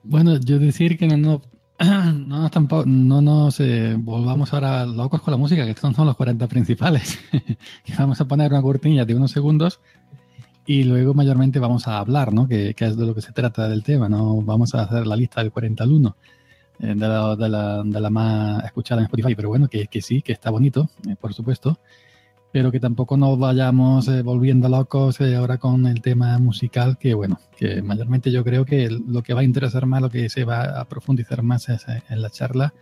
Bueno, 0.02 0.38
yo 0.38 0.58
decir 0.58 0.98
que 0.98 1.06
no, 1.06 1.16
no, 1.16 1.42
no, 2.26 2.50
tampoco, 2.50 2.84
no 2.86 3.20
nos 3.20 3.58
eh, 3.60 3.96
volvamos 3.98 4.52
ahora 4.52 4.86
locos 4.86 5.20
con 5.20 5.32
la 5.32 5.38
música, 5.38 5.64
que 5.64 5.72
estos 5.72 5.94
son 5.94 6.06
los 6.06 6.16
40 6.16 6.46
principales. 6.46 7.18
vamos 7.98 8.20
a 8.20 8.26
poner 8.26 8.52
una 8.52 8.62
cortinilla 8.62 9.04
de 9.04 9.14
unos 9.14 9.32
segundos 9.32 9.80
y 10.66 10.84
luego 10.84 11.14
mayormente 11.14 11.58
vamos 11.58 11.88
a 11.88 11.98
hablar, 11.98 12.32
¿no? 12.32 12.48
Que, 12.48 12.74
que, 12.74 12.84
es 12.86 12.96
de 12.96 13.06
lo 13.06 13.14
que 13.14 13.22
se 13.22 13.32
trata 13.32 13.68
del 13.68 13.82
tema, 13.82 14.08
¿no? 14.08 14.40
Vamos 14.42 14.74
a 14.74 14.82
hacer 14.82 15.06
la 15.06 15.16
lista 15.16 15.42
del 15.42 15.52
40 15.52 15.82
al 15.84 15.92
1. 15.92 16.16
Eh, 16.80 16.86
de, 16.86 16.94
la, 16.94 17.36
de, 17.36 17.48
la, 17.48 17.82
de, 17.84 18.00
la, 18.00 18.10
más 18.10 18.64
escuchada 18.64 19.00
en 19.00 19.04
Spotify, 19.04 19.34
pero 19.34 19.48
bueno, 19.48 19.68
que, 19.68 19.86
que 19.86 20.02
sí, 20.02 20.22
que 20.22 20.32
está 20.32 20.50
bonito, 20.50 20.90
eh, 21.08 21.14
por 21.20 21.32
supuesto, 21.32 21.78
pero 22.54 22.70
que 22.70 22.78
tampoco 22.78 23.16
nos 23.16 23.36
vayamos 23.36 24.06
eh, 24.06 24.22
volviendo 24.22 24.68
locos 24.68 25.20
ahora 25.20 25.58
con 25.58 25.88
el 25.88 26.00
tema 26.00 26.38
musical, 26.38 26.96
que 26.98 27.12
bueno, 27.12 27.40
que 27.56 27.82
mayormente 27.82 28.30
yo 28.30 28.44
creo 28.44 28.64
que 28.64 28.88
lo 28.88 29.24
que 29.24 29.34
va 29.34 29.40
a 29.40 29.42
interesar 29.42 29.86
más, 29.86 30.00
lo 30.00 30.08
que 30.08 30.28
se 30.28 30.44
va 30.44 30.78
a 30.78 30.84
profundizar 30.84 31.42
más 31.42 31.68
es 31.68 31.84
en 32.08 32.22
la 32.22 32.30
charla. 32.30 32.72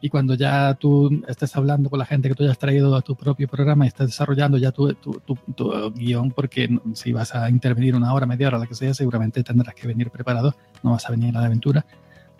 Y 0.00 0.08
cuando 0.08 0.32
ya 0.32 0.72
tú 0.80 1.22
estés 1.28 1.54
hablando 1.56 1.90
con 1.90 1.98
la 1.98 2.06
gente 2.06 2.30
que 2.30 2.34
tú 2.34 2.42
ya 2.42 2.52
has 2.52 2.58
traído 2.58 2.96
a 2.96 3.02
tu 3.02 3.14
propio 3.14 3.48
programa 3.48 3.84
y 3.84 3.88
estás 3.88 4.06
desarrollando 4.06 4.56
ya 4.56 4.72
tu, 4.72 4.94
tu, 4.94 5.20
tu, 5.26 5.36
tu 5.54 5.92
guion, 5.92 6.30
porque 6.30 6.70
si 6.94 7.12
vas 7.12 7.34
a 7.34 7.50
intervenir 7.50 7.94
una 7.94 8.14
hora, 8.14 8.24
media 8.24 8.46
hora, 8.48 8.58
la 8.60 8.66
que 8.66 8.74
sea, 8.74 8.94
seguramente 8.94 9.44
tendrás 9.44 9.74
que 9.74 9.86
venir 9.86 10.10
preparado, 10.10 10.54
no 10.82 10.92
vas 10.92 11.06
a 11.06 11.10
venir 11.10 11.36
a 11.36 11.40
la 11.40 11.48
aventura 11.48 11.84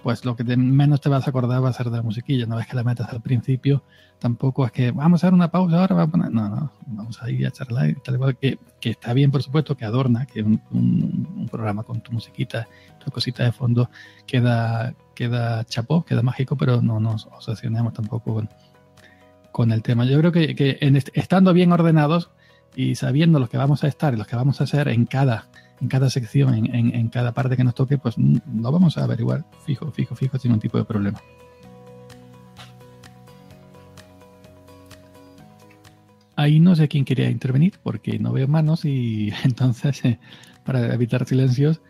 pues 0.02 0.24
lo 0.24 0.34
que 0.34 0.44
menos 0.56 1.00
te 1.00 1.08
vas 1.08 1.26
a 1.26 1.30
acordar 1.30 1.62
va 1.62 1.68
a 1.68 1.72
ser 1.72 1.90
de 1.90 1.96
la 1.96 2.02
musiquilla. 2.02 2.46
No 2.46 2.56
ves 2.56 2.66
que 2.66 2.76
la 2.76 2.82
metas 2.82 3.08
al 3.10 3.20
principio, 3.20 3.84
tampoco 4.18 4.66
es 4.66 4.72
que 4.72 4.90
vamos 4.90 5.22
a 5.22 5.26
hacer 5.26 5.34
una 5.34 5.50
pausa 5.50 5.80
ahora, 5.80 5.94
va 5.94 6.02
a 6.02 6.06
poner. 6.06 6.30
No, 6.30 6.48
no, 6.48 6.72
vamos 6.86 7.22
a 7.22 7.30
ir 7.30 7.46
a 7.46 7.50
charlar, 7.50 7.94
tal 8.04 8.16
igual 8.16 8.36
que, 8.36 8.58
que 8.80 8.90
está 8.90 9.12
bien, 9.12 9.30
por 9.30 9.42
supuesto, 9.42 9.76
que 9.76 9.84
adorna, 9.84 10.26
que 10.26 10.42
un, 10.42 10.60
un, 10.70 11.48
programa 11.50 11.82
con 11.82 12.00
tu 12.00 12.12
musiquita, 12.12 12.66
tu 13.04 13.10
cosita 13.10 13.44
de 13.44 13.52
fondo 13.52 13.90
queda, 14.26 14.94
queda 15.14 15.64
chapó, 15.64 16.04
queda 16.04 16.22
mágico, 16.22 16.56
pero 16.56 16.80
no 16.80 16.98
nos 16.98 17.26
obsesionemos 17.26 17.92
tampoco 17.92 18.34
con, 18.34 18.48
con 19.52 19.70
el 19.70 19.82
tema. 19.82 20.04
Yo 20.04 20.18
creo 20.18 20.32
que, 20.32 20.54
que 20.54 20.78
en 20.80 20.96
estando 20.96 21.52
bien 21.52 21.72
ordenados 21.72 22.30
y 22.74 22.94
sabiendo 22.94 23.38
los 23.38 23.50
que 23.50 23.58
vamos 23.58 23.84
a 23.84 23.88
estar 23.88 24.14
y 24.14 24.16
los 24.16 24.26
que 24.26 24.36
vamos 24.36 24.60
a 24.60 24.64
hacer 24.64 24.88
en 24.88 25.06
cada 25.06 25.48
en 25.82 25.88
cada 25.88 26.08
sección, 26.10 26.54
en, 26.54 26.94
en, 26.94 27.08
cada 27.08 27.32
parte 27.32 27.56
que 27.56 27.64
nos 27.64 27.74
toque, 27.74 27.98
pues 27.98 28.14
lo 28.16 28.70
vamos 28.70 28.96
a 28.96 29.02
averiguar 29.02 29.44
fijo, 29.66 29.90
fijo, 29.90 30.14
fijo, 30.14 30.38
sin 30.38 30.50
ningún 30.50 30.60
tipo 30.60 30.78
de 30.78 30.84
problema. 30.84 31.20
Ahí 36.36 36.60
no 36.60 36.76
sé 36.76 36.86
quién 36.86 37.04
quería 37.04 37.28
intervenir 37.28 37.80
porque 37.82 38.20
no 38.20 38.32
veo 38.32 38.46
manos 38.46 38.84
y 38.84 39.32
entonces, 39.44 40.04
eh, 40.04 40.20
para 40.64 40.94
evitar 40.94 41.26
silencios, 41.26 41.80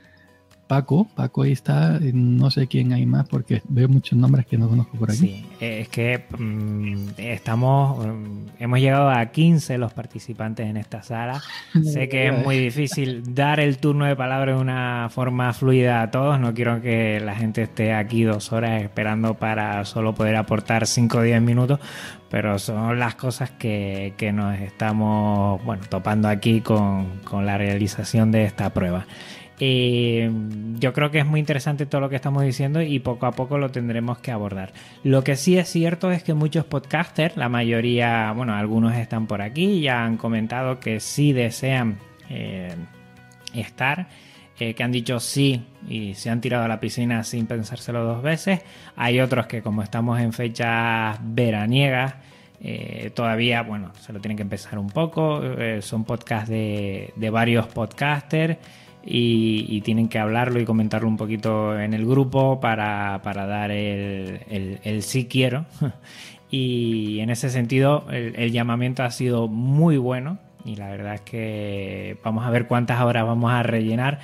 Paco, 0.72 1.06
Paco 1.14 1.42
ahí 1.42 1.52
está, 1.52 1.98
no 2.00 2.50
sé 2.50 2.66
quién 2.66 2.94
hay 2.94 3.04
más 3.04 3.28
porque 3.28 3.60
veo 3.68 3.90
muchos 3.90 4.18
nombres 4.18 4.46
que 4.46 4.56
no 4.56 4.70
conozco 4.70 4.96
por 4.96 5.10
aquí. 5.10 5.18
Sí, 5.18 5.46
es 5.60 5.86
que 5.90 6.24
mmm, 6.38 7.08
estamos, 7.18 8.06
mmm, 8.06 8.46
hemos 8.58 8.80
llegado 8.80 9.10
a 9.10 9.26
15 9.26 9.76
los 9.76 9.92
participantes 9.92 10.66
en 10.66 10.78
esta 10.78 11.02
sala. 11.02 11.42
sé 11.84 12.08
que 12.08 12.28
es 12.28 12.42
muy 12.42 12.56
difícil 12.56 13.34
dar 13.34 13.60
el 13.60 13.76
turno 13.76 14.06
de 14.06 14.16
palabra 14.16 14.54
de 14.54 14.60
una 14.62 15.10
forma 15.10 15.52
fluida 15.52 16.00
a 16.00 16.10
todos. 16.10 16.40
No 16.40 16.54
quiero 16.54 16.80
que 16.80 17.20
la 17.20 17.34
gente 17.34 17.64
esté 17.64 17.92
aquí 17.92 18.22
dos 18.22 18.50
horas 18.50 18.82
esperando 18.82 19.34
para 19.34 19.84
solo 19.84 20.14
poder 20.14 20.36
aportar 20.36 20.86
5 20.86 21.18
o 21.18 21.20
10 21.20 21.42
minutos, 21.42 21.80
pero 22.30 22.58
son 22.58 22.98
las 22.98 23.14
cosas 23.16 23.50
que, 23.50 24.14
que 24.16 24.32
nos 24.32 24.58
estamos 24.58 25.62
bueno, 25.66 25.82
topando 25.90 26.28
aquí 26.28 26.62
con, 26.62 27.20
con 27.24 27.44
la 27.44 27.58
realización 27.58 28.32
de 28.32 28.46
esta 28.46 28.70
prueba. 28.70 29.04
Eh, 29.60 30.30
yo 30.78 30.92
creo 30.92 31.10
que 31.10 31.18
es 31.18 31.26
muy 31.26 31.40
interesante 31.40 31.86
todo 31.86 32.00
lo 32.00 32.08
que 32.08 32.16
estamos 32.16 32.42
diciendo 32.42 32.82
y 32.82 32.98
poco 32.98 33.26
a 33.26 33.32
poco 33.32 33.58
lo 33.58 33.70
tendremos 33.70 34.18
que 34.18 34.32
abordar. 34.32 34.72
Lo 35.04 35.22
que 35.22 35.36
sí 35.36 35.58
es 35.58 35.68
cierto 35.68 36.10
es 36.10 36.22
que 36.22 36.34
muchos 36.34 36.64
podcasters, 36.64 37.36
la 37.36 37.48
mayoría, 37.48 38.32
bueno, 38.32 38.54
algunos 38.54 38.94
están 38.94 39.26
por 39.26 39.42
aquí, 39.42 39.80
ya 39.80 40.04
han 40.04 40.16
comentado 40.16 40.80
que 40.80 41.00
sí 41.00 41.32
desean 41.32 41.98
eh, 42.28 42.74
estar, 43.54 44.08
eh, 44.58 44.74
que 44.74 44.82
han 44.82 44.92
dicho 44.92 45.20
sí 45.20 45.64
y 45.88 46.14
se 46.14 46.30
han 46.30 46.40
tirado 46.40 46.64
a 46.64 46.68
la 46.68 46.80
piscina 46.80 47.22
sin 47.22 47.46
pensárselo 47.46 48.04
dos 48.04 48.22
veces. 48.22 48.62
Hay 48.96 49.20
otros 49.20 49.46
que 49.46 49.62
como 49.62 49.82
estamos 49.82 50.20
en 50.20 50.32
fechas 50.32 51.18
veraniegas, 51.22 52.14
todavía, 53.14 53.62
bueno, 53.62 53.92
se 54.00 54.12
lo 54.12 54.20
tienen 54.20 54.36
que 54.36 54.44
empezar 54.44 54.78
un 54.78 54.88
poco. 54.88 55.42
Son 55.80 56.04
podcasts 56.04 56.48
de, 56.48 57.12
de 57.16 57.30
varios 57.30 57.66
podcasters 57.66 58.56
y, 59.04 59.80
tienen 59.82 60.08
que 60.08 60.18
hablarlo 60.18 60.60
y 60.60 60.64
comentarlo 60.64 61.08
un 61.08 61.16
poquito 61.16 61.78
en 61.78 61.94
el 61.94 62.06
grupo 62.06 62.60
para, 62.60 63.20
para 63.22 63.46
dar 63.46 63.70
el, 63.70 64.78
el, 64.82 65.02
sí 65.02 65.26
quiero. 65.26 65.66
Y 66.54 67.20
en 67.20 67.30
ese 67.30 67.48
sentido 67.48 68.04
el, 68.10 68.52
llamamiento 68.52 69.02
ha 69.04 69.10
sido 69.10 69.48
muy 69.48 69.96
bueno 69.96 70.38
y 70.66 70.76
la 70.76 70.90
verdad 70.90 71.14
es 71.14 71.20
que 71.22 72.18
vamos 72.22 72.44
a 72.44 72.50
ver 72.50 72.66
cuántas 72.66 73.00
horas 73.00 73.24
vamos 73.24 73.50
a 73.50 73.62
rellenar. 73.62 74.18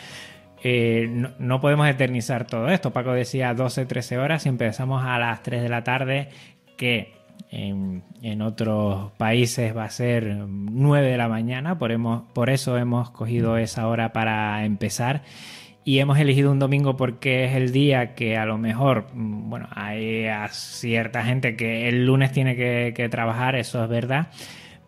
Eh, 0.63 1.09
no, 1.11 1.31
no, 1.39 1.59
podemos 1.63 1.89
eternizar 1.89 2.47
todo 2.47 2.69
esto. 2.69 2.93
Paco 2.93 3.13
decía 3.13 3.55
12, 3.55 3.87
13 3.87 4.19
horas 4.19 4.45
y 4.45 4.51
empezamos 4.51 5.03
a 5.07 5.19
las 5.19 5.43
3 5.43 5.63
de 5.63 5.69
la 5.71 5.85
tarde 5.85 6.29
que 6.77 7.18
en, 7.51 8.03
en, 8.23 8.43
otros 8.43 9.13
países 9.13 9.77
va 9.77 9.85
a 9.85 9.91
ser 9.91 10.37
9 10.47 11.07
de 11.07 11.17
la 11.17 11.29
mañana, 11.29 11.79
por, 11.79 11.93
hemos, 11.93 12.23
por 12.33 12.51
eso 12.51 12.77
hemos 12.77 13.11
cogido 13.11 13.57
esa 13.57 13.89
hora 13.89 14.13
para 14.13 14.65
empezar. 14.65 15.23
Y 15.85 16.01
hemos 16.01 16.19
elegido 16.19 16.53
un 16.53 16.59
domingo 16.59 16.97
porque 16.99 17.47
es 17.47 17.57
el 17.57 17.73
día 17.73 18.15
que 18.15 18.37
a 18.37 18.45
lo 18.45 18.59
mejor, 18.59 19.07
bueno, 19.15 19.69
hay 19.71 20.27
a 20.27 20.49
cierta 20.49 21.25
gente 21.25 21.57
que 21.57 21.89
el 21.89 22.05
lunes 22.05 22.33
tiene 22.33 22.57
que, 22.57 22.93
que 22.95 23.09
trabajar, 23.09 23.57
eso 23.57 23.83
es 23.83 23.89
verdad 23.89 24.29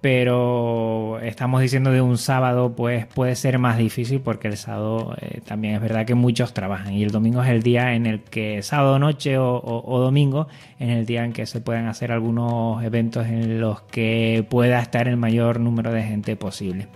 pero 0.01 1.21
estamos 1.21 1.61
diciendo 1.61 1.91
de 1.91 2.01
un 2.01 2.17
sábado 2.17 2.75
pues 2.75 3.07
puede 3.07 3.37
ser 3.37 3.59
más 3.59 3.77
difícil 3.77 4.21
porque 4.21 4.49
el 4.49 4.57
sábado 4.57 5.15
eh, 5.21 5.41
también 5.45 5.75
es 5.75 5.81
verdad 5.81 6.07
que 6.07 6.15
muchos 6.15 6.55
trabajan 6.55 6.95
y 6.95 7.03
el 7.03 7.11
domingo 7.11 7.43
es 7.43 7.51
el 7.51 7.63
día 7.63 7.95
en 7.95 8.07
el 8.07 8.23
que 8.23 8.63
sábado 8.63 8.99
noche 8.99 9.37
o, 9.39 10.01
domingo 10.01 10.49
en 10.79 10.89
el 10.89 11.05
día 11.05 11.25
en 11.25 11.33
que 11.33 11.45
se 11.45 11.61
pueden 11.61 11.87
hacer 11.87 12.13
algunos 12.13 12.83
eventos 12.83 13.27
en 13.27 13.61
los 13.61 13.83
que 13.83 14.45
pueda 14.49 14.81
estar 14.81 15.07
el 15.07 15.19
mayor 15.19 15.61
número 15.61 15.93
de 15.93 16.03
gente 16.03 16.37
posible. 16.37 16.89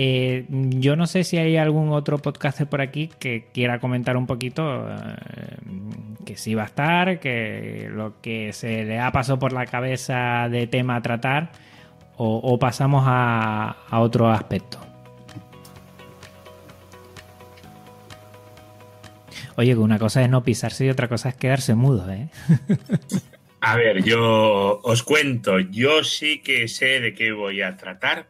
Eh, 0.00 0.46
yo 0.48 0.94
no 0.94 1.06
sé 1.06 1.24
si 1.24 1.38
hay 1.38 1.56
algún 1.56 1.90
otro 1.90 2.18
podcaster 2.18 2.68
por 2.68 2.80
aquí 2.80 3.10
que 3.18 3.46
quiera 3.52 3.80
comentar 3.80 4.16
un 4.16 4.26
poquito 4.26 4.88
eh, 4.88 4.94
que 6.24 6.36
sí 6.36 6.54
va 6.54 6.62
a 6.62 6.66
estar, 6.66 7.20
que 7.20 7.88
lo 7.92 8.20
que 8.20 8.52
se 8.52 8.84
le 8.84 8.98
ha 9.00 9.10
pasado 9.12 9.38
por 9.38 9.52
la 9.52 9.66
cabeza 9.66 10.48
de 10.48 10.66
tema 10.66 10.96
a 10.96 11.02
tratar 11.02 11.50
o, 12.18 12.58
pasamos 12.58 13.04
a, 13.06 13.76
a, 13.88 14.00
otro 14.00 14.28
aspecto? 14.28 14.78
Oye, 19.56 19.72
que 19.72 19.78
una 19.78 19.98
cosa 19.98 20.22
es 20.22 20.30
no 20.30 20.42
pisarse 20.42 20.84
y 20.86 20.90
otra 20.90 21.08
cosa 21.08 21.30
es 21.30 21.36
quedarse 21.36 21.74
mudo, 21.74 22.10
¿eh? 22.10 22.28
a 23.60 23.76
ver, 23.76 24.04
yo 24.04 24.80
os 24.82 25.02
cuento, 25.02 25.58
yo 25.60 26.04
sí 26.04 26.40
que 26.40 26.68
sé 26.68 27.00
de 27.00 27.14
qué 27.14 27.32
voy 27.32 27.62
a 27.62 27.76
tratar. 27.76 28.28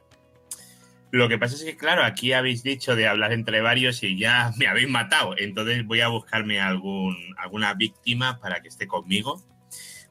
Lo 1.11 1.29
que 1.29 1.39
pasa 1.39 1.55
es 1.55 1.65
que, 1.65 1.77
claro, 1.77 2.05
aquí 2.05 2.35
habéis 2.35 2.63
dicho 2.63 2.95
de 2.95 3.09
hablar 3.09 3.33
entre 3.33 3.63
varios 3.63 4.03
y 4.03 4.19
ya 4.19 4.53
me 4.59 4.67
habéis 4.67 4.89
matado. 4.89 5.35
Entonces 5.39 5.87
voy 5.87 6.01
a 6.03 6.09
buscarme 6.09 6.61
algún, 6.61 7.17
alguna 7.39 7.73
víctima 7.73 8.39
para 8.39 8.61
que 8.61 8.69
esté 8.69 8.87
conmigo 8.87 9.43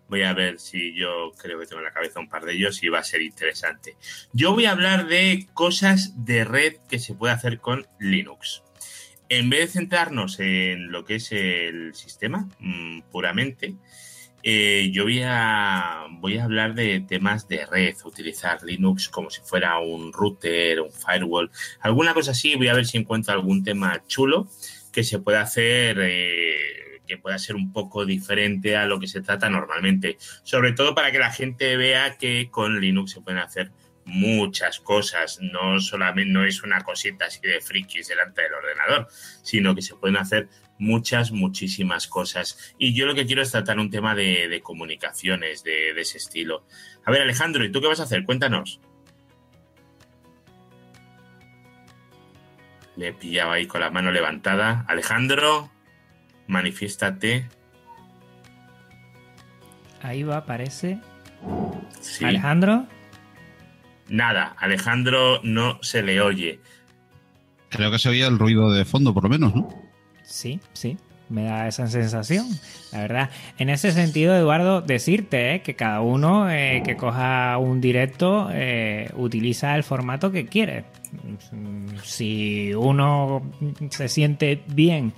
Voy 0.09 0.23
a 0.23 0.33
ver 0.33 0.59
si 0.59 0.93
yo 0.95 1.31
creo 1.37 1.59
que 1.59 1.65
tengo 1.65 1.79
en 1.79 1.85
la 1.85 1.93
cabeza 1.93 2.19
un 2.19 2.29
par 2.29 2.45
de 2.45 2.53
ellos 2.53 2.81
y 2.83 2.89
va 2.89 2.99
a 2.99 3.03
ser 3.03 3.21
interesante. 3.21 3.95
Yo 4.33 4.53
voy 4.53 4.65
a 4.65 4.71
hablar 4.71 5.07
de 5.07 5.47
cosas 5.53 6.25
de 6.25 6.43
red 6.43 6.77
que 6.89 6.99
se 6.99 7.13
puede 7.13 7.33
hacer 7.33 7.59
con 7.59 7.87
Linux. 7.99 8.63
En 9.29 9.49
vez 9.49 9.59
de 9.59 9.79
centrarnos 9.79 10.39
en 10.39 10.91
lo 10.91 11.03
que 11.03 11.15
es 11.15 11.31
el 11.31 11.93
sistema 11.93 12.47
mmm, 12.59 13.01
puramente, 13.11 13.75
eh, 14.43 14.91
yo 14.93 15.03
voy 15.03 15.21
a, 15.25 16.05
voy 16.09 16.37
a 16.37 16.45
hablar 16.45 16.73
de 16.73 17.01
temas 17.01 17.49
de 17.49 17.65
red, 17.65 17.95
utilizar 18.05 18.63
Linux 18.63 19.09
como 19.09 19.29
si 19.29 19.41
fuera 19.41 19.79
un 19.79 20.13
router, 20.13 20.79
un 20.79 20.91
firewall, 20.91 21.51
alguna 21.81 22.13
cosa 22.13 22.31
así. 22.31 22.55
Voy 22.55 22.69
a 22.69 22.73
ver 22.73 22.85
si 22.85 22.97
encuentro 22.97 23.33
algún 23.33 23.63
tema 23.63 24.01
chulo 24.07 24.47
que 24.93 25.03
se 25.03 25.19
pueda 25.19 25.41
hacer. 25.41 25.99
Eh, 26.01 26.86
que 27.07 27.17
pueda 27.17 27.39
ser 27.39 27.55
un 27.55 27.71
poco 27.73 28.05
diferente 28.05 28.77
a 28.77 28.85
lo 28.85 28.99
que 28.99 29.07
se 29.07 29.21
trata 29.21 29.49
normalmente. 29.49 30.17
Sobre 30.43 30.73
todo 30.73 30.93
para 30.93 31.11
que 31.11 31.19
la 31.19 31.31
gente 31.31 31.77
vea 31.77 32.17
que 32.17 32.49
con 32.51 32.79
Linux 32.79 33.11
se 33.11 33.21
pueden 33.21 33.39
hacer 33.39 33.71
muchas 34.05 34.79
cosas, 34.79 35.39
no 35.41 35.79
solamente 35.79 36.31
no 36.31 36.45
es 36.45 36.63
una 36.63 36.81
cosita 36.81 37.25
así 37.25 37.41
de 37.41 37.59
frikis 37.59 38.07
delante 38.07 38.41
del 38.41 38.53
ordenador, 38.53 39.07
sino 39.43 39.75
que 39.75 39.81
se 39.81 39.95
pueden 39.95 40.17
hacer 40.17 40.47
muchas, 40.79 41.31
muchísimas 41.31 42.07
cosas. 42.07 42.73
Y 42.77 42.93
yo 42.93 43.05
lo 43.05 43.15
que 43.15 43.25
quiero 43.25 43.41
es 43.41 43.51
tratar 43.51 43.79
un 43.79 43.89
tema 43.89 44.15
de, 44.15 44.61
comunicaciones 44.63 45.63
de, 45.63 45.93
de, 45.93 46.01
ese 46.01 46.17
estilo. 46.17 46.65
A 47.05 47.11
ver, 47.11 47.21
Alejandro, 47.21 47.63
¿y 47.65 47.71
tú 47.71 47.81
qué 47.81 47.87
vas 47.87 47.99
a 47.99 48.03
hacer? 48.03 48.23
Cuéntanos. 48.23 48.79
Le 52.95 53.09
he 53.09 53.13
pillado 53.13 53.51
ahí 53.51 53.67
con 53.67 53.81
la 53.81 53.91
mano 53.91 54.11
levantada. 54.11 54.85
Alejandro, 54.87 55.69
manifiéstate. 56.47 57.47
Ahí 60.01 60.23
va, 60.23 60.45
parece. 60.45 60.99
Alejandro. 62.23 62.85
Nada, 64.09 64.55
Alejandro 64.57 65.41
no 65.43 65.79
se 65.81 66.01
le 66.01 66.21
oye. 66.21 66.59
Creo 67.69 67.91
que 67.91 67.99
se 67.99 68.09
oía 68.09 68.27
el 68.27 68.39
ruido 68.39 68.71
de 68.71 68.85
fondo, 68.85 69.13
por 69.13 69.23
lo 69.23 69.29
menos, 69.29 69.53
¿no? 69.53 69.67
Sí, 70.23 70.59
sí, 70.73 70.97
me 71.29 71.43
da 71.43 71.67
esa 71.67 71.87
sensación, 71.87 72.47
la 72.91 73.01
verdad. 73.01 73.29
En 73.57 73.69
ese 73.69 73.91
sentido, 73.91 74.35
Eduardo, 74.35 74.81
decirte 74.81 75.55
eh, 75.55 75.61
que 75.61 75.75
cada 75.75 76.01
uno 76.01 76.49
eh, 76.49 76.81
que 76.85 76.95
coja 76.95 77.57
un 77.57 77.81
directo 77.81 78.49
eh, 78.51 79.09
utiliza 79.15 79.75
el 79.75 79.83
formato 79.83 80.31
que 80.31 80.45
quiere. 80.45 80.85
Si 82.03 82.73
uno 82.73 83.41
se 83.89 84.07
siente 84.07 84.63
bien 84.67 85.13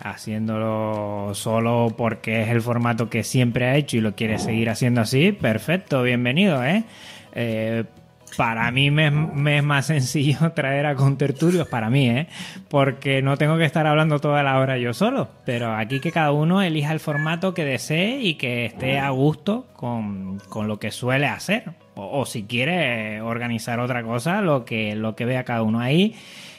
haciéndolo 0.00 1.30
solo 1.34 1.94
porque 1.96 2.42
es 2.42 2.48
el 2.48 2.62
formato 2.62 3.08
que 3.08 3.24
siempre 3.24 3.66
ha 3.66 3.76
hecho 3.76 3.96
y 3.96 4.00
lo 4.00 4.14
quiere 4.14 4.38
seguir 4.38 4.70
haciendo 4.70 5.00
así, 5.00 5.32
perfecto, 5.32 6.02
bienvenido, 6.02 6.64
¿eh? 6.64 6.84
para 8.36 8.70
mí 8.70 8.90
me, 8.90 9.56
es 9.56 9.64
más 9.64 9.86
sencillo 9.94 10.52
traer 10.52 10.86
a 10.86 10.94
contertulios, 10.94 11.68
para 11.68 11.90
mí, 11.90 12.08
¿eh? 12.08 12.26
Porque 12.68 13.22
no 13.22 13.36
tengo 13.36 13.56
que 13.56 13.64
estar 13.64 13.86
hablando 13.86 14.18
toda 14.18 14.42
la 14.42 14.58
hora 14.58 14.78
yo 14.78 14.92
solo. 14.92 15.28
Pero 15.44 15.74
aquí 15.74 16.00
que 16.00 16.12
cada 16.12 16.32
uno 16.32 16.62
elija 16.62 16.92
el 16.92 17.00
formato 17.00 17.54
que 17.54 17.64
desee 17.64 18.20
y 18.20 18.34
que 18.34 18.66
esté 18.66 18.98
a 18.98 19.10
gusto 19.10 19.66
con, 19.74 20.38
lo 20.66 20.78
que 20.78 20.90
suele 20.90 21.26
hacer. 21.26 21.72
O, 21.94 22.26
si 22.26 22.44
quiere 22.44 23.20
organizar 23.20 23.78
otra 23.78 24.02
cosa, 24.02 24.40
lo 24.40 24.64
que, 24.64 24.96
lo 24.96 25.14
que 25.14 25.24
vea 25.24 25.44
cada 25.44 25.62
uno 25.62 25.80
ahí. 25.80 26.14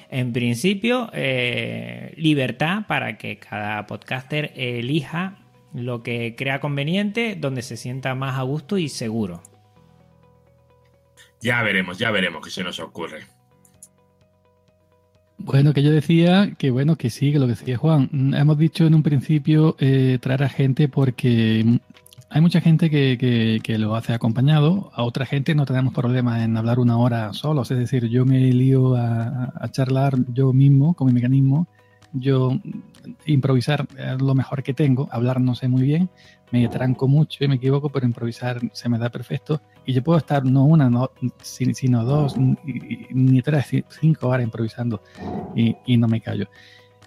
En 0.09 0.33
principio, 0.33 1.09
eh, 1.13 2.13
libertad 2.17 2.85
para 2.87 3.17
que 3.17 3.37
cada 3.37 3.85
podcaster 3.87 4.53
elija 4.55 5.37
lo 5.73 6.03
que 6.03 6.35
crea 6.37 6.59
conveniente, 6.59 7.35
donde 7.39 7.61
se 7.61 7.77
sienta 7.77 8.15
más 8.15 8.39
a 8.39 8.43
gusto 8.43 8.77
y 8.77 8.89
seguro. 8.89 9.43
Ya 11.41 11.61
veremos, 11.63 11.97
ya 11.97 12.11
veremos 12.11 12.43
qué 12.43 12.49
se 12.49 12.63
nos 12.63 12.79
ocurre. 12.79 13.25
Bueno, 15.37 15.73
que 15.73 15.83
yo 15.83 15.91
decía 15.91 16.53
que 16.57 16.71
bueno, 16.71 16.95
que 16.95 17.09
sí, 17.09 17.31
que 17.31 17.39
lo 17.39 17.45
que 17.45 17.51
decía 17.51 17.77
Juan. 17.77 18.33
Hemos 18.33 18.57
dicho 18.57 18.87
en 18.87 18.95
un 18.95 19.03
principio 19.03 19.75
eh, 19.79 20.17
traer 20.21 20.43
a 20.43 20.49
gente 20.49 20.87
porque 20.87 21.79
hay 22.35 22.41
mucha 22.41 22.59
gente 22.59 22.89
que, 22.89 23.61
que, 23.63 23.77
lo 23.77 23.95
hace 23.95 24.11
acompañado, 24.11 24.91
a 24.93 25.03
otra 25.03 25.25
gente 25.25 25.55
no 25.55 25.65
tenemos 25.65 25.93
problema 25.93 26.43
en 26.43 26.57
hablar 26.57 26.79
una 26.79 26.97
hora 26.97 27.31
solos, 27.31 27.71
es 27.71 27.77
decir, 27.77 28.09
yo 28.09 28.25
me 28.25 28.39
lío 28.51 28.97
a, 28.97 29.53
charlar 29.71 30.15
yo 30.33 30.51
mismo 30.51 30.95
con 30.95 31.07
mi 31.07 31.13
mecanismo, 31.13 31.69
yo 32.11 32.59
improvisar 33.25 33.87
lo 34.19 34.35
mejor 34.35 34.63
que 34.63 34.73
tengo, 34.73 35.07
hablar 35.13 35.39
no 35.39 35.55
sé 35.55 35.69
muy 35.69 35.83
bien, 35.83 36.09
me 36.51 36.67
tranco 36.67 37.07
mucho 37.07 37.41
y 37.41 37.47
me 37.47 37.55
equivoco, 37.55 37.87
pero 37.87 38.05
improvisar 38.05 38.59
se 38.73 38.89
me 38.89 38.99
da 38.99 39.09
perfecto. 39.09 39.61
Y 39.85 39.93
yo 39.93 40.03
puedo 40.03 40.17
estar 40.17 40.43
no 40.43 40.65
una, 40.65 40.89
no, 40.89 41.11
sino 41.41 42.03
dos, 42.03 42.35
ni 42.37 43.41
tres, 43.43 43.67
cinco 44.01 44.27
horas 44.27 44.43
improvisando 44.43 45.01
y, 45.55 45.77
y 45.85 45.95
no 45.95 46.09
me 46.09 46.19
callo. 46.19 46.49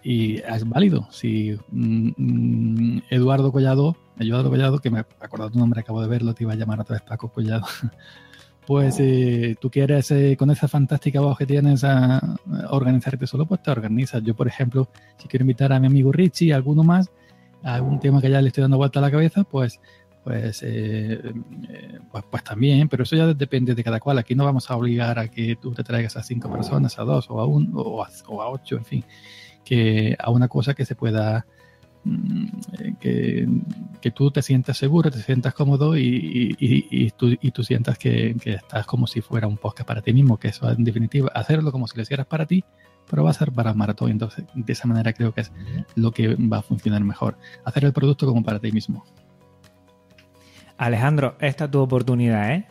Y 0.02 0.36
es 0.36 0.66
válido. 0.66 1.06
Si 1.10 1.54
mm, 1.70 2.12
mm, 2.16 3.02
Eduardo 3.10 3.52
Collado, 3.52 3.94
Eduardo 4.18 4.50
Collado, 4.50 4.78
que 4.80 4.90
me 4.90 5.00
acordado 5.00 5.50
tu 5.50 5.58
nombre, 5.58 5.80
acabo 5.80 6.00
de 6.02 6.08
verlo, 6.08 6.34
te 6.34 6.44
iba 6.44 6.52
a 6.52 6.56
llamar 6.56 6.80
otra 6.80 6.94
vez 6.94 7.02
Paco 7.02 7.28
Collado. 7.28 7.66
pues 8.66 8.96
eh, 9.00 9.56
tú 9.60 9.70
quieres 9.70 10.10
eh, 10.10 10.36
con 10.38 10.50
esa 10.50 10.68
fantástica 10.68 11.20
voz 11.20 11.38
que 11.38 11.46
tienes 11.46 11.84
a, 11.84 12.36
organizarte 12.70 13.26
solo, 13.26 13.46
pues 13.46 13.62
te 13.62 13.70
organizas. 13.70 14.22
Yo, 14.22 14.34
por 14.34 14.48
ejemplo, 14.48 14.88
si 15.16 15.28
quiero 15.28 15.44
invitar 15.44 15.72
a 15.72 15.80
mi 15.80 15.86
amigo 15.86 16.12
Richie 16.12 16.48
y 16.48 16.52
alguno 16.52 16.82
más, 16.82 17.10
a 17.62 17.74
algún 17.74 17.98
tema 17.98 18.20
que 18.20 18.30
ya 18.30 18.40
le 18.40 18.48
estoy 18.48 18.62
dando 18.62 18.76
vuelta 18.76 18.98
a 18.98 19.02
la 19.02 19.10
cabeza, 19.10 19.44
pues 19.44 19.80
pues, 20.28 20.62
eh, 20.62 21.22
pues, 22.12 22.24
pues, 22.30 22.44
también, 22.44 22.86
pero 22.86 23.04
eso 23.04 23.16
ya 23.16 23.32
depende 23.32 23.74
de 23.74 23.82
cada 23.82 23.98
cual. 23.98 24.18
Aquí 24.18 24.34
no 24.34 24.44
vamos 24.44 24.70
a 24.70 24.76
obligar 24.76 25.18
a 25.18 25.28
que 25.28 25.56
tú 25.56 25.72
te 25.72 25.82
traigas 25.82 26.18
a 26.18 26.22
cinco 26.22 26.52
personas, 26.52 26.98
a 26.98 27.04
dos 27.04 27.30
o 27.30 27.40
a 27.40 27.46
uno 27.46 27.80
o 27.80 28.02
a, 28.04 28.10
o 28.26 28.42
a 28.42 28.50
ocho, 28.50 28.76
en 28.76 28.84
fin, 28.84 29.04
que 29.64 30.14
a 30.18 30.30
una 30.30 30.48
cosa 30.48 30.74
que 30.74 30.84
se 30.84 30.94
pueda 30.94 31.46
que, 33.00 33.48
que, 34.00 34.10
tú 34.10 34.30
te 34.30 34.42
sientas 34.42 34.76
seguro, 34.78 35.10
te 35.10 35.20
sientas 35.20 35.54
cómodo 35.54 35.96
y, 35.96 36.56
y, 36.58 37.10
tú, 37.10 37.36
y 37.40 37.50
tú, 37.50 37.62
sientas 37.62 37.98
que, 37.98 38.36
que, 38.40 38.54
estás 38.54 38.86
como 38.86 39.06
si 39.06 39.20
fuera 39.20 39.46
un 39.46 39.56
podcast 39.56 39.86
para 39.86 40.02
ti 40.02 40.12
mismo, 40.12 40.38
que 40.38 40.48
eso 40.48 40.70
en 40.70 40.84
definitiva, 40.84 41.30
hacerlo 41.34 41.72
como 41.72 41.86
si 41.86 41.96
lo 41.96 42.02
hicieras 42.02 42.26
para 42.26 42.46
ti, 42.46 42.64
pero 43.08 43.24
va 43.24 43.30
a 43.30 43.34
ser 43.34 43.52
para 43.52 43.74
maratón, 43.74 44.10
entonces 44.10 44.44
de 44.54 44.72
esa 44.72 44.86
manera 44.86 45.12
creo 45.12 45.32
que 45.32 45.42
es 45.42 45.52
lo 45.94 46.12
que 46.12 46.34
va 46.34 46.58
a 46.58 46.62
funcionar 46.62 47.02
mejor, 47.02 47.38
hacer 47.64 47.84
el 47.84 47.92
producto 47.92 48.26
como 48.26 48.42
para 48.42 48.58
ti 48.58 48.72
mismo. 48.72 49.04
Alejandro, 50.76 51.36
esta 51.40 51.64
es 51.64 51.70
tu 51.70 51.80
oportunidad, 51.80 52.52
¿eh? 52.52 52.68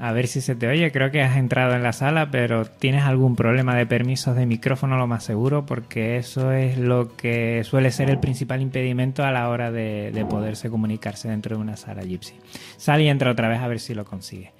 A 0.00 0.12
ver 0.12 0.28
si 0.28 0.40
se 0.40 0.54
te 0.54 0.68
oye. 0.68 0.92
Creo 0.92 1.10
que 1.10 1.22
has 1.22 1.36
entrado 1.36 1.74
en 1.74 1.82
la 1.82 1.92
sala, 1.92 2.30
pero 2.30 2.64
tienes 2.64 3.02
algún 3.02 3.34
problema 3.34 3.74
de 3.74 3.84
permisos 3.84 4.36
de 4.36 4.46
micrófono, 4.46 4.96
lo 4.96 5.08
más 5.08 5.24
seguro, 5.24 5.66
porque 5.66 6.18
eso 6.18 6.52
es 6.52 6.78
lo 6.78 7.16
que 7.16 7.64
suele 7.64 7.90
ser 7.90 8.08
el 8.08 8.20
principal 8.20 8.62
impedimento 8.62 9.24
a 9.24 9.32
la 9.32 9.48
hora 9.48 9.72
de, 9.72 10.26
poderse 10.30 10.70
comunicarse 10.70 11.28
dentro 11.28 11.56
de 11.56 11.62
una 11.62 11.76
sala 11.76 12.02
Gypsy. 12.02 12.34
Sal 12.76 13.00
y 13.00 13.08
entra 13.08 13.32
otra 13.32 13.48
vez 13.48 13.58
a 13.58 13.66
ver 13.66 13.80
si 13.80 13.94
lo 13.94 14.04
consigue. 14.04 14.52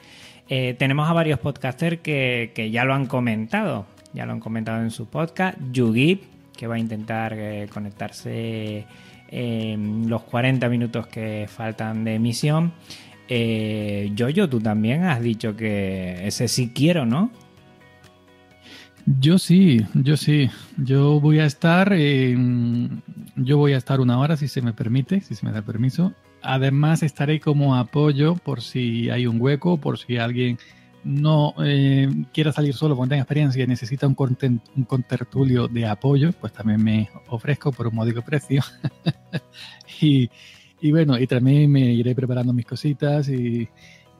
Eh, 0.49 0.75
tenemos 0.77 1.09
a 1.09 1.13
varios 1.13 1.39
podcasters 1.39 2.01
que, 2.01 2.71
ya 2.73 2.85
lo 2.85 2.95
han 2.95 3.07
comentado. 3.07 3.87
Ya 4.13 4.27
lo 4.27 4.33
han 4.33 4.41
comentado 4.41 4.83
en 4.83 4.91
su 4.91 5.07
podcast. 5.07 5.57
Yugip, 5.71 6.25
que 6.57 6.67
va 6.67 6.77
a 6.77 6.79
intentar 6.79 7.35
eh, 7.37 7.69
conectarse 7.73 8.87
en 9.31 10.09
los 10.09 10.23
40 10.23 10.69
minutos 10.69 11.07
que 11.07 11.47
faltan 11.49 12.03
de 12.05 12.15
emisión. 12.15 12.73
Eh, 13.29 14.11
Yoyo, 14.15 14.49
tú 14.49 14.61
también 14.61 15.05
has 15.05 15.21
dicho 15.21 15.55
que 15.55 16.27
ese 16.27 16.49
sí 16.49 16.73
quiero, 16.75 17.05
¿no? 17.05 17.31
Yo 19.21 19.39
sí, 19.39 19.87
yo 19.95 20.17
sí. 20.17 20.51
Yo 20.77 21.21
voy 21.21 21.39
a 21.39 21.47
estar, 21.47 21.95
yo 21.97 23.57
voy 23.57 23.73
a 23.73 23.79
estar 23.79 24.01
una 24.01 24.19
hora 24.19 24.37
si 24.37 24.49
se 24.49 24.61
me 24.61 24.73
permite, 24.73 25.21
si 25.21 25.35
se 25.35 25.47
me 25.47 25.53
da 25.53 25.63
permiso. 25.63 26.13
Además 26.43 27.03
estaré 27.03 27.41
como 27.41 27.77
apoyo 27.77 28.35
por 28.37 28.61
si 28.61 29.09
hay 29.11 29.27
un 29.27 29.41
hueco, 29.41 29.79
por 29.79 29.99
si 29.99 30.19
alguien 30.19 30.59
no 31.05 31.55
eh, 31.65 32.09
quiera 32.35 32.53
salir 32.53 32.75
solo 32.75 32.97
porque 32.97 33.11
tenga 33.11 33.23
experiencia 33.23 33.65
y 33.65 33.67
necesita 33.67 34.07
un, 34.07 34.17
un 34.77 34.85
contertulio 34.85 35.69
de 35.69 35.87
apoyo, 35.87 36.33
pues 36.33 36.53
también 36.53 36.83
me 36.83 37.09
ofrezco 37.29 37.73
por 37.73 37.87
un 37.87 37.95
módico 37.95 38.23
precio. 38.23 38.63
y, 40.01 40.29
y 40.81 40.91
bueno, 40.93 41.19
y 41.19 41.27
también 41.27 41.71
me 41.71 41.93
iré 41.93 42.15
preparando 42.15 42.53
mis 42.53 42.67
cositas 42.67 43.29
y, 43.29 43.69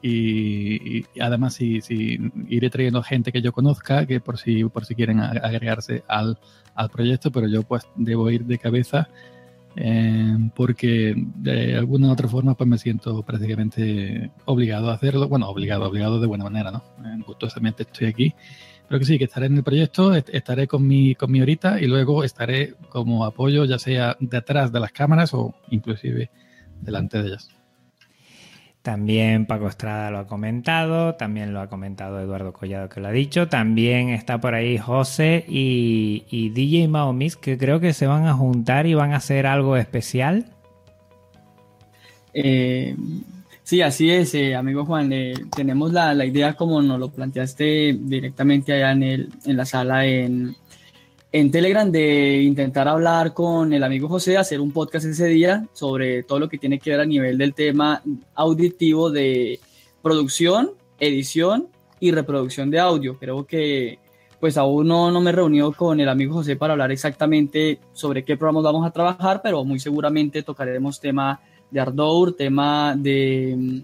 y, 0.03 1.05
además 1.21 1.55
si, 1.55 1.81
si, 1.81 2.19
iré 2.49 2.71
trayendo 2.71 3.03
gente 3.03 3.33
que 3.33 3.43
yo 3.43 3.53
conozca, 3.53 4.07
que 4.07 4.21
por 4.21 4.39
si, 4.39 4.65
por 4.65 4.85
si 4.85 4.95
quieren 4.95 5.21
agregarse 5.21 6.03
al, 6.09 6.39
al 6.75 6.91
proyecto, 6.91 7.31
pero 7.31 7.49
yo 7.49 7.63
pues 7.63 7.87
debo 7.97 8.31
ir 8.31 8.45
de 8.45 8.59
cabeza 8.59 9.09
eh, 9.77 10.37
porque 10.55 11.15
de 11.17 11.77
alguna 11.77 12.09
u 12.09 12.13
otra 12.13 12.29
forma 12.29 12.55
pues 12.55 12.69
me 12.69 12.79
siento 12.79 13.23
prácticamente 13.23 14.31
obligado 14.45 14.91
a 14.91 14.95
hacerlo, 14.95 15.29
bueno, 15.29 15.49
obligado, 15.49 15.89
obligado 15.89 16.21
de 16.21 16.27
buena 16.27 16.45
manera, 16.45 16.71
¿no? 16.71 16.83
Eh, 17.05 17.23
gustosamente 17.27 17.85
estoy 17.85 18.09
aquí 18.09 18.35
pero 18.89 19.01
que 19.01 19.05
sí, 19.05 19.19
que 19.19 19.25
estaré 19.25 19.47
en 19.47 19.57
el 19.57 19.63
proyecto, 19.63 20.15
estaré 20.15 20.67
con 20.67 20.87
mi, 20.87 21.15
con 21.15 21.31
mi 21.31 21.43
horita 21.43 21.79
y 21.79 21.87
luego 21.87 22.25
estaré 22.25 22.75
como 22.89 23.27
apoyo, 23.27 23.67
ya 23.67 23.79
sea 23.79 24.17
detrás 24.19 24.73
de 24.73 24.81
las 24.81 24.93
cámaras 24.93 25.35
o 25.35 25.55
inclusive 25.71 26.31
delante 26.81 27.23
de 27.23 27.29
ellas. 27.29 27.51
También 28.83 29.45
Paco 29.45 29.69
Estrada 29.69 30.11
lo 30.11 30.19
ha 30.19 30.27
comentado, 30.27 31.15
también 31.17 31.53
lo 31.53 31.61
ha 31.61 31.69
comentado 31.69 32.21
Eduardo 32.21 32.53
Collado 32.53 32.89
que 32.89 33.01
lo 33.01 33.09
ha 33.09 33.13
dicho, 33.13 33.49
también 33.49 34.09
está 34.09 34.41
por 34.41 34.55
ahí 34.55 34.79
José 34.79 35.45
y, 35.47 36.25
y 36.31 36.51
DJ 36.51 36.89
Maomis 36.89 37.37
que 37.37 37.59
creo 37.59 37.81
que 37.81 37.93
se 37.93 38.07
van 38.07 38.27
a 38.27 38.35
juntar 38.35 38.87
y 38.87 38.95
van 38.95 39.13
a 39.13 39.17
hacer 39.17 39.47
algo 39.47 39.77
especial. 39.77 40.47
Eh, 42.33 42.95
sí, 43.63 43.83
así 43.83 44.11
es, 44.11 44.35
eh, 44.35 44.55
amigo 44.55 44.87
Juan. 44.87 45.13
Eh, 45.13 45.35
tenemos 45.55 45.93
la, 45.93 46.15
la, 46.15 46.25
idea 46.25 46.55
como 46.55 46.81
nos 46.81 47.01
lo 47.01 47.11
planteaste 47.11 47.99
directamente 48.01 48.73
allá 48.73 48.93
en, 48.93 49.03
el, 49.03 49.29
en 49.45 49.57
la 49.57 49.67
sala 49.67 50.07
en, 50.07 50.57
en 51.31 51.51
Telegram 51.51 51.91
de 51.91 52.43
intentar 52.43 52.89
hablar 52.89 53.35
con 53.35 53.73
el 53.73 53.85
amigo 53.85 54.09
José, 54.09 54.37
hacer 54.37 54.61
un 54.61 54.73
podcast 54.73 55.07
ese 55.07 55.27
día 55.27 55.67
sobre 55.73 56.23
todo 56.23 56.39
lo 56.39 56.49
que 56.49 56.59
tiene 56.59 56.79
que 56.79 56.91
ver 56.91 57.01
a 57.01 57.07
nivel 57.07 57.37
del 57.37 57.55
tema 57.55 58.03
auditivo 58.35 59.11
de 59.11 59.61
producción 60.03 60.73
edición 61.01 61.69
y 62.01 62.11
reproducción 62.11 62.71
de 62.71 62.81
audio. 62.81 63.19
Creo 63.19 63.47
que 63.47 63.99
pues 64.41 64.57
aún 64.57 64.87
no, 64.87 65.11
no 65.11 65.21
me 65.21 65.31
he 65.31 65.33
reunido 65.33 65.73
con 65.73 65.99
el 65.99 66.09
amigo 66.09 66.35
José 66.35 66.55
para 66.55 66.73
hablar 66.73 66.93
exactamente 66.93 67.81
sobre 67.93 68.25
qué 68.25 68.37
programas 68.37 68.65
vamos 68.65 68.87
a 68.87 68.93
trabajar, 68.93 69.41
pero 69.43 69.65
muy 69.65 69.81
seguramente 69.81 70.45
tocaremos 70.45 71.01
tema 71.01 71.41
de 71.71 71.81
Ardour, 71.81 72.37
tema 72.37 72.95
de 72.97 73.55
mm, 73.59 73.81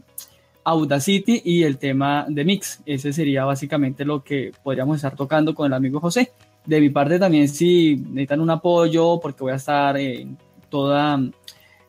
Audacity 0.63 1.43
y 1.45 1.65
el 1.65 1.77
tema 1.79 2.27
de 2.29 2.45
Mix. 2.45 2.81
Ese 2.87 3.13
sería 3.13 3.45
básicamente 3.45 4.05
lo 4.05 4.23
que 4.23 4.53
podríamos 4.63 4.97
estar 4.97 5.17
tocando 5.17 5.55
con 5.55 5.67
el 5.67 5.73
amigo 5.73 5.99
José. 6.01 6.33
De 6.67 6.81
mi 6.81 6.91
parte 6.91 7.19
también 7.19 7.49
si 7.49 7.97
necesitan 7.97 8.41
un 8.41 8.51
apoyo 8.51 9.21
porque 9.21 9.43
voy 9.43 9.53
a 9.53 9.57
estar 9.57 9.97
en, 9.97 10.39
toda, 10.71 11.21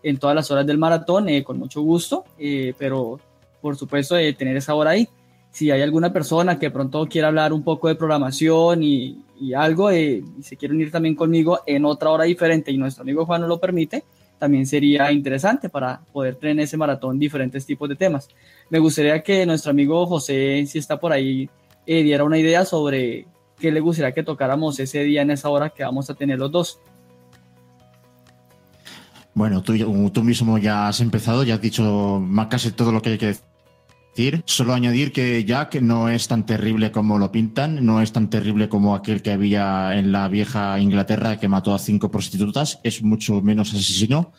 en 0.03 0.17
todas 0.17 0.35
las 0.35 0.51
horas 0.51 0.65
del 0.65 0.77
maratón 0.77 1.29
eh, 1.29 1.43
con 1.43 1.57
mucho 1.57 1.81
gusto, 1.81 2.25
eh, 2.37 2.73
pero 2.77 3.19
por 3.61 3.77
supuesto 3.77 4.15
de 4.15 4.33
tener 4.33 4.57
esa 4.57 4.75
hora 4.75 4.91
ahí 4.91 5.07
si 5.55 5.71
hay 5.71 5.81
alguna 5.81 6.11
persona 6.11 6.59
que 6.59 6.69
pronto 6.69 7.05
quiera 7.05 7.29
hablar 7.29 7.53
un 7.53 7.63
poco 7.63 7.87
de 7.87 7.95
programación 7.95 8.83
y, 8.83 9.23
algo, 9.55 9.89
eh, 9.89 10.21
y 10.37 10.43
se 10.43 10.57
quiere 10.57 10.73
unir 10.73 10.91
también 10.91 11.15
conmigo 11.15 11.61
en 11.65 11.85
otra 11.85 12.09
hora 12.09 12.25
diferente 12.25 12.73
y 12.73 12.77
nuestro 12.77 13.03
amigo 13.03 13.25
Juan 13.25 13.39
no 13.39 13.47
lo 13.47 13.57
permite, 13.57 14.03
también 14.37 14.65
sería 14.67 15.09
interesante 15.13 15.69
para 15.69 16.01
poder 16.11 16.35
tener 16.35 16.57
en 16.57 16.59
ese 16.59 16.75
maratón 16.75 17.17
diferentes 17.17 17.65
tipos 17.65 17.87
de 17.87 17.95
temas. 17.95 18.27
Me 18.69 18.79
gustaría 18.79 19.23
que 19.23 19.45
nuestro 19.45 19.71
amigo 19.71 20.05
José, 20.05 20.65
si 20.67 20.77
está 20.77 20.99
por 20.99 21.13
ahí, 21.13 21.49
eh, 21.85 22.03
diera 22.03 22.25
una 22.25 22.37
idea 22.37 22.65
sobre 22.65 23.25
qué 23.59 23.71
le 23.71 23.79
gustaría 23.79 24.13
que 24.13 24.23
tocáramos 24.23 24.79
ese 24.79 25.03
día 25.03 25.21
en 25.21 25.31
esa 25.31 25.49
hora 25.49 25.69
que 25.69 25.83
vamos 25.83 26.09
a 26.09 26.13
tener 26.13 26.39
los 26.39 26.51
dos. 26.51 26.79
Bueno, 29.33 29.61
tú, 29.61 30.23
mismo 30.23 30.57
ya 30.57 30.87
has 30.87 31.01
empezado, 31.01 31.43
ya 31.43 31.55
has 31.55 31.61
dicho 31.61 32.21
más 32.21 32.47
casi 32.47 32.71
todo 32.71 32.93
lo 32.93 33.01
que 33.01 33.09
hay 33.11 33.17
que 33.17 33.25
decir 33.27 33.45
Solo 34.45 34.73
añadir 34.73 35.11
que 35.11 35.43
Jack 35.43 35.81
no 35.81 36.07
es 36.07 36.29
tan 36.29 36.45
terrible 36.45 36.89
como 36.89 37.19
lo 37.19 37.33
pintan, 37.33 37.85
no 37.85 38.01
es 38.01 38.13
tan 38.13 38.29
terrible 38.29 38.69
como 38.69 38.95
aquel 38.95 39.21
que 39.21 39.31
había 39.31 39.93
en 39.97 40.13
la 40.13 40.29
vieja 40.29 40.79
Inglaterra 40.79 41.37
que 41.37 41.49
mató 41.49 41.75
a 41.75 41.79
cinco 41.79 42.09
prostitutas, 42.09 42.79
es 42.83 43.03
mucho 43.03 43.41
menos 43.41 43.73
asesino 43.73 44.31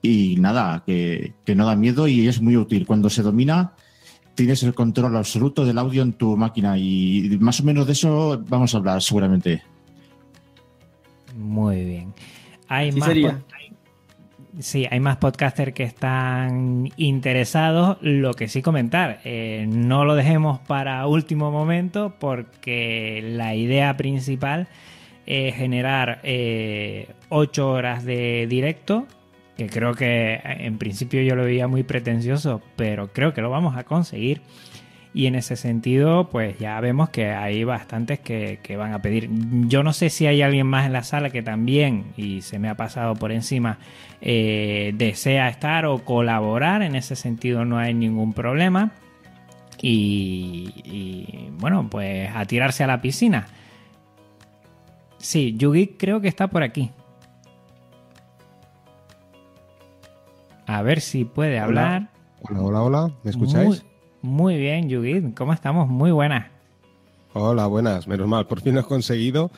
y 0.00 0.36
nada, 0.36 0.84
que, 0.86 1.34
no 1.54 1.66
da 1.66 1.76
miedo 1.76 2.08
y 2.08 2.28
es 2.28 2.40
muy 2.40 2.56
útil. 2.56 2.86
Cuando 2.86 3.10
se 3.10 3.22
domina, 3.22 3.74
tienes 4.34 4.62
el 4.62 4.74
control 4.74 5.16
absoluto 5.16 5.64
del 5.64 5.78
audio 5.78 6.02
en 6.02 6.12
tu 6.12 6.36
máquina 6.36 6.76
y 6.78 7.36
más 7.40 7.60
o 7.60 7.64
menos 7.64 7.86
de 7.86 7.92
eso 7.92 8.42
vamos 8.48 8.74
a 8.74 8.78
hablar 8.78 9.02
seguramente. 9.02 9.62
Muy 11.36 11.84
bien. 11.84 12.14
Hay 12.68 12.92
más, 12.92 13.10
Sí, 14.60 14.86
hay 14.88 15.00
más 15.00 15.16
podcasters 15.16 15.72
que 15.72 15.82
están 15.82 16.88
interesados. 16.96 17.98
Lo 18.00 18.34
que 18.34 18.46
sí 18.46 18.62
comentar, 18.62 19.20
eh, 19.24 19.66
no 19.68 20.04
lo 20.04 20.14
dejemos 20.14 20.60
para 20.60 21.06
último 21.08 21.50
momento 21.50 22.14
porque 22.20 23.20
la 23.24 23.56
idea 23.56 23.96
principal 23.96 24.68
es 25.26 25.56
generar 25.56 26.20
eh, 26.22 27.08
ocho 27.30 27.70
horas 27.70 28.04
de 28.04 28.46
directo, 28.48 29.08
que 29.56 29.68
creo 29.68 29.94
que 29.94 30.40
en 30.44 30.78
principio 30.78 31.22
yo 31.22 31.36
lo 31.36 31.44
veía 31.44 31.68
muy 31.68 31.82
pretencioso, 31.82 32.60
pero 32.76 33.12
creo 33.12 33.32
que 33.34 33.42
lo 33.42 33.50
vamos 33.50 33.76
a 33.76 33.84
conseguir. 33.84 34.42
Y 35.16 35.26
en 35.26 35.36
ese 35.36 35.54
sentido, 35.54 36.28
pues 36.28 36.58
ya 36.58 36.80
vemos 36.80 37.08
que 37.08 37.30
hay 37.30 37.62
bastantes 37.62 38.18
que, 38.18 38.58
van 38.76 38.92
a 38.92 39.00
pedir. 39.00 39.30
Yo 39.68 39.84
no 39.84 39.92
sé 39.92 40.10
si 40.10 40.26
hay 40.26 40.42
alguien 40.42 40.66
más 40.66 40.86
en 40.86 40.92
la 40.92 41.04
sala 41.04 41.30
que 41.30 41.40
también, 41.40 42.06
y 42.16 42.42
se 42.42 42.58
me 42.58 42.68
ha 42.68 42.76
pasado 42.76 43.14
por 43.14 43.30
encima, 43.30 43.78
eh, 44.20 44.92
desea 44.96 45.48
estar 45.48 45.86
o 45.86 46.04
colaborar. 46.04 46.82
En 46.82 46.96
ese 46.96 47.14
sentido 47.14 47.64
no 47.64 47.78
hay 47.78 47.94
ningún 47.94 48.32
problema. 48.32 48.90
Y, 49.80 51.50
bueno, 51.58 51.88
pues 51.88 52.30
a 52.34 52.44
tirarse 52.46 52.82
a 52.82 52.88
la 52.88 53.00
piscina. 53.00 53.46
Sí, 55.18 55.54
Yugi 55.56 55.94
creo 55.96 56.20
que 56.20 56.28
está 56.28 56.48
por 56.48 56.64
aquí. 56.64 56.90
A 60.66 60.82
ver 60.82 61.00
si 61.00 61.24
puede 61.24 61.58
hablar. 61.58 62.10
Hola, 62.42 62.62
hola, 62.62 62.82
hola. 62.82 63.14
¿Me 63.22 63.30
escucháis? 63.30 63.84
Muy 64.22 64.56
bien, 64.56 64.90
Judith. 64.90 65.34
¿Cómo 65.36 65.52
estamos? 65.52 65.88
Muy 65.88 66.10
buenas. 66.10 66.50
Hola, 67.34 67.66
buenas. 67.66 68.06
Menos 68.06 68.28
mal, 68.28 68.46
por 68.46 68.60
fin 68.60 68.74
lo 68.74 68.80
he 68.80 68.84
conseguido. 68.84 69.50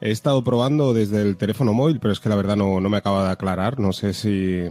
He 0.00 0.10
estado 0.10 0.42
probando 0.44 0.92
desde 0.92 1.22
el 1.22 1.36
teléfono 1.36 1.72
móvil, 1.72 2.00
pero 2.00 2.12
es 2.12 2.20
que 2.20 2.28
la 2.28 2.36
verdad 2.36 2.56
no, 2.56 2.80
me 2.80 2.96
acaba 2.96 3.24
de 3.24 3.30
aclarar. 3.30 3.78
No 3.78 3.92
sé 3.92 4.12
si. 4.12 4.62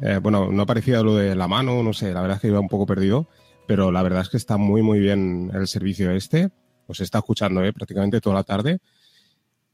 Eh, 0.00 0.18
bueno, 0.20 0.50
no 0.50 0.62
aparecía 0.62 1.02
lo 1.02 1.14
de 1.14 1.34
la 1.34 1.48
mano, 1.48 1.82
no 1.82 1.92
sé, 1.92 2.12
la 2.12 2.20
verdad 2.20 2.36
es 2.36 2.42
que 2.42 2.48
iba 2.48 2.58
un 2.58 2.68
poco 2.68 2.84
perdido, 2.84 3.28
pero 3.66 3.92
la 3.92 4.02
verdad 4.02 4.22
es 4.22 4.28
que 4.28 4.36
está 4.36 4.56
muy, 4.56 4.82
muy 4.82 4.98
bien 4.98 5.50
el 5.54 5.68
servicio 5.68 6.10
este. 6.10 6.50
Os 6.86 7.00
está 7.00 7.18
escuchando 7.18 7.64
eh, 7.64 7.72
prácticamente 7.72 8.20
toda 8.20 8.34
la 8.34 8.42
tarde 8.42 8.80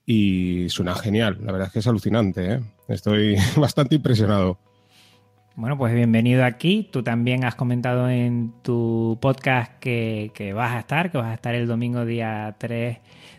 y 0.06 0.68
suena 0.68 0.94
genial. 0.94 1.38
La 1.42 1.52
verdad 1.52 1.68
es 1.68 1.72
que 1.72 1.78
es 1.80 1.86
alucinante. 1.86 2.52
Eh. 2.54 2.60
Estoy 2.88 3.36
bastante 3.56 3.96
impresionado. 3.96 4.58
Bueno, 5.60 5.76
pues 5.76 5.92
bienvenido 5.92 6.46
aquí. 6.46 6.88
Tú 6.90 7.02
también 7.02 7.44
has 7.44 7.54
comentado 7.54 8.08
en 8.08 8.54
tu 8.62 9.18
podcast 9.20 9.78
que, 9.78 10.52
vas 10.56 10.72
a 10.72 10.78
estar, 10.78 11.10
que 11.10 11.18
vas 11.18 11.26
a 11.26 11.34
estar 11.34 11.54
el 11.54 11.66
domingo 11.66 12.06
día 12.06 12.54
3 12.56 12.96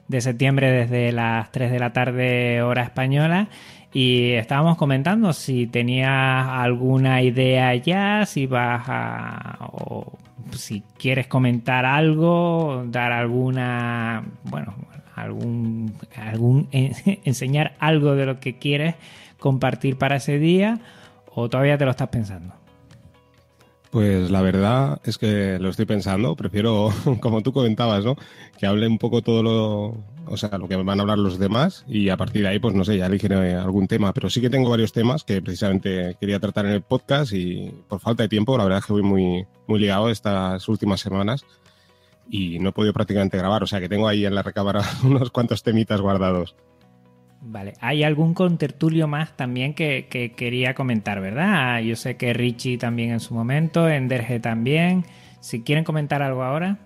de 0.08 0.22
septiembre 0.22 0.70
desde 0.70 1.12
las 1.14 1.52
3 1.52 1.72
de 1.72 1.80
la 1.80 1.94
tarde 1.94 2.62
hora 2.62 2.84
española. 2.84 3.48
Y 3.92 4.34
estábamos 4.34 4.78
comentando 4.78 5.34
si 5.34 5.66
tenías 5.66 6.48
alguna 6.48 7.24
idea 7.24 7.74
ya, 7.74 8.28
si 8.28 8.46
vas 8.46 8.84
a... 8.88 9.58
o 9.72 10.20
si 10.52 10.84
quieres 11.00 11.26
comentar 11.26 11.86
algo, 11.86 12.84
dar 12.86 13.14
alguna... 13.14 14.24
bueno, 14.44 14.76
algún... 15.16 15.96
algún 16.16 16.68
enseñar 16.72 17.74
algo 17.80 18.14
de 18.14 18.28
lo 18.28 18.40
que 18.40 18.60
quieres 18.60 18.94
compartir 19.40 19.98
para 19.98 20.18
ese 20.18 20.38
día 20.38 20.80
¿O 21.34 21.50
todavía 21.50 21.78
te 21.78 21.86
lo 21.86 21.92
estás 21.92 22.10
pensando? 22.10 22.54
Pues 23.92 24.32
la 24.32 24.42
verdad 24.42 25.02
es 25.04 25.18
que 25.18 25.60
lo 25.60 25.70
estoy 25.70 25.86
pensando. 25.86 26.36
Prefiero, 26.36 26.94
como 27.20 27.42
tú 27.42 27.52
comentabas, 27.52 28.06
¿no? 28.06 28.16
Que 28.58 28.66
hable 28.66 28.88
un 28.88 28.98
poco 28.98 29.22
todo 29.22 29.44
lo, 29.44 29.98
o 30.28 30.38
sea, 30.38 30.58
lo 30.58 30.70
que 30.70 30.78
van 30.78 31.00
a 31.00 31.02
hablar 31.02 31.18
los 31.18 31.38
demás 31.38 31.84
y 31.88 32.08
a 32.08 32.16
partir 32.16 32.44
de 32.44 32.48
ahí, 32.48 32.60
pues 32.60 32.74
no 32.74 32.86
sé, 32.86 32.98
ya 32.98 33.08
elegiré 33.08 33.54
algún 33.56 33.88
tema. 33.88 34.14
Pero 34.14 34.30
sí 34.30 34.40
que 34.40 34.50
tengo 34.50 34.70
varios 34.70 34.94
temas 34.94 35.26
que 35.26 35.42
precisamente 35.42 36.16
quería 36.22 36.40
tratar 36.40 36.66
en 36.68 36.72
el 36.72 36.82
podcast 36.82 37.34
y 37.34 37.74
por 37.90 38.00
falta 38.00 38.24
de 38.24 38.30
tiempo, 38.30 38.58
la 38.58 38.64
verdad 38.64 38.80
es 38.80 38.86
que 38.86 38.94
voy 38.94 39.04
muy, 39.04 39.46
muy 39.68 39.80
ligado 39.80 40.10
estas 40.10 40.70
últimas 40.70 41.02
semanas 41.02 41.46
y 42.30 42.60
no 42.60 42.70
he 42.70 42.72
podido 42.72 42.94
prácticamente 42.94 43.38
grabar. 43.38 43.62
O 43.64 43.68
sea, 43.68 43.82
que 43.82 43.90
tengo 43.90 44.08
ahí 44.08 44.26
en 44.26 44.36
la 44.36 44.42
recámara 44.42 44.84
unos 45.04 45.32
cuantos 45.32 45.64
temitas 45.64 46.00
guardados. 46.00 46.56
Vale, 47.44 47.74
hay 47.82 48.04
algún 48.04 48.36
contertulio 48.36 49.08
más 49.08 49.36
también 49.36 49.74
que, 49.74 50.34
quería 50.38 50.76
comentar, 50.76 51.20
¿verdad? 51.22 51.82
Yo 51.82 51.96
sé 51.96 52.16
que 52.16 52.34
Richie 52.34 52.78
también 52.78 53.10
en 53.10 53.20
su 53.20 53.34
momento, 53.34 53.90
Enderge 53.90 54.40
también. 54.40 55.06
Si 55.40 55.64
quieren 55.64 55.84
comentar 55.84 56.22
algo 56.22 56.44
ahora. 56.44 56.78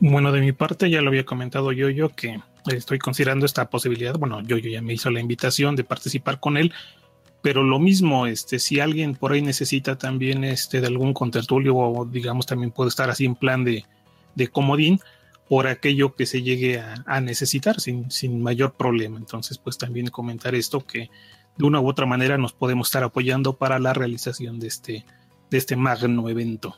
Bueno, 0.00 0.32
de 0.32 0.42
mi 0.42 0.52
parte 0.52 0.90
ya 0.90 1.00
lo 1.00 1.08
había 1.08 1.24
comentado 1.24 1.72
yo, 1.72 1.88
yo 1.88 2.10
que 2.10 2.40
estoy 2.66 2.98
considerando 2.98 3.46
esta 3.46 3.70
posibilidad. 3.70 4.18
Bueno, 4.18 4.42
yo, 4.42 4.58
yo 4.58 4.68
ya 4.68 4.82
me 4.82 4.92
hizo 4.92 5.10
la 5.10 5.20
invitación 5.20 5.76
de 5.76 5.84
participar 5.84 6.40
con 6.40 6.58
él, 6.58 6.74
pero 7.40 7.62
lo 7.62 7.78
mismo, 7.78 8.26
este, 8.26 8.58
si 8.58 8.80
alguien 8.80 9.14
por 9.14 9.32
ahí 9.32 9.40
necesita 9.40 9.96
también 9.96 10.44
este 10.44 10.82
de 10.82 10.88
algún 10.88 11.14
contertulio 11.14 11.74
o 11.74 12.04
digamos 12.04 12.44
también 12.44 12.70
puede 12.70 12.90
estar 12.90 13.08
así 13.08 13.24
en 13.24 13.34
plan 13.34 13.64
de, 13.64 13.86
de 14.34 14.48
comodín, 14.48 15.00
por 15.48 15.66
aquello 15.68 16.14
que 16.14 16.26
se 16.26 16.42
llegue 16.42 16.80
a, 16.80 17.20
necesitar 17.20 17.80
sin, 17.80 18.10
sin, 18.10 18.42
mayor 18.42 18.74
problema. 18.74 19.18
Entonces, 19.18 19.58
pues 19.58 19.78
también 19.78 20.08
comentar 20.08 20.54
esto 20.54 20.84
que 20.84 21.10
de 21.56 21.64
una 21.64 21.80
u 21.80 21.88
otra 21.88 22.06
manera 22.06 22.36
nos 22.36 22.52
podemos 22.52 22.88
estar 22.88 23.04
apoyando 23.04 23.54
para 23.54 23.78
la 23.78 23.92
realización 23.92 24.58
de 24.58 24.66
este, 24.66 25.04
de 25.50 25.58
este 25.58 25.76
magno 25.76 26.28
evento. 26.28 26.76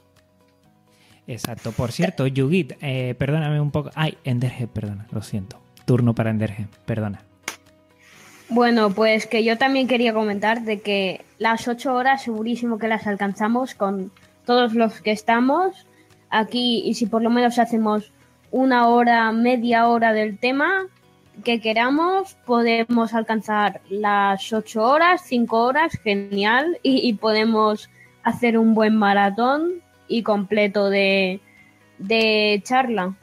Exacto. 1.27 1.73
Por 1.73 1.93
cierto, 1.93 2.27
Yugit, 2.27 2.75
eh, 2.81 3.15
perdóname 3.19 3.61
un 3.61 3.71
poco. 3.71 3.91
Ay, 3.95 4.17
Enderge, 4.25 4.67
perdona, 4.67 5.07
lo 5.13 5.23
siento. 5.23 5.61
Turno 5.85 6.15
para 6.15 6.31
Enderge, 6.31 6.69
perdona. 6.87 7.23
Bueno, 8.51 8.91
pues 8.91 9.27
que 9.27 9.45
yo 9.45 9.59
también 9.59 9.89
quería 9.89 10.15
comentar 10.15 10.63
de 10.63 10.81
que 10.81 11.25
las 11.39 11.69
ocho 11.69 11.95
horas 11.95 12.23
segurísimo 12.23 12.79
que 12.79 12.89
las 12.89 13.07
alcanzamos 13.07 13.75
con 13.75 14.11
todos 14.47 14.73
los 14.75 15.03
que 15.03 15.11
estamos 15.11 15.87
aquí 16.31 16.83
y 16.85 16.95
si 16.95 17.05
por 17.05 17.23
lo 17.23 17.29
menos 17.29 17.59
hacemos 17.59 18.11
una 18.51 18.89
hora, 18.89 19.31
media 19.33 19.89
hora 19.89 20.13
del 20.13 20.39
tema 20.39 20.87
que 21.45 21.61
queramos, 21.61 22.37
podemos 22.45 23.15
alcanzar 23.15 23.81
las 23.89 24.53
ocho 24.53 24.83
horas, 24.83 25.23
cinco 25.25 25.65
horas, 25.65 25.93
genial, 26.03 26.79
y, 26.83 27.13
podemos 27.15 27.91
hacer 28.23 28.59
un 28.59 28.75
buen 28.75 28.97
maratón 28.97 29.75
y 30.09 30.23
completo 30.23 30.91
de, 30.91 31.41
de 31.99 32.61
charla. 32.65 33.15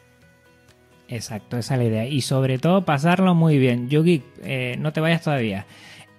Exacto, 1.07 1.57
esa 1.57 1.75
es 1.75 1.79
la 1.79 1.85
idea. 1.85 2.07
Y 2.07 2.21
sobre 2.21 2.57
todo 2.57 2.85
pasarlo 2.85 3.35
muy 3.35 3.57
bien. 3.57 3.89
Yugi, 3.89 4.23
eh, 4.43 4.75
no 4.79 4.93
te 4.93 5.01
vayas 5.01 5.21
todavía. 5.21 5.65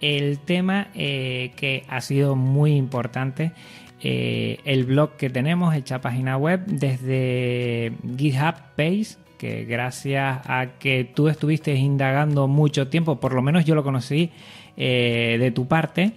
El 0.01 0.39
tema 0.39 0.89
eh, 0.95 1.53
que 1.57 1.85
ha 1.89 2.01
sido 2.01 2.37
muy 2.37 2.77
importante 2.77 3.53
eh, 4.02 4.59
el 4.64 4.85
blog 4.85 5.16
que 5.16 5.31
tenemos, 5.31 5.74
hecha 5.74 6.01
página 6.01 6.36
web, 6.36 6.64
desde 6.66 7.93
GitHub 8.16 8.55
Page, 8.77 9.16
que 9.39 9.64
gracias 9.64 10.40
a 10.44 10.78
que 10.78 11.05
tú 11.05 11.28
estuviste 11.28 11.74
indagando 11.74 12.48
mucho 12.48 12.89
tiempo, 12.89 13.20
por 13.20 13.32
lo 13.32 13.43
menos 13.43 13.64
yo 13.64 13.74
lo 13.74 13.82
conocí 13.82 14.31
eh, 14.77 15.36
de 15.39 15.51
tu 15.51 15.66
parte, 15.66 16.12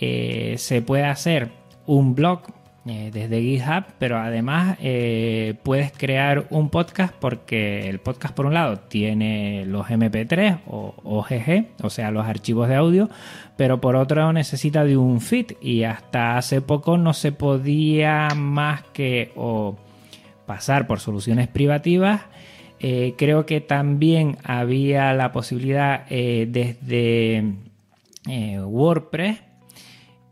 eh, 0.00 0.54
se 0.58 0.82
puede 0.82 1.04
hacer 1.04 1.50
un 1.86 2.14
blog 2.14 2.40
eh, 2.88 3.10
desde 3.12 3.42
GitHub, 3.42 3.84
pero 3.98 4.18
además 4.18 4.78
eh, 4.80 5.54
puedes 5.62 5.92
crear 5.92 6.46
un 6.48 6.70
podcast 6.70 7.14
porque 7.14 7.88
el 7.88 7.98
podcast 7.98 8.34
por 8.34 8.46
un 8.46 8.54
lado 8.54 8.78
tiene 8.78 9.64
los 9.66 9.88
MP3 9.88 10.60
o 10.66 10.94
OGG, 11.04 11.66
o 11.82 11.90
sea, 11.90 12.10
los 12.10 12.24
archivos 12.26 12.68
de 12.68 12.76
audio, 12.76 13.10
pero 13.56 13.80
por 13.80 13.94
otro 13.94 14.32
necesita 14.32 14.84
de 14.84 14.96
un 14.96 15.20
feed 15.20 15.52
y 15.60 15.82
hasta 15.82 16.38
hace 16.38 16.62
poco 16.62 16.96
no 16.96 17.12
se 17.12 17.32
podía 17.32 18.28
más 18.34 18.82
que 18.92 19.32
o 19.36 19.76
pasar 20.46 20.86
por 20.86 21.00
soluciones 21.00 21.48
privativas. 21.48 22.22
Eh, 22.80 23.14
creo 23.18 23.44
que 23.44 23.60
también 23.60 24.38
había 24.44 25.12
la 25.12 25.32
posibilidad 25.32 26.06
desde 26.08 27.54
WordPress 28.26 29.47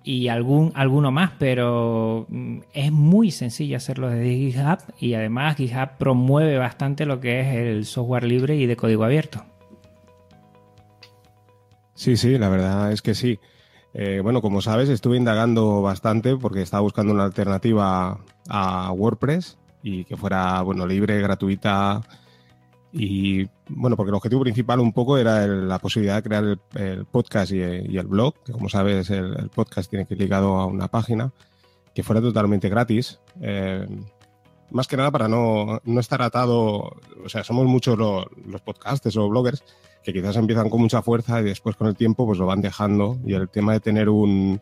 y 0.07 0.28
algún, 0.28 0.70
alguno 0.77 1.11
más, 1.11 1.33
pero 1.37 2.27
mm, 2.28 2.59
es 2.73 2.93
muy 2.93 3.33
sencillo 3.33 3.77
hacerlo 3.77 4.09
desde 4.09 4.37
GitHub 4.37 4.78
y 5.01 5.15
además 5.15 5.57
GitHub 5.57 5.99
promueve 5.99 6.59
bastante 6.59 7.07
lo 7.07 7.19
que 7.19 7.41
es 7.41 7.49
el 7.57 7.85
software 7.87 8.23
libre 8.23 8.55
y 8.55 8.66
de 8.66 8.77
código 8.77 9.03
abierto. 9.03 9.45
Sí, 11.95 12.16
sí, 12.16 12.39
la 12.39 12.49
verdad 12.49 12.93
es 12.93 13.03
que 13.03 13.16
sí. 13.16 13.41
Eh, 13.95 14.20
bueno, 14.23 14.41
como 14.41 14.62
sabes, 14.62 14.89
estuve 14.91 15.16
indagando 15.16 15.83
bastante 15.83 16.37
porque 16.37 16.62
estaba 16.62 16.83
buscando 16.83 17.12
una 17.12 17.24
alternativa 17.24 18.20
a 18.49 18.93
WordPress 18.93 19.59
y 19.83 20.05
que 20.05 20.16
fuera, 20.16 20.62
bueno, 20.62 20.87
libre, 20.87 21.20
gratuita, 21.20 22.01
y 22.98 23.47
bueno, 23.68 23.94
porque 23.94 24.09
el 24.09 24.14
objetivo 24.14 24.40
principal 24.40 24.81
un 24.81 24.93
poco 24.93 25.18
era 25.18 25.47
la 25.47 25.78
posibilidad 25.78 26.16
de 26.16 26.23
crear 26.23 26.59
el, 26.74 27.05
podcast 27.05 27.52
y, 27.52 27.60
el 27.60 28.06
blog, 28.06 28.43
que 28.43 28.52
como 28.52 28.70
sabes 28.70 29.10
el, 29.10 29.51
podcast 29.55 29.90
tiene 29.90 30.06
que 30.06 30.14
ir 30.14 30.20
ligado 30.20 30.56
a 30.56 30.64
una 30.64 30.89
página, 30.89 31.31
que 31.94 32.02
fuera 32.02 32.23
totalmente 32.23 32.70
gratis. 32.70 33.20
Eh, 33.43 33.86
más 34.70 34.89
que 34.89 34.97
nada 34.97 35.10
para 35.10 35.28
no, 35.28 35.81
no, 35.85 36.01
estar 36.01 36.23
atado, 36.23 36.97
o 37.23 37.28
sea, 37.28 37.44
somos 37.44 37.66
muchos 37.66 37.98
los, 37.98 38.24
los 38.47 38.62
podcasters 38.62 39.16
o 39.18 39.28
bloggers 39.28 39.62
que 40.02 40.12
quizás 40.12 40.36
empiezan 40.36 40.70
con 40.70 40.81
mucha 40.81 41.02
fuerza 41.02 41.40
y 41.40 41.44
después 41.44 41.77
con 41.77 41.89
el 41.89 41.97
tiempo 41.97 42.27
pues 42.27 42.39
lo 42.39 42.47
van 42.47 42.62
dejando 42.62 43.18
y 43.27 43.35
el 43.35 43.48
tema 43.48 43.74
de 43.74 43.81
tener 43.81 44.09
un, 44.09 44.60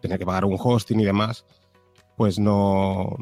tener 0.00 0.18
que 0.18 0.24
pagar 0.24 0.46
un 0.46 0.56
hosting 0.58 1.00
y 1.00 1.04
demás, 1.04 1.44
pues 2.16 2.38
no, 2.38 3.16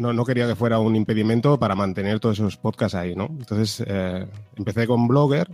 no, 0.00 0.12
no, 0.12 0.24
quería 0.24 0.46
que 0.46 0.56
fuera 0.56 0.78
un 0.78 0.96
impedimento 0.96 1.58
para 1.58 1.74
mantener 1.74 2.20
todos 2.20 2.38
esos 2.38 2.56
podcasts 2.56 2.94
ahí, 2.94 3.14
¿no? 3.14 3.26
Entonces 3.26 3.84
eh, 3.86 4.26
empecé 4.56 4.86
con 4.86 5.06
Blogger, 5.06 5.48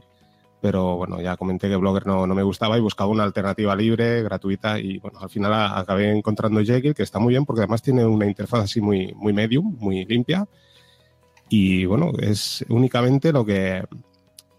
pero 0.60 0.96
bueno, 0.96 1.20
ya 1.20 1.36
comenté 1.36 1.68
que 1.68 1.76
Blogger 1.76 2.06
no, 2.06 2.26
no, 2.26 2.34
me 2.34 2.44
gustaba 2.44 2.78
y 2.78 2.80
buscaba 2.80 3.10
una 3.10 3.24
alternativa 3.24 3.74
libre, 3.74 4.22
gratuita 4.22 4.78
y 4.78 4.98
bueno, 4.98 5.18
al 5.20 5.30
final 5.30 5.52
acabé 5.52 6.12
encontrando 6.16 6.62
Jekyll, 6.62 6.94
que 6.94 7.02
está 7.02 7.18
muy 7.18 7.32
bien 7.32 7.44
porque 7.44 7.62
además 7.62 7.82
tiene 7.82 8.06
una 8.06 8.26
interfaz 8.26 8.64
así 8.64 8.80
muy, 8.80 9.12
muy 9.14 9.32
medium, 9.32 9.76
muy 9.80 10.04
limpia 10.04 10.46
y 11.48 11.84
bueno, 11.84 12.12
es 12.18 12.64
únicamente 12.68 13.32
lo 13.32 13.44
que 13.44 13.84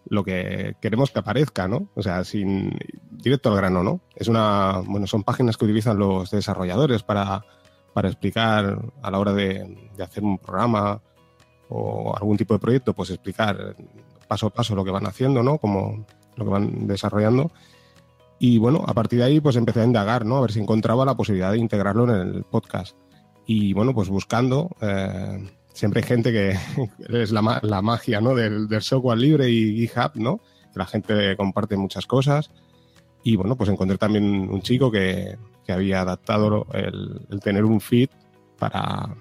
lo 0.10 0.24
que 0.24 0.76
queremos 0.82 1.12
que 1.12 1.20
aparezca, 1.20 1.68
¿no? 1.68 1.90
O 1.96 2.02
sea, 2.02 2.24
sin 2.24 2.78
directo 3.12 3.50
al 3.50 3.58
grano, 3.58 3.84
¿no? 3.84 4.02
Es 4.16 4.28
una, 4.28 4.82
bueno, 4.86 5.08
son 5.08 5.24
páginas 5.24 5.58
que 5.58 5.66
utilizan 5.66 5.98
los 5.98 6.32
desarrolladores 6.32 7.04
para 7.04 7.44
para 7.94 8.10
explicar 8.10 8.80
a 9.02 9.12
la 9.12 9.20
hora 9.20 9.34
de, 9.34 9.92
hacer 10.04 10.24
un 10.24 10.38
programa 10.38 11.02
o 11.70 12.16
algún 12.16 12.38
tipo 12.38 12.54
de 12.54 12.60
proyecto, 12.60 12.94
pues 12.94 13.10
explicar 13.10 13.76
paso 14.28 14.48
a 14.48 14.50
paso 14.54 14.76
lo 14.76 14.86
que 14.86 14.92
van 14.92 15.08
haciendo, 15.08 15.42
¿no? 15.44 15.58
Como 15.58 16.06
lo 16.36 16.46
que 16.46 16.52
van 16.52 16.88
desarrollando. 16.88 17.52
Y 18.40 18.60
bueno, 18.60 18.84
a 18.88 18.94
partir 18.94 19.20
de 19.20 19.26
ahí 19.26 19.40
pues 19.40 19.56
empecé 19.56 19.82
a 19.82 19.86
indagar, 19.86 20.26
¿no? 20.26 20.38
A 20.38 20.42
ver 20.42 20.52
si 20.52 20.60
encontraba 20.60 21.06
la 21.06 21.18
posibilidad 21.18 21.52
de 21.52 21.58
integrarlo 21.58 22.04
en 22.04 22.36
el 22.36 22.44
podcast. 22.44 22.96
Y 23.46 23.74
bueno, 23.74 23.94
pues 23.94 24.10
buscando, 24.10 24.70
eh, 24.82 25.50
siempre 25.74 26.02
hay 26.02 26.08
gente 26.08 26.32
que 26.32 26.56
es 27.22 27.32
la, 27.32 27.42
magia, 27.42 28.22
¿no? 28.22 28.36
Del, 28.36 28.68
software 28.82 29.18
libre 29.18 29.50
y 29.50 29.88
GitHub, 29.88 30.12
¿no? 30.16 30.42
La 30.76 30.86
gente 30.86 31.36
comparte 31.36 31.78
muchas 31.78 32.06
cosas. 32.06 32.52
Y 33.24 33.36
bueno, 33.36 33.56
pues 33.56 33.70
encontré 33.70 33.98
también 33.98 34.50
un 34.50 34.62
chico 34.62 34.92
que, 34.92 35.38
que 35.68 35.74
había 35.74 36.02
adaptado 36.02 36.66
el, 36.74 37.28
tener 37.44 37.66
un 37.66 37.82
feed 37.82 38.10
para, 38.58 39.14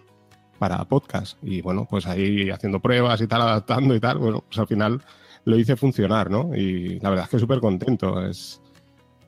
para 0.60 0.84
podcast. 0.84 1.36
Y 1.42 1.60
bueno, 1.60 1.88
pues 1.90 2.06
ahí 2.06 2.48
haciendo 2.50 2.78
pruebas 2.80 3.20
y 3.20 3.26
tal, 3.26 3.42
adaptando 3.42 3.96
y 3.96 4.00
tal, 4.00 4.18
bueno, 4.18 4.44
pues 4.46 4.56
al 4.60 4.68
final 4.68 5.02
lo 5.44 5.58
hice 5.58 5.74
funcionar, 5.74 6.30
¿no? 6.30 6.54
Y 6.54 7.00
la 7.00 7.10
verdad 7.10 7.24
es 7.24 7.30
que 7.32 7.38
súper 7.40 7.58
contento. 7.58 8.24
Es, 8.24 8.62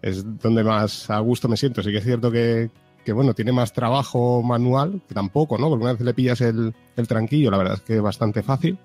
es 0.00 0.24
donde 0.38 0.62
más 0.62 1.10
a 1.10 1.18
gusto 1.18 1.48
me 1.48 1.56
siento. 1.56 1.82
Sí 1.82 1.90
que 1.90 1.98
es 1.98 2.04
cierto 2.04 2.30
que, 2.30 2.70
que, 3.04 3.12
bueno, 3.12 3.34
tiene 3.34 3.50
más 3.50 3.72
trabajo 3.72 4.40
manual, 4.40 5.02
que 5.08 5.14
tampoco, 5.14 5.58
¿no? 5.58 5.68
Porque 5.68 5.82
una 5.82 5.94
vez 5.94 6.02
le 6.02 6.14
pillas 6.14 6.40
el, 6.40 6.72
el 6.96 7.08
tranquillo, 7.08 7.50
la 7.50 7.58
verdad 7.58 7.74
es 7.74 7.80
que 7.82 7.96
es 7.96 8.02
bastante 8.02 8.44
fácil. 8.44 8.78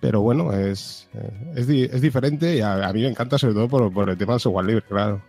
Pero 0.00 0.20
bueno, 0.20 0.52
es, 0.52 1.08
es, 1.56 1.68
es 1.68 2.00
diferente 2.00 2.56
y 2.56 2.60
a, 2.60 2.86
a, 2.86 2.92
mí 2.92 3.02
me 3.02 3.08
encanta 3.08 3.38
sobre 3.38 3.54
todo 3.54 3.68
por, 3.68 3.92
por 3.92 4.08
el 4.08 4.16
tema 4.16 4.34
del 4.34 4.40
software 4.40 4.66
libre, 4.66 4.84
claro. 4.86 5.20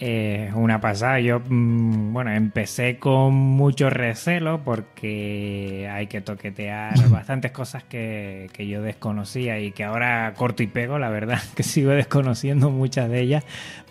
Eh, 0.00 0.52
una 0.54 0.80
pasada. 0.80 1.18
Yo, 1.18 1.40
mm, 1.40 2.12
bueno, 2.12 2.30
empecé 2.30 2.98
con 2.98 3.34
mucho 3.34 3.90
recelo 3.90 4.62
porque 4.64 5.88
hay 5.90 6.06
que 6.06 6.20
toquetear 6.20 6.94
bastantes 7.10 7.50
cosas 7.50 7.82
que, 7.82 8.48
que, 8.52 8.68
yo 8.68 8.80
desconocía 8.80 9.58
y 9.58 9.72
que 9.72 9.82
ahora 9.82 10.32
corto 10.36 10.62
y 10.62 10.68
pego, 10.68 11.00
la 11.00 11.08
verdad, 11.08 11.40
que 11.56 11.64
sigo 11.64 11.90
desconociendo 11.90 12.70
muchas 12.70 13.10
de 13.10 13.20
ellas, 13.20 13.44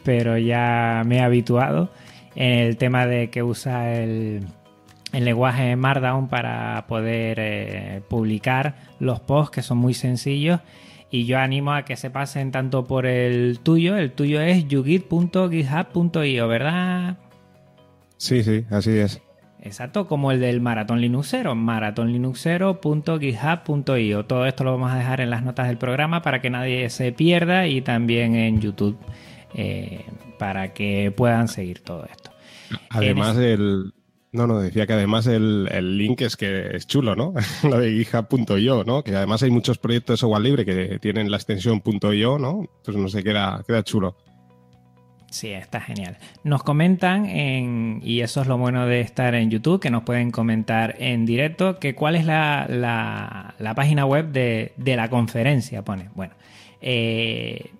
pero 0.04 0.38
ya 0.38 1.04
me 1.06 1.18
he 1.18 1.22
habituado 1.22 1.92
en 2.36 2.60
el 2.60 2.78
tema 2.78 3.06
de 3.06 3.30
que 3.30 3.44
usa 3.44 3.94
el, 3.94 4.46
el 5.12 5.26
lenguaje 5.26 5.76
Markdown 5.76 6.30
para 6.30 6.86
poder 6.88 7.38
eh, 7.42 8.02
publicar 8.08 8.76
los 9.00 9.20
posts 9.20 9.56
que 9.56 9.62
son 9.62 9.78
muy 9.78 9.94
sencillos 9.94 10.62
y 11.10 11.26
yo 11.26 11.40
animo 11.40 11.72
a 11.74 11.86
que 11.86 11.96
se 11.96 12.10
pasen 12.10 12.52
tanto 12.52 12.86
por 12.86 13.06
el 13.06 13.60
tuyo, 13.60 13.96
el 13.98 14.12
tuyo 14.12 14.42
es 14.42 14.68
yugit.github.io, 14.68 16.48
¿verdad? 16.48 17.18
Sí, 18.18 18.44
sí, 18.44 18.66
así 18.70 18.98
es. 18.98 19.22
Exacto, 19.62 20.08
como 20.08 20.32
el 20.32 20.40
del 20.40 20.62
Maratón 20.62 21.02
Linuxero, 21.02 21.56
maratonlinuxero.github.io. 21.56 24.26
Todo 24.26 24.46
esto 24.46 24.64
lo 24.64 24.72
vamos 24.72 24.92
a 24.92 24.98
dejar 24.98 25.20
en 25.22 25.30
las 25.30 25.44
notas 25.44 25.68
del 25.68 25.78
programa 25.78 26.22
para 26.22 26.42
que 26.42 26.50
nadie 26.50 26.90
se 26.90 27.12
pierda 27.12 27.68
y 27.68 27.82
también 27.82 28.36
en 28.36 28.62
YouTube 28.62 28.98
eh, 29.56 30.06
para 30.38 30.74
que 30.74 31.12
puedan 31.16 31.48
seguir 31.48 31.82
todo 31.82 32.06
esto. 32.06 32.32
Además, 32.90 33.38
el, 33.38 33.94
no, 34.32 34.46
no, 34.46 34.60
decía 34.60 34.86
que 34.86 34.94
además 34.94 35.26
el, 35.28 35.98
link 35.98 36.22
es 36.22 36.36
que 36.36 36.76
es 36.76 36.86
chulo, 36.86 37.16
¿no? 37.16 37.34
Lo 37.64 37.80
de 37.80 37.92
GitHub.io, 37.92 38.84
¿no? 38.84 39.04
Que 39.04 39.16
además 39.16 39.42
hay 39.44 39.52
muchos 39.52 39.78
proyectos 39.78 40.16
de 40.16 40.18
software 40.18 40.42
libre 40.42 40.66
que 40.66 41.00
tienen 41.00 41.32
la 41.32 41.38
extensión 41.38 41.82
.io, 42.14 42.38
¿no? 42.38 42.66
Pues 42.84 42.98
no 42.98 43.08
sé, 43.08 43.24
queda, 43.24 43.64
queda 43.66 43.84
chulo. 43.84 44.18
Sí, 45.30 45.50
está 45.52 45.82
genial. 45.82 46.18
Nos 46.44 46.64
comentan, 46.64 47.26
en, 47.26 48.02
y 48.04 48.22
eso 48.22 48.42
es 48.42 48.48
lo 48.48 48.58
bueno 48.58 48.86
de 48.86 49.02
estar 49.02 49.36
en 49.36 49.50
YouTube, 49.50 49.82
que 49.82 49.90
nos 49.90 50.04
pueden 50.04 50.32
comentar 50.32 50.96
en 51.00 51.26
directo, 51.26 51.80
que 51.80 51.96
cuál 51.96 52.16
es 52.16 52.26
la, 52.26 53.56
página 53.76 54.06
web 54.06 54.32
de, 54.32 54.74
de, 54.78 54.96
la 54.96 55.10
conferencia, 55.10 55.84
pone. 55.84 56.10
Bueno, 56.16 56.34
eh, 56.82 57.72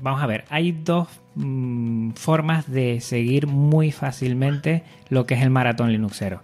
vamos 0.00 0.22
a 0.22 0.26
ver, 0.26 0.44
hay 0.50 0.72
dos 0.72 1.08
mm, 1.34 2.10
formas 2.12 2.70
de 2.70 3.00
seguir 3.00 3.46
muy 3.46 3.92
fácilmente 3.92 4.84
lo 5.08 5.26
que 5.26 5.34
es 5.34 5.42
el 5.42 5.50
maratón 5.50 5.92
Linuxero. 5.92 6.42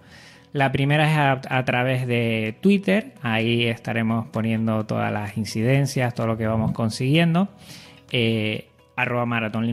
La 0.53 0.73
primera 0.73 1.09
es 1.09 1.47
a, 1.49 1.65
través 1.65 2.09
de 2.09 2.57
Twitter, 2.61 3.13
ahí 3.23 3.67
estaremos 3.67 4.27
poniendo 4.29 4.85
todas 4.85 5.13
las 5.13 5.37
incidencias, 5.37 6.13
todo 6.13 6.27
lo 6.27 6.37
que 6.37 6.49
vamos 6.49 6.73
consiguiendo, 6.73 7.49
eh, 8.11 8.67
arroba 8.97 9.27
maratón 9.27 9.65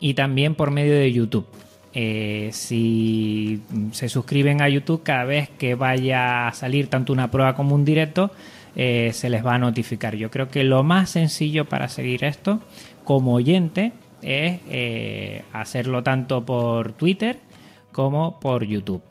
y 0.00 0.14
también 0.14 0.54
por 0.54 0.70
medio 0.70 0.94
de 0.94 1.12
YouTube. 1.12 1.46
Eh, 1.94 2.50
si 2.52 3.62
se 3.92 4.08
suscriben 4.08 4.60
a 4.60 4.68
YouTube, 4.68 5.02
cada 5.02 5.24
vez 5.24 5.48
que 5.48 5.74
vaya 5.76 6.48
a 6.48 6.52
salir 6.52 6.88
tanto 6.88 7.12
una 7.12 7.30
prueba 7.30 7.54
como 7.54 7.74
un 7.74 7.84
directo, 7.84 8.32
eh, 8.74 9.10
se 9.12 9.30
les 9.30 9.44
va 9.44 9.54
a 9.54 9.58
notificar. 9.58 10.16
Yo 10.16 10.30
creo 10.30 10.48
que 10.48 10.64
lo 10.64 10.82
más 10.82 11.10
sencillo 11.10 11.66
para 11.66 11.88
seguir 11.88 12.24
esto 12.24 12.60
como 13.04 13.34
oyente 13.34 13.92
es 14.22 14.60
eh, 14.68 15.44
hacerlo 15.52 16.02
tanto 16.02 16.44
por 16.44 16.92
Twitter 16.92 17.38
como 17.90 18.40
por 18.40 18.64
YouTube. 18.64 19.02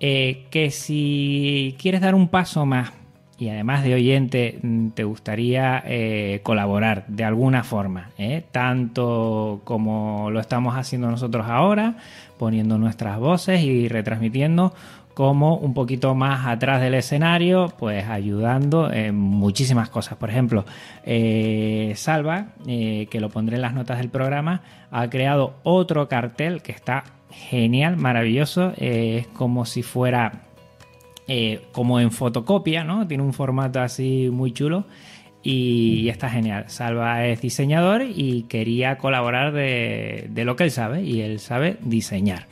Eh, 0.00 0.46
que 0.50 0.70
si 0.70 1.74
quieres 1.80 2.00
dar 2.00 2.14
un 2.14 2.28
paso 2.28 2.64
más 2.66 2.92
y 3.36 3.48
además 3.48 3.82
de 3.82 3.94
oyente 3.94 4.58
mm, 4.62 4.88
te 4.90 5.04
gustaría 5.04 5.82
eh, 5.86 6.40
colaborar 6.42 7.04
de 7.08 7.24
alguna 7.24 7.64
forma, 7.64 8.10
tanto 8.52 9.60
como 9.64 10.30
lo 10.30 10.40
estamos 10.40 10.76
haciendo 10.76 11.10
nosotros 11.10 11.46
ahora, 11.48 11.96
poniendo 12.38 12.78
nuestras 12.78 13.18
voces 13.18 13.62
y 13.62 13.88
retransmitiendo, 13.88 14.72
como 15.18 15.56
un 15.56 15.74
poquito 15.74 16.14
más 16.14 16.46
atrás 16.46 16.80
del 16.80 16.94
escenario, 16.94 17.74
pues 17.76 18.06
ayudando 18.06 18.92
en 18.92 19.16
muchísimas 19.16 19.88
cosas. 19.88 20.16
Por 20.16 20.30
ejemplo, 20.30 20.64
eh, 21.02 21.92
Salva, 21.96 22.52
que 22.64 23.18
lo 23.20 23.28
pondré 23.28 23.56
en 23.56 23.62
las 23.62 23.74
notas 23.74 23.98
del 23.98 24.10
programa, 24.10 24.62
ha 24.92 25.10
creado 25.10 25.56
otro 25.64 26.06
cartel 26.06 26.62
que 26.62 26.70
está 26.70 27.02
genial, 27.32 27.96
maravilloso. 27.96 28.74
es 28.76 29.26
como 29.26 29.66
si 29.66 29.82
fuera 29.82 30.44
eh, 31.30 31.60
como 31.72 32.00
en 32.00 32.10
fotocopia, 32.10 32.84
¿no? 32.84 33.06
Tiene 33.06 33.22
un 33.22 33.34
formato 33.34 33.82
así 33.82 34.30
muy 34.32 34.52
chulo 34.52 34.86
y, 35.42 36.08
está 36.08 36.30
genial. 36.30 36.64
Salva 36.68 37.26
es 37.26 37.42
diseñador 37.42 38.02
y 38.02 38.44
quería 38.44 38.96
colaborar 38.96 39.52
de, 39.52 40.30
lo 40.34 40.56
que 40.56 40.64
él 40.64 40.70
sabe 40.70 41.02
y 41.02 41.20
él 41.20 41.38
sabe 41.38 41.76
diseñar. 41.82 42.46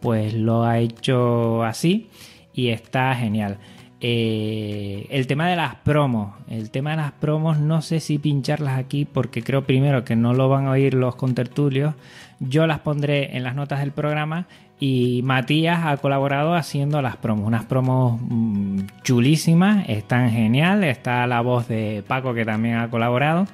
Pues 0.00 0.32
lo 0.32 0.64
ha 0.64 0.78
hecho 0.78 1.62
así 1.62 2.08
y 2.54 2.68
está 2.68 3.14
genial. 3.14 3.58
Eh, 4.04 5.06
el 5.10 5.28
tema 5.28 5.48
de 5.48 5.54
las 5.54 5.76
promos. 5.76 6.34
El 6.48 6.70
tema 6.70 6.90
de 6.90 6.96
las 6.96 7.12
promos 7.12 7.58
no 7.58 7.82
sé 7.82 8.00
si 8.00 8.18
pincharlas 8.18 8.76
aquí 8.76 9.04
porque 9.04 9.42
creo 9.44 9.64
primero 9.64 10.04
que 10.04 10.16
no 10.16 10.34
lo 10.34 10.48
van 10.48 10.66
a 10.66 10.72
oír 10.72 10.94
los 10.94 11.14
contertulios. 11.14 11.94
Yo 12.40 12.66
las 12.66 12.80
pondré 12.80 13.36
en 13.36 13.44
las 13.44 13.54
notas 13.54 13.78
del 13.78 13.92
programa 13.92 14.48
y 14.80 15.20
Matías 15.22 15.86
ha 15.86 15.96
colaborado 15.98 16.54
haciendo 16.54 17.00
las 17.00 17.16
promos, 17.16 17.46
unas 17.46 17.64
promos 17.66 18.20
mm, 18.20 18.80
chulísimas, 19.04 19.88
están 19.88 20.30
genial, 20.32 20.82
está 20.82 21.24
la 21.28 21.40
voz 21.40 21.68
de 21.68 22.02
Paco 22.04 22.34
que 22.34 22.44
también 22.44 22.78
ha 22.78 22.90
colaborado 22.90 23.46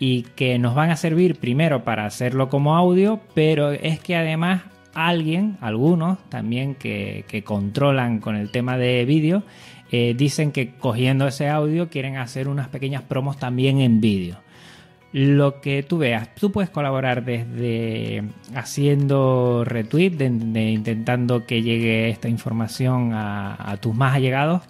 y 0.00 0.22
que 0.34 0.58
nos 0.58 0.74
van 0.74 0.90
a 0.90 0.96
servir 0.96 1.36
primero 1.36 1.84
para 1.84 2.04
hacerlo 2.04 2.48
como 2.48 2.74
audio, 2.74 3.20
pero 3.34 3.70
es 3.70 4.00
que 4.00 4.16
además 4.16 4.62
alguien, 4.96 5.58
algunos 5.60 6.18
también 6.28 6.74
que, 6.74 7.24
controlan 7.44 8.20
con 8.20 8.34
el 8.34 8.50
tema 8.50 8.78
de 8.78 9.04
vídeo, 9.04 9.42
eh, 9.92 10.14
dicen 10.16 10.50
que 10.50 10.74
cogiendo 10.74 11.28
ese 11.28 11.48
audio 11.48 11.88
quieren 11.88 12.16
hacer 12.16 12.48
unas 12.48 12.68
pequeñas 12.68 13.02
promos 13.02 13.38
también 13.38 13.80
en 13.80 14.00
vídeo 14.00 14.38
lo 15.12 15.62
que 15.62 15.82
tú 15.82 15.96
veas. 15.96 16.34
Tú 16.34 16.52
puedes 16.52 16.68
colaborar 16.68 17.24
desde 17.24 18.22
haciendo 18.54 19.64
retweet, 19.64 20.10
de, 20.10 20.70
intentando 20.70 21.46
que 21.46 21.62
llegue 21.62 22.10
esta 22.10 22.28
información 22.28 23.12
a, 23.14 23.78
tus 23.80 23.94
más 23.94 24.14
allegados, 24.14 24.62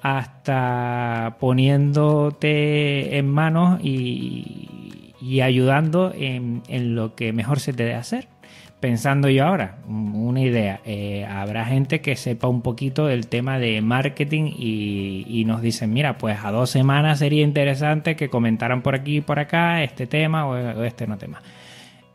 hasta 0.00 1.36
poniéndote 1.40 3.18
en 3.18 3.28
manos 3.28 3.80
y, 3.82 5.40
ayudando 5.42 6.12
en, 6.14 6.62
en, 6.68 6.94
lo 6.94 7.16
que 7.16 7.32
mejor 7.32 7.58
se 7.58 7.72
te 7.72 7.84
dé 7.84 7.94
hacer 7.94 8.28
pensando 8.82 9.28
yo 9.28 9.46
ahora, 9.46 9.78
una 9.86 10.40
idea, 10.40 10.80
eh, 10.84 11.24
habrá 11.24 11.64
gente 11.64 12.00
que 12.00 12.16
sepa 12.16 12.48
un 12.48 12.62
poquito 12.62 13.06
del 13.06 13.28
tema 13.28 13.60
de 13.60 13.80
marketing 13.80 14.52
y, 14.58 15.44
nos 15.46 15.62
dicen, 15.62 15.92
mira, 15.92 16.18
pues 16.18 16.38
a 16.42 16.50
dos 16.50 16.70
semanas 16.70 17.20
sería 17.20 17.44
interesante 17.44 18.16
que 18.16 18.28
comentaran 18.28 18.82
por 18.82 18.96
aquí 18.96 19.18
y 19.18 19.20
por 19.20 19.38
acá 19.38 19.84
este 19.84 20.08
tema 20.08 20.48
o, 20.48 20.82
este 20.82 21.06
no 21.06 21.16
tema. 21.16 21.40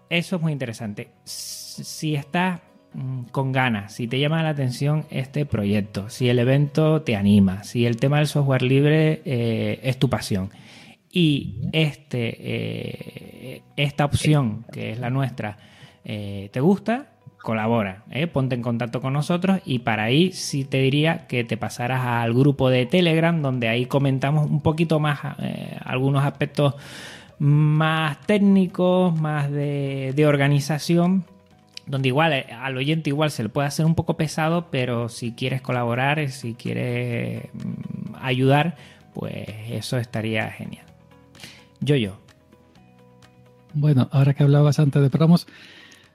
Eso 0.09 0.35
es 0.35 0.41
muy 0.41 0.51
interesante. 0.51 1.07
Si 1.23 2.15
estás 2.15 2.59
mm, 2.93 3.23
con 3.31 3.53
ganas, 3.53 3.93
si 3.93 4.09
te 4.09 4.19
llama 4.19 4.43
la 4.43 4.49
atención 4.49 5.05
este 5.09 5.45
proyecto, 5.45 6.09
si 6.09 6.27
el 6.27 6.37
evento 6.37 7.01
te 7.01 7.15
anima, 7.15 7.63
si 7.63 7.85
el 7.85 7.95
tema 7.95 8.17
del 8.17 8.27
software 8.27 8.61
libre 8.61 9.21
eh, 9.23 9.79
es 9.83 9.97
tu 9.97 10.09
pasión 10.09 10.49
y 11.13 11.61
este, 11.71 12.35
eh, 12.39 13.61
esta 13.77 14.03
opción, 14.03 14.65
que 14.69 14.91
es 14.91 14.99
la 14.99 15.09
nuestra, 15.09 15.57
eh, 16.09 16.47
te 16.53 16.61
gusta, 16.61 17.07
colabora, 17.41 18.03
¿eh? 18.11 18.27
ponte 18.27 18.55
en 18.55 18.61
contacto 18.61 19.01
con 19.01 19.11
nosotros 19.11 19.59
y 19.65 19.79
para 19.79 20.03
ahí 20.03 20.31
sí 20.31 20.63
te 20.63 20.77
diría 20.77 21.27
que 21.27 21.43
te 21.43 21.57
pasaras 21.57 22.05
al 22.05 22.33
grupo 22.33 22.69
de 22.69 22.85
Telegram 22.85 23.41
donde 23.41 23.67
ahí 23.67 23.87
comentamos 23.87 24.49
un 24.49 24.61
poquito 24.61 25.01
más 25.01 25.19
eh, 25.39 25.77
algunos 25.83 26.23
aspectos 26.23 26.75
más 27.39 28.21
técnicos, 28.21 29.19
más 29.19 29.51
de, 29.51 30.23
organización 30.25 31.25
donde 31.85 32.07
igual 32.07 32.45
al 32.57 32.77
oyente 32.77 33.09
igual 33.09 33.29
se 33.29 33.43
le 33.43 33.49
puede 33.49 33.67
hacer 33.67 33.85
un 33.85 33.93
poco 33.93 34.15
pesado, 34.15 34.67
pero 34.71 35.09
si 35.09 35.33
quieres 35.33 35.61
colaborar, 35.61 36.29
si 36.29 36.53
quieres 36.53 37.49
mm, 37.53 38.15
ayudar, 38.21 38.77
pues 39.13 39.45
eso 39.69 39.97
estaría 39.97 40.49
genial. 40.51 40.85
Yo, 41.81 41.97
yo. 41.97 42.17
Bueno, 43.73 44.07
ahora 44.13 44.33
que 44.33 44.43
hablabas 44.43 44.79
antes 44.79 45.01
de 45.01 45.09
promos, 45.09 45.47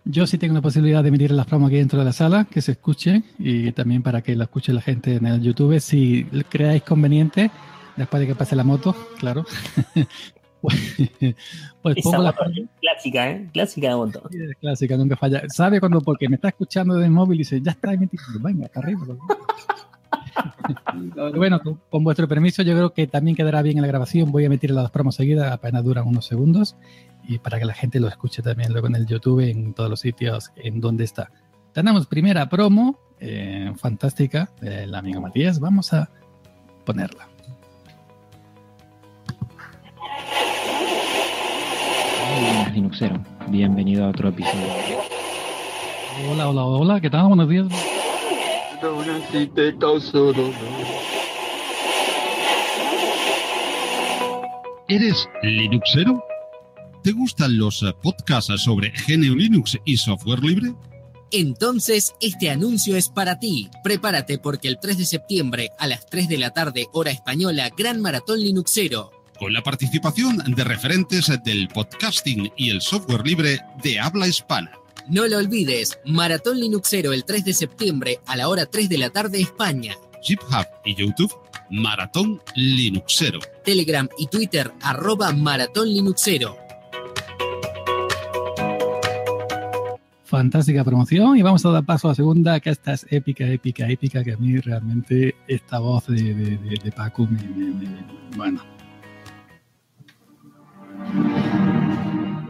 yo 0.04 0.26
sí 0.26 0.38
tengo 0.38 0.54
la 0.54 0.60
posibilidad 0.60 1.02
de 1.02 1.08
emitir 1.08 1.30
las 1.30 1.46
promos 1.46 1.68
aquí 1.68 1.76
dentro 1.76 1.98
de 1.98 2.04
la 2.04 2.12
sala, 2.12 2.46
que 2.50 2.60
se 2.60 2.72
escuche 2.72 3.22
y 3.38 3.70
también 3.72 4.02
para 4.02 4.22
que 4.22 4.34
la 4.34 4.44
escuche 4.44 4.72
la 4.72 4.80
gente 4.80 5.16
en 5.16 5.26
el 5.26 5.40
YouTube. 5.40 5.78
Si 5.80 6.24
creáis 6.48 6.82
conveniente, 6.82 7.50
después 7.96 8.20
de 8.20 8.26
que 8.26 8.34
pase 8.34 8.56
la 8.56 8.64
moto, 8.64 8.96
claro. 9.18 9.46
pues, 10.60 10.76
pues 11.82 11.96
pongo 12.02 12.22
la 12.22 12.34
clásica, 12.80 13.30
¿eh? 13.30 13.48
Clásica 13.52 13.90
de 13.90 13.94
moto. 13.94 14.22
clásica, 14.60 14.96
nunca 14.96 15.16
falla. 15.16 15.44
¿Sabe 15.48 15.78
cuando? 15.78 16.00
Porque 16.00 16.28
me 16.28 16.34
está 16.34 16.48
escuchando 16.48 16.94
desde 16.94 17.06
el 17.06 17.12
móvil 17.12 17.36
y 17.36 17.38
dice, 17.38 17.60
ya 17.60 17.70
está 17.70 17.92
emitido. 17.92 18.24
Venga, 18.40 18.66
está 18.66 18.80
arriba. 18.80 19.06
bueno, 21.36 21.60
con, 21.90 22.02
vuestro 22.02 22.26
permiso, 22.26 22.62
yo 22.62 22.74
creo 22.74 22.92
que 22.92 23.06
también 23.06 23.36
quedará 23.36 23.62
bien 23.62 23.78
en 23.78 23.82
la 23.82 23.88
grabación. 23.88 24.32
Voy 24.32 24.42
a 24.42 24.46
emitir 24.46 24.72
las 24.72 24.90
promos 24.90 25.14
seguidas, 25.14 25.52
apenas 25.52 25.84
duran 25.84 26.08
unos 26.08 26.26
segundos 26.26 26.74
y 27.24 27.38
para 27.38 27.58
que 27.58 27.64
la 27.64 27.74
gente 27.74 28.00
lo 28.00 28.08
escuche 28.08 28.42
también 28.42 28.72
luego 28.72 28.86
en 28.88 28.96
el 28.96 29.06
YouTube, 29.06 29.40
en 29.40 29.74
todos 29.74 29.88
los 29.88 30.00
sitios 30.00 30.52
en 30.56 30.80
donde 30.80 31.04
está. 31.04 31.30
Tenemos 31.72 32.06
primera 32.06 32.48
promo, 32.48 32.98
eh, 33.20 33.72
fantástica, 33.76 34.50
del 34.60 34.94
amigo 34.94 35.20
Matías. 35.20 35.60
Vamos 35.60 35.92
a 35.92 36.10
ponerla. 36.84 37.28
Hola, 42.36 42.70
Linuxero. 42.74 43.20
Bienvenido 43.48 44.04
a 44.04 44.08
otro 44.08 44.28
episodio. 44.28 44.66
Hola, 46.30 46.48
hola, 46.48 46.64
hola, 46.64 47.00
¿qué 47.00 47.10
tal? 47.10 47.28
Buenos 47.28 47.48
días. 47.48 47.66
¿Eres 54.88 55.28
Linuxero? 55.42 56.31
¿Te 57.02 57.10
gustan 57.10 57.58
los 57.58 57.82
eh, 57.82 57.92
podcasts 58.00 58.62
sobre 58.62 58.92
GNU 59.08 59.34
Linux 59.34 59.76
y 59.84 59.96
software 59.96 60.44
libre? 60.44 60.72
Entonces, 61.32 62.14
este 62.20 62.48
anuncio 62.48 62.96
es 62.96 63.08
para 63.08 63.40
ti. 63.40 63.68
Prepárate 63.82 64.38
porque 64.38 64.68
el 64.68 64.78
3 64.78 64.98
de 64.98 65.04
septiembre 65.04 65.70
a 65.80 65.88
las 65.88 66.06
3 66.06 66.28
de 66.28 66.38
la 66.38 66.50
tarde, 66.50 66.86
hora 66.92 67.10
española, 67.10 67.70
Gran 67.76 68.00
Maratón 68.00 68.40
Linuxero. 68.40 69.10
Con 69.36 69.52
la 69.52 69.64
participación 69.64 70.36
de 70.54 70.62
referentes 70.62 71.32
del 71.44 71.66
podcasting 71.68 72.52
y 72.56 72.70
el 72.70 72.80
software 72.80 73.26
libre 73.26 73.58
de 73.82 73.98
habla 73.98 74.28
hispana. 74.28 74.70
No 75.08 75.26
lo 75.26 75.38
olvides, 75.38 75.98
Maratón 76.04 76.60
Linuxero 76.60 77.12
el 77.12 77.24
3 77.24 77.46
de 77.46 77.54
septiembre 77.54 78.20
a 78.26 78.36
la 78.36 78.48
hora 78.48 78.66
3 78.66 78.88
de 78.88 78.98
la 78.98 79.10
tarde 79.10 79.40
España. 79.40 79.96
GitHub 80.22 80.66
y 80.84 80.94
YouTube, 80.94 81.34
Maratón 81.70 82.40
Linuxero. 82.54 83.40
Telegram 83.64 84.08
y 84.18 84.28
Twitter, 84.28 84.70
arroba 84.80 85.32
Maratón 85.32 85.88
Linuxero. 85.88 86.61
Fantástica 90.32 90.82
promoción 90.82 91.36
y 91.36 91.42
vamos 91.42 91.62
a 91.66 91.70
dar 91.70 91.84
paso 91.84 92.08
a 92.08 92.12
la 92.12 92.14
segunda, 92.14 92.58
que 92.58 92.70
esta 92.70 92.94
es 92.94 93.06
épica, 93.10 93.46
épica, 93.46 93.86
épica, 93.86 94.24
que 94.24 94.32
a 94.32 94.38
mí 94.38 94.58
realmente 94.60 95.36
esta 95.46 95.78
voz 95.78 96.06
de, 96.06 96.32
de, 96.32 96.92
Paco 96.92 97.26
me, 97.26 97.38
bueno. 98.34 98.64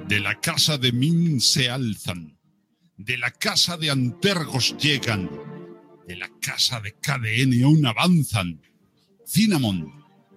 De 0.07 0.21
la 0.21 0.39
casa 0.39 0.79
de 0.79 0.93
Min 0.93 1.41
se 1.41 1.71
alzan, 1.71 2.39
de 2.97 3.19
la 3.19 3.33
casa 3.33 3.77
de 3.77 3.91
Antergos 3.91 4.77
llegan, 4.77 5.29
de 6.07 6.15
la 6.15 6.31
casa 6.41 6.81
de 6.81 6.93
KDN 6.93 7.65
aún 7.65 7.85
avanzan. 7.85 8.63
Cinnamon, 9.27 9.93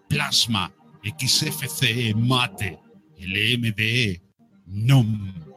Plasma, 0.10 0.74
XFCE, 1.04 2.16
Mate, 2.16 2.80
LMDE, 3.20 4.24
NOM 4.66 5.55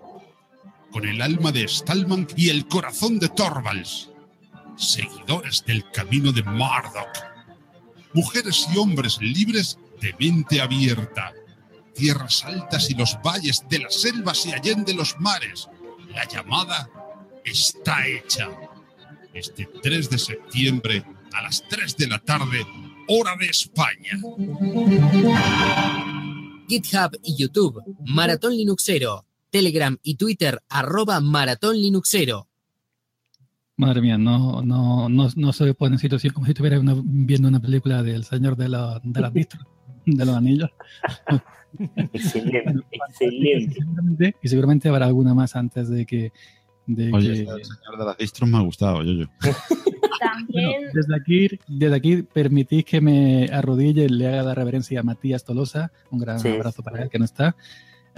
con 0.99 1.09
el 1.09 1.23
alma 1.23 1.53
de 1.53 1.69
Stallman 1.69 2.27
y 2.35 2.49
el 2.49 2.67
corazón 2.67 3.21
de 3.21 3.29
Torvalds. 3.29 4.11
Seguidores 4.77 5.65
del 5.65 5.89
camino 5.93 6.33
de 6.33 6.43
Marduk. 6.43 7.07
Mujeres 8.15 8.67
y 8.75 8.79
hombres 8.79 9.19
libres 9.21 9.79
de 10.01 10.13
mente 10.19 10.61
abierta. 10.61 11.33
Tierras 11.95 12.45
altas 12.45 12.91
y 12.91 12.95
los 12.95 13.17
valles 13.25 13.65
de 13.69 13.79
las 13.79 13.95
selvas 13.95 14.45
y 14.47 14.53
allende 14.53 14.93
los 14.93 15.15
mares. 15.21 15.69
La 16.09 16.27
llamada 16.27 16.91
está 17.45 18.05
hecha. 18.05 18.49
Este 19.33 19.69
3 19.81 20.11
de 20.11 20.19
septiembre 20.19 21.05
a 21.33 21.43
las 21.43 21.63
3 21.69 21.97
de 21.97 22.09
la 22.09 22.19
tarde, 22.19 22.67
hora 23.07 23.37
de 23.37 23.47
España. 23.47 24.19
GitHub 26.67 27.17
y 27.23 27.37
YouTube, 27.37 27.85
Maratón 28.05 28.57
Linuxero. 28.57 29.28
Telegram 29.51 29.97
y 30.03 30.17
Twitter, 30.17 30.61
arroba 30.69 31.21
Maratón 31.21 31.77
Linuxero. 31.77 32.47
Madre 33.77 34.01
mía, 34.01 34.19
no, 34.19 34.61
no, 34.63 35.09
no, 35.09 35.29
no 35.37 35.53
se 35.53 35.73
pone 35.75 35.95
en 35.95 36.01
situación 36.01 36.33
como 36.35 36.47
si 36.47 36.53
estuviera 36.53 36.81
viendo 37.05 37.47
una 37.49 37.61
película 37.61 38.03
del 38.03 38.25
Señor 38.25 38.57
de, 38.57 38.69
la, 38.69 39.01
de 39.05 39.21
las 39.21 39.33
Distros, 39.33 39.65
de 40.05 40.25
los 40.25 40.35
Anillos. 40.35 40.71
excelente, 42.13 42.85
excelente. 42.91 44.35
Y 44.43 44.49
seguramente, 44.49 44.89
habrá 44.89 45.07
alguna 45.07 45.35
más 45.35 45.55
antes 45.57 45.89
de 45.89 46.07
que. 46.07 46.33
De 46.87 47.13
Oye, 47.13 47.31
el 47.43 47.47
Señor 47.65 47.99
de 47.99 48.05
las 48.05 48.17
Distros 48.17 48.49
me 48.49 48.57
ha 48.59 48.63
gustado, 48.63 49.03
yo, 49.03 49.13
yo. 49.13 49.27
También. 50.19 50.87
desde, 50.93 51.15
aquí, 51.15 51.49
desde 51.69 51.95
aquí 51.95 52.23
permitís 52.23 52.85
que 52.85 53.01
me 53.01 53.45
arrodille 53.53 54.07
y 54.07 54.09
le 54.09 54.27
haga 54.27 54.43
la 54.43 54.55
reverencia 54.55 54.99
a 55.01 55.03
Matías 55.05 55.45
Tolosa. 55.45 55.93
Un 56.11 56.19
gran 56.19 56.41
Sí. 56.41 56.49
abrazo 56.49 56.83
para 56.83 57.03
él 57.03 57.11
que 57.11 57.19
no 57.21 57.25
está. 57.27 57.55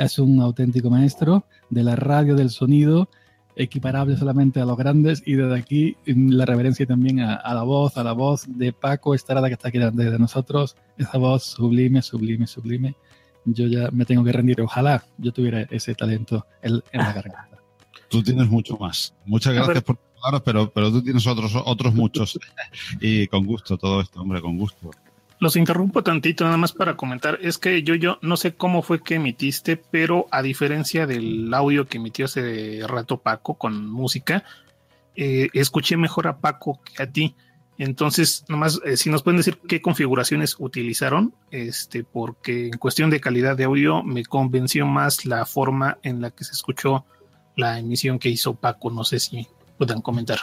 Es 0.00 0.18
un 0.18 0.40
auténtico 0.40 0.88
maestro 0.88 1.44
de 1.68 1.84
la 1.84 1.94
radio 1.94 2.34
del 2.34 2.48
sonido, 2.48 3.10
equiparable 3.54 4.16
solamente 4.16 4.58
a 4.58 4.64
los 4.64 4.78
grandes. 4.78 5.22
Y 5.26 5.34
desde 5.34 5.54
aquí 5.58 5.96
la 6.06 6.46
reverencia 6.46 6.86
también 6.86 7.20
a, 7.20 7.34
a 7.34 7.52
la 7.52 7.64
voz, 7.64 7.98
a 7.98 8.02
la 8.02 8.12
voz 8.12 8.46
de 8.48 8.72
Paco 8.72 9.14
Estrada 9.14 9.48
que 9.48 9.54
está 9.54 9.68
aquí 9.68 9.76
delante 9.76 10.10
de 10.10 10.18
nosotros. 10.18 10.74
Esa 10.96 11.18
voz 11.18 11.44
sublime, 11.44 12.00
sublime, 12.00 12.46
sublime. 12.46 12.94
Yo 13.44 13.66
ya 13.66 13.90
me 13.90 14.06
tengo 14.06 14.24
que 14.24 14.32
rendir. 14.32 14.62
Ojalá 14.62 15.04
yo 15.18 15.32
tuviera 15.32 15.66
ese 15.70 15.94
talento 15.94 16.46
en, 16.62 16.82
en 16.92 16.98
la 16.98 17.12
garganta. 17.12 17.58
Tú 18.08 18.22
tienes 18.22 18.48
mucho 18.48 18.78
más. 18.78 19.14
Muchas 19.26 19.52
gracias 19.52 19.82
por 19.84 19.98
hablaros, 20.16 20.42
pero, 20.46 20.70
pero 20.70 20.90
tú 20.90 21.02
tienes 21.02 21.26
otros, 21.26 21.52
otros 21.62 21.94
muchos. 21.94 22.40
y 23.02 23.26
con 23.26 23.44
gusto 23.44 23.76
todo 23.76 24.00
esto, 24.00 24.22
hombre, 24.22 24.40
con 24.40 24.56
gusto. 24.56 24.90
Los 25.40 25.56
interrumpo 25.56 26.02
tantito 26.02 26.44
nada 26.44 26.58
más 26.58 26.72
para 26.72 26.96
comentar. 26.96 27.38
Es 27.40 27.56
que 27.56 27.82
yo, 27.82 27.94
yo 27.94 28.18
no 28.20 28.36
sé 28.36 28.54
cómo 28.54 28.82
fue 28.82 29.02
que 29.02 29.14
emitiste, 29.14 29.78
pero 29.78 30.26
a 30.30 30.42
diferencia 30.42 31.06
del 31.06 31.52
audio 31.54 31.86
que 31.86 31.96
emitió 31.96 32.26
hace 32.26 32.82
rato 32.86 33.16
Paco 33.16 33.54
con 33.54 33.90
música, 33.90 34.44
eh, 35.16 35.48
escuché 35.54 35.96
mejor 35.96 36.26
a 36.26 36.36
Paco 36.38 36.80
que 36.84 37.02
a 37.02 37.10
ti. 37.10 37.34
Entonces, 37.78 38.44
nomás, 38.48 38.82
eh, 38.84 38.98
si 38.98 39.08
nos 39.08 39.22
pueden 39.22 39.38
decir 39.38 39.58
qué 39.66 39.80
configuraciones 39.80 40.56
utilizaron, 40.58 41.32
este, 41.50 42.04
porque 42.04 42.66
en 42.66 42.76
cuestión 42.76 43.08
de 43.08 43.20
calidad 43.20 43.56
de 43.56 43.64
audio 43.64 44.02
me 44.02 44.26
convenció 44.26 44.84
más 44.84 45.24
la 45.24 45.46
forma 45.46 45.96
en 46.02 46.20
la 46.20 46.30
que 46.30 46.44
se 46.44 46.52
escuchó 46.52 47.06
la 47.56 47.78
emisión 47.78 48.18
que 48.18 48.28
hizo 48.28 48.56
Paco. 48.56 48.90
No 48.90 49.04
sé 49.04 49.18
si 49.18 49.46
puedan 49.78 50.02
comentar. 50.02 50.40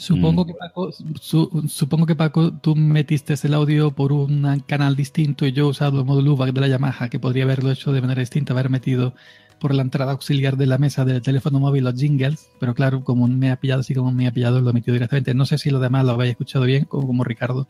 Supongo 0.00 0.46
que 0.46 0.54
Paco, 0.54 0.90
su- 1.20 1.64
supongo 1.68 2.06
que 2.06 2.16
Paco, 2.16 2.52
tú 2.52 2.74
metiste 2.74 3.34
el 3.42 3.52
audio 3.52 3.90
por 3.90 4.12
un 4.12 4.62
canal 4.66 4.96
distinto 4.96 5.46
y 5.46 5.52
yo 5.52 5.66
he 5.66 5.68
usado 5.68 6.00
el 6.00 6.06
módulo 6.06 6.32
UBAC 6.32 6.52
de 6.54 6.60
la 6.62 6.68
Yamaha, 6.68 7.10
que 7.10 7.18
podría 7.20 7.44
haberlo 7.44 7.70
hecho 7.70 7.92
de 7.92 8.00
manera 8.00 8.20
distinta, 8.20 8.54
haber 8.54 8.70
metido 8.70 9.12
por 9.58 9.74
la 9.74 9.82
entrada 9.82 10.12
auxiliar 10.12 10.56
de 10.56 10.64
la 10.64 10.78
mesa 10.78 11.04
del 11.04 11.20
teléfono 11.20 11.60
móvil 11.60 11.84
los 11.84 11.94
jingles, 12.00 12.48
pero 12.58 12.74
claro, 12.74 13.04
como 13.04 13.28
me 13.28 13.50
ha 13.50 13.56
pillado 13.56 13.80
así 13.80 13.94
como 13.94 14.10
me 14.10 14.26
ha 14.26 14.32
pillado, 14.32 14.62
lo 14.62 14.70
he 14.70 14.72
metido 14.72 14.94
directamente. 14.94 15.34
No 15.34 15.44
sé 15.44 15.58
si 15.58 15.68
lo 15.68 15.80
demás 15.80 16.06
lo 16.06 16.12
habéis 16.12 16.30
escuchado 16.30 16.64
bien, 16.64 16.86
como, 16.86 17.06
como 17.06 17.22
Ricardo 17.22 17.68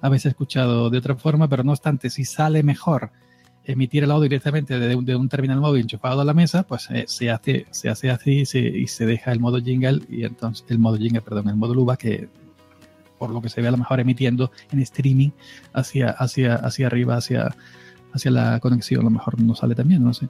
habéis 0.00 0.24
escuchado 0.24 0.88
de 0.88 0.96
otra 0.96 1.14
forma, 1.16 1.46
pero 1.46 1.62
no 1.62 1.72
obstante, 1.72 2.08
si 2.08 2.24
sale 2.24 2.62
mejor 2.62 3.10
emitir 3.66 4.04
el 4.04 4.10
audio 4.10 4.22
directamente 4.24 4.78
de 4.78 4.94
un, 4.94 5.04
de 5.04 5.16
un 5.16 5.28
terminal 5.28 5.60
móvil 5.60 5.82
enchufado 5.82 6.20
a 6.20 6.24
la 6.24 6.32
mesa, 6.34 6.62
pues 6.62 6.88
eh, 6.90 7.04
se 7.06 7.30
hace 7.30 7.66
se 7.70 7.88
hace 7.88 8.10
así 8.10 8.40
y 8.40 8.46
se, 8.46 8.58
y 8.60 8.86
se 8.86 9.06
deja 9.06 9.32
el 9.32 9.40
modo 9.40 9.60
jingle 9.60 10.00
y 10.08 10.24
entonces 10.24 10.64
el 10.68 10.78
modo 10.78 10.96
jingle, 10.96 11.20
perdón, 11.20 11.48
el 11.48 11.56
modo 11.56 11.74
luba 11.74 11.96
que 11.96 12.28
por 13.18 13.30
lo 13.30 13.40
que 13.40 13.48
se 13.48 13.60
ve 13.62 13.68
a 13.68 13.70
lo 13.70 13.76
mejor 13.78 13.98
emitiendo 14.00 14.50
en 14.72 14.80
streaming 14.80 15.30
hacia 15.72 16.10
hacia 16.10 16.54
hacia 16.56 16.86
arriba 16.86 17.16
hacia 17.16 17.54
hacia 18.12 18.30
la 18.30 18.60
conexión, 18.60 19.00
a 19.02 19.04
lo 19.04 19.10
mejor 19.10 19.40
no 19.40 19.54
sale 19.54 19.74
también, 19.74 20.02
no 20.04 20.14
sé. 20.14 20.28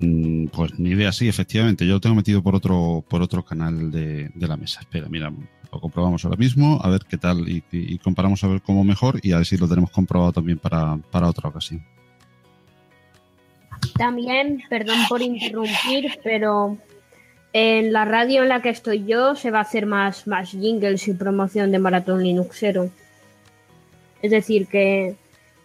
Mm, 0.00 0.46
Pues 0.48 0.78
ni 0.78 0.90
idea, 0.90 1.12
sí, 1.12 1.28
efectivamente. 1.28 1.86
Yo 1.86 1.94
lo 1.94 2.00
tengo 2.00 2.16
metido 2.16 2.42
por 2.42 2.54
otro, 2.54 3.04
por 3.08 3.22
otro 3.22 3.44
canal 3.44 3.90
de, 3.90 4.30
de 4.34 4.48
la 4.48 4.56
mesa. 4.56 4.80
Espera, 4.80 5.08
mira, 5.08 5.32
lo 5.72 5.80
comprobamos 5.80 6.24
ahora 6.24 6.36
mismo, 6.36 6.80
a 6.82 6.88
ver 6.90 7.02
qué 7.08 7.16
tal 7.18 7.48
y- 7.48 7.62
y 7.70 7.98
comparamos 7.98 8.42
a 8.44 8.48
ver 8.48 8.60
cómo 8.62 8.84
mejor 8.84 9.20
y 9.22 9.32
a 9.32 9.36
ver 9.38 9.46
si 9.46 9.56
lo 9.56 9.68
tenemos 9.68 9.90
comprobado 9.90 10.32
también 10.32 10.58
para, 10.58 10.96
para 11.10 11.28
otra 11.28 11.48
ocasión. 11.48 11.82
También, 13.96 14.62
perdón 14.68 14.98
por 15.08 15.22
interrumpir, 15.22 16.18
pero 16.22 16.78
en 17.52 17.92
la 17.92 18.04
radio 18.04 18.42
en 18.42 18.48
la 18.48 18.62
que 18.62 18.70
estoy 18.70 19.04
yo 19.04 19.34
se 19.34 19.50
va 19.50 19.58
a 19.58 19.62
hacer 19.62 19.86
más, 19.86 20.26
más 20.26 20.50
jingles 20.50 21.06
y 21.08 21.14
promoción 21.14 21.70
de 21.70 21.78
Maratón 21.78 22.22
Linuxero. 22.22 22.90
Es 24.22 24.30
decir, 24.30 24.66
que, 24.68 25.16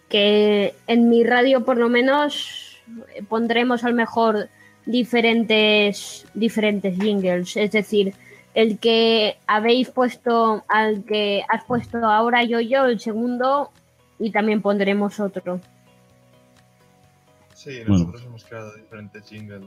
que 0.08 0.74
en 0.86 1.08
mi 1.08 1.24
radio 1.24 1.64
por 1.64 1.76
lo 1.78 1.88
menos 1.88 2.78
pondremos 3.28 3.84
al 3.84 3.94
mejor 3.94 4.48
diferentes, 4.84 6.26
diferentes 6.34 6.98
jingles. 6.98 7.56
Es 7.56 7.72
decir, 7.72 8.14
el 8.54 8.78
que 8.78 9.36
habéis 9.46 9.90
puesto, 9.90 10.64
al 10.68 11.04
que 11.04 11.42
has 11.48 11.64
puesto 11.64 11.98
ahora 12.04 12.42
yo, 12.42 12.60
yo, 12.60 12.86
el 12.86 12.98
segundo, 12.98 13.70
y 14.18 14.30
también 14.30 14.62
pondremos 14.62 15.20
otro. 15.20 15.60
Sí, 17.58 17.70
Bueno. 17.88 18.04
nosotros 18.04 18.22
hemos 18.24 18.44
creado 18.44 18.72
diferentes 18.76 19.28
jingles 19.28 19.62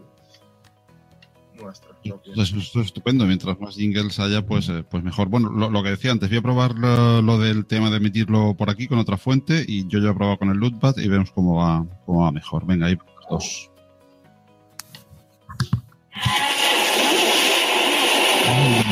nuestros 1.62 1.94
propios. 1.98 2.22
Entonces, 2.30 2.64
esto 2.64 2.80
es 2.80 2.86
estupendo. 2.86 3.26
Mientras 3.26 3.60
más 3.60 3.76
jingles 3.76 4.18
haya, 4.22 4.46
pues, 4.46 4.70
eh, 4.70 4.84
pues 4.90 5.04
mejor. 5.04 5.28
Bueno, 5.28 5.50
lo, 5.50 5.70
lo 5.70 5.84
que 5.84 5.90
decía 5.90 6.12
antes, 6.12 6.30
voy 6.30 6.38
a 6.38 6.42
probar 6.42 6.76
lo, 6.76 7.22
lo 7.22 7.38
del 7.38 7.66
tema 7.66 7.90
de 7.90 7.98
emitirlo 7.98 8.56
por 8.56 8.70
aquí 8.70 8.88
con 8.88 8.98
otra 8.98 9.18
fuente 9.18 9.66
y 9.68 9.86
yo 9.88 10.00
ya 10.00 10.12
he 10.12 10.14
probado 10.14 10.38
con 10.38 10.50
el 10.50 10.58
Lootpad 10.58 10.98
y 11.00 11.10
vemos 11.10 11.32
cómo 11.32 11.58
va, 11.58 11.86
cómo 12.06 12.22
va 12.22 12.32
mejor. 12.32 12.66
Venga, 12.66 12.88
ahí 12.88 12.98
dos. 13.30 13.70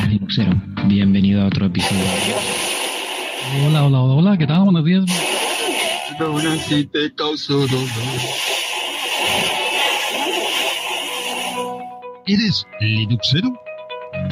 Linuxero, 0.10 0.52
bienvenido 0.88 1.44
a 1.44 1.48
otro 1.48 1.68
episodio. 1.68 2.04
Hola, 3.66 3.86
hola, 3.86 4.00
hola, 4.02 4.38
¿qué 4.38 4.46
tal? 4.46 4.64
Buenos 4.66 4.84
días. 4.84 5.06
si 6.68 6.86
te 6.86 7.16
causó 7.16 7.66
dolor. 7.66 7.88
¿Eres 12.30 12.64
Linuxero? 12.80 13.60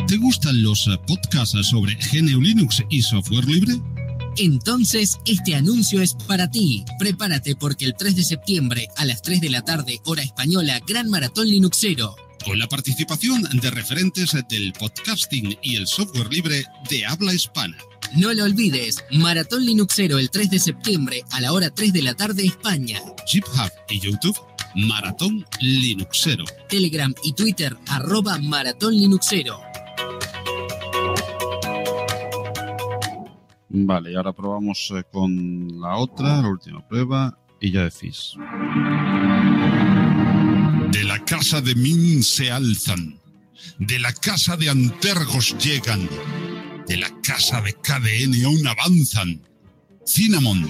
¿Te 0.08 0.18
gustan 0.18 0.62
los 0.62 0.86
eh, 0.86 1.00
podcasts 1.08 1.58
sobre 1.66 1.96
GNU 1.96 2.40
Linux 2.40 2.84
y 2.92 3.02
software 3.02 3.46
libre? 3.46 3.74
Entonces, 4.38 5.18
este 5.26 5.56
anuncio 5.56 6.00
es 6.04 6.14
para 6.14 6.52
ti. 6.52 6.86
Prepárate 7.00 7.56
porque 7.56 7.86
el 7.86 7.96
3 7.98 8.18
de 8.18 8.24
septiembre 8.24 8.88
a 8.98 9.06
las 9.06 9.24
3 9.24 9.42
de 9.42 9.50
la 9.50 9.64
tarde, 9.64 10.00
hora 10.06 10.22
española, 10.22 10.80
Gran 10.86 11.10
Maratón 11.10 11.48
Linuxero. 11.48 12.16
Con 12.46 12.60
la 12.60 12.68
participación 12.68 13.42
de 13.42 13.72
referentes 13.72 14.38
del 14.48 14.74
podcasting 14.74 15.58
y 15.64 15.78
el 15.78 15.88
software 15.88 16.32
libre 16.32 16.66
de 16.92 17.04
habla 17.04 17.34
hispana. 17.34 17.78
No 18.16 18.32
lo 18.32 18.44
olvides, 18.44 19.04
Maratón 19.10 19.66
Linuxero 19.66 20.20
el 20.20 20.30
3 20.30 20.52
de 20.52 20.60
septiembre 20.60 21.24
a 21.32 21.42
la 21.42 21.52
hora 21.52 21.72
3 21.72 21.92
de 21.94 22.04
la 22.04 22.14
tarde 22.14 22.46
España. 22.46 23.02
GitHub 23.26 23.72
y 23.90 24.00
YouTube, 24.00 24.38
Maratón 24.78 25.44
Linuxero. 25.60 26.46
Telegram 26.70 27.12
y 27.24 27.34
Twitter, 27.34 27.76
arroba 27.88 28.38
Maratón 28.38 28.96
Linuxero. 28.96 29.60
Vale, 33.70 34.12
y 34.12 34.16
ahora 34.16 34.34
probamos 34.34 34.94
eh, 34.96 35.04
con 35.12 35.82
la 35.82 35.98
otra, 35.98 36.42
la 36.44 36.50
última 36.50 36.88
prueba, 36.88 37.38
y 37.60 37.72
ya 37.72 37.86
decís. 37.86 38.36
De 40.92 41.04
la 41.04 41.26
casa 41.26 41.60
de 41.60 41.74
Min 41.74 42.22
se 42.22 42.52
alzan, 42.52 43.20
de 43.80 43.98
la 43.98 44.14
casa 44.14 44.58
de 44.58 44.70
Antergos 44.70 45.58
llegan, 45.58 46.08
de 46.88 46.98
la 46.98 47.10
casa 47.24 47.62
de 47.62 47.74
KDN 47.74 48.46
aún 48.46 48.68
avanzan. 48.68 49.42
Cinnamon, 50.06 50.70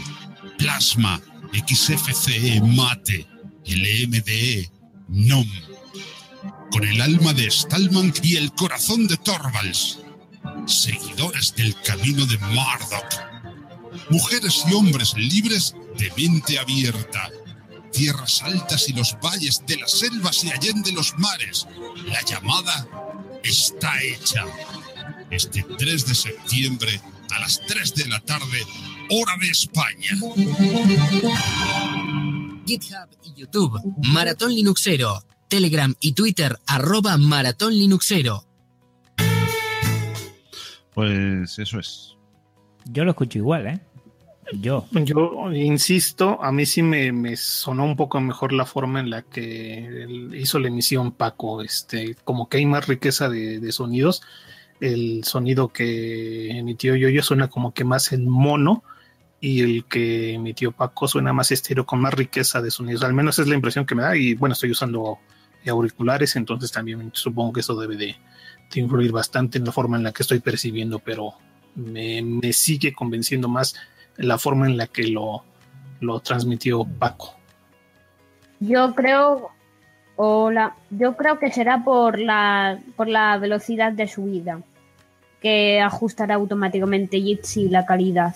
Plasma, 0.58 1.20
XFCE, 1.54 2.62
Mate, 2.62 3.28
LMDE, 3.68 4.70
NOM. 5.10 5.48
Con 6.72 6.84
el 6.84 7.02
alma 7.02 7.34
de 7.34 7.50
Stallman 7.50 8.14
y 8.24 8.38
el 8.38 8.52
corazón 8.54 9.08
de 9.08 9.18
Torvalds. 9.18 10.00
Seguidores 10.66 11.56
del 11.56 11.76
camino 11.82 12.26
de 12.26 12.38
Marduk. 12.38 14.10
Mujeres 14.10 14.64
y 14.70 14.74
hombres 14.74 15.14
libres 15.16 15.76
de 15.98 16.12
mente 16.18 16.60
abierta 16.60 17.30
tierras 17.98 18.44
altas 18.44 18.90
y 18.90 18.94
los 18.94 19.18
valles 19.20 19.64
de 19.66 19.78
las 19.78 19.92
selvas 19.92 20.44
y 20.44 20.52
allende 20.52 20.92
los 20.92 21.18
mares. 21.18 21.68
La 22.06 22.22
llamada 22.22 22.88
está 23.44 24.02
hecha. 24.04 24.46
Este 25.32 25.64
3 25.64 26.06
de 26.06 26.16
septiembre 26.16 27.02
a 27.32 27.40
las 27.40 27.60
3 27.68 27.96
de 27.96 28.08
la 28.08 28.20
tarde, 28.20 28.62
hora 29.10 29.36
de 29.42 29.50
España. 29.50 30.12
GitHub 32.68 33.08
y 33.24 33.34
YouTube, 33.40 33.80
Maratón 34.14 34.54
Linuxero. 34.54 35.24
Telegram 35.48 35.96
y 36.02 36.12
Twitter, 36.12 36.58
arroba 36.68 37.18
Maratón 37.18 37.74
Linuxero. 37.74 38.44
Pues 40.94 41.58
eso 41.58 41.80
es. 41.80 42.18
Yo 42.86 43.06
lo 43.06 43.12
escucho 43.12 43.38
igual, 43.38 43.68
¿eh? 43.68 43.80
Yo. 44.60 44.86
Yo 44.92 45.52
insisto, 45.54 46.44
a 46.44 46.52
mí 46.52 46.66
sí 46.66 46.82
me, 46.82 47.12
me, 47.12 47.38
sonó 47.38 47.86
un 47.86 47.96
poco 47.96 48.20
mejor 48.20 48.52
la 48.52 48.66
forma 48.66 49.00
en 49.00 49.10
la 49.10 49.22
que 49.22 50.30
hizo 50.34 50.60
la 50.60 50.68
emisión 50.68 51.12
Paco. 51.12 51.62
Este, 51.62 52.16
como 52.24 52.50
que 52.50 52.58
hay 52.58 52.66
más 52.66 52.88
riqueza 52.88 53.30
de, 53.30 53.60
de 53.60 53.72
sonidos. 53.72 54.22
El 54.80 55.24
sonido 55.24 55.70
que 55.70 56.50
emitió 56.52 56.96
yo, 56.96 57.10
yo 57.10 57.24
suena 57.24 57.48
como 57.48 57.74
que 57.74 57.84
más 57.84 58.12
en 58.12 58.28
mono 58.28 58.84
y 59.40 59.62
el 59.62 59.86
que 59.86 60.34
emitió 60.34 60.72
Paco 60.72 61.08
suena 61.08 61.34
más 61.34 61.52
estéreo 61.52 61.86
con 61.86 62.02
más 62.02 62.14
riqueza 62.14 62.62
de 62.62 62.72
sonidos. 62.72 63.04
Al 63.04 63.14
menos 63.14 63.38
es 63.40 63.48
la 63.48 63.56
impresión 63.56 63.86
que 63.86 63.96
me 63.96 64.04
da. 64.04 64.16
Y 64.16 64.34
bueno, 64.34 64.54
estoy 64.54 64.72
usando 64.72 65.20
auriculares, 65.70 66.36
entonces 66.36 66.72
también 66.72 67.12
supongo 67.14 67.54
que 67.54 67.60
eso 67.62 67.76
debe 67.76 67.96
de, 67.96 68.16
influir 68.76 69.12
bastante 69.12 69.58
en 69.58 69.66
la 69.66 69.72
forma 69.72 69.98
en 69.98 70.04
la 70.04 70.12
que 70.12 70.24
estoy 70.24 70.40
percibiendo, 70.40 71.00
pero 71.00 71.34
me, 71.76 72.52
sigue 72.52 72.94
convenciendo 72.94 73.48
más 73.48 73.76
la 74.18 74.38
forma 74.38 74.68
en 74.68 74.78
la 74.78 74.88
que 74.88 75.08
lo, 75.08 75.44
lo 76.02 76.20
transmitió 76.20 76.84
Paco. 76.84 77.36
Yo 78.60 78.94
creo, 78.94 79.52
o 80.16 80.52
yo 80.90 81.16
creo 81.16 81.40
que 81.40 81.52
será 81.52 81.84
por 81.84 82.20
la, 82.20 82.80
por 82.96 83.08
la 83.08 83.38
velocidad 83.38 83.94
de 83.94 84.08
subida, 84.08 84.62
que 85.42 85.80
ajustará 85.80 86.36
automáticamente 86.36 87.22
Jitsi 87.22 87.70
la 87.70 87.86
calidad. 87.86 88.36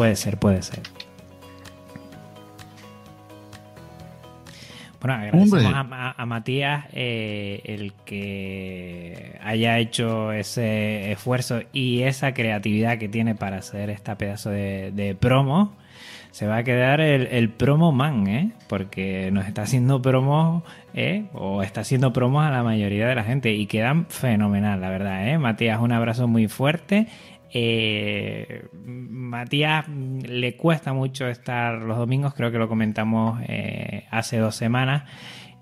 Puede 0.00 0.16
ser, 0.16 0.38
puede 0.38 0.62
ser. 0.62 0.80
Bueno, 4.98 5.14
agradecemos 5.14 5.74
a, 5.92 6.14
a, 6.16 6.24
Matías 6.24 6.86
eh, 6.94 7.60
el 7.66 7.92
que 8.06 9.38
haya 9.42 9.78
hecho 9.78 10.32
ese 10.32 11.12
esfuerzo 11.12 11.60
y 11.74 12.04
esa 12.04 12.32
creatividad 12.32 12.96
que 12.96 13.10
tiene 13.10 13.34
para 13.34 13.58
hacer 13.58 13.90
esta 13.90 14.16
pedazo 14.16 14.48
de, 14.48 14.90
de 14.90 15.14
promo. 15.14 15.76
Se 16.30 16.46
va 16.46 16.58
a 16.58 16.64
quedar 16.64 17.02
el, 17.02 17.26
el, 17.26 17.50
promo 17.50 17.92
man, 17.92 18.26
¿eh? 18.26 18.52
Porque 18.68 19.30
nos 19.32 19.46
está 19.46 19.62
haciendo 19.62 20.00
promos, 20.00 20.62
¿eh? 20.94 21.24
O 21.34 21.62
está 21.62 21.82
haciendo 21.82 22.14
promos 22.14 22.44
a 22.46 22.50
la 22.50 22.62
mayoría 22.62 23.06
de 23.06 23.16
la 23.16 23.24
gente 23.24 23.52
y 23.52 23.66
quedan 23.66 24.06
fenomenal, 24.06 24.80
la 24.80 24.88
verdad, 24.88 25.28
¿eh? 25.28 25.36
Matías, 25.36 25.78
un 25.78 25.92
abrazo 25.92 26.26
muy 26.26 26.48
fuerte 26.48 27.08
eh, 27.52 28.68
Matías 28.72 29.88
le 29.88 30.56
cuesta 30.56 30.92
mucho 30.92 31.28
estar 31.28 31.82
los 31.82 31.98
domingos, 31.98 32.34
creo 32.34 32.50
que 32.50 32.58
lo 32.58 32.68
comentamos 32.68 33.40
eh, 33.46 34.06
hace 34.10 34.38
dos 34.38 34.54
semanas 34.54 35.04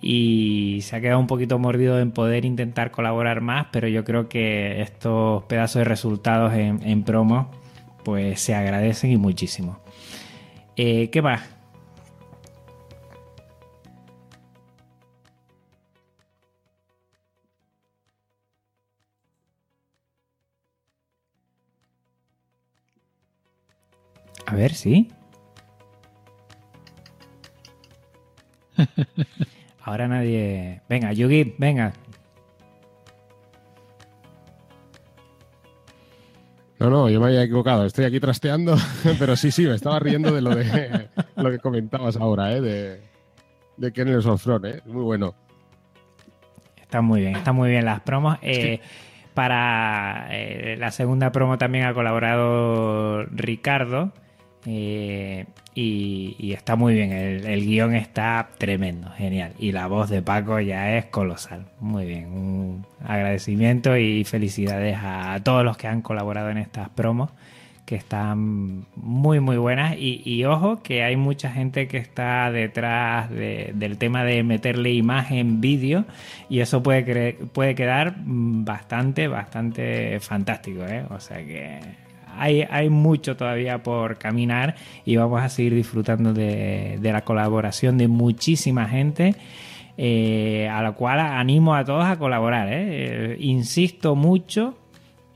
y 0.01 0.81
se 0.83 0.97
ha 0.97 1.01
quedado 1.01 1.19
un 1.19 1.27
poquito 1.27 1.59
mordido 1.59 1.99
en 1.99 2.13
poder 2.13 2.45
intentar 2.45 2.91
colaborar 2.91 3.41
más, 3.41 3.67
pero 3.73 3.89
yo 3.89 4.05
creo 4.05 4.29
que 4.29 4.81
estos 4.81 5.45
pedazos 5.45 5.81
de 5.81 5.85
resultados 5.85 6.53
en, 6.55 7.03
promo 7.03 7.51
pues 8.05 8.41
se 8.41 8.55
agradecen 8.55 9.11
y 9.11 9.17
muchísimo. 9.17 9.81
Eh, 10.77 11.11
¿Qué 11.11 11.21
más? 11.21 11.58
A 24.49 24.55
ver, 24.55 24.73
sí. 24.73 25.13
Ahora 29.85 30.09
nadie. 30.09 30.81
Venga, 30.89 31.13
Yugi, 31.13 31.55
venga. 31.59 31.93
No, 36.79 36.89
no, 36.89 37.11
yo 37.11 37.21
me 37.21 37.27
había 37.27 37.43
equivocado. 37.43 37.85
Estoy 37.85 38.07
aquí 38.07 38.21
trasteando, 38.21 38.75
pero 39.19 39.37
sí, 39.37 39.51
sí, 39.51 39.67
me 39.67 39.75
estaba 39.75 39.99
riendo 39.99 40.33
de 40.33 40.41
lo 40.41 40.55
de 40.55 41.11
lo 41.37 41.51
que 41.51 41.59
comentabas 41.59 42.17
ahora, 42.17 42.55
¿eh? 42.55 42.63
De, 42.63 43.03
de 43.77 43.93
Kenneth 43.93 44.25
of 44.25 44.47
¿eh? 44.65 44.81
Muy 44.87 45.03
bueno. 45.03 45.35
Está 46.81 47.03
muy 47.03 47.21
bien, 47.21 47.37
está 47.37 47.53
muy 47.53 47.69
bien 47.69 47.85
las 47.85 48.01
promos. 48.01 48.39
Eh, 48.41 48.81
para 49.35 50.29
eh, 50.31 50.77
la 50.79 50.91
segunda 50.91 51.33
promo 51.33 51.59
también 51.59 51.85
ha 51.85 51.93
colaborado 51.93 53.25
Ricardo. 53.25 54.15
Eh, 54.71 55.47
y, 55.75 56.53
está 56.53 56.77
muy 56.77 56.93
bien, 56.93 57.11
el, 57.13 57.47
el, 57.47 57.65
guion 57.65 57.95
está 57.95 58.51
tremendo, 58.59 59.11
genial. 59.17 59.55
Y 59.59 59.73
la 59.73 59.87
voz 59.87 60.11
de 60.11 60.21
Paco 60.21 60.61
ya 60.61 60.99
es 60.99 61.07
colosal. 61.07 61.65
Muy 61.81 62.05
bien, 62.05 62.27
un 62.27 62.87
agradecimiento 63.03 63.97
y 63.97 64.25
felicidades 64.25 64.99
a 65.01 65.41
todos 65.43 65.65
los 65.65 65.79
que 65.79 65.87
han 65.87 66.03
colaborado 66.03 66.51
en 66.51 66.59
estas 66.59 66.91
promos, 66.91 67.31
que 67.87 67.95
están 67.95 68.85
muy, 68.95 69.41
muy 69.41 69.57
buenas. 69.57 69.97
Y, 69.97 70.21
y 70.23 70.45
ojo, 70.45 70.83
que 70.83 71.03
hay 71.03 71.17
mucha 71.17 71.51
gente 71.51 71.89
que 71.89 71.97
está 71.97 72.51
detrás 72.53 73.31
de, 73.31 73.71
del 73.75 73.97
tema 73.97 74.25
de 74.25 74.43
meterle 74.43 74.93
imagen, 74.93 75.63
vídeo, 75.63 76.05
y 76.51 76.61
eso 76.61 76.83
puede, 76.83 77.35
puede 77.55 77.75
quedar 77.75 78.17
bastante, 78.19 79.29
bastante 79.29 80.21
fantástico. 80.21 80.85
¿eh? 80.85 81.07
O 81.09 81.21
sea 81.21 81.39
que 81.39 82.08
hay, 82.37 82.63
hay, 82.71 82.89
mucho 82.89 83.37
todavía 83.37 83.83
por 83.83 84.19
caminar 84.19 84.75
y 85.05 85.17
vamos 85.17 85.43
a 85.43 85.49
seguir 85.49 85.75
disfrutando 85.75 86.33
de, 86.33 86.99
la 87.03 87.23
colaboración 87.23 87.99
de 87.99 88.09
muchísima 88.09 88.89
gente. 88.89 89.35
Eh, 90.01 90.69
a 90.71 90.81
la 90.81 90.93
cual 90.93 91.19
animo 91.19 91.75
a 91.75 91.85
todos 91.85 92.05
a 92.05 92.19
colaborar. 92.19 92.69
¿eh? 92.69 93.33
Eh, 93.33 93.37
insisto 93.41 94.15
mucho, 94.15 94.77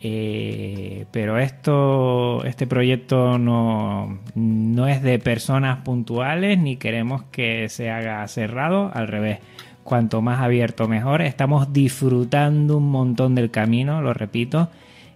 pero 0.00 1.38
esto, 1.38 2.44
este 2.44 2.68
proyecto 2.68 3.38
no, 3.38 4.20
no 4.36 4.86
es 4.86 5.02
de 5.02 5.18
personas 5.18 5.78
puntuales 5.78 6.58
ni 6.58 6.76
queremos 6.76 7.24
que 7.24 7.68
se 7.68 7.90
haga 7.90 8.26
cerrado, 8.28 8.92
al 8.94 9.08
revés. 9.08 9.40
Cuanto 9.82 10.22
más 10.22 10.40
abierto 10.40 10.86
mejor. 10.86 11.22
Estamos 11.22 11.72
disfrutando 11.72 12.76
un 12.76 12.88
montón 12.88 13.34
del 13.34 13.50
camino, 13.50 14.00
lo 14.00 14.14
repito 14.14 14.70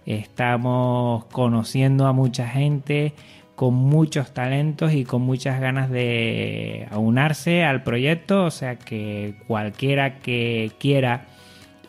estamos 0.07 1.25
conociendo 1.25 2.07
a 2.07 2.13
mucha 2.13 2.47
gente 2.47 3.13
con 3.55 3.73
muchos 3.73 4.33
talentos 4.33 4.93
y 4.93 5.03
con 5.03 5.23
muchas 5.23 5.59
ganas 5.59 5.89
de 5.89 6.87
aunarse 6.91 7.63
al 7.63 7.83
proyecto, 7.83 8.45
o 8.45 8.51
sea 8.51 8.77
que 8.77 9.35
cualquiera 9.47 10.19
que 10.19 10.71
quiera 10.79 11.25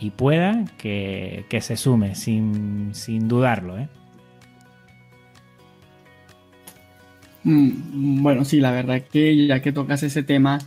y 0.01 0.11
pueda, 0.11 0.65
que, 0.78 1.45
que 1.49 1.61
se 1.61 1.77
sume, 1.77 2.15
sin, 2.15 2.95
sin 2.95 3.28
dudarlo. 3.28 3.78
¿eh? 3.78 3.89
Mm, 7.45 8.23
bueno, 8.23 8.45
sí, 8.45 8.61
la 8.61 8.73
verdad 8.73 9.03
que 9.03 9.47
ya 9.47 9.61
que 9.61 9.70
tocas 9.70 10.03
ese 10.03 10.23
tema, 10.23 10.59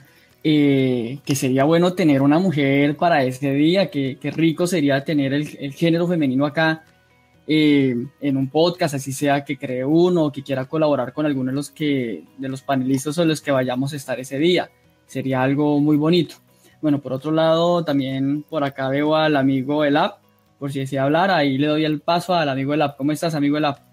eh, 0.44 1.20
que 1.26 1.36
sería 1.36 1.64
bueno 1.64 1.94
tener 1.94 2.22
una 2.22 2.40
mujer 2.40 2.96
para 2.96 3.24
ese 3.24 3.54
día, 3.54 3.90
que, 3.90 4.18
rico 4.36 4.68
sería 4.68 5.04
tener 5.04 5.34
el, 5.34 5.50
el 5.60 5.74
género 5.74 6.08
femenino 6.08 6.46
acá 6.46 6.84
eh, 7.48 7.96
en 8.20 8.38
un 8.38 8.50
podcast, 8.50 8.96
así 8.96 9.12
sea 9.12 9.44
que 9.44 9.58
cree 9.58 9.84
uno 9.84 10.26
o 10.26 10.32
que 10.32 10.44
quiera 10.44 10.66
colaborar 10.66 11.14
con 11.14 11.26
alguno 11.26 11.52
de 11.52 11.56
los, 11.56 11.72
que, 11.72 12.24
de 12.38 12.50
los 12.50 12.62
panelistas 12.62 13.18
o 13.18 13.26
los 13.26 13.42
que 13.42 13.52
vayamos 13.52 13.94
a 13.94 13.96
estar 13.96 14.20
ese 14.20 14.38
día. 14.38 14.70
Sería 15.06 15.42
algo 15.42 15.80
muy 15.80 15.98
bonito. 15.98 16.36
Bueno, 16.82 17.00
por 17.00 17.14
otro 17.14 17.32
lado, 17.32 17.84
también 17.84 18.44
por 18.44 18.64
acá 18.64 18.90
veo 18.90 19.16
al 19.16 19.36
amigo 19.36 19.84
Elap, 19.84 20.18
por 20.58 20.72
si 20.72 20.80
desea 20.80 21.04
hablar, 21.04 21.32
ahí 21.32 21.58
le 21.58 21.68
doy 21.68 21.86
el 21.86 22.02
paso 22.02 22.34
al 22.34 22.50
amigo 22.50 22.74
Elap. 22.74 22.98
¿Cómo 22.98 23.12
estás, 23.12 23.36
amigo 23.36 23.58
Elap? 23.58 23.91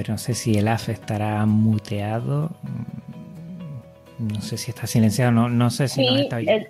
Ver, 0.00 0.10
no 0.10 0.18
sé 0.18 0.34
si 0.34 0.54
el 0.54 0.68
AF 0.68 0.88
estará 0.88 1.44
muteado. 1.46 2.50
No 4.18 4.40
sé 4.42 4.58
si 4.58 4.70
está 4.70 4.86
silenciado, 4.86 5.32
no, 5.32 5.48
no 5.48 5.70
sé 5.70 5.88
si 5.88 6.02
sí, 6.02 6.06
no 6.06 6.16
está 6.16 6.40
el, 6.40 6.68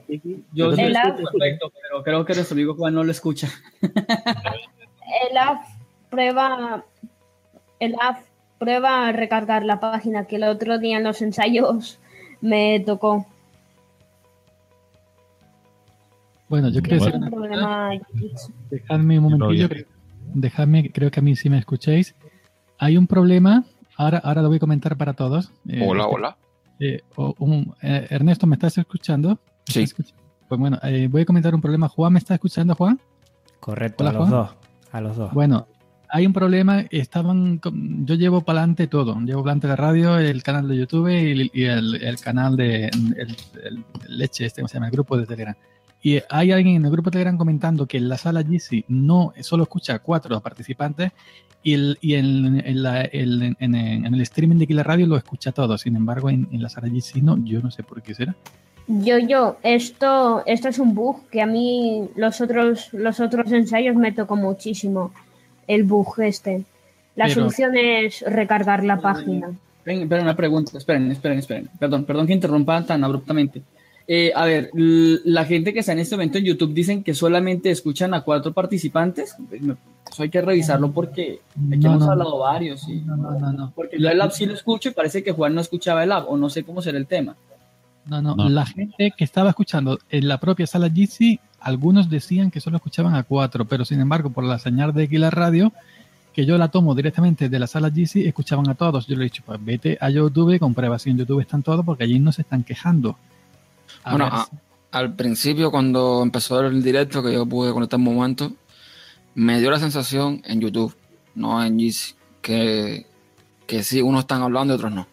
Yo 0.52 0.72
sí 0.72 0.82
el 0.82 0.92
lo 0.92 0.98
escucho 1.00 1.30
perfecto, 1.32 1.72
pero 1.82 2.04
creo 2.04 2.24
que 2.24 2.34
nuestro 2.34 2.54
amigo 2.54 2.74
Juan 2.74 2.94
no 2.94 3.02
lo 3.02 3.10
escucha. 3.10 3.48
el 3.82 5.36
AF 5.36 5.66
prueba. 6.10 6.84
El 7.80 7.96
AF 8.00 8.20
prueba 8.58 9.08
a 9.08 9.12
recargar 9.12 9.64
la 9.64 9.80
página 9.80 10.26
que 10.26 10.36
el 10.36 10.44
otro 10.44 10.78
día 10.78 10.98
en 10.98 11.04
los 11.04 11.22
ensayos 11.22 11.98
me 12.40 12.80
tocó. 12.80 13.26
Bueno, 16.48 16.68
yo 16.68 16.82
creo 16.82 17.00
que 17.00 17.30
problema. 17.30 17.90
Dejadme 18.70 19.18
un 19.18 19.32
momentillo. 19.32 19.68
Dejadme, 20.34 20.90
creo 20.92 21.10
que 21.10 21.20
a 21.20 21.22
mí 21.22 21.34
sí 21.34 21.50
me 21.50 21.58
escucháis. 21.58 22.14
Hay 22.82 22.96
un 22.96 23.06
problema, 23.06 23.64
ahora, 23.98 24.18
ahora 24.24 24.40
lo 24.40 24.48
voy 24.48 24.56
a 24.56 24.60
comentar 24.60 24.96
para 24.96 25.12
todos. 25.12 25.52
Eh, 25.68 25.84
hola, 25.86 26.06
hola. 26.06 26.36
Eh, 26.78 27.02
un, 27.14 27.74
eh, 27.82 28.06
Ernesto, 28.08 28.46
¿me 28.46 28.56
estás 28.56 28.78
escuchando? 28.78 29.38
Sí. 29.66 29.84
Pues 30.48 30.58
bueno, 30.58 30.78
voy 31.10 31.22
a 31.22 31.24
comentar 31.26 31.54
un 31.54 31.60
problema. 31.60 31.88
Juan, 31.90 32.14
¿me 32.14 32.18
está 32.18 32.34
escuchando, 32.34 32.74
Juan? 32.74 32.98
Correcto, 33.60 34.02
hola, 34.02 34.10
a 34.10 34.12
los 34.14 34.28
Juan? 34.28 34.30
dos. 34.30 34.56
a 34.92 35.00
los 35.02 35.16
dos. 35.18 35.32
Bueno, 35.34 35.66
hay 36.08 36.24
un 36.24 36.32
problema, 36.32 36.86
estaban, 36.90 37.60
yo 38.06 38.14
llevo 38.14 38.40
para 38.40 38.60
adelante 38.60 38.86
todo, 38.86 39.14
llevo 39.20 39.42
para 39.42 39.52
adelante 39.52 39.68
la 39.68 39.76
radio, 39.76 40.18
el 40.18 40.42
canal 40.42 40.66
de 40.66 40.78
YouTube 40.78 41.08
y, 41.10 41.64
el, 41.64 42.18
canal 42.18 42.56
de 42.56 42.86
el, 42.86 43.84
Leche, 44.08 44.46
este, 44.46 44.62
¿cómo 44.62 44.68
se 44.68 44.74
llama? 44.74 44.86
El 44.86 44.92
grupo 44.92 45.18
de 45.18 45.26
Telegram. 45.26 45.54
Y 46.02 46.20
hay 46.30 46.52
alguien 46.52 46.76
en 46.76 46.84
el 46.84 46.90
grupo 46.90 47.10
de 47.10 47.14
Telegram 47.14 47.36
comentando 47.36 47.86
que 47.86 47.98
en 47.98 48.08
la 48.08 48.16
sala 48.16 48.42
GC 48.42 48.84
no 48.88 49.32
solo 49.40 49.64
escucha 49.64 49.94
a 49.94 49.98
cuatro 49.98 50.40
participantes 50.40 51.12
y, 51.62 51.74
el, 51.74 51.98
y 52.00 52.14
en, 52.14 52.62
el 52.64 54.20
streaming 54.22 54.56
de 54.56 54.66
Killer 54.66 54.86
Radio 54.86 55.06
lo 55.06 55.16
escucha 55.16 55.52
todo. 55.52 55.76
Sin 55.76 55.96
embargo, 55.96 56.30
en, 56.30 56.48
la 56.52 56.68
sala 56.68 56.88
GC 56.88 57.22
no, 57.22 57.38
yo 57.44 57.60
no 57.60 57.70
sé 57.70 57.82
por 57.82 58.02
qué 58.02 58.14
será. 58.14 58.34
Yo, 58.86 59.18
yo, 59.18 59.58
esto, 59.62 60.42
esto 60.46 60.68
es 60.68 60.78
un 60.78 60.94
bug 60.94 61.28
que 61.28 61.42
a 61.42 61.46
mí 61.46 62.08
los 62.16 62.40
otros, 62.40 62.92
los 62.92 63.20
otros 63.20 63.52
ensayos 63.52 63.94
me 63.94 64.12
tocó 64.12 64.36
muchísimo. 64.36 65.12
El 65.66 65.84
bug 65.84 66.20
este. 66.20 66.64
La 67.14 67.28
solución 67.28 67.76
es 67.76 68.22
recargar 68.26 68.84
la 68.84 69.00
página. 69.00 69.50
Esperen, 69.84 70.22
una 70.22 70.36
pregunta, 70.36 70.78
esperen, 70.78 71.10
esperen, 71.10 71.38
esperen. 71.38 71.70
Perdón, 71.78 72.04
perdón 72.04 72.26
que 72.26 72.32
interrumpa 72.32 72.84
tan 72.84 73.04
abruptamente. 73.04 73.62
Eh, 74.12 74.32
a 74.34 74.44
ver, 74.44 74.72
la 74.74 75.44
gente 75.44 75.72
que 75.72 75.78
está 75.78 75.92
en 75.92 76.00
este 76.00 76.16
momento 76.16 76.38
en 76.38 76.44
YouTube 76.44 76.74
dicen 76.74 77.04
que 77.04 77.14
solamente 77.14 77.70
escuchan 77.70 78.12
a 78.12 78.22
cuatro 78.22 78.52
participantes. 78.52 79.36
Eso 80.10 80.22
hay 80.24 80.28
que 80.28 80.40
revisarlo 80.40 80.90
porque 80.90 81.38
aquí 81.68 81.86
hemos 81.86 82.02
hablado 82.02 82.40
varios. 82.40 82.80
¿sí? 82.80 83.04
No, 83.06 83.14
no, 83.14 83.52
no, 83.52 83.72
Porque 83.72 84.00
yo 84.00 84.08
el 84.08 84.18
lab 84.18 84.32
sí 84.32 84.46
lo 84.46 84.54
escucho 84.54 84.88
y 84.88 84.94
parece 84.94 85.22
que 85.22 85.30
Juan 85.30 85.54
no 85.54 85.60
escuchaba 85.60 86.02
el 86.02 86.08
lab, 86.08 86.28
o 86.28 86.36
no 86.36 86.50
sé 86.50 86.64
cómo 86.64 86.82
será 86.82 86.98
el 86.98 87.06
tema. 87.06 87.36
No, 88.04 88.20
no, 88.20 88.48
la 88.48 88.66
gente 88.66 89.12
que 89.16 89.22
estaba 89.22 89.50
escuchando 89.50 90.00
en 90.10 90.26
la 90.26 90.40
propia 90.40 90.66
sala 90.66 90.90
Jitsi, 90.90 91.38
algunos 91.60 92.10
decían 92.10 92.50
que 92.50 92.58
solo 92.58 92.78
escuchaban 92.78 93.14
a 93.14 93.22
cuatro, 93.22 93.64
pero 93.66 93.84
sin 93.84 94.00
embargo, 94.00 94.30
por 94.30 94.42
la 94.42 94.58
señal 94.58 94.92
de 94.92 95.06
la 95.20 95.30
Radio, 95.30 95.72
que 96.32 96.44
yo 96.44 96.58
la 96.58 96.66
tomo 96.66 96.96
directamente 96.96 97.48
de 97.48 97.58
la 97.60 97.68
sala 97.68 97.90
GC, 97.90 98.26
escuchaban 98.26 98.68
a 98.70 98.74
todos. 98.74 99.06
Yo 99.06 99.14
le 99.14 99.20
he 99.20 99.24
dicho, 99.26 99.44
pues 99.46 99.64
vete 99.64 99.98
a 100.00 100.10
YouTube, 100.10 100.58
comprueba 100.58 100.98
si 100.98 101.10
en 101.10 101.18
YouTube 101.18 101.42
están 101.42 101.62
todos, 101.62 101.84
porque 101.84 102.02
allí 102.02 102.18
no 102.18 102.32
se 102.32 102.42
están 102.42 102.64
quejando 102.64 103.16
bueno, 104.08 104.30
al 104.90 105.14
principio 105.14 105.70
cuando 105.70 106.22
empezó 106.22 106.60
el 106.60 106.82
directo, 106.82 107.22
que 107.22 107.32
yo 107.32 107.46
pude 107.46 107.72
conectar 107.72 107.98
un 107.98 108.04
momento, 108.04 108.52
me 109.34 109.60
dio 109.60 109.70
la 109.70 109.78
sensación 109.78 110.42
en 110.44 110.60
YouTube, 110.60 110.96
no 111.34 111.62
en 111.64 111.78
Yeezy, 111.78 112.14
que, 112.42 113.06
que 113.66 113.82
sí, 113.82 114.02
unos 114.02 114.20
están 114.20 114.42
hablando 114.42 114.74
y 114.74 114.76
otros 114.76 114.92
no. 114.92 115.06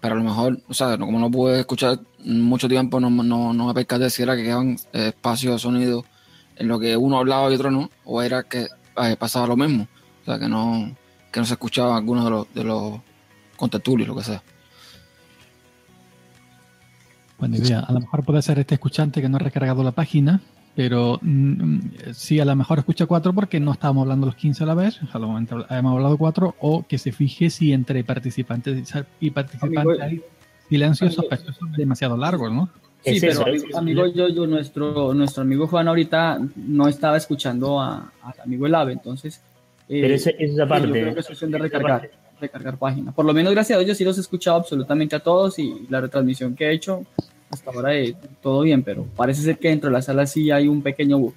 Pero 0.00 0.14
a 0.14 0.18
lo 0.18 0.24
mejor, 0.24 0.60
o 0.68 0.74
sea, 0.74 0.98
como 0.98 1.18
no 1.20 1.30
pude 1.30 1.60
escuchar 1.60 2.00
mucho 2.24 2.68
tiempo, 2.68 2.98
no, 2.98 3.10
no, 3.10 3.52
no 3.52 3.66
me 3.66 3.74
percaté 3.74 4.10
si 4.10 4.22
era 4.22 4.34
que 4.34 4.42
quedaban 4.42 4.76
espacios 4.92 5.54
de 5.54 5.58
sonido 5.58 6.04
en 6.56 6.68
lo 6.68 6.78
que 6.78 6.96
uno 6.96 7.18
hablaba 7.18 7.50
y 7.50 7.54
otro 7.54 7.70
no, 7.70 7.90
o 8.04 8.22
era 8.22 8.42
que 8.42 8.66
eh, 8.96 9.16
pasaba 9.18 9.46
lo 9.46 9.56
mismo. 9.56 9.86
O 10.22 10.24
sea, 10.24 10.38
que 10.38 10.48
no, 10.48 10.94
que 11.30 11.40
no 11.40 11.46
se 11.46 11.54
escuchaba 11.54 11.96
alguno 11.96 12.24
de 12.24 12.30
los, 12.30 12.54
de 12.54 12.64
los 12.64 13.00
contertulios, 13.56 14.08
lo 14.08 14.16
que 14.16 14.24
sea. 14.24 14.42
Buena 17.42 17.56
idea. 17.56 17.80
A 17.80 17.92
lo 17.92 17.98
mejor 17.98 18.24
puede 18.24 18.40
ser 18.40 18.60
este 18.60 18.76
escuchante 18.76 19.20
que 19.20 19.28
no 19.28 19.34
ha 19.34 19.40
recargado 19.40 19.82
la 19.82 19.90
página, 19.90 20.40
pero 20.76 21.18
mm, 21.20 21.80
sí, 22.14 22.38
a 22.38 22.44
lo 22.44 22.54
mejor 22.54 22.78
escucha 22.78 23.06
cuatro 23.06 23.32
porque 23.32 23.58
no 23.58 23.72
estábamos 23.72 24.02
hablando 24.02 24.26
los 24.26 24.36
15 24.36 24.62
a 24.62 24.66
la 24.68 24.74
vez, 24.74 25.00
a 25.12 25.18
lo 25.18 25.26
momento 25.26 25.66
hemos 25.68 25.92
hablado 25.92 26.16
cuatro, 26.16 26.54
o 26.60 26.86
que 26.86 26.98
se 26.98 27.10
fije 27.10 27.50
si 27.50 27.72
entre 27.72 28.04
participantes 28.04 28.94
y 29.18 29.30
participantes 29.30 30.00
hay 30.00 30.22
silencios 30.68 31.14
sospechosos 31.14 31.72
demasiado 31.76 32.16
largos, 32.16 32.52
¿no? 32.52 32.68
Sí, 33.04 33.18
pero 33.20 33.44
amigo, 33.74 34.06
yo, 34.06 34.28
yo, 34.28 34.46
nuestro, 34.46 35.12
nuestro 35.12 35.42
amigo 35.42 35.66
Juan 35.66 35.88
ahorita 35.88 36.38
no 36.54 36.86
estaba 36.86 37.16
escuchando 37.16 37.80
a, 37.80 38.12
al 38.22 38.34
amigo 38.44 38.66
El 38.66 38.76
Ave, 38.76 38.92
entonces... 38.92 39.42
Eh, 39.88 40.00
pero 40.00 40.14
esa, 40.14 40.30
esa 40.30 40.68
parte... 40.68 40.86
Yo 40.86 40.92
creo 40.92 41.14
que 41.14 41.20
es 41.20 41.26
cuestión 41.26 41.50
de 41.50 41.58
recargar, 41.58 42.08
recargar 42.40 42.78
página. 42.78 43.10
Por 43.10 43.24
lo 43.24 43.34
menos, 43.34 43.52
gracias 43.52 43.76
a 43.76 43.80
Dios, 43.80 43.88
yo 43.88 43.94
sí 43.96 44.04
los 44.04 44.16
he 44.16 44.20
escuchado 44.20 44.58
absolutamente 44.58 45.16
a 45.16 45.18
todos 45.18 45.58
y 45.58 45.88
la 45.90 46.00
retransmisión 46.00 46.54
que 46.54 46.66
he 46.66 46.72
hecho 46.72 47.04
hasta 47.52 47.70
ahora 47.70 47.94
eh, 47.94 48.16
todo 48.40 48.62
bien, 48.62 48.82
pero 48.82 49.06
parece 49.14 49.42
ser 49.42 49.58
que 49.58 49.68
dentro 49.68 49.90
de 49.90 49.92
la 49.92 50.02
sala 50.02 50.26
sí 50.26 50.50
hay 50.50 50.68
un 50.68 50.82
pequeño 50.82 51.18
bug. 51.18 51.34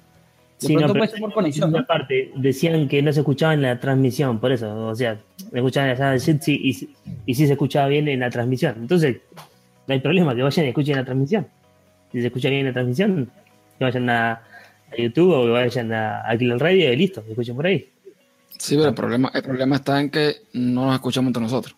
De 0.60 0.72
pronto 0.72 0.94
puede 0.94 1.08
ser 1.08 1.20
por 1.20 1.34
conexión. 1.34 1.84
Parte, 1.86 2.32
decían 2.34 2.88
que 2.88 3.02
no 3.02 3.12
se 3.12 3.20
escuchaba 3.20 3.52
en 3.52 3.60
la 3.60 3.78
transmisión, 3.78 4.40
por 4.40 4.50
eso, 4.50 4.86
o 4.86 4.94
sea, 4.94 5.18
me 5.52 5.60
escuchaban 5.60 5.90
en 5.90 5.94
la 5.94 5.98
sala 5.98 6.12
de 6.12 6.20
Jitsi 6.20 6.54
y, 6.54 6.88
y 7.26 7.34
sí 7.34 7.46
se 7.46 7.52
escuchaba 7.52 7.88
bien 7.88 8.08
en 8.08 8.20
la 8.20 8.30
transmisión. 8.30 8.74
Entonces, 8.78 9.18
no 9.86 9.94
hay 9.94 10.00
problema, 10.00 10.34
que 10.34 10.42
vayan 10.42 10.64
y 10.64 10.68
escuchen 10.70 10.96
la 10.96 11.04
transmisión. 11.04 11.46
Si 12.10 12.20
se 12.20 12.28
escucha 12.28 12.48
bien 12.48 12.60
en 12.60 12.66
la 12.68 12.72
transmisión, 12.72 13.30
que 13.78 13.84
vayan 13.84 14.08
a, 14.08 14.42
YouTube 14.96 15.32
o 15.32 15.44
que 15.44 15.50
vayan 15.50 15.92
a, 15.92 16.20
a 16.20 16.34
Radio 16.34 16.92
y 16.92 16.96
listo, 16.96 17.22
escuchen 17.28 17.54
por 17.54 17.66
ahí. 17.66 17.90
Sí, 18.56 18.76
pero 18.76 18.88
el 18.88 18.94
problema, 18.94 19.30
el 19.34 19.42
problema 19.42 19.76
está 19.76 20.00
en 20.00 20.08
que 20.08 20.36
no 20.54 20.86
nos 20.86 20.94
escuchamos 20.94 21.28
entre 21.28 21.42
nosotros. 21.42 21.76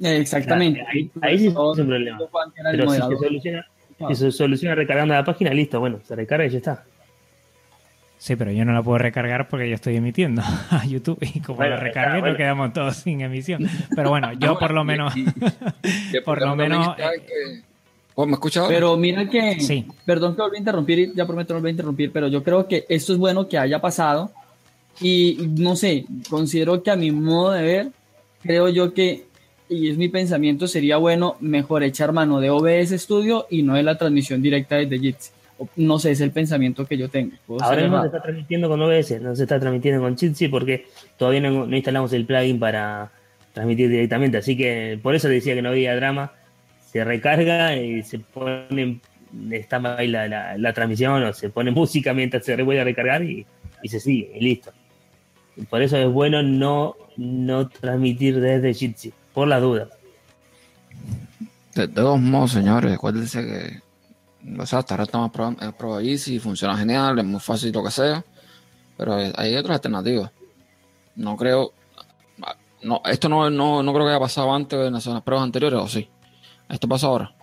Exactamente. 0.00 0.84
ahí, 0.86 1.10
ahí 1.20 1.38
sí 1.38 1.46
es 1.48 1.54
un 1.54 1.86
problema. 1.86 2.18
Pero 2.70 2.90
si 2.90 2.96
se, 2.96 3.16
soluciona, 3.16 3.66
si 4.08 4.14
se 4.14 4.32
soluciona 4.32 4.74
recargando 4.74 5.14
la 5.14 5.24
página, 5.24 5.52
listo, 5.52 5.80
bueno, 5.80 6.00
se 6.04 6.16
recarga 6.16 6.46
y 6.46 6.50
ya 6.50 6.58
está. 6.58 6.84
Sí, 8.20 8.36
pero 8.36 8.52
yo 8.52 8.66
no 8.66 8.74
la 8.74 8.82
puedo 8.82 8.98
recargar 8.98 9.48
porque 9.48 9.66
yo 9.66 9.74
estoy 9.74 9.96
emitiendo 9.96 10.42
a 10.70 10.84
YouTube 10.84 11.18
y 11.22 11.40
como 11.40 11.62
la 11.64 11.76
recargué 11.76 12.20
nos 12.20 12.36
quedamos 12.36 12.72
todos 12.74 12.96
sin 12.96 13.22
emisión. 13.22 13.66
Pero 13.96 14.10
bueno, 14.10 14.32
yo 14.34 14.58
por 14.58 14.72
lo 14.72 14.84
menos... 14.84 15.14
por 16.24 16.40
lo 16.40 16.54
menos... 16.54 16.96
Oh, 18.14 18.26
¿Me 18.26 18.32
escuchado? 18.32 18.68
Pero 18.68 18.94
mira 18.98 19.26
que... 19.26 19.60
Sí. 19.60 19.86
Perdón 20.04 20.36
que 20.36 20.42
volví 20.42 20.56
a 20.56 20.58
interrumpir, 20.58 21.14
ya 21.14 21.26
prometo 21.26 21.54
no 21.54 21.60
volví 21.60 21.68
a 21.68 21.72
interrumpir, 21.72 22.12
pero 22.12 22.28
yo 22.28 22.42
creo 22.42 22.68
que 22.68 22.84
esto 22.90 23.14
es 23.14 23.18
bueno 23.18 23.48
que 23.48 23.56
haya 23.56 23.80
pasado 23.80 24.30
y 25.00 25.38
no 25.56 25.74
sé, 25.74 26.04
considero 26.28 26.82
que 26.82 26.90
a 26.90 26.96
mi 26.96 27.10
modo 27.12 27.52
de 27.52 27.62
ver, 27.62 27.88
creo 28.42 28.68
yo 28.68 28.92
que 28.92 29.29
y 29.70 29.88
es 29.88 29.96
mi 29.96 30.08
pensamiento, 30.08 30.66
sería 30.66 30.96
bueno 30.96 31.36
mejor 31.38 31.84
echar 31.84 32.12
mano 32.12 32.40
de 32.40 32.50
OBS 32.50 32.90
Studio 33.00 33.46
y 33.48 33.62
no 33.62 33.74
de 33.74 33.84
la 33.84 33.96
transmisión 33.96 34.42
directa 34.42 34.74
desde 34.76 34.98
Jitsi. 34.98 35.30
No 35.76 35.98
sé, 36.00 36.10
es 36.10 36.20
el 36.20 36.32
pensamiento 36.32 36.86
que 36.86 36.98
yo 36.98 37.08
tengo. 37.08 37.36
Ahora 37.60 37.86
no 37.86 38.00
se 38.00 38.06
está 38.06 38.20
transmitiendo 38.20 38.68
con 38.68 38.82
OBS, 38.82 39.20
no 39.20 39.36
se 39.36 39.44
está 39.44 39.60
transmitiendo 39.60 40.02
con 40.02 40.18
Jitsi 40.18 40.48
porque 40.48 40.86
todavía 41.16 41.40
no, 41.42 41.64
instalamos 41.74 42.12
el 42.12 42.26
plugin 42.26 42.58
para 42.58 43.12
transmitir 43.52 43.88
directamente, 43.88 44.38
así 44.38 44.56
que 44.56 44.98
por 45.00 45.14
eso 45.14 45.28
decía 45.28 45.54
que 45.54 45.62
no 45.62 45.68
había 45.68 45.94
drama. 45.94 46.32
Se 46.90 47.04
recarga 47.04 47.76
y 47.76 48.02
se 48.02 48.18
pone, 48.18 48.98
está 49.52 49.80
ahí 49.96 50.08
la, 50.08 50.56
la, 50.58 50.72
transmisión 50.72 51.22
o 51.22 51.32
se 51.32 51.48
pone 51.48 51.70
música 51.70 52.12
mientras 52.12 52.44
se 52.44 52.60
vuelve 52.60 52.80
a 52.80 52.84
recargar 52.84 53.22
y, 53.22 53.46
y 53.84 53.88
se 53.88 54.00
sigue, 54.00 54.32
y 54.34 54.40
listo. 54.40 54.72
Por 55.68 55.80
eso 55.82 55.96
es 55.96 56.08
bueno 56.08 56.42
no, 56.42 56.96
no 57.16 57.68
transmitir 57.68 58.40
desde 58.40 58.74
Jitsi 58.74 59.12
por 59.34 59.48
la 59.48 59.60
duda. 59.60 59.88
De, 61.74 61.88
todos 61.88 62.20
modos, 62.20 62.52
señores, 62.52 62.94
acuérdense 62.94 63.42
que 63.42 63.90
o 64.58 64.66
sea, 64.66 64.80
hasta 64.80 64.94
ahora 64.94 65.04
estamos 65.04 65.30
probando 65.30 65.96
ahí 65.96 66.16
si 66.16 66.38
funciona 66.38 66.76
genial, 66.76 67.18
es 67.18 67.24
muy 67.24 67.40
fácil 67.40 67.72
lo 67.72 67.84
que 67.84 67.90
sea, 67.90 68.24
pero 68.96 69.14
hay 69.14 69.56
otras 69.56 69.76
alternativas. 69.76 70.30
No 71.16 71.36
creo, 71.36 71.72
no, 72.82 73.02
esto 73.04 73.28
no, 73.28 73.50
no, 73.50 73.82
no 73.82 73.92
creo 73.92 74.06
que 74.06 74.10
haya 74.10 74.20
pasado 74.20 74.54
antes 74.54 74.78
en 74.78 74.92
las, 74.92 75.06
en 75.06 75.14
las 75.14 75.22
pruebas 75.22 75.44
anteriores, 75.44 75.78
o 75.80 75.88
sí. 75.88 76.08
Esto 76.68 76.88
pasa 76.88 77.08
ahora. 77.08 77.34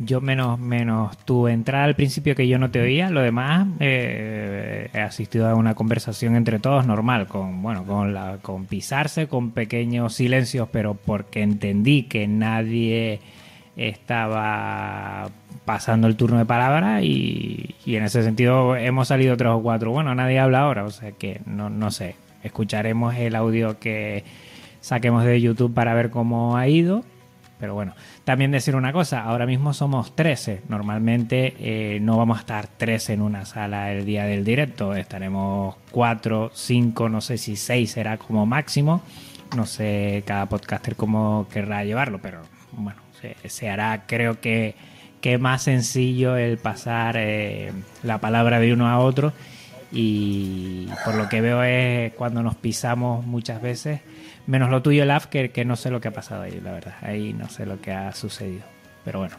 Yo 0.00 0.20
menos, 0.20 0.60
menos 0.60 1.18
tu 1.18 1.48
entrada 1.48 1.84
al 1.84 1.96
principio 1.96 2.36
que 2.36 2.46
yo 2.46 2.58
no 2.58 2.70
te 2.70 2.80
oía, 2.80 3.10
lo 3.10 3.20
demás 3.20 3.66
eh, 3.80 4.90
he 4.94 5.00
asistido 5.00 5.48
a 5.48 5.56
una 5.56 5.74
conversación 5.74 6.36
entre 6.36 6.60
todos 6.60 6.86
normal, 6.86 7.26
con 7.26 7.62
bueno, 7.62 7.84
con 7.84 8.14
la, 8.14 8.38
con 8.40 8.66
pisarse, 8.66 9.26
con 9.26 9.50
pequeños 9.50 10.14
silencios, 10.14 10.68
pero 10.70 10.94
porque 10.94 11.42
entendí 11.42 12.04
que 12.04 12.28
nadie 12.28 13.20
estaba 13.76 15.30
pasando 15.64 16.06
el 16.06 16.16
turno 16.16 16.38
de 16.38 16.44
palabra 16.44 17.02
y, 17.02 17.74
y 17.84 17.96
en 17.96 18.04
ese 18.04 18.22
sentido 18.22 18.76
hemos 18.76 19.08
salido 19.08 19.36
tres 19.36 19.50
o 19.50 19.60
cuatro. 19.62 19.90
Bueno, 19.90 20.14
nadie 20.14 20.38
habla 20.38 20.60
ahora, 20.60 20.84
o 20.84 20.90
sea 20.90 21.10
que 21.12 21.40
no, 21.44 21.70
no 21.70 21.90
sé. 21.90 22.14
Escucharemos 22.44 23.16
el 23.16 23.34
audio 23.34 23.80
que 23.80 24.22
saquemos 24.80 25.24
de 25.24 25.40
YouTube 25.40 25.74
para 25.74 25.92
ver 25.94 26.10
cómo 26.10 26.56
ha 26.56 26.68
ido. 26.68 27.04
Pero 27.58 27.74
bueno, 27.74 27.94
también 28.28 28.50
decir 28.50 28.76
una 28.76 28.92
cosa, 28.92 29.22
ahora 29.22 29.46
mismo 29.46 29.72
somos 29.72 30.14
13, 30.14 30.60
normalmente 30.68 31.54
eh, 31.60 31.98
no 31.98 32.18
vamos 32.18 32.36
a 32.36 32.40
estar 32.40 32.66
13 32.66 33.14
en 33.14 33.22
una 33.22 33.46
sala 33.46 33.90
el 33.90 34.04
día 34.04 34.26
del 34.26 34.44
directo, 34.44 34.94
estaremos 34.94 35.76
4, 35.92 36.50
5, 36.52 37.08
no 37.08 37.22
sé 37.22 37.38
si 37.38 37.56
6 37.56 37.90
será 37.90 38.18
como 38.18 38.44
máximo, 38.44 39.00
no 39.56 39.64
sé 39.64 40.24
cada 40.26 40.44
podcaster 40.44 40.94
cómo 40.94 41.46
querrá 41.50 41.84
llevarlo, 41.84 42.18
pero 42.18 42.42
bueno, 42.72 43.00
se, 43.46 43.70
hará. 43.70 44.04
Creo 44.06 44.42
que, 44.42 44.74
que 45.22 45.38
más 45.38 45.62
sencillo 45.62 46.36
el 46.36 46.58
pasar 46.58 47.16
eh, 47.16 47.72
la 48.02 48.18
palabra 48.18 48.60
de 48.60 48.74
uno 48.74 48.88
a 48.88 48.98
otro. 48.98 49.32
Y 49.90 50.88
por 51.02 51.14
lo 51.14 51.30
que 51.30 51.40
veo 51.40 51.62
es 51.62 52.12
cuando 52.12 52.42
nos 52.42 52.56
pisamos 52.56 53.24
muchas 53.24 53.62
veces 53.62 54.02
Menos 54.48 54.70
lo 54.70 54.82
tuyo, 54.82 55.04
Laf, 55.04 55.26
que, 55.26 55.50
que 55.50 55.64
no 55.64 55.76
sé 55.76 55.90
lo 55.90 56.00
que 56.00 56.08
ha 56.08 56.12
pasado 56.12 56.42
ahí, 56.42 56.58
la 56.60 56.72
verdad. 56.72 56.94
Ahí 57.02 57.32
no 57.34 57.48
sé 57.48 57.66
lo 57.66 57.80
que 57.80 57.92
ha 57.92 58.12
sucedido. 58.12 58.62
Pero 59.04 59.20
bueno. 59.20 59.36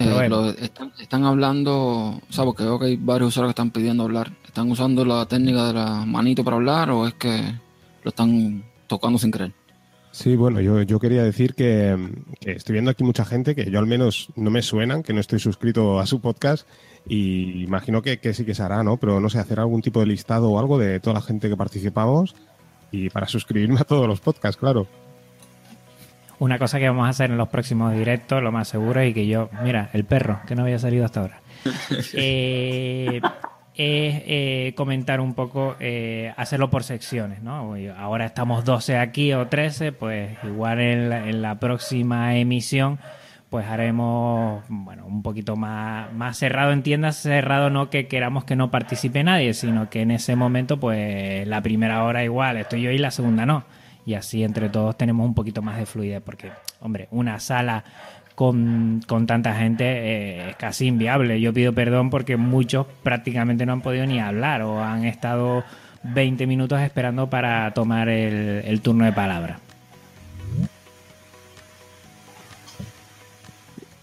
Eh, 0.00 0.28
lo- 0.28 0.50
están, 0.50 0.92
están 1.00 1.24
hablando, 1.24 1.72
o 2.18 2.22
sea, 2.32 2.44
porque 2.44 2.64
veo 2.64 2.78
que 2.78 2.86
hay 2.86 2.96
varios 2.96 3.28
usuarios 3.28 3.50
que 3.54 3.60
están 3.60 3.70
pidiendo 3.70 4.02
hablar. 4.02 4.32
¿Están 4.44 4.70
usando 4.70 5.04
la 5.04 5.26
técnica 5.26 5.68
de 5.68 5.72
la 5.74 6.04
manito 6.04 6.42
para 6.44 6.56
hablar 6.56 6.90
o 6.90 7.06
es 7.06 7.14
que 7.14 7.40
lo 8.02 8.08
están 8.08 8.64
tocando 8.88 9.18
sin 9.18 9.30
querer? 9.30 9.52
Sí, 10.10 10.36
bueno, 10.36 10.60
yo, 10.60 10.82
yo 10.82 10.98
quería 11.00 11.22
decir 11.24 11.54
que, 11.54 11.96
que 12.40 12.52
estoy 12.52 12.74
viendo 12.74 12.90
aquí 12.90 13.02
mucha 13.02 13.24
gente 13.24 13.54
que 13.54 13.68
yo 13.70 13.78
al 13.80 13.86
menos 13.86 14.28
no 14.36 14.50
me 14.50 14.62
suenan, 14.62 15.02
que 15.02 15.12
no 15.12 15.20
estoy 15.20 15.38
suscrito 15.40 15.98
a 15.98 16.06
su 16.06 16.20
podcast 16.20 16.68
y 17.08 17.62
imagino 17.64 18.00
que, 18.02 18.18
que 18.18 18.32
sí 18.34 18.44
que 18.44 18.54
se 18.54 18.62
hará, 18.62 18.82
¿no? 18.84 18.96
Pero 18.96 19.18
no 19.20 19.28
sé, 19.28 19.38
hacer 19.38 19.58
algún 19.58 19.82
tipo 19.82 20.00
de 20.00 20.06
listado 20.06 20.50
o 20.50 20.58
algo 20.60 20.78
de 20.78 21.00
toda 21.00 21.14
la 21.14 21.22
gente 21.22 21.48
que 21.48 21.56
participamos 21.56 22.34
y 22.94 23.10
para 23.10 23.26
suscribirme 23.26 23.80
a 23.80 23.84
todos 23.84 24.06
los 24.06 24.20
podcasts, 24.20 24.56
claro. 24.56 24.86
Una 26.38 26.58
cosa 26.58 26.78
que 26.78 26.88
vamos 26.88 27.06
a 27.06 27.10
hacer 27.10 27.30
en 27.30 27.36
los 27.36 27.48
próximos 27.48 27.92
directos, 27.94 28.42
lo 28.42 28.52
más 28.52 28.68
seguro, 28.68 29.04
y 29.04 29.12
que 29.12 29.26
yo, 29.26 29.48
mira, 29.62 29.90
el 29.92 30.04
perro, 30.04 30.40
que 30.46 30.54
no 30.54 30.62
había 30.62 30.78
salido 30.78 31.04
hasta 31.04 31.20
ahora, 31.20 31.40
eh, 32.12 33.20
es 33.74 34.22
eh, 34.26 34.72
comentar 34.76 35.20
un 35.20 35.34
poco, 35.34 35.76
eh, 35.80 36.32
hacerlo 36.36 36.70
por 36.70 36.84
secciones, 36.84 37.42
¿no? 37.42 37.74
Ahora 37.96 38.26
estamos 38.26 38.64
12 38.64 38.98
aquí 38.98 39.32
o 39.32 39.46
13, 39.46 39.92
pues 39.92 40.36
igual 40.44 40.80
en 40.80 41.08
la, 41.08 41.28
en 41.28 41.42
la 41.42 41.58
próxima 41.58 42.36
emisión 42.36 42.98
pues 43.54 43.68
haremos 43.68 44.64
bueno 44.68 45.06
un 45.06 45.22
poquito 45.22 45.54
más, 45.54 46.12
más 46.12 46.36
cerrado 46.36 46.72
en 46.72 46.82
tiendas, 46.82 47.18
cerrado 47.18 47.70
no 47.70 47.88
que 47.88 48.08
queramos 48.08 48.42
que 48.42 48.56
no 48.56 48.72
participe 48.72 49.22
nadie, 49.22 49.54
sino 49.54 49.88
que 49.90 50.00
en 50.00 50.10
ese 50.10 50.34
momento 50.34 50.80
pues 50.80 51.46
la 51.46 51.60
primera 51.60 52.02
hora 52.02 52.24
igual 52.24 52.56
estoy 52.56 52.82
yo 52.82 52.90
y 52.90 52.98
la 52.98 53.12
segunda 53.12 53.46
no. 53.46 53.62
Y 54.04 54.14
así 54.14 54.42
entre 54.42 54.70
todos 54.70 54.98
tenemos 54.98 55.24
un 55.24 55.34
poquito 55.34 55.62
más 55.62 55.78
de 55.78 55.86
fluidez, 55.86 56.20
porque, 56.20 56.50
hombre, 56.80 57.06
una 57.12 57.38
sala 57.38 57.84
con, 58.34 59.00
con 59.06 59.28
tanta 59.28 59.54
gente 59.54 59.84
eh, 59.84 60.50
es 60.50 60.56
casi 60.56 60.88
inviable. 60.88 61.40
Yo 61.40 61.54
pido 61.54 61.72
perdón 61.72 62.10
porque 62.10 62.36
muchos 62.36 62.88
prácticamente 63.04 63.66
no 63.66 63.72
han 63.72 63.82
podido 63.82 64.04
ni 64.04 64.18
hablar 64.18 64.62
o 64.62 64.82
han 64.82 65.04
estado 65.04 65.62
20 66.02 66.44
minutos 66.48 66.80
esperando 66.80 67.30
para 67.30 67.72
tomar 67.72 68.08
el, 68.08 68.62
el 68.64 68.80
turno 68.80 69.04
de 69.04 69.12
palabra. 69.12 69.60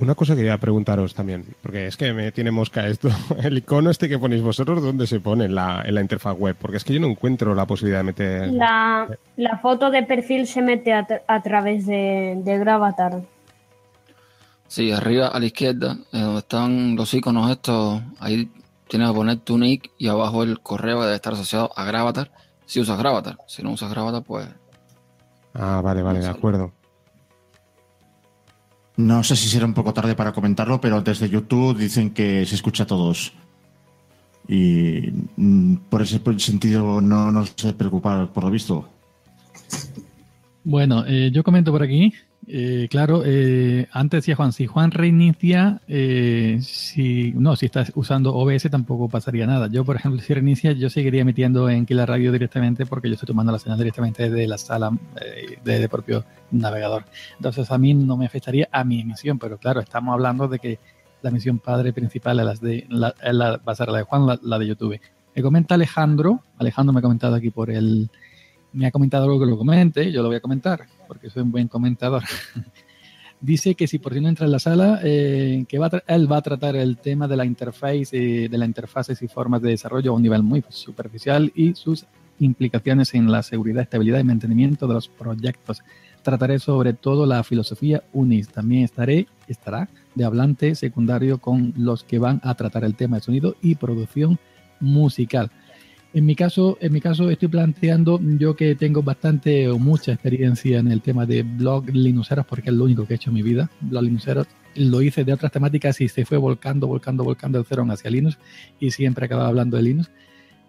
Una 0.01 0.15
cosa 0.15 0.35
quería 0.35 0.57
preguntaros 0.57 1.13
también, 1.13 1.45
porque 1.61 1.85
es 1.87 1.95
que 1.95 2.11
me 2.11 2.31
tiene 2.31 2.49
mosca 2.51 2.87
esto. 2.87 3.09
El 3.43 3.57
icono 3.59 3.89
este 3.91 4.09
que 4.09 4.17
ponéis 4.17 4.41
vosotros, 4.41 4.81
¿dónde 4.81 5.05
se 5.07 5.19
pone 5.19 5.45
en 5.45 5.53
la, 5.55 5.83
en 5.85 5.93
la 5.95 6.01
interfaz 6.01 6.35
web? 6.37 6.55
Porque 6.59 6.77
es 6.77 6.83
que 6.83 6.93
yo 6.95 6.99
no 6.99 7.07
encuentro 7.07 7.53
la 7.53 7.65
posibilidad 7.67 7.99
de 7.99 8.03
meter... 8.03 8.47
La, 8.51 9.07
la 9.37 9.57
foto 9.59 9.91
de 9.91 10.03
perfil 10.03 10.47
se 10.47 10.61
mete 10.61 10.91
a, 10.91 11.07
tra- 11.07 11.21
a 11.27 11.41
través 11.43 11.85
de, 11.85 12.33
de 12.43 12.57
Gravatar. 12.57 13.21
Sí, 14.67 14.91
arriba 14.91 15.27
a 15.27 15.39
la 15.39 15.45
izquierda, 15.45 15.97
eh, 16.13 16.19
donde 16.19 16.39
están 16.39 16.95
los 16.95 17.13
iconos 17.13 17.51
estos, 17.51 18.01
ahí 18.19 18.49
tienes 18.87 19.09
que 19.09 19.13
poner 19.15 19.37
tu 19.39 19.57
nick 19.57 19.91
y 19.97 20.07
abajo 20.07 20.43
el 20.43 20.61
correo 20.61 21.01
debe 21.03 21.15
estar 21.15 21.33
asociado 21.33 21.71
a 21.75 21.83
Gravatar. 21.85 22.31
Si 22.65 22.79
usas 22.79 22.97
Gravatar, 22.97 23.37
si 23.47 23.61
no 23.63 23.71
usas 23.71 23.91
Gravatar, 23.91 24.23
pues 24.23 24.47
Ah, 25.53 25.81
vale, 25.83 26.01
vale, 26.01 26.19
de 26.21 26.27
acuerdo. 26.29 26.71
No 28.97 29.23
sé 29.23 29.35
si 29.35 29.47
será 29.47 29.65
un 29.65 29.73
poco 29.73 29.93
tarde 29.93 30.15
para 30.15 30.31
comentarlo, 30.31 30.81
pero 30.81 31.01
desde 31.01 31.29
YouTube 31.29 31.77
dicen 31.77 32.11
que 32.11 32.45
se 32.45 32.55
escucha 32.55 32.83
a 32.83 32.87
todos. 32.87 33.33
Y 34.47 35.11
mm, 35.37 35.75
por 35.89 36.01
ese 36.01 36.19
sentido 36.37 36.99
no 37.01 37.31
nos 37.31 37.53
se 37.55 37.73
preocupar 37.73 38.31
por 38.33 38.43
lo 38.43 38.51
visto. 38.51 38.87
Bueno, 40.63 41.05
eh, 41.07 41.31
yo 41.33 41.43
comento 41.43 41.71
por 41.71 41.83
aquí. 41.83 42.13
Eh, 42.47 42.87
claro, 42.89 43.21
eh, 43.23 43.87
antes 43.91 44.19
decía 44.19 44.35
Juan, 44.35 44.51
si 44.51 44.65
Juan 44.65 44.91
reinicia, 44.91 45.79
eh, 45.87 46.57
si 46.61 47.31
no, 47.35 47.55
si 47.55 47.67
estás 47.67 47.91
usando 47.95 48.33
OBS 48.33 48.69
tampoco 48.69 49.07
pasaría 49.07 49.45
nada. 49.45 49.67
Yo, 49.67 49.85
por 49.85 49.95
ejemplo, 49.95 50.19
si 50.21 50.33
reinicia, 50.33 50.71
yo 50.71 50.89
seguiría 50.89 51.21
emitiendo 51.21 51.69
en 51.69 51.85
Killer 51.85 52.09
Radio 52.09 52.31
directamente 52.31 52.85
porque 52.87 53.07
yo 53.09 53.13
estoy 53.13 53.27
tomando 53.27 53.51
la 53.51 53.59
señal 53.59 53.77
directamente 53.77 54.29
de 54.29 54.47
la 54.47 54.57
sala 54.57 54.91
eh, 55.23 55.59
del 55.63 55.87
propio 55.87 56.25
navegador. 56.49 57.05
Entonces 57.37 57.69
a 57.71 57.77
mí 57.77 57.93
no 57.93 58.17
me 58.17 58.25
afectaría 58.25 58.67
a 58.71 58.83
mi 58.83 59.01
emisión, 59.01 59.37
pero 59.37 59.57
claro, 59.57 59.79
estamos 59.79 60.13
hablando 60.13 60.47
de 60.47 60.57
que 60.59 60.79
la 61.21 61.29
emisión 61.29 61.59
padre 61.59 61.93
principal 61.93 62.39
es 62.39 62.45
las 62.45 62.59
de, 62.59 62.85
la, 62.89 63.13
es 63.21 63.33
la- 63.35 63.57
va 63.57 63.71
a 63.71 63.75
ser 63.75 63.89
la 63.89 63.99
de 63.99 64.03
Juan, 64.03 64.25
la, 64.25 64.39
la 64.41 64.57
de 64.57 64.67
YouTube. 64.67 64.99
Me 65.35 65.41
comenta 65.43 65.75
Alejandro, 65.75 66.41
Alejandro 66.57 66.91
me 66.91 66.99
ha 66.99 67.03
comentado 67.03 67.35
aquí 67.35 67.51
por 67.51 67.69
el, 67.69 68.09
me 68.73 68.87
ha 68.87 68.91
comentado 68.91 69.25
algo 69.25 69.39
que 69.39 69.45
lo 69.45 69.57
comente, 69.57 70.11
yo 70.11 70.21
lo 70.21 70.29
voy 70.29 70.37
a 70.37 70.41
comentar, 70.41 70.85
porque 71.07 71.29
soy 71.29 71.43
un 71.43 71.51
buen 71.51 71.67
comentador. 71.67 72.23
Dice 73.41 73.73
que 73.73 73.87
si 73.87 73.97
por 73.97 74.13
si 74.13 74.21
no 74.21 74.29
entra 74.29 74.45
en 74.45 74.51
la 74.51 74.59
sala, 74.59 74.99
eh, 75.03 75.65
él 76.07 76.31
va 76.31 76.37
a 76.37 76.41
tratar 76.41 76.75
el 76.75 76.97
tema 76.97 77.27
de 77.27 77.35
la 77.35 77.43
interface, 77.43 78.09
eh, 78.11 78.49
de 78.49 78.57
las 78.57 78.67
interfaces 78.67 79.19
y 79.23 79.27
formas 79.27 79.63
de 79.63 79.71
desarrollo 79.71 80.11
a 80.11 80.15
un 80.15 80.21
nivel 80.21 80.43
muy 80.43 80.63
superficial 80.69 81.51
y 81.55 81.73
sus 81.73 82.05
implicaciones 82.37 83.15
en 83.15 83.31
la 83.31 83.41
seguridad, 83.41 83.81
estabilidad 83.81 84.19
y 84.19 84.25
mantenimiento 84.25 84.87
de 84.87 84.93
los 84.93 85.07
proyectos. 85.07 85.81
Trataré 86.21 86.59
sobre 86.59 86.93
todo 86.93 87.25
la 87.25 87.43
filosofía 87.43 88.03
UNIS. 88.13 88.49
También 88.49 88.83
estaré, 88.83 89.25
estará 89.47 89.89
de 90.13 90.23
hablante 90.23 90.75
secundario 90.75 91.39
con 91.39 91.73
los 91.77 92.03
que 92.03 92.19
van 92.19 92.41
a 92.43 92.53
tratar 92.53 92.83
el 92.83 92.95
tema 92.95 93.17
de 93.17 93.23
sonido 93.23 93.55
y 93.61 93.73
producción 93.73 94.37
musical. 94.79 95.51
En 96.13 96.25
mi 96.25 96.35
caso, 96.35 96.77
en 96.81 96.91
mi 96.91 96.99
caso 96.99 97.29
estoy 97.29 97.47
planteando 97.47 98.19
yo 98.21 98.53
que 98.55 98.75
tengo 98.75 99.01
bastante 99.01 99.69
o 99.69 99.79
mucha 99.79 100.11
experiencia 100.11 100.79
en 100.79 100.91
el 100.91 101.01
tema 101.01 101.25
de 101.25 101.43
blog 101.43 101.87
linuxeros 101.89 102.45
porque 102.45 102.69
es 102.69 102.75
lo 102.75 102.83
único 102.83 103.05
que 103.07 103.13
he 103.13 103.15
hecho 103.15 103.29
en 103.29 103.35
mi 103.35 103.41
vida. 103.43 103.69
Blog 103.79 104.03
linuxeros 104.03 104.47
lo 104.75 105.01
hice 105.01 105.23
de 105.23 105.31
otras 105.31 105.53
temáticas 105.53 106.01
y 106.01 106.09
se 106.09 106.25
fue 106.25 106.37
volcando, 106.37 106.85
volcando, 106.87 107.23
volcando 107.23 107.59
el 107.59 107.65
cero 107.65 107.85
hacia 107.89 108.09
Linux 108.11 108.37
y 108.79 108.91
siempre 108.91 109.25
acababa 109.25 109.47
hablando 109.47 109.77
de 109.77 109.83
Linux. 109.83 110.11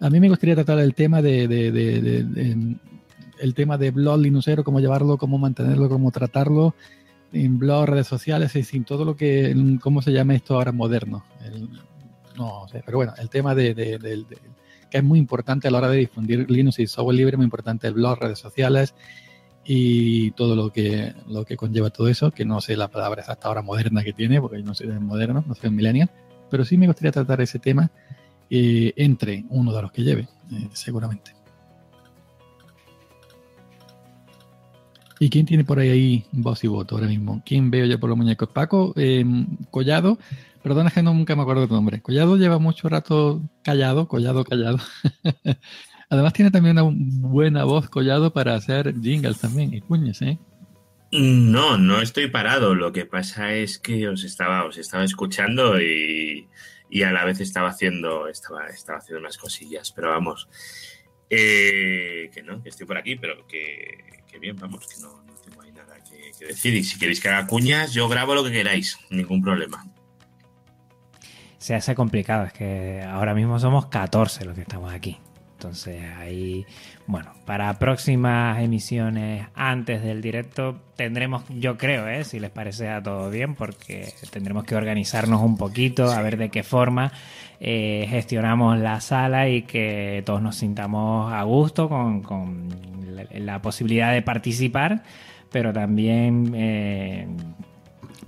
A 0.00 0.10
mí 0.10 0.20
me 0.20 0.28
gustaría 0.28 0.54
tratar 0.54 0.78
el 0.78 0.94
tema 0.94 1.22
de, 1.22 1.48
de- 1.48 1.72
de- 1.72 2.00
de- 2.02 2.24
de- 2.24 2.76
el 3.40 3.54
tema 3.54 3.76
de 3.78 3.90
blog 3.90 4.20
linuxero, 4.20 4.62
cómo 4.62 4.78
llevarlo, 4.78 5.18
cómo 5.18 5.38
mantenerlo, 5.38 5.88
cómo 5.88 6.12
tratarlo 6.12 6.74
en 7.32 7.58
blog, 7.58 7.86
redes 7.86 8.06
sociales, 8.06 8.54
y 8.56 8.62
sin 8.62 8.84
todo 8.84 9.04
lo 9.04 9.16
que, 9.16 9.56
cómo 9.80 10.02
se 10.02 10.12
llama 10.12 10.34
esto 10.36 10.54
ahora 10.54 10.70
moderno. 10.70 11.24
El- 11.44 11.68
no 12.36 12.66
sé, 12.70 12.82
pero 12.86 12.98
bueno, 12.98 13.12
el 13.18 13.28
tema 13.28 13.54
de, 13.56 13.74
de- 13.74 13.98
del- 13.98 14.26
que 14.92 14.98
es 14.98 15.04
muy 15.04 15.18
importante 15.18 15.66
a 15.66 15.70
la 15.70 15.78
hora 15.78 15.88
de 15.88 15.96
difundir 15.96 16.50
Linux 16.50 16.78
y 16.78 16.86
software 16.86 17.16
libre, 17.16 17.38
muy 17.38 17.44
importante 17.44 17.86
el 17.86 17.94
blog, 17.94 18.20
redes 18.20 18.38
sociales 18.38 18.94
y 19.64 20.32
todo 20.32 20.54
lo 20.54 20.70
que, 20.70 21.14
lo 21.26 21.46
que 21.46 21.56
conlleva 21.56 21.88
todo 21.88 22.08
eso, 22.08 22.30
que 22.30 22.44
no 22.44 22.60
sé 22.60 22.76
la 22.76 22.88
palabra 22.88 23.22
exacta 23.22 23.48
ahora 23.48 23.62
moderna 23.62 24.04
que 24.04 24.12
tiene, 24.12 24.38
porque 24.38 24.58
yo 24.58 24.66
no 24.66 24.74
soy 24.74 24.88
de 24.88 25.00
moderno, 25.00 25.42
no 25.46 25.54
soy 25.54 25.70
un 25.70 25.76
millennial, 25.76 26.10
pero 26.50 26.66
sí 26.66 26.76
me 26.76 26.86
gustaría 26.86 27.10
tratar 27.10 27.40
ese 27.40 27.58
tema 27.58 27.90
eh, 28.50 28.92
entre 28.96 29.46
uno 29.48 29.72
de 29.72 29.80
los 29.80 29.92
que 29.92 30.02
lleve, 30.02 30.28
eh, 30.52 30.68
seguramente. 30.74 31.32
¿Y 35.18 35.30
quién 35.30 35.46
tiene 35.46 35.64
por 35.64 35.78
ahí, 35.78 35.88
ahí 35.88 36.24
voz 36.32 36.62
y 36.64 36.66
voto 36.66 36.96
ahora 36.96 37.06
mismo? 37.06 37.40
¿Quién 37.46 37.70
veo 37.70 37.86
yo 37.86 37.98
por 37.98 38.10
los 38.10 38.18
muñecos? 38.18 38.50
Paco, 38.50 38.92
eh, 38.96 39.24
Collado, 39.70 40.18
perdona 40.62 40.90
que 40.90 41.02
no, 41.02 41.12
nunca 41.12 41.36
me 41.36 41.42
acuerdo 41.42 41.68
tu 41.68 41.74
nombre. 41.74 42.00
Collado 42.00 42.36
lleva 42.36 42.58
mucho 42.58 42.88
rato 42.88 43.42
callado, 43.62 44.08
Collado, 44.08 44.44
callado. 44.44 44.78
Además 46.10 46.32
tiene 46.32 46.50
también 46.50 46.78
una 46.78 46.94
buena 46.94 47.64
voz 47.64 47.88
Collado 47.88 48.32
para 48.32 48.54
hacer 48.54 48.94
jingles 49.00 49.40
también 49.40 49.74
y 49.74 49.80
cuñas, 49.80 50.22
¿eh? 50.22 50.38
No, 51.10 51.76
no 51.76 52.00
estoy 52.00 52.28
parado. 52.28 52.74
Lo 52.74 52.92
que 52.92 53.04
pasa 53.04 53.54
es 53.54 53.78
que 53.78 54.08
os 54.08 54.24
estaba, 54.24 54.64
os 54.64 54.78
estaba 54.78 55.04
escuchando 55.04 55.80
y, 55.80 56.48
y 56.88 57.02
a 57.02 57.12
la 57.12 57.24
vez 57.24 57.40
estaba 57.40 57.68
haciendo, 57.68 58.28
estaba, 58.28 58.66
estaba 58.68 58.98
haciendo 58.98 59.20
unas 59.20 59.36
cosillas. 59.36 59.92
Pero 59.92 60.08
vamos, 60.08 60.48
eh, 61.28 62.30
que 62.32 62.42
no, 62.42 62.62
que 62.62 62.70
estoy 62.70 62.86
por 62.86 62.96
aquí, 62.96 63.16
pero 63.16 63.46
que, 63.46 64.22
que 64.30 64.38
bien, 64.38 64.56
vamos, 64.56 64.86
que 64.86 65.02
no, 65.02 65.22
no 65.22 65.34
tengo 65.34 65.60
ahí 65.60 65.72
nada 65.72 65.96
que, 66.02 66.30
que 66.38 66.46
decir. 66.46 66.74
Y 66.74 66.84
si 66.84 66.98
queréis 66.98 67.20
que 67.20 67.28
haga 67.28 67.46
cuñas, 67.46 67.92
yo 67.92 68.08
grabo 68.08 68.34
lo 68.34 68.44
que 68.44 68.52
queráis, 68.52 68.98
ningún 69.10 69.42
problema. 69.42 69.84
Se 71.62 71.76
hace 71.76 71.94
complicado, 71.94 72.46
es 72.46 72.52
que 72.52 73.02
ahora 73.08 73.34
mismo 73.34 73.56
somos 73.60 73.86
14 73.86 74.46
los 74.46 74.56
que 74.56 74.62
estamos 74.62 74.92
aquí. 74.92 75.18
Entonces 75.52 76.02
ahí, 76.18 76.66
bueno, 77.06 77.34
para 77.44 77.78
próximas 77.78 78.60
emisiones 78.60 79.46
antes 79.54 80.02
del 80.02 80.20
directo 80.20 80.80
tendremos, 80.96 81.44
yo 81.50 81.78
creo, 81.78 82.08
¿eh? 82.08 82.24
si 82.24 82.40
les 82.40 82.50
parece 82.50 82.88
a 82.88 83.00
todo 83.00 83.30
bien, 83.30 83.54
porque 83.54 84.12
tendremos 84.32 84.64
que 84.64 84.74
organizarnos 84.74 85.40
un 85.40 85.56
poquito, 85.56 86.10
a 86.10 86.20
ver 86.20 86.36
de 86.36 86.48
qué 86.48 86.64
forma 86.64 87.12
eh, 87.60 88.08
gestionamos 88.10 88.76
la 88.80 89.00
sala 89.00 89.48
y 89.48 89.62
que 89.62 90.24
todos 90.26 90.42
nos 90.42 90.56
sintamos 90.56 91.32
a 91.32 91.44
gusto 91.44 91.88
con, 91.88 92.22
con 92.22 92.70
la, 93.06 93.24
la 93.38 93.62
posibilidad 93.62 94.12
de 94.12 94.22
participar, 94.22 95.04
pero 95.52 95.72
también, 95.72 96.54
eh, 96.56 97.28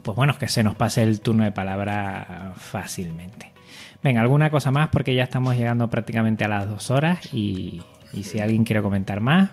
pues 0.04 0.16
bueno, 0.16 0.36
que 0.38 0.48
se 0.48 0.62
nos 0.62 0.76
pase 0.76 1.02
el 1.02 1.20
turno 1.20 1.44
de 1.44 1.52
palabra 1.52 2.52
fácilmente. 2.56 3.52
Venga, 4.02 4.20
alguna 4.20 4.50
cosa 4.50 4.70
más 4.70 4.90
porque 4.90 5.14
ya 5.14 5.24
estamos 5.24 5.56
llegando 5.56 5.88
prácticamente 5.88 6.44
a 6.44 6.48
las 6.48 6.68
dos 6.68 6.90
horas 6.90 7.32
y, 7.32 7.80
si 8.22 8.38
alguien 8.38 8.64
quiere 8.64 8.82
comentar 8.82 9.20
más. 9.20 9.50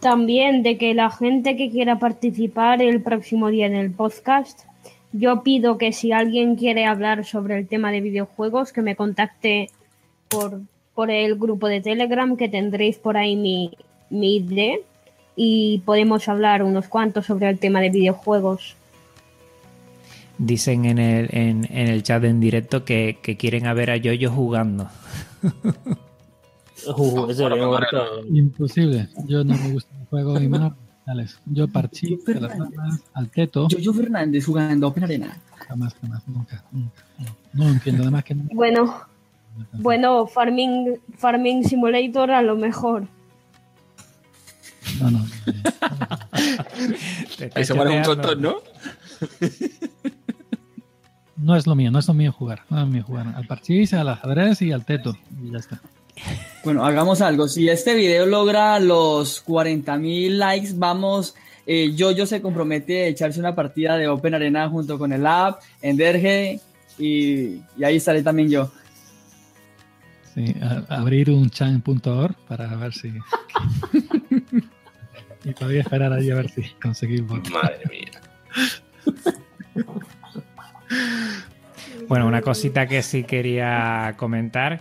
También 0.00 0.62
de 0.62 0.78
que 0.78 0.94
la 0.94 1.10
gente 1.10 1.56
que 1.56 1.70
quiera 1.70 1.98
participar 1.98 2.80
el 2.80 3.02
próximo 3.02 3.48
día 3.48 3.66
en 3.66 3.74
el 3.74 3.90
podcast 3.90 4.64
yo 5.12 5.42
pido 5.42 5.76
que 5.76 5.92
si 5.92 6.12
alguien 6.12 6.56
quiere 6.56 6.86
hablar 6.86 7.26
sobre 7.26 7.58
el 7.58 7.68
tema 7.68 7.90
de 7.90 8.00
videojuegos, 8.00 8.72
que 8.72 8.80
me 8.80 8.96
contacte 8.96 9.68
por, 10.28 10.62
por 10.94 11.10
el 11.10 11.36
grupo 11.36 11.68
de 11.68 11.82
Telegram, 11.82 12.34
que 12.36 12.48
tendréis 12.48 12.96
por 12.96 13.18
ahí 13.18 13.36
mi, 13.36 13.76
mi 14.08 14.36
ID 14.36 14.80
y 15.36 15.82
podemos 15.84 16.28
hablar 16.28 16.62
unos 16.62 16.88
cuantos 16.88 17.26
sobre 17.26 17.48
el 17.48 17.58
tema 17.58 17.80
de 17.80 17.90
videojuegos. 17.90 18.76
Dicen 20.38 20.84
en 20.86 20.98
el, 20.98 21.28
en, 21.30 21.64
en 21.70 21.88
el 21.88 22.02
chat 22.02 22.24
en 22.24 22.40
directo 22.40 22.84
que, 22.84 23.18
que 23.22 23.36
quieren 23.36 23.66
a 23.66 23.74
ver 23.74 23.90
a 23.90 23.96
Yoyo 23.96 24.30
jugando. 24.30 24.88
Uh, 26.96 27.30
eso. 27.30 27.48
Imposible. 28.28 29.08
Yo 29.26 29.44
no 29.44 29.56
me 29.56 29.72
gusta 29.72 29.94
el 30.00 30.06
juego 30.06 30.40
y 30.40 30.48
más. 30.48 30.72
Alex. 31.06 31.40
Yo 31.46 31.68
parchí 31.68 32.18
de 32.26 32.40
las 32.40 32.52
al 33.14 33.28
teto. 33.28 33.68
Yo 33.68 33.92
Fernández 33.92 34.46
jugando 34.46 34.88
Open 34.88 35.04
Arena. 35.04 35.36
Jamás, 35.68 35.94
jamás, 36.00 36.26
nunca. 36.28 36.64
nunca. 36.70 37.04
No, 37.52 37.68
entiendo, 37.68 38.02
además 38.02 38.24
que 38.24 38.34
no. 38.34 38.44
Bueno, 38.52 38.94
bueno, 39.74 40.26
Farming, 40.26 40.98
farming 41.16 41.64
Simulator 41.64 42.30
a 42.30 42.42
lo 42.42 42.56
mejor. 42.56 43.06
No, 45.00 45.10
no. 45.10 45.24
Eso 47.54 47.76
vale 47.76 47.96
un 48.00 48.06
montón, 48.06 48.42
¿no? 48.42 48.56
No 51.36 51.56
es 51.56 51.66
lo 51.66 51.74
mío, 51.74 51.90
no 51.90 51.98
es 51.98 52.06
lo 52.06 52.14
mío 52.14 52.30
jugar. 52.30 52.62
No 52.70 52.78
es 52.78 52.84
lo 52.84 52.90
mío 52.92 53.02
jugar. 53.04 53.26
Al 53.34 53.46
parchís, 53.48 53.92
al 53.94 54.08
ajedrez 54.08 54.62
y 54.62 54.70
al 54.70 54.84
teto. 54.84 55.16
Y 55.42 55.50
ya 55.50 55.58
está. 55.58 55.80
Bueno, 56.62 56.84
hagamos 56.86 57.20
algo. 57.20 57.48
Si 57.48 57.68
este 57.68 57.96
video 57.96 58.26
logra 58.26 58.78
los 58.78 59.44
40.000 59.44 60.36
likes, 60.36 60.72
vamos. 60.76 61.34
Eh, 61.66 61.94
yo, 61.96 62.12
yo 62.12 62.26
se 62.26 62.40
compromete 62.42 63.04
a 63.04 63.06
echarse 63.08 63.40
una 63.40 63.56
partida 63.56 63.96
de 63.96 64.06
Open 64.06 64.34
Arena 64.34 64.68
junto 64.68 64.98
con 65.00 65.12
el 65.12 65.26
app, 65.26 65.60
en 65.80 65.96
Derge, 65.96 66.60
y, 66.96 67.56
y 67.76 67.84
ahí 67.84 67.96
estaré 67.96 68.22
también 68.22 68.48
yo. 68.48 68.70
Sí, 70.34 70.54
a- 70.62 70.84
abrir 70.94 71.28
un 71.30 71.50
chan.org 71.50 72.36
para 72.46 72.68
ver 72.76 72.94
si. 72.94 73.12
y 75.44 75.52
todavía 75.52 75.80
esperar 75.80 76.12
ahí 76.12 76.30
a 76.30 76.34
ver 76.36 76.50
si 76.50 76.62
conseguimos. 76.82 77.40
Madre 77.50 77.80
mía. 77.90 78.10
Bueno, 82.08 82.26
una 82.26 82.42
cosita 82.42 82.86
que 82.86 83.02
sí 83.02 83.24
quería 83.24 84.14
comentar 84.18 84.80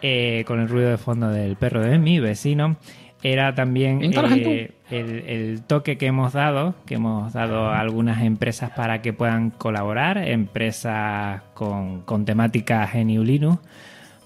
eh, 0.00 0.44
con 0.46 0.60
el 0.60 0.68
ruido 0.68 0.90
de 0.90 0.98
fondo 0.98 1.28
del 1.28 1.56
perro 1.56 1.80
de 1.80 1.98
mi 1.98 2.20
vecino 2.20 2.76
era 3.22 3.54
también 3.54 4.00
eh, 4.02 4.70
el, 4.90 5.10
el 5.26 5.62
toque 5.62 5.98
que 5.98 6.06
hemos 6.06 6.34
dado, 6.34 6.76
que 6.86 6.94
hemos 6.94 7.32
dado 7.32 7.66
a 7.68 7.80
algunas 7.80 8.22
empresas 8.22 8.70
para 8.70 9.02
que 9.02 9.12
puedan 9.12 9.50
colaborar, 9.50 10.18
empresas 10.18 11.42
con, 11.54 12.02
con 12.02 12.24
temática 12.24 12.88
GNU 12.92 13.24
Linux, 13.24 13.58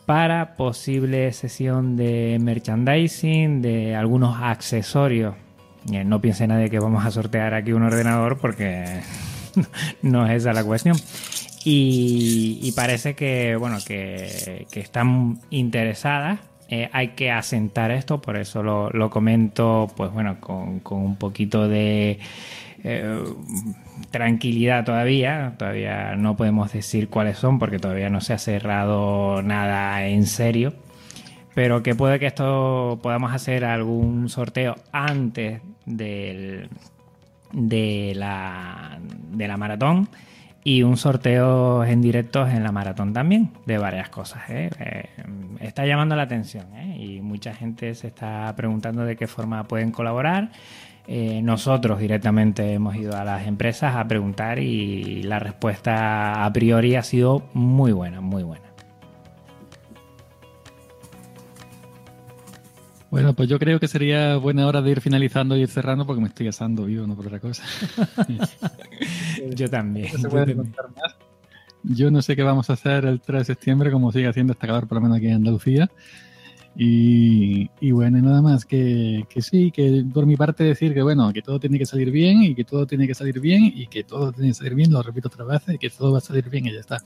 para 0.04 0.56
posible 0.56 1.32
sesión 1.32 1.96
de 1.96 2.38
merchandising, 2.40 3.62
de 3.62 3.96
algunos 3.96 4.36
accesorios. 4.42 5.34
Eh, 5.90 6.04
No 6.04 6.20
piense 6.20 6.46
nadie 6.46 6.70
que 6.70 6.78
vamos 6.78 7.04
a 7.04 7.10
sortear 7.10 7.54
aquí 7.54 7.72
un 7.72 7.82
ordenador 7.82 8.38
porque 8.38 9.00
no 10.02 10.26
es 10.26 10.42
esa 10.42 10.52
la 10.52 10.64
cuestión. 10.64 10.96
Y, 11.64 12.72
parece 12.74 13.14
que, 13.14 13.54
bueno, 13.56 13.78
que, 13.86 14.66
que 14.70 14.80
están 14.80 15.38
interesadas. 15.50 16.40
Eh, 16.68 16.88
hay 16.92 17.08
que 17.08 17.30
asentar 17.30 17.90
esto, 17.90 18.22
por 18.22 18.36
eso 18.38 18.62
lo, 18.62 18.88
lo 18.90 19.10
comento, 19.10 19.90
pues 19.94 20.10
bueno, 20.10 20.40
con, 20.40 20.80
con 20.80 21.02
un 21.02 21.16
poquito 21.16 21.68
de 21.68 22.18
eh, 22.82 23.24
tranquilidad 24.10 24.84
todavía. 24.84 25.54
Todavía 25.58 26.16
no 26.16 26.36
podemos 26.36 26.72
decir 26.72 27.08
cuáles 27.08 27.38
son 27.38 27.58
porque 27.58 27.78
todavía 27.78 28.10
no 28.10 28.20
se 28.20 28.32
ha 28.32 28.38
cerrado 28.38 29.42
nada 29.42 30.06
en 30.06 30.26
serio. 30.26 30.74
Pero 31.54 31.82
que 31.82 31.94
puede 31.94 32.18
que 32.18 32.26
esto 32.26 32.98
podamos 33.02 33.34
hacer 33.34 33.64
algún 33.64 34.30
sorteo 34.30 34.76
antes 34.92 35.60
del, 35.86 36.68
de, 37.52 38.12
la, 38.14 38.98
de 39.30 39.48
la 39.48 39.56
maratón 39.56 40.08
y 40.64 40.82
un 40.82 40.96
sorteo 40.96 41.84
en 41.84 42.00
directos 42.00 42.50
en 42.50 42.62
la 42.62 42.72
maratón 42.72 43.12
también 43.12 43.50
de 43.66 43.78
varias 43.78 44.08
cosas. 44.10 44.48
¿eh? 44.48 44.70
Eh, 44.78 45.08
está 45.60 45.86
llamando 45.86 46.14
la 46.14 46.22
atención 46.22 46.66
¿eh? 46.76 46.96
y 46.98 47.20
mucha 47.20 47.52
gente 47.52 47.94
se 47.94 48.08
está 48.08 48.52
preguntando 48.56 49.04
de 49.04 49.16
qué 49.16 49.26
forma 49.26 49.64
pueden 49.64 49.90
colaborar. 49.90 50.50
Nosotros 51.08 51.98
directamente 51.98 52.74
hemos 52.74 52.94
ido 52.94 53.16
a 53.16 53.24
las 53.24 53.48
empresas 53.48 53.96
a 53.96 54.06
preguntar 54.06 54.60
y 54.60 55.24
la 55.24 55.40
respuesta 55.40 56.44
a 56.44 56.52
priori 56.52 56.94
ha 56.94 57.02
sido 57.02 57.42
muy 57.54 57.90
buena, 57.90 58.20
muy 58.20 58.44
buena. 58.44 58.71
Bueno, 63.12 63.34
pues 63.34 63.46
yo 63.46 63.58
creo 63.58 63.78
que 63.78 63.88
sería 63.88 64.38
buena 64.38 64.66
hora 64.66 64.80
de 64.80 64.90
ir 64.90 65.02
finalizando 65.02 65.54
y 65.54 65.60
ir 65.60 65.68
cerrando 65.68 66.06
porque 66.06 66.22
me 66.22 66.28
estoy 66.28 66.48
asando 66.48 66.86
vivo, 66.86 67.06
no 67.06 67.14
por 67.14 67.26
otra 67.26 67.40
cosa. 67.40 67.62
Yo 69.54 69.68
también. 69.68 70.08
No 70.12 70.16
se 70.16 70.22
yo 70.22 70.30
puede 70.30 70.56
contar 70.56 70.86
más. 70.96 71.14
Yo 71.82 72.10
no 72.10 72.22
sé 72.22 72.34
qué 72.34 72.42
vamos 72.42 72.70
a 72.70 72.72
hacer 72.72 73.04
el 73.04 73.20
3 73.20 73.40
de 73.40 73.44
septiembre, 73.44 73.90
como 73.90 74.10
sigue 74.12 74.28
haciendo 74.28 74.54
esta 74.54 74.66
calor, 74.66 74.88
por 74.88 74.96
lo 74.96 75.02
menos 75.02 75.18
aquí 75.18 75.26
en 75.26 75.34
Andalucía. 75.34 75.90
Y, 76.74 77.68
y 77.80 77.90
bueno, 77.90 78.16
nada 78.22 78.40
más 78.40 78.64
que, 78.64 79.26
que 79.28 79.42
sí, 79.42 79.70
que 79.72 80.06
por 80.10 80.24
mi 80.24 80.36
parte 80.36 80.64
decir 80.64 80.94
que 80.94 81.02
bueno, 81.02 81.34
que 81.34 81.42
todo 81.42 81.60
tiene 81.60 81.78
que 81.78 81.84
salir 81.84 82.10
bien 82.10 82.42
y 82.42 82.54
que 82.54 82.64
todo 82.64 82.86
tiene 82.86 83.06
que 83.06 83.14
salir 83.14 83.40
bien 83.40 83.64
y 83.64 83.88
que 83.88 84.04
todo 84.04 84.32
tiene 84.32 84.48
que 84.48 84.54
salir 84.54 84.74
bien, 84.74 84.90
lo 84.90 85.02
repito 85.02 85.28
otra 85.28 85.44
vez, 85.44 85.62
y 85.68 85.76
que 85.76 85.90
todo 85.90 86.12
va 86.12 86.18
a 86.18 86.22
salir 86.22 86.48
bien 86.48 86.64
y 86.64 86.72
ya 86.72 86.80
está. 86.80 86.96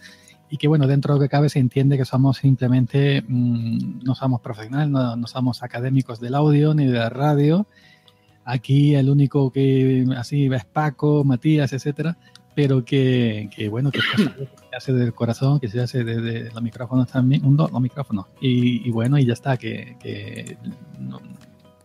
Y 0.48 0.58
que 0.58 0.68
bueno, 0.68 0.86
dentro 0.86 1.14
de 1.14 1.18
lo 1.20 1.24
que 1.24 1.28
cabe 1.28 1.48
se 1.48 1.58
entiende 1.58 1.96
que 1.98 2.04
somos 2.04 2.36
simplemente, 2.38 3.22
mm, 3.26 4.04
no 4.04 4.14
somos 4.14 4.40
profesionales, 4.40 4.88
no, 4.90 5.16
no 5.16 5.26
somos 5.26 5.62
académicos 5.62 6.20
del 6.20 6.34
audio 6.36 6.72
ni 6.74 6.86
de 6.86 6.98
la 6.98 7.08
radio. 7.10 7.66
Aquí 8.44 8.94
el 8.94 9.10
único 9.10 9.50
que 9.50 10.06
así 10.16 10.46
es 10.46 10.64
Paco, 10.64 11.24
Matías, 11.24 11.72
etcétera, 11.72 12.16
pero 12.54 12.84
que, 12.84 13.50
que 13.54 13.68
bueno, 13.68 13.90
que 13.90 13.98
se 14.00 14.76
hace 14.76 14.92
del 14.92 15.12
corazón, 15.14 15.58
que 15.58 15.68
se 15.68 15.80
hace 15.80 16.04
desde 16.04 16.52
los 16.52 16.62
micrófonos 16.62 17.08
también, 17.08 17.44
un, 17.44 17.56
los 17.56 17.80
micrófonos. 17.80 18.26
Y, 18.40 18.86
y 18.86 18.90
bueno, 18.92 19.18
y 19.18 19.26
ya 19.26 19.32
está, 19.32 19.56
que, 19.56 19.96
que, 20.00 20.56
no- 21.00 21.20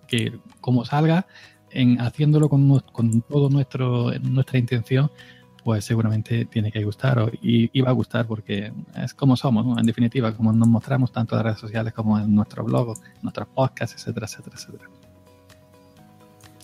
que 0.08 0.40
como 0.60 0.86
salga, 0.86 1.26
en 1.72 2.00
haciéndolo 2.00 2.48
con, 2.48 2.80
con 2.92 3.24
nuestro 3.50 4.12
nuestra 4.20 4.60
intención, 4.60 5.10
pues 5.64 5.86
seguramente 5.86 6.46
tiene 6.46 6.72
que 6.72 6.84
gustar 6.84 7.20
o- 7.20 7.30
y, 7.42 7.70
y 7.72 7.82
va 7.82 7.90
a 7.90 7.94
gustar 7.94 8.26
porque 8.26 8.72
es 8.96 9.14
como 9.14 9.36
somos, 9.36 9.66
¿no? 9.66 9.78
en 9.80 9.86
definitiva, 9.86 10.34
como 10.34 10.52
nos 10.54 10.68
mostramos 10.68 11.12
tanto 11.12 11.36
en 11.36 11.38
las 11.38 11.46
redes 11.46 11.60
sociales 11.60 11.94
como 11.94 12.18
en 12.20 12.34
nuestro 12.34 12.64
blog, 12.64 12.98
nuestros 13.22 13.48
podcasts, 13.50 13.96
etcétera, 13.96 14.26
etcétera, 14.26 14.56
etcétera. 14.58 14.90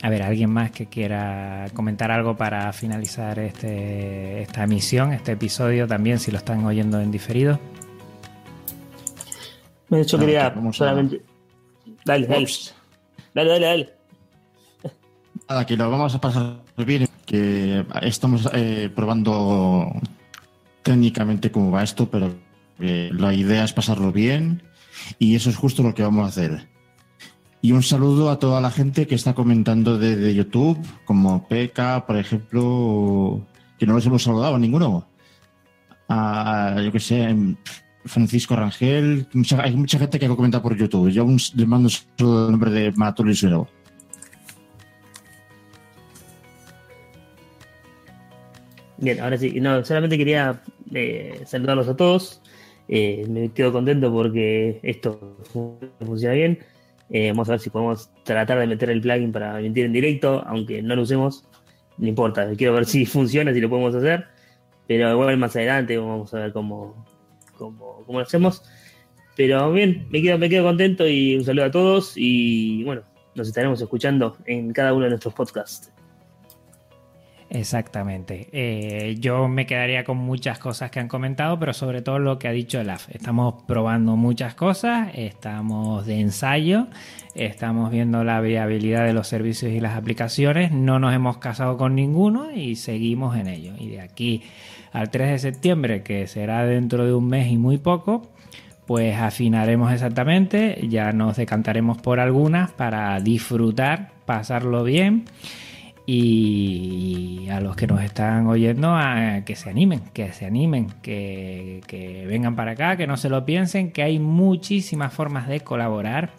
A 0.03 0.09
ver, 0.11 0.21
¿alguien 0.21 0.51
más 0.51 0.69
que 0.71 0.85
quiera 0.85 1.65
comentar 1.73 2.11
algo 2.11 2.37
para 2.37 2.71
finalizar 2.71 3.39
este, 3.39 4.43
esta 4.43 4.63
emisión, 4.63 5.11
este 5.11 5.31
episodio 5.31 5.87
también, 5.87 6.19
si 6.19 6.29
lo 6.31 6.37
están 6.37 6.63
oyendo 6.65 6.99
en 7.01 7.09
diferido? 7.11 7.59
Bueno, 9.89 10.05
Yo 10.05 10.17
Ah, 10.17 10.19
quería 10.19 10.53
solamente. 10.73 11.21
Dale, 12.05 12.27
dale. 12.27 12.47
Dale, 13.33 13.49
dale, 13.49 13.65
dale. 13.65 13.93
Que 15.65 15.77
lo 15.77 15.89
vamos 15.89 16.13
a 16.13 16.21
pasar 16.21 16.57
bien, 16.85 17.07
que 17.27 17.85
estamos 18.01 18.49
eh, 18.53 18.89
probando 18.95 19.91
técnicamente 20.81 21.51
cómo 21.51 21.69
va 21.69 21.83
esto, 21.83 22.09
pero 22.09 22.33
eh, 22.79 23.11
la 23.13 23.33
idea 23.35 23.63
es 23.63 23.73
pasarlo 23.73 24.11
bien 24.11 24.63
y 25.19 25.35
eso 25.35 25.49
es 25.51 25.55
justo 25.57 25.83
lo 25.83 25.93
que 25.93 26.01
vamos 26.03 26.25
a 26.25 26.29
hacer. 26.29 26.67
Y 27.61 27.73
un 27.73 27.83
saludo 27.83 28.29
a 28.31 28.39
toda 28.39 28.61
la 28.61 28.71
gente 28.71 29.05
que 29.07 29.15
está 29.15 29.33
comentando 29.35 29.97
desde 29.99 30.33
YouTube, 30.33 30.79
como 31.05 31.47
Peca, 31.47 32.05
por 32.07 32.15
ejemplo, 32.17 33.45
que 33.77 33.85
no 33.85 33.93
los 33.93 34.05
hemos 34.05 34.23
saludado 34.23 34.55
a 34.55 34.59
ninguno. 34.59 35.05
A, 36.07 36.77
yo 36.83 36.91
que 36.91 36.99
sé, 36.99 37.23
em, 37.23 37.55
Francisco 38.05 38.55
Rangel, 38.55 39.27
hay 39.61 39.75
mucha 39.75 39.99
gente 39.99 40.17
que 40.19 40.27
comenta 40.29 40.61
por 40.61 40.77
YouTube. 40.77 41.09
Yo 41.11 41.25
un- 41.25 41.41
les 41.55 41.67
mando 41.67 41.89
un 42.21 42.51
nombre 42.51 42.71
de 42.71 42.91
Maratón. 42.93 43.33
Bien, 48.97 49.19
ahora 49.19 49.37
sí. 49.37 49.59
No, 49.59 49.83
solamente 49.85 50.17
quería 50.17 50.61
eh, 50.93 51.41
saludarlos 51.45 51.87
a 51.87 51.95
todos. 51.95 52.41
Eh, 52.87 53.25
me 53.29 53.49
quedo 53.51 53.71
contento 53.71 54.11
porque 54.11 54.79
esto 54.83 55.37
fu- 55.51 55.77
funciona 55.99 56.33
bien. 56.33 56.59
Eh, 57.09 57.29
vamos 57.31 57.47
a 57.49 57.53
ver 57.53 57.59
si 57.61 57.69
podemos 57.69 58.09
tratar 58.23 58.59
de 58.59 58.67
meter 58.67 58.89
el 58.89 59.01
plugin 59.01 59.31
para 59.31 59.59
emitir 59.59 59.85
en 59.85 59.93
directo, 59.93 60.43
aunque 60.47 60.81
no 60.81 60.95
lo 60.95 61.03
usemos. 61.03 61.45
No 61.97 62.07
importa, 62.07 62.47
quiero 62.57 62.73
ver 62.73 62.85
si 62.85 63.05
funciona, 63.05 63.53
si 63.53 63.61
lo 63.61 63.69
podemos 63.69 63.93
hacer. 63.95 64.25
Pero 64.87 65.11
igual 65.11 65.37
más 65.37 65.55
adelante 65.55 65.97
vamos 65.97 66.33
a 66.33 66.39
ver 66.39 66.53
cómo, 66.53 67.05
cómo, 67.57 68.03
cómo 68.05 68.19
lo 68.19 68.25
hacemos. 68.25 68.63
Pero 69.35 69.71
bien, 69.71 70.07
me 70.09 70.21
quedo, 70.21 70.37
me 70.39 70.49
quedo 70.49 70.63
contento 70.63 71.07
y 71.07 71.35
un 71.35 71.43
saludo 71.43 71.65
a 71.65 71.71
todos. 71.71 72.13
Y 72.15 72.83
bueno, 72.83 73.03
nos 73.35 73.47
estaremos 73.47 73.79
escuchando 73.81 74.37
en 74.45 74.73
cada 74.73 74.93
uno 74.93 75.03
de 75.03 75.09
nuestros 75.11 75.33
podcasts. 75.35 75.91
Exactamente. 77.49 78.49
Eh, 78.51 79.15
yo 79.19 79.47
me 79.47 79.65
quedaría 79.65 80.03
con 80.03 80.17
muchas 80.17 80.59
cosas 80.59 80.91
que 80.91 80.99
han 80.99 81.07
comentado, 81.07 81.57
pero 81.57 81.73
sobre 81.73 82.01
todo 82.01 82.19
lo 82.19 82.37
que 82.39 82.47
ha 82.47 82.51
dicho 82.51 82.79
Elaf. 82.79 83.07
Estamos 83.09 83.63
probando 83.65 84.17
muchas 84.17 84.53
cosas, 84.53 85.09
estamos 85.15 86.05
de 86.05 86.19
ensayo, 86.19 86.87
estamos 87.35 87.89
viendo 87.89 88.23
la 88.25 88.41
viabilidad 88.41 89.05
de 89.05 89.13
los 89.13 89.27
servicios 89.27 89.71
y 89.71 89.79
las 89.79 89.95
aplicaciones, 89.95 90.71
no 90.71 90.99
nos 90.99 91.13
hemos 91.13 91.37
casado 91.37 91.77
con 91.77 91.95
ninguno 91.95 92.51
y 92.51 92.75
seguimos 92.75 93.37
en 93.37 93.47
ello. 93.47 93.73
Y 93.79 93.89
de 93.89 94.01
aquí 94.01 94.43
al 94.91 95.09
3 95.09 95.31
de 95.31 95.39
septiembre, 95.39 96.03
que 96.03 96.27
será 96.27 96.65
dentro 96.65 97.05
de 97.05 97.13
un 97.13 97.29
mes 97.29 97.49
y 97.49 97.57
muy 97.57 97.77
poco, 97.77 98.29
pues 98.85 99.17
afinaremos 99.17 99.93
exactamente, 99.93 100.85
ya 100.89 101.13
nos 101.13 101.37
decantaremos 101.37 101.97
por 101.97 102.19
algunas 102.19 102.71
para 102.71 103.19
disfrutar, 103.21 104.11
pasarlo 104.25 104.83
bien 104.83 105.25
y 106.09 107.49
a 107.49 107.59
los 107.59 107.75
que 107.75 107.85
nos 107.85 108.01
están 108.01 108.47
oyendo 108.47 108.95
a 108.95 109.41
que 109.45 109.57
se 109.57 109.69
animen, 109.69 109.99
que 110.13 110.31
se 110.31 110.45
animen, 110.45 110.87
que, 111.01 112.25
vengan 112.29 112.55
para 112.55 112.71
acá, 112.71 112.95
que 112.95 113.05
no 113.05 113.17
se 113.17 113.27
lo 113.27 113.43
piensen, 113.43 113.91
que 113.91 114.03
hay 114.03 114.17
muchísimas 114.17 115.13
formas 115.13 115.49
de 115.49 115.59
colaborar, 115.59 116.31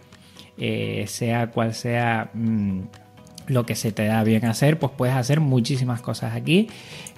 eh, 0.57 1.05
sea 1.07 1.49
cual 1.49 1.75
sea 1.75 2.31
mm, 2.33 2.81
lo 3.49 3.67
que 3.67 3.75
se 3.75 3.93
te 3.93 4.07
da 4.07 4.25
bien 4.25 4.47
hacer, 4.47 4.79
pues 4.79 4.93
puedes 4.97 5.15
hacer 5.15 5.41
muchísimas 5.41 6.01
cosas 6.01 6.35
aquí, 6.35 6.69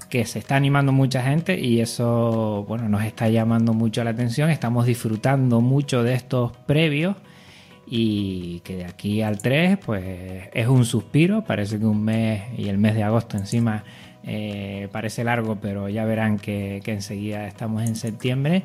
que 0.08 0.26
se 0.26 0.40
está 0.40 0.56
animando 0.56 0.90
mucha 0.90 1.22
gente 1.22 1.56
y 1.60 1.80
eso, 1.80 2.64
bueno, 2.66 2.88
nos 2.88 3.04
está 3.04 3.28
llamando 3.28 3.74
mucho 3.74 4.02
la 4.02 4.10
atención, 4.10 4.50
estamos 4.50 4.86
disfrutando 4.86 5.60
mucho 5.60 6.02
de 6.02 6.14
estos 6.14 6.50
previos 6.66 7.14
y 7.92 8.60
que 8.60 8.76
de 8.76 8.84
aquí 8.84 9.20
al 9.20 9.38
3 9.38 9.78
pues 9.84 10.48
es 10.54 10.68
un 10.68 10.84
suspiro, 10.84 11.42
parece 11.42 11.78
que 11.78 11.84
un 11.84 12.04
mes 12.04 12.42
y 12.56 12.68
el 12.68 12.78
mes 12.78 12.94
de 12.94 13.02
agosto 13.02 13.36
encima 13.36 13.82
eh, 14.22 14.88
parece 14.92 15.24
largo, 15.24 15.56
pero 15.60 15.88
ya 15.88 16.04
verán 16.04 16.38
que, 16.38 16.80
enseguida 16.86 17.48
estamos 17.48 17.82
en 17.82 17.96
septiembre. 17.96 18.62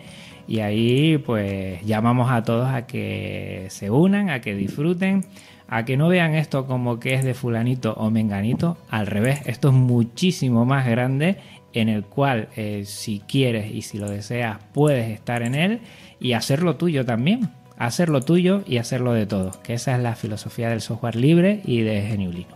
Y 0.47 0.59
ahí 0.59 1.17
pues 1.17 1.83
llamamos 1.83 2.31
a 2.31 2.43
todos 2.43 2.69
a 2.69 2.85
que 2.85 3.65
se 3.69 3.89
unan, 3.89 4.29
a 4.29 4.41
que 4.41 4.53
disfruten, 4.53 5.25
a 5.67 5.85
que 5.85 5.97
no 5.97 6.07
vean 6.07 6.35
esto 6.35 6.67
como 6.67 6.99
que 6.99 7.15
es 7.15 7.23
de 7.23 7.33
fulanito 7.33 7.93
o 7.93 8.11
menganito, 8.11 8.77
al 8.91 9.07
revés, 9.07 9.41
esto 9.47 9.69
es 9.69 9.73
muchísimo 9.73 10.65
más 10.65 10.85
grande 10.85 11.37
en 11.73 11.89
el 11.89 12.03
cual 12.03 12.49
eh, 12.55 12.83
si 12.85 13.21
quieres 13.21 13.73
y 13.73 13.81
si 13.81 13.97
lo 13.97 14.07
deseas 14.07 14.59
puedes 14.71 15.09
estar 15.09 15.41
en 15.41 15.55
él 15.55 15.81
y 16.19 16.33
hacerlo 16.33 16.75
tuyo 16.75 17.05
también 17.05 17.49
hacerlo 17.77 18.21
tuyo 18.21 18.63
y 18.65 18.77
hacerlo 18.77 19.13
de 19.13 19.25
todos, 19.25 19.57
que 19.57 19.73
esa 19.73 19.95
es 19.95 20.01
la 20.01 20.15
filosofía 20.15 20.69
del 20.69 20.81
software 20.81 21.15
libre 21.15 21.61
y 21.65 21.81
de 21.81 22.01
Geniulino. 22.01 22.55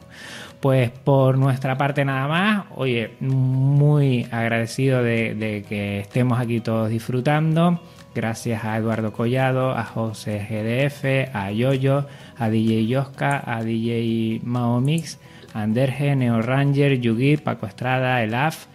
Pues 0.59 0.89
por 0.91 1.37
nuestra 1.37 1.77
parte 1.77 2.03
nada 2.03 2.27
más, 2.27 2.65
oye, 2.75 3.11
muy 3.21 4.27
agradecido 4.29 5.01
de, 5.01 5.63
que 5.67 5.99
estemos 5.99 6.39
aquí 6.39 6.59
todos 6.59 6.89
disfrutando. 6.89 7.81
Gracias 8.13 8.65
a 8.65 8.75
Eduardo 8.75 9.13
Collado, 9.13 9.71
a 9.71 9.85
José 9.85 10.45
GDF, 10.49 11.33
a 11.33 11.51
Yoyo, 11.51 12.07
a 12.37 12.49
DJ 12.49 12.87
Yoska, 12.87 13.41
a 13.45 13.63
DJ 13.63 14.41
Maomix, 14.43 15.19
a 15.53 15.61
Anderge, 15.61 16.15
Neo 16.15 16.41
Ranger, 16.41 16.99
Yugi, 16.99 17.37
Paco 17.37 17.65
Estrada, 17.65 18.21
Elaf, 18.21 18.65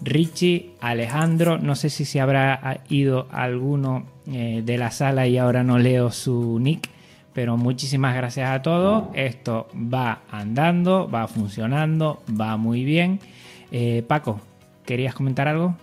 Richie, 0.00 0.70
Alejandro, 0.80 1.58
no 1.58 1.74
sé 1.74 1.90
si 1.90 2.06
se 2.06 2.20
habrá 2.20 2.80
ido 2.88 3.28
alguno 3.30 4.13
eh, 4.26 4.62
de 4.64 4.78
la 4.78 4.90
sala 4.90 5.26
y 5.26 5.36
ahora 5.36 5.62
no 5.62 5.78
leo 5.78 6.10
su 6.10 6.58
nick, 6.58 6.88
pero 7.32 7.56
muchísimas 7.56 8.14
gracias 8.14 8.50
a 8.50 8.62
todos. 8.62 9.04
Esto 9.14 9.68
va 9.74 10.22
andando, 10.30 11.08
va 11.08 11.28
funcionando, 11.28 12.22
va 12.40 12.56
muy 12.56 12.84
bien. 12.84 13.20
Eh, 13.70 14.02
Paco, 14.06 14.40
¿querías 14.86 15.14
comentar 15.14 15.48
algo? 15.48 15.76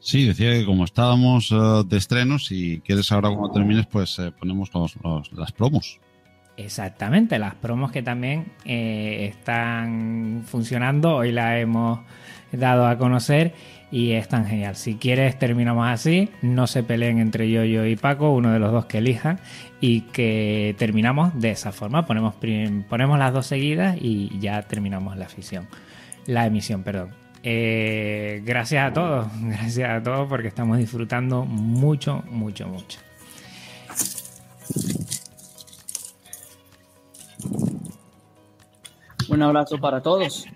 Sí, 0.00 0.26
decía 0.26 0.52
que 0.52 0.64
como 0.64 0.84
estábamos 0.84 1.50
eh, 1.52 1.82
de 1.86 1.96
estreno, 1.96 2.38
si 2.38 2.80
quieres 2.80 3.12
ahora 3.12 3.28
cuando 3.28 3.50
termines, 3.50 3.86
pues 3.86 4.20
ponemos 4.38 4.70
las 5.32 5.52
promos. 5.52 6.00
Exactamente, 6.56 7.38
las 7.38 7.56
promos 7.56 7.90
que 7.90 8.02
también 8.02 8.52
están 8.64 10.44
funcionando, 10.46 11.16
hoy 11.16 11.32
la 11.32 11.58
hemos 11.58 11.98
dado 12.52 12.86
a 12.86 12.96
conocer 12.96 13.54
y 13.94 14.14
es 14.14 14.26
tan 14.26 14.44
genial. 14.44 14.74
Si 14.74 14.96
quieres, 14.96 15.38
terminamos 15.38 15.86
así, 15.86 16.28
no 16.42 16.66
se 16.66 16.82
peleen 16.82 17.20
entre 17.20 17.48
yo, 17.48 17.62
yo 17.62 17.86
y 17.86 17.94
Paco, 17.94 18.32
uno 18.32 18.50
de 18.50 18.58
los 18.58 18.72
dos 18.72 18.86
que 18.86 18.98
elijan, 18.98 19.38
y 19.80 20.00
que 20.00 20.74
terminamos 20.80 21.30
de 21.40 21.52
esa 21.52 21.70
forma. 21.70 22.04
Ponemos, 22.04 22.34
ponemos 22.88 23.18
las 23.20 23.32
dos 23.32 23.46
seguidas 23.46 23.96
y 24.00 24.36
ya 24.40 24.62
terminamos 24.62 25.16
la 25.16 25.26
afición. 25.26 25.68
La 26.26 26.44
emisión, 26.44 26.82
perdón. 26.82 27.14
Eh, 27.44 28.42
gracias 28.44 28.90
a 28.90 28.92
todos, 28.92 29.28
gracias 29.40 29.88
a 29.88 30.02
todos 30.02 30.28
porque 30.28 30.48
estamos 30.48 30.78
disfrutando 30.78 31.44
mucho, 31.44 32.24
mucho, 32.28 32.66
mucho. 32.66 32.98
Un 39.28 39.40
abrazo 39.40 39.78
para 39.78 40.02
todos. 40.02 40.48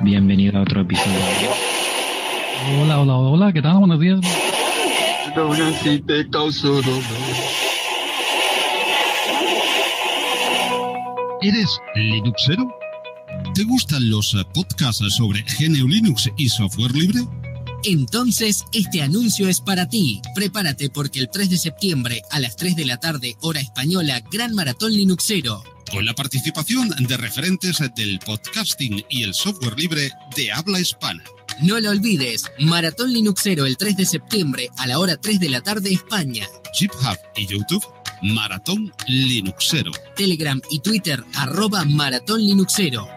Bienvenido 0.00 0.58
a 0.58 0.62
otro 0.62 0.82
episodio. 0.82 1.18
Hola, 2.80 3.00
hola, 3.00 3.14
hola, 3.16 3.52
¿qué 3.52 3.60
tal? 3.60 3.78
Buenos 3.78 3.98
días. 3.98 4.20
¿Eres 11.42 11.80
Linuxero? 11.96 12.74
¿Te 13.54 13.64
gustan 13.64 14.08
los 14.08 14.36
podcasts 14.54 15.14
sobre 15.14 15.42
GNU 15.42 15.88
Linux 15.88 16.30
y 16.36 16.48
software 16.48 16.94
libre? 16.94 17.20
Entonces, 17.84 18.64
este 18.72 19.02
anuncio 19.02 19.48
es 19.48 19.60
para 19.60 19.88
ti. 19.88 20.20
Prepárate 20.34 20.90
porque 20.90 21.18
el 21.20 21.28
3 21.28 21.50
de 21.50 21.58
septiembre 21.58 22.22
a 22.30 22.38
las 22.38 22.56
3 22.56 22.76
de 22.76 22.84
la 22.86 22.98
tarde, 22.98 23.36
hora 23.40 23.60
española, 23.60 24.22
Gran 24.30 24.54
Maratón 24.54 24.92
Linuxero 24.92 25.62
con 25.90 26.04
la 26.04 26.14
participación 26.14 26.90
de 26.98 27.16
referentes 27.16 27.82
del 27.94 28.18
podcasting 28.18 29.04
y 29.08 29.22
el 29.22 29.34
software 29.34 29.78
libre 29.78 30.10
de 30.36 30.52
habla 30.52 30.80
hispana. 30.80 31.22
No 31.60 31.80
lo 31.80 31.90
olvides, 31.90 32.44
Maratón 32.60 33.12
Linuxero 33.12 33.66
el 33.66 33.76
3 33.76 33.96
de 33.96 34.06
septiembre 34.06 34.70
a 34.76 34.86
la 34.86 34.98
hora 34.98 35.16
3 35.16 35.40
de 35.40 35.48
la 35.48 35.60
tarde 35.60 35.92
España. 35.92 36.46
Chip 36.72 36.92
Hub 36.92 37.18
y 37.36 37.46
YouTube, 37.46 37.84
Maratón 38.22 38.92
Linuxero. 39.06 39.92
Telegram 40.16 40.60
y 40.70 40.80
Twitter, 40.80 41.24
arroba 41.34 41.84
Maratón 41.84 42.40
Linuxero. 42.40 43.08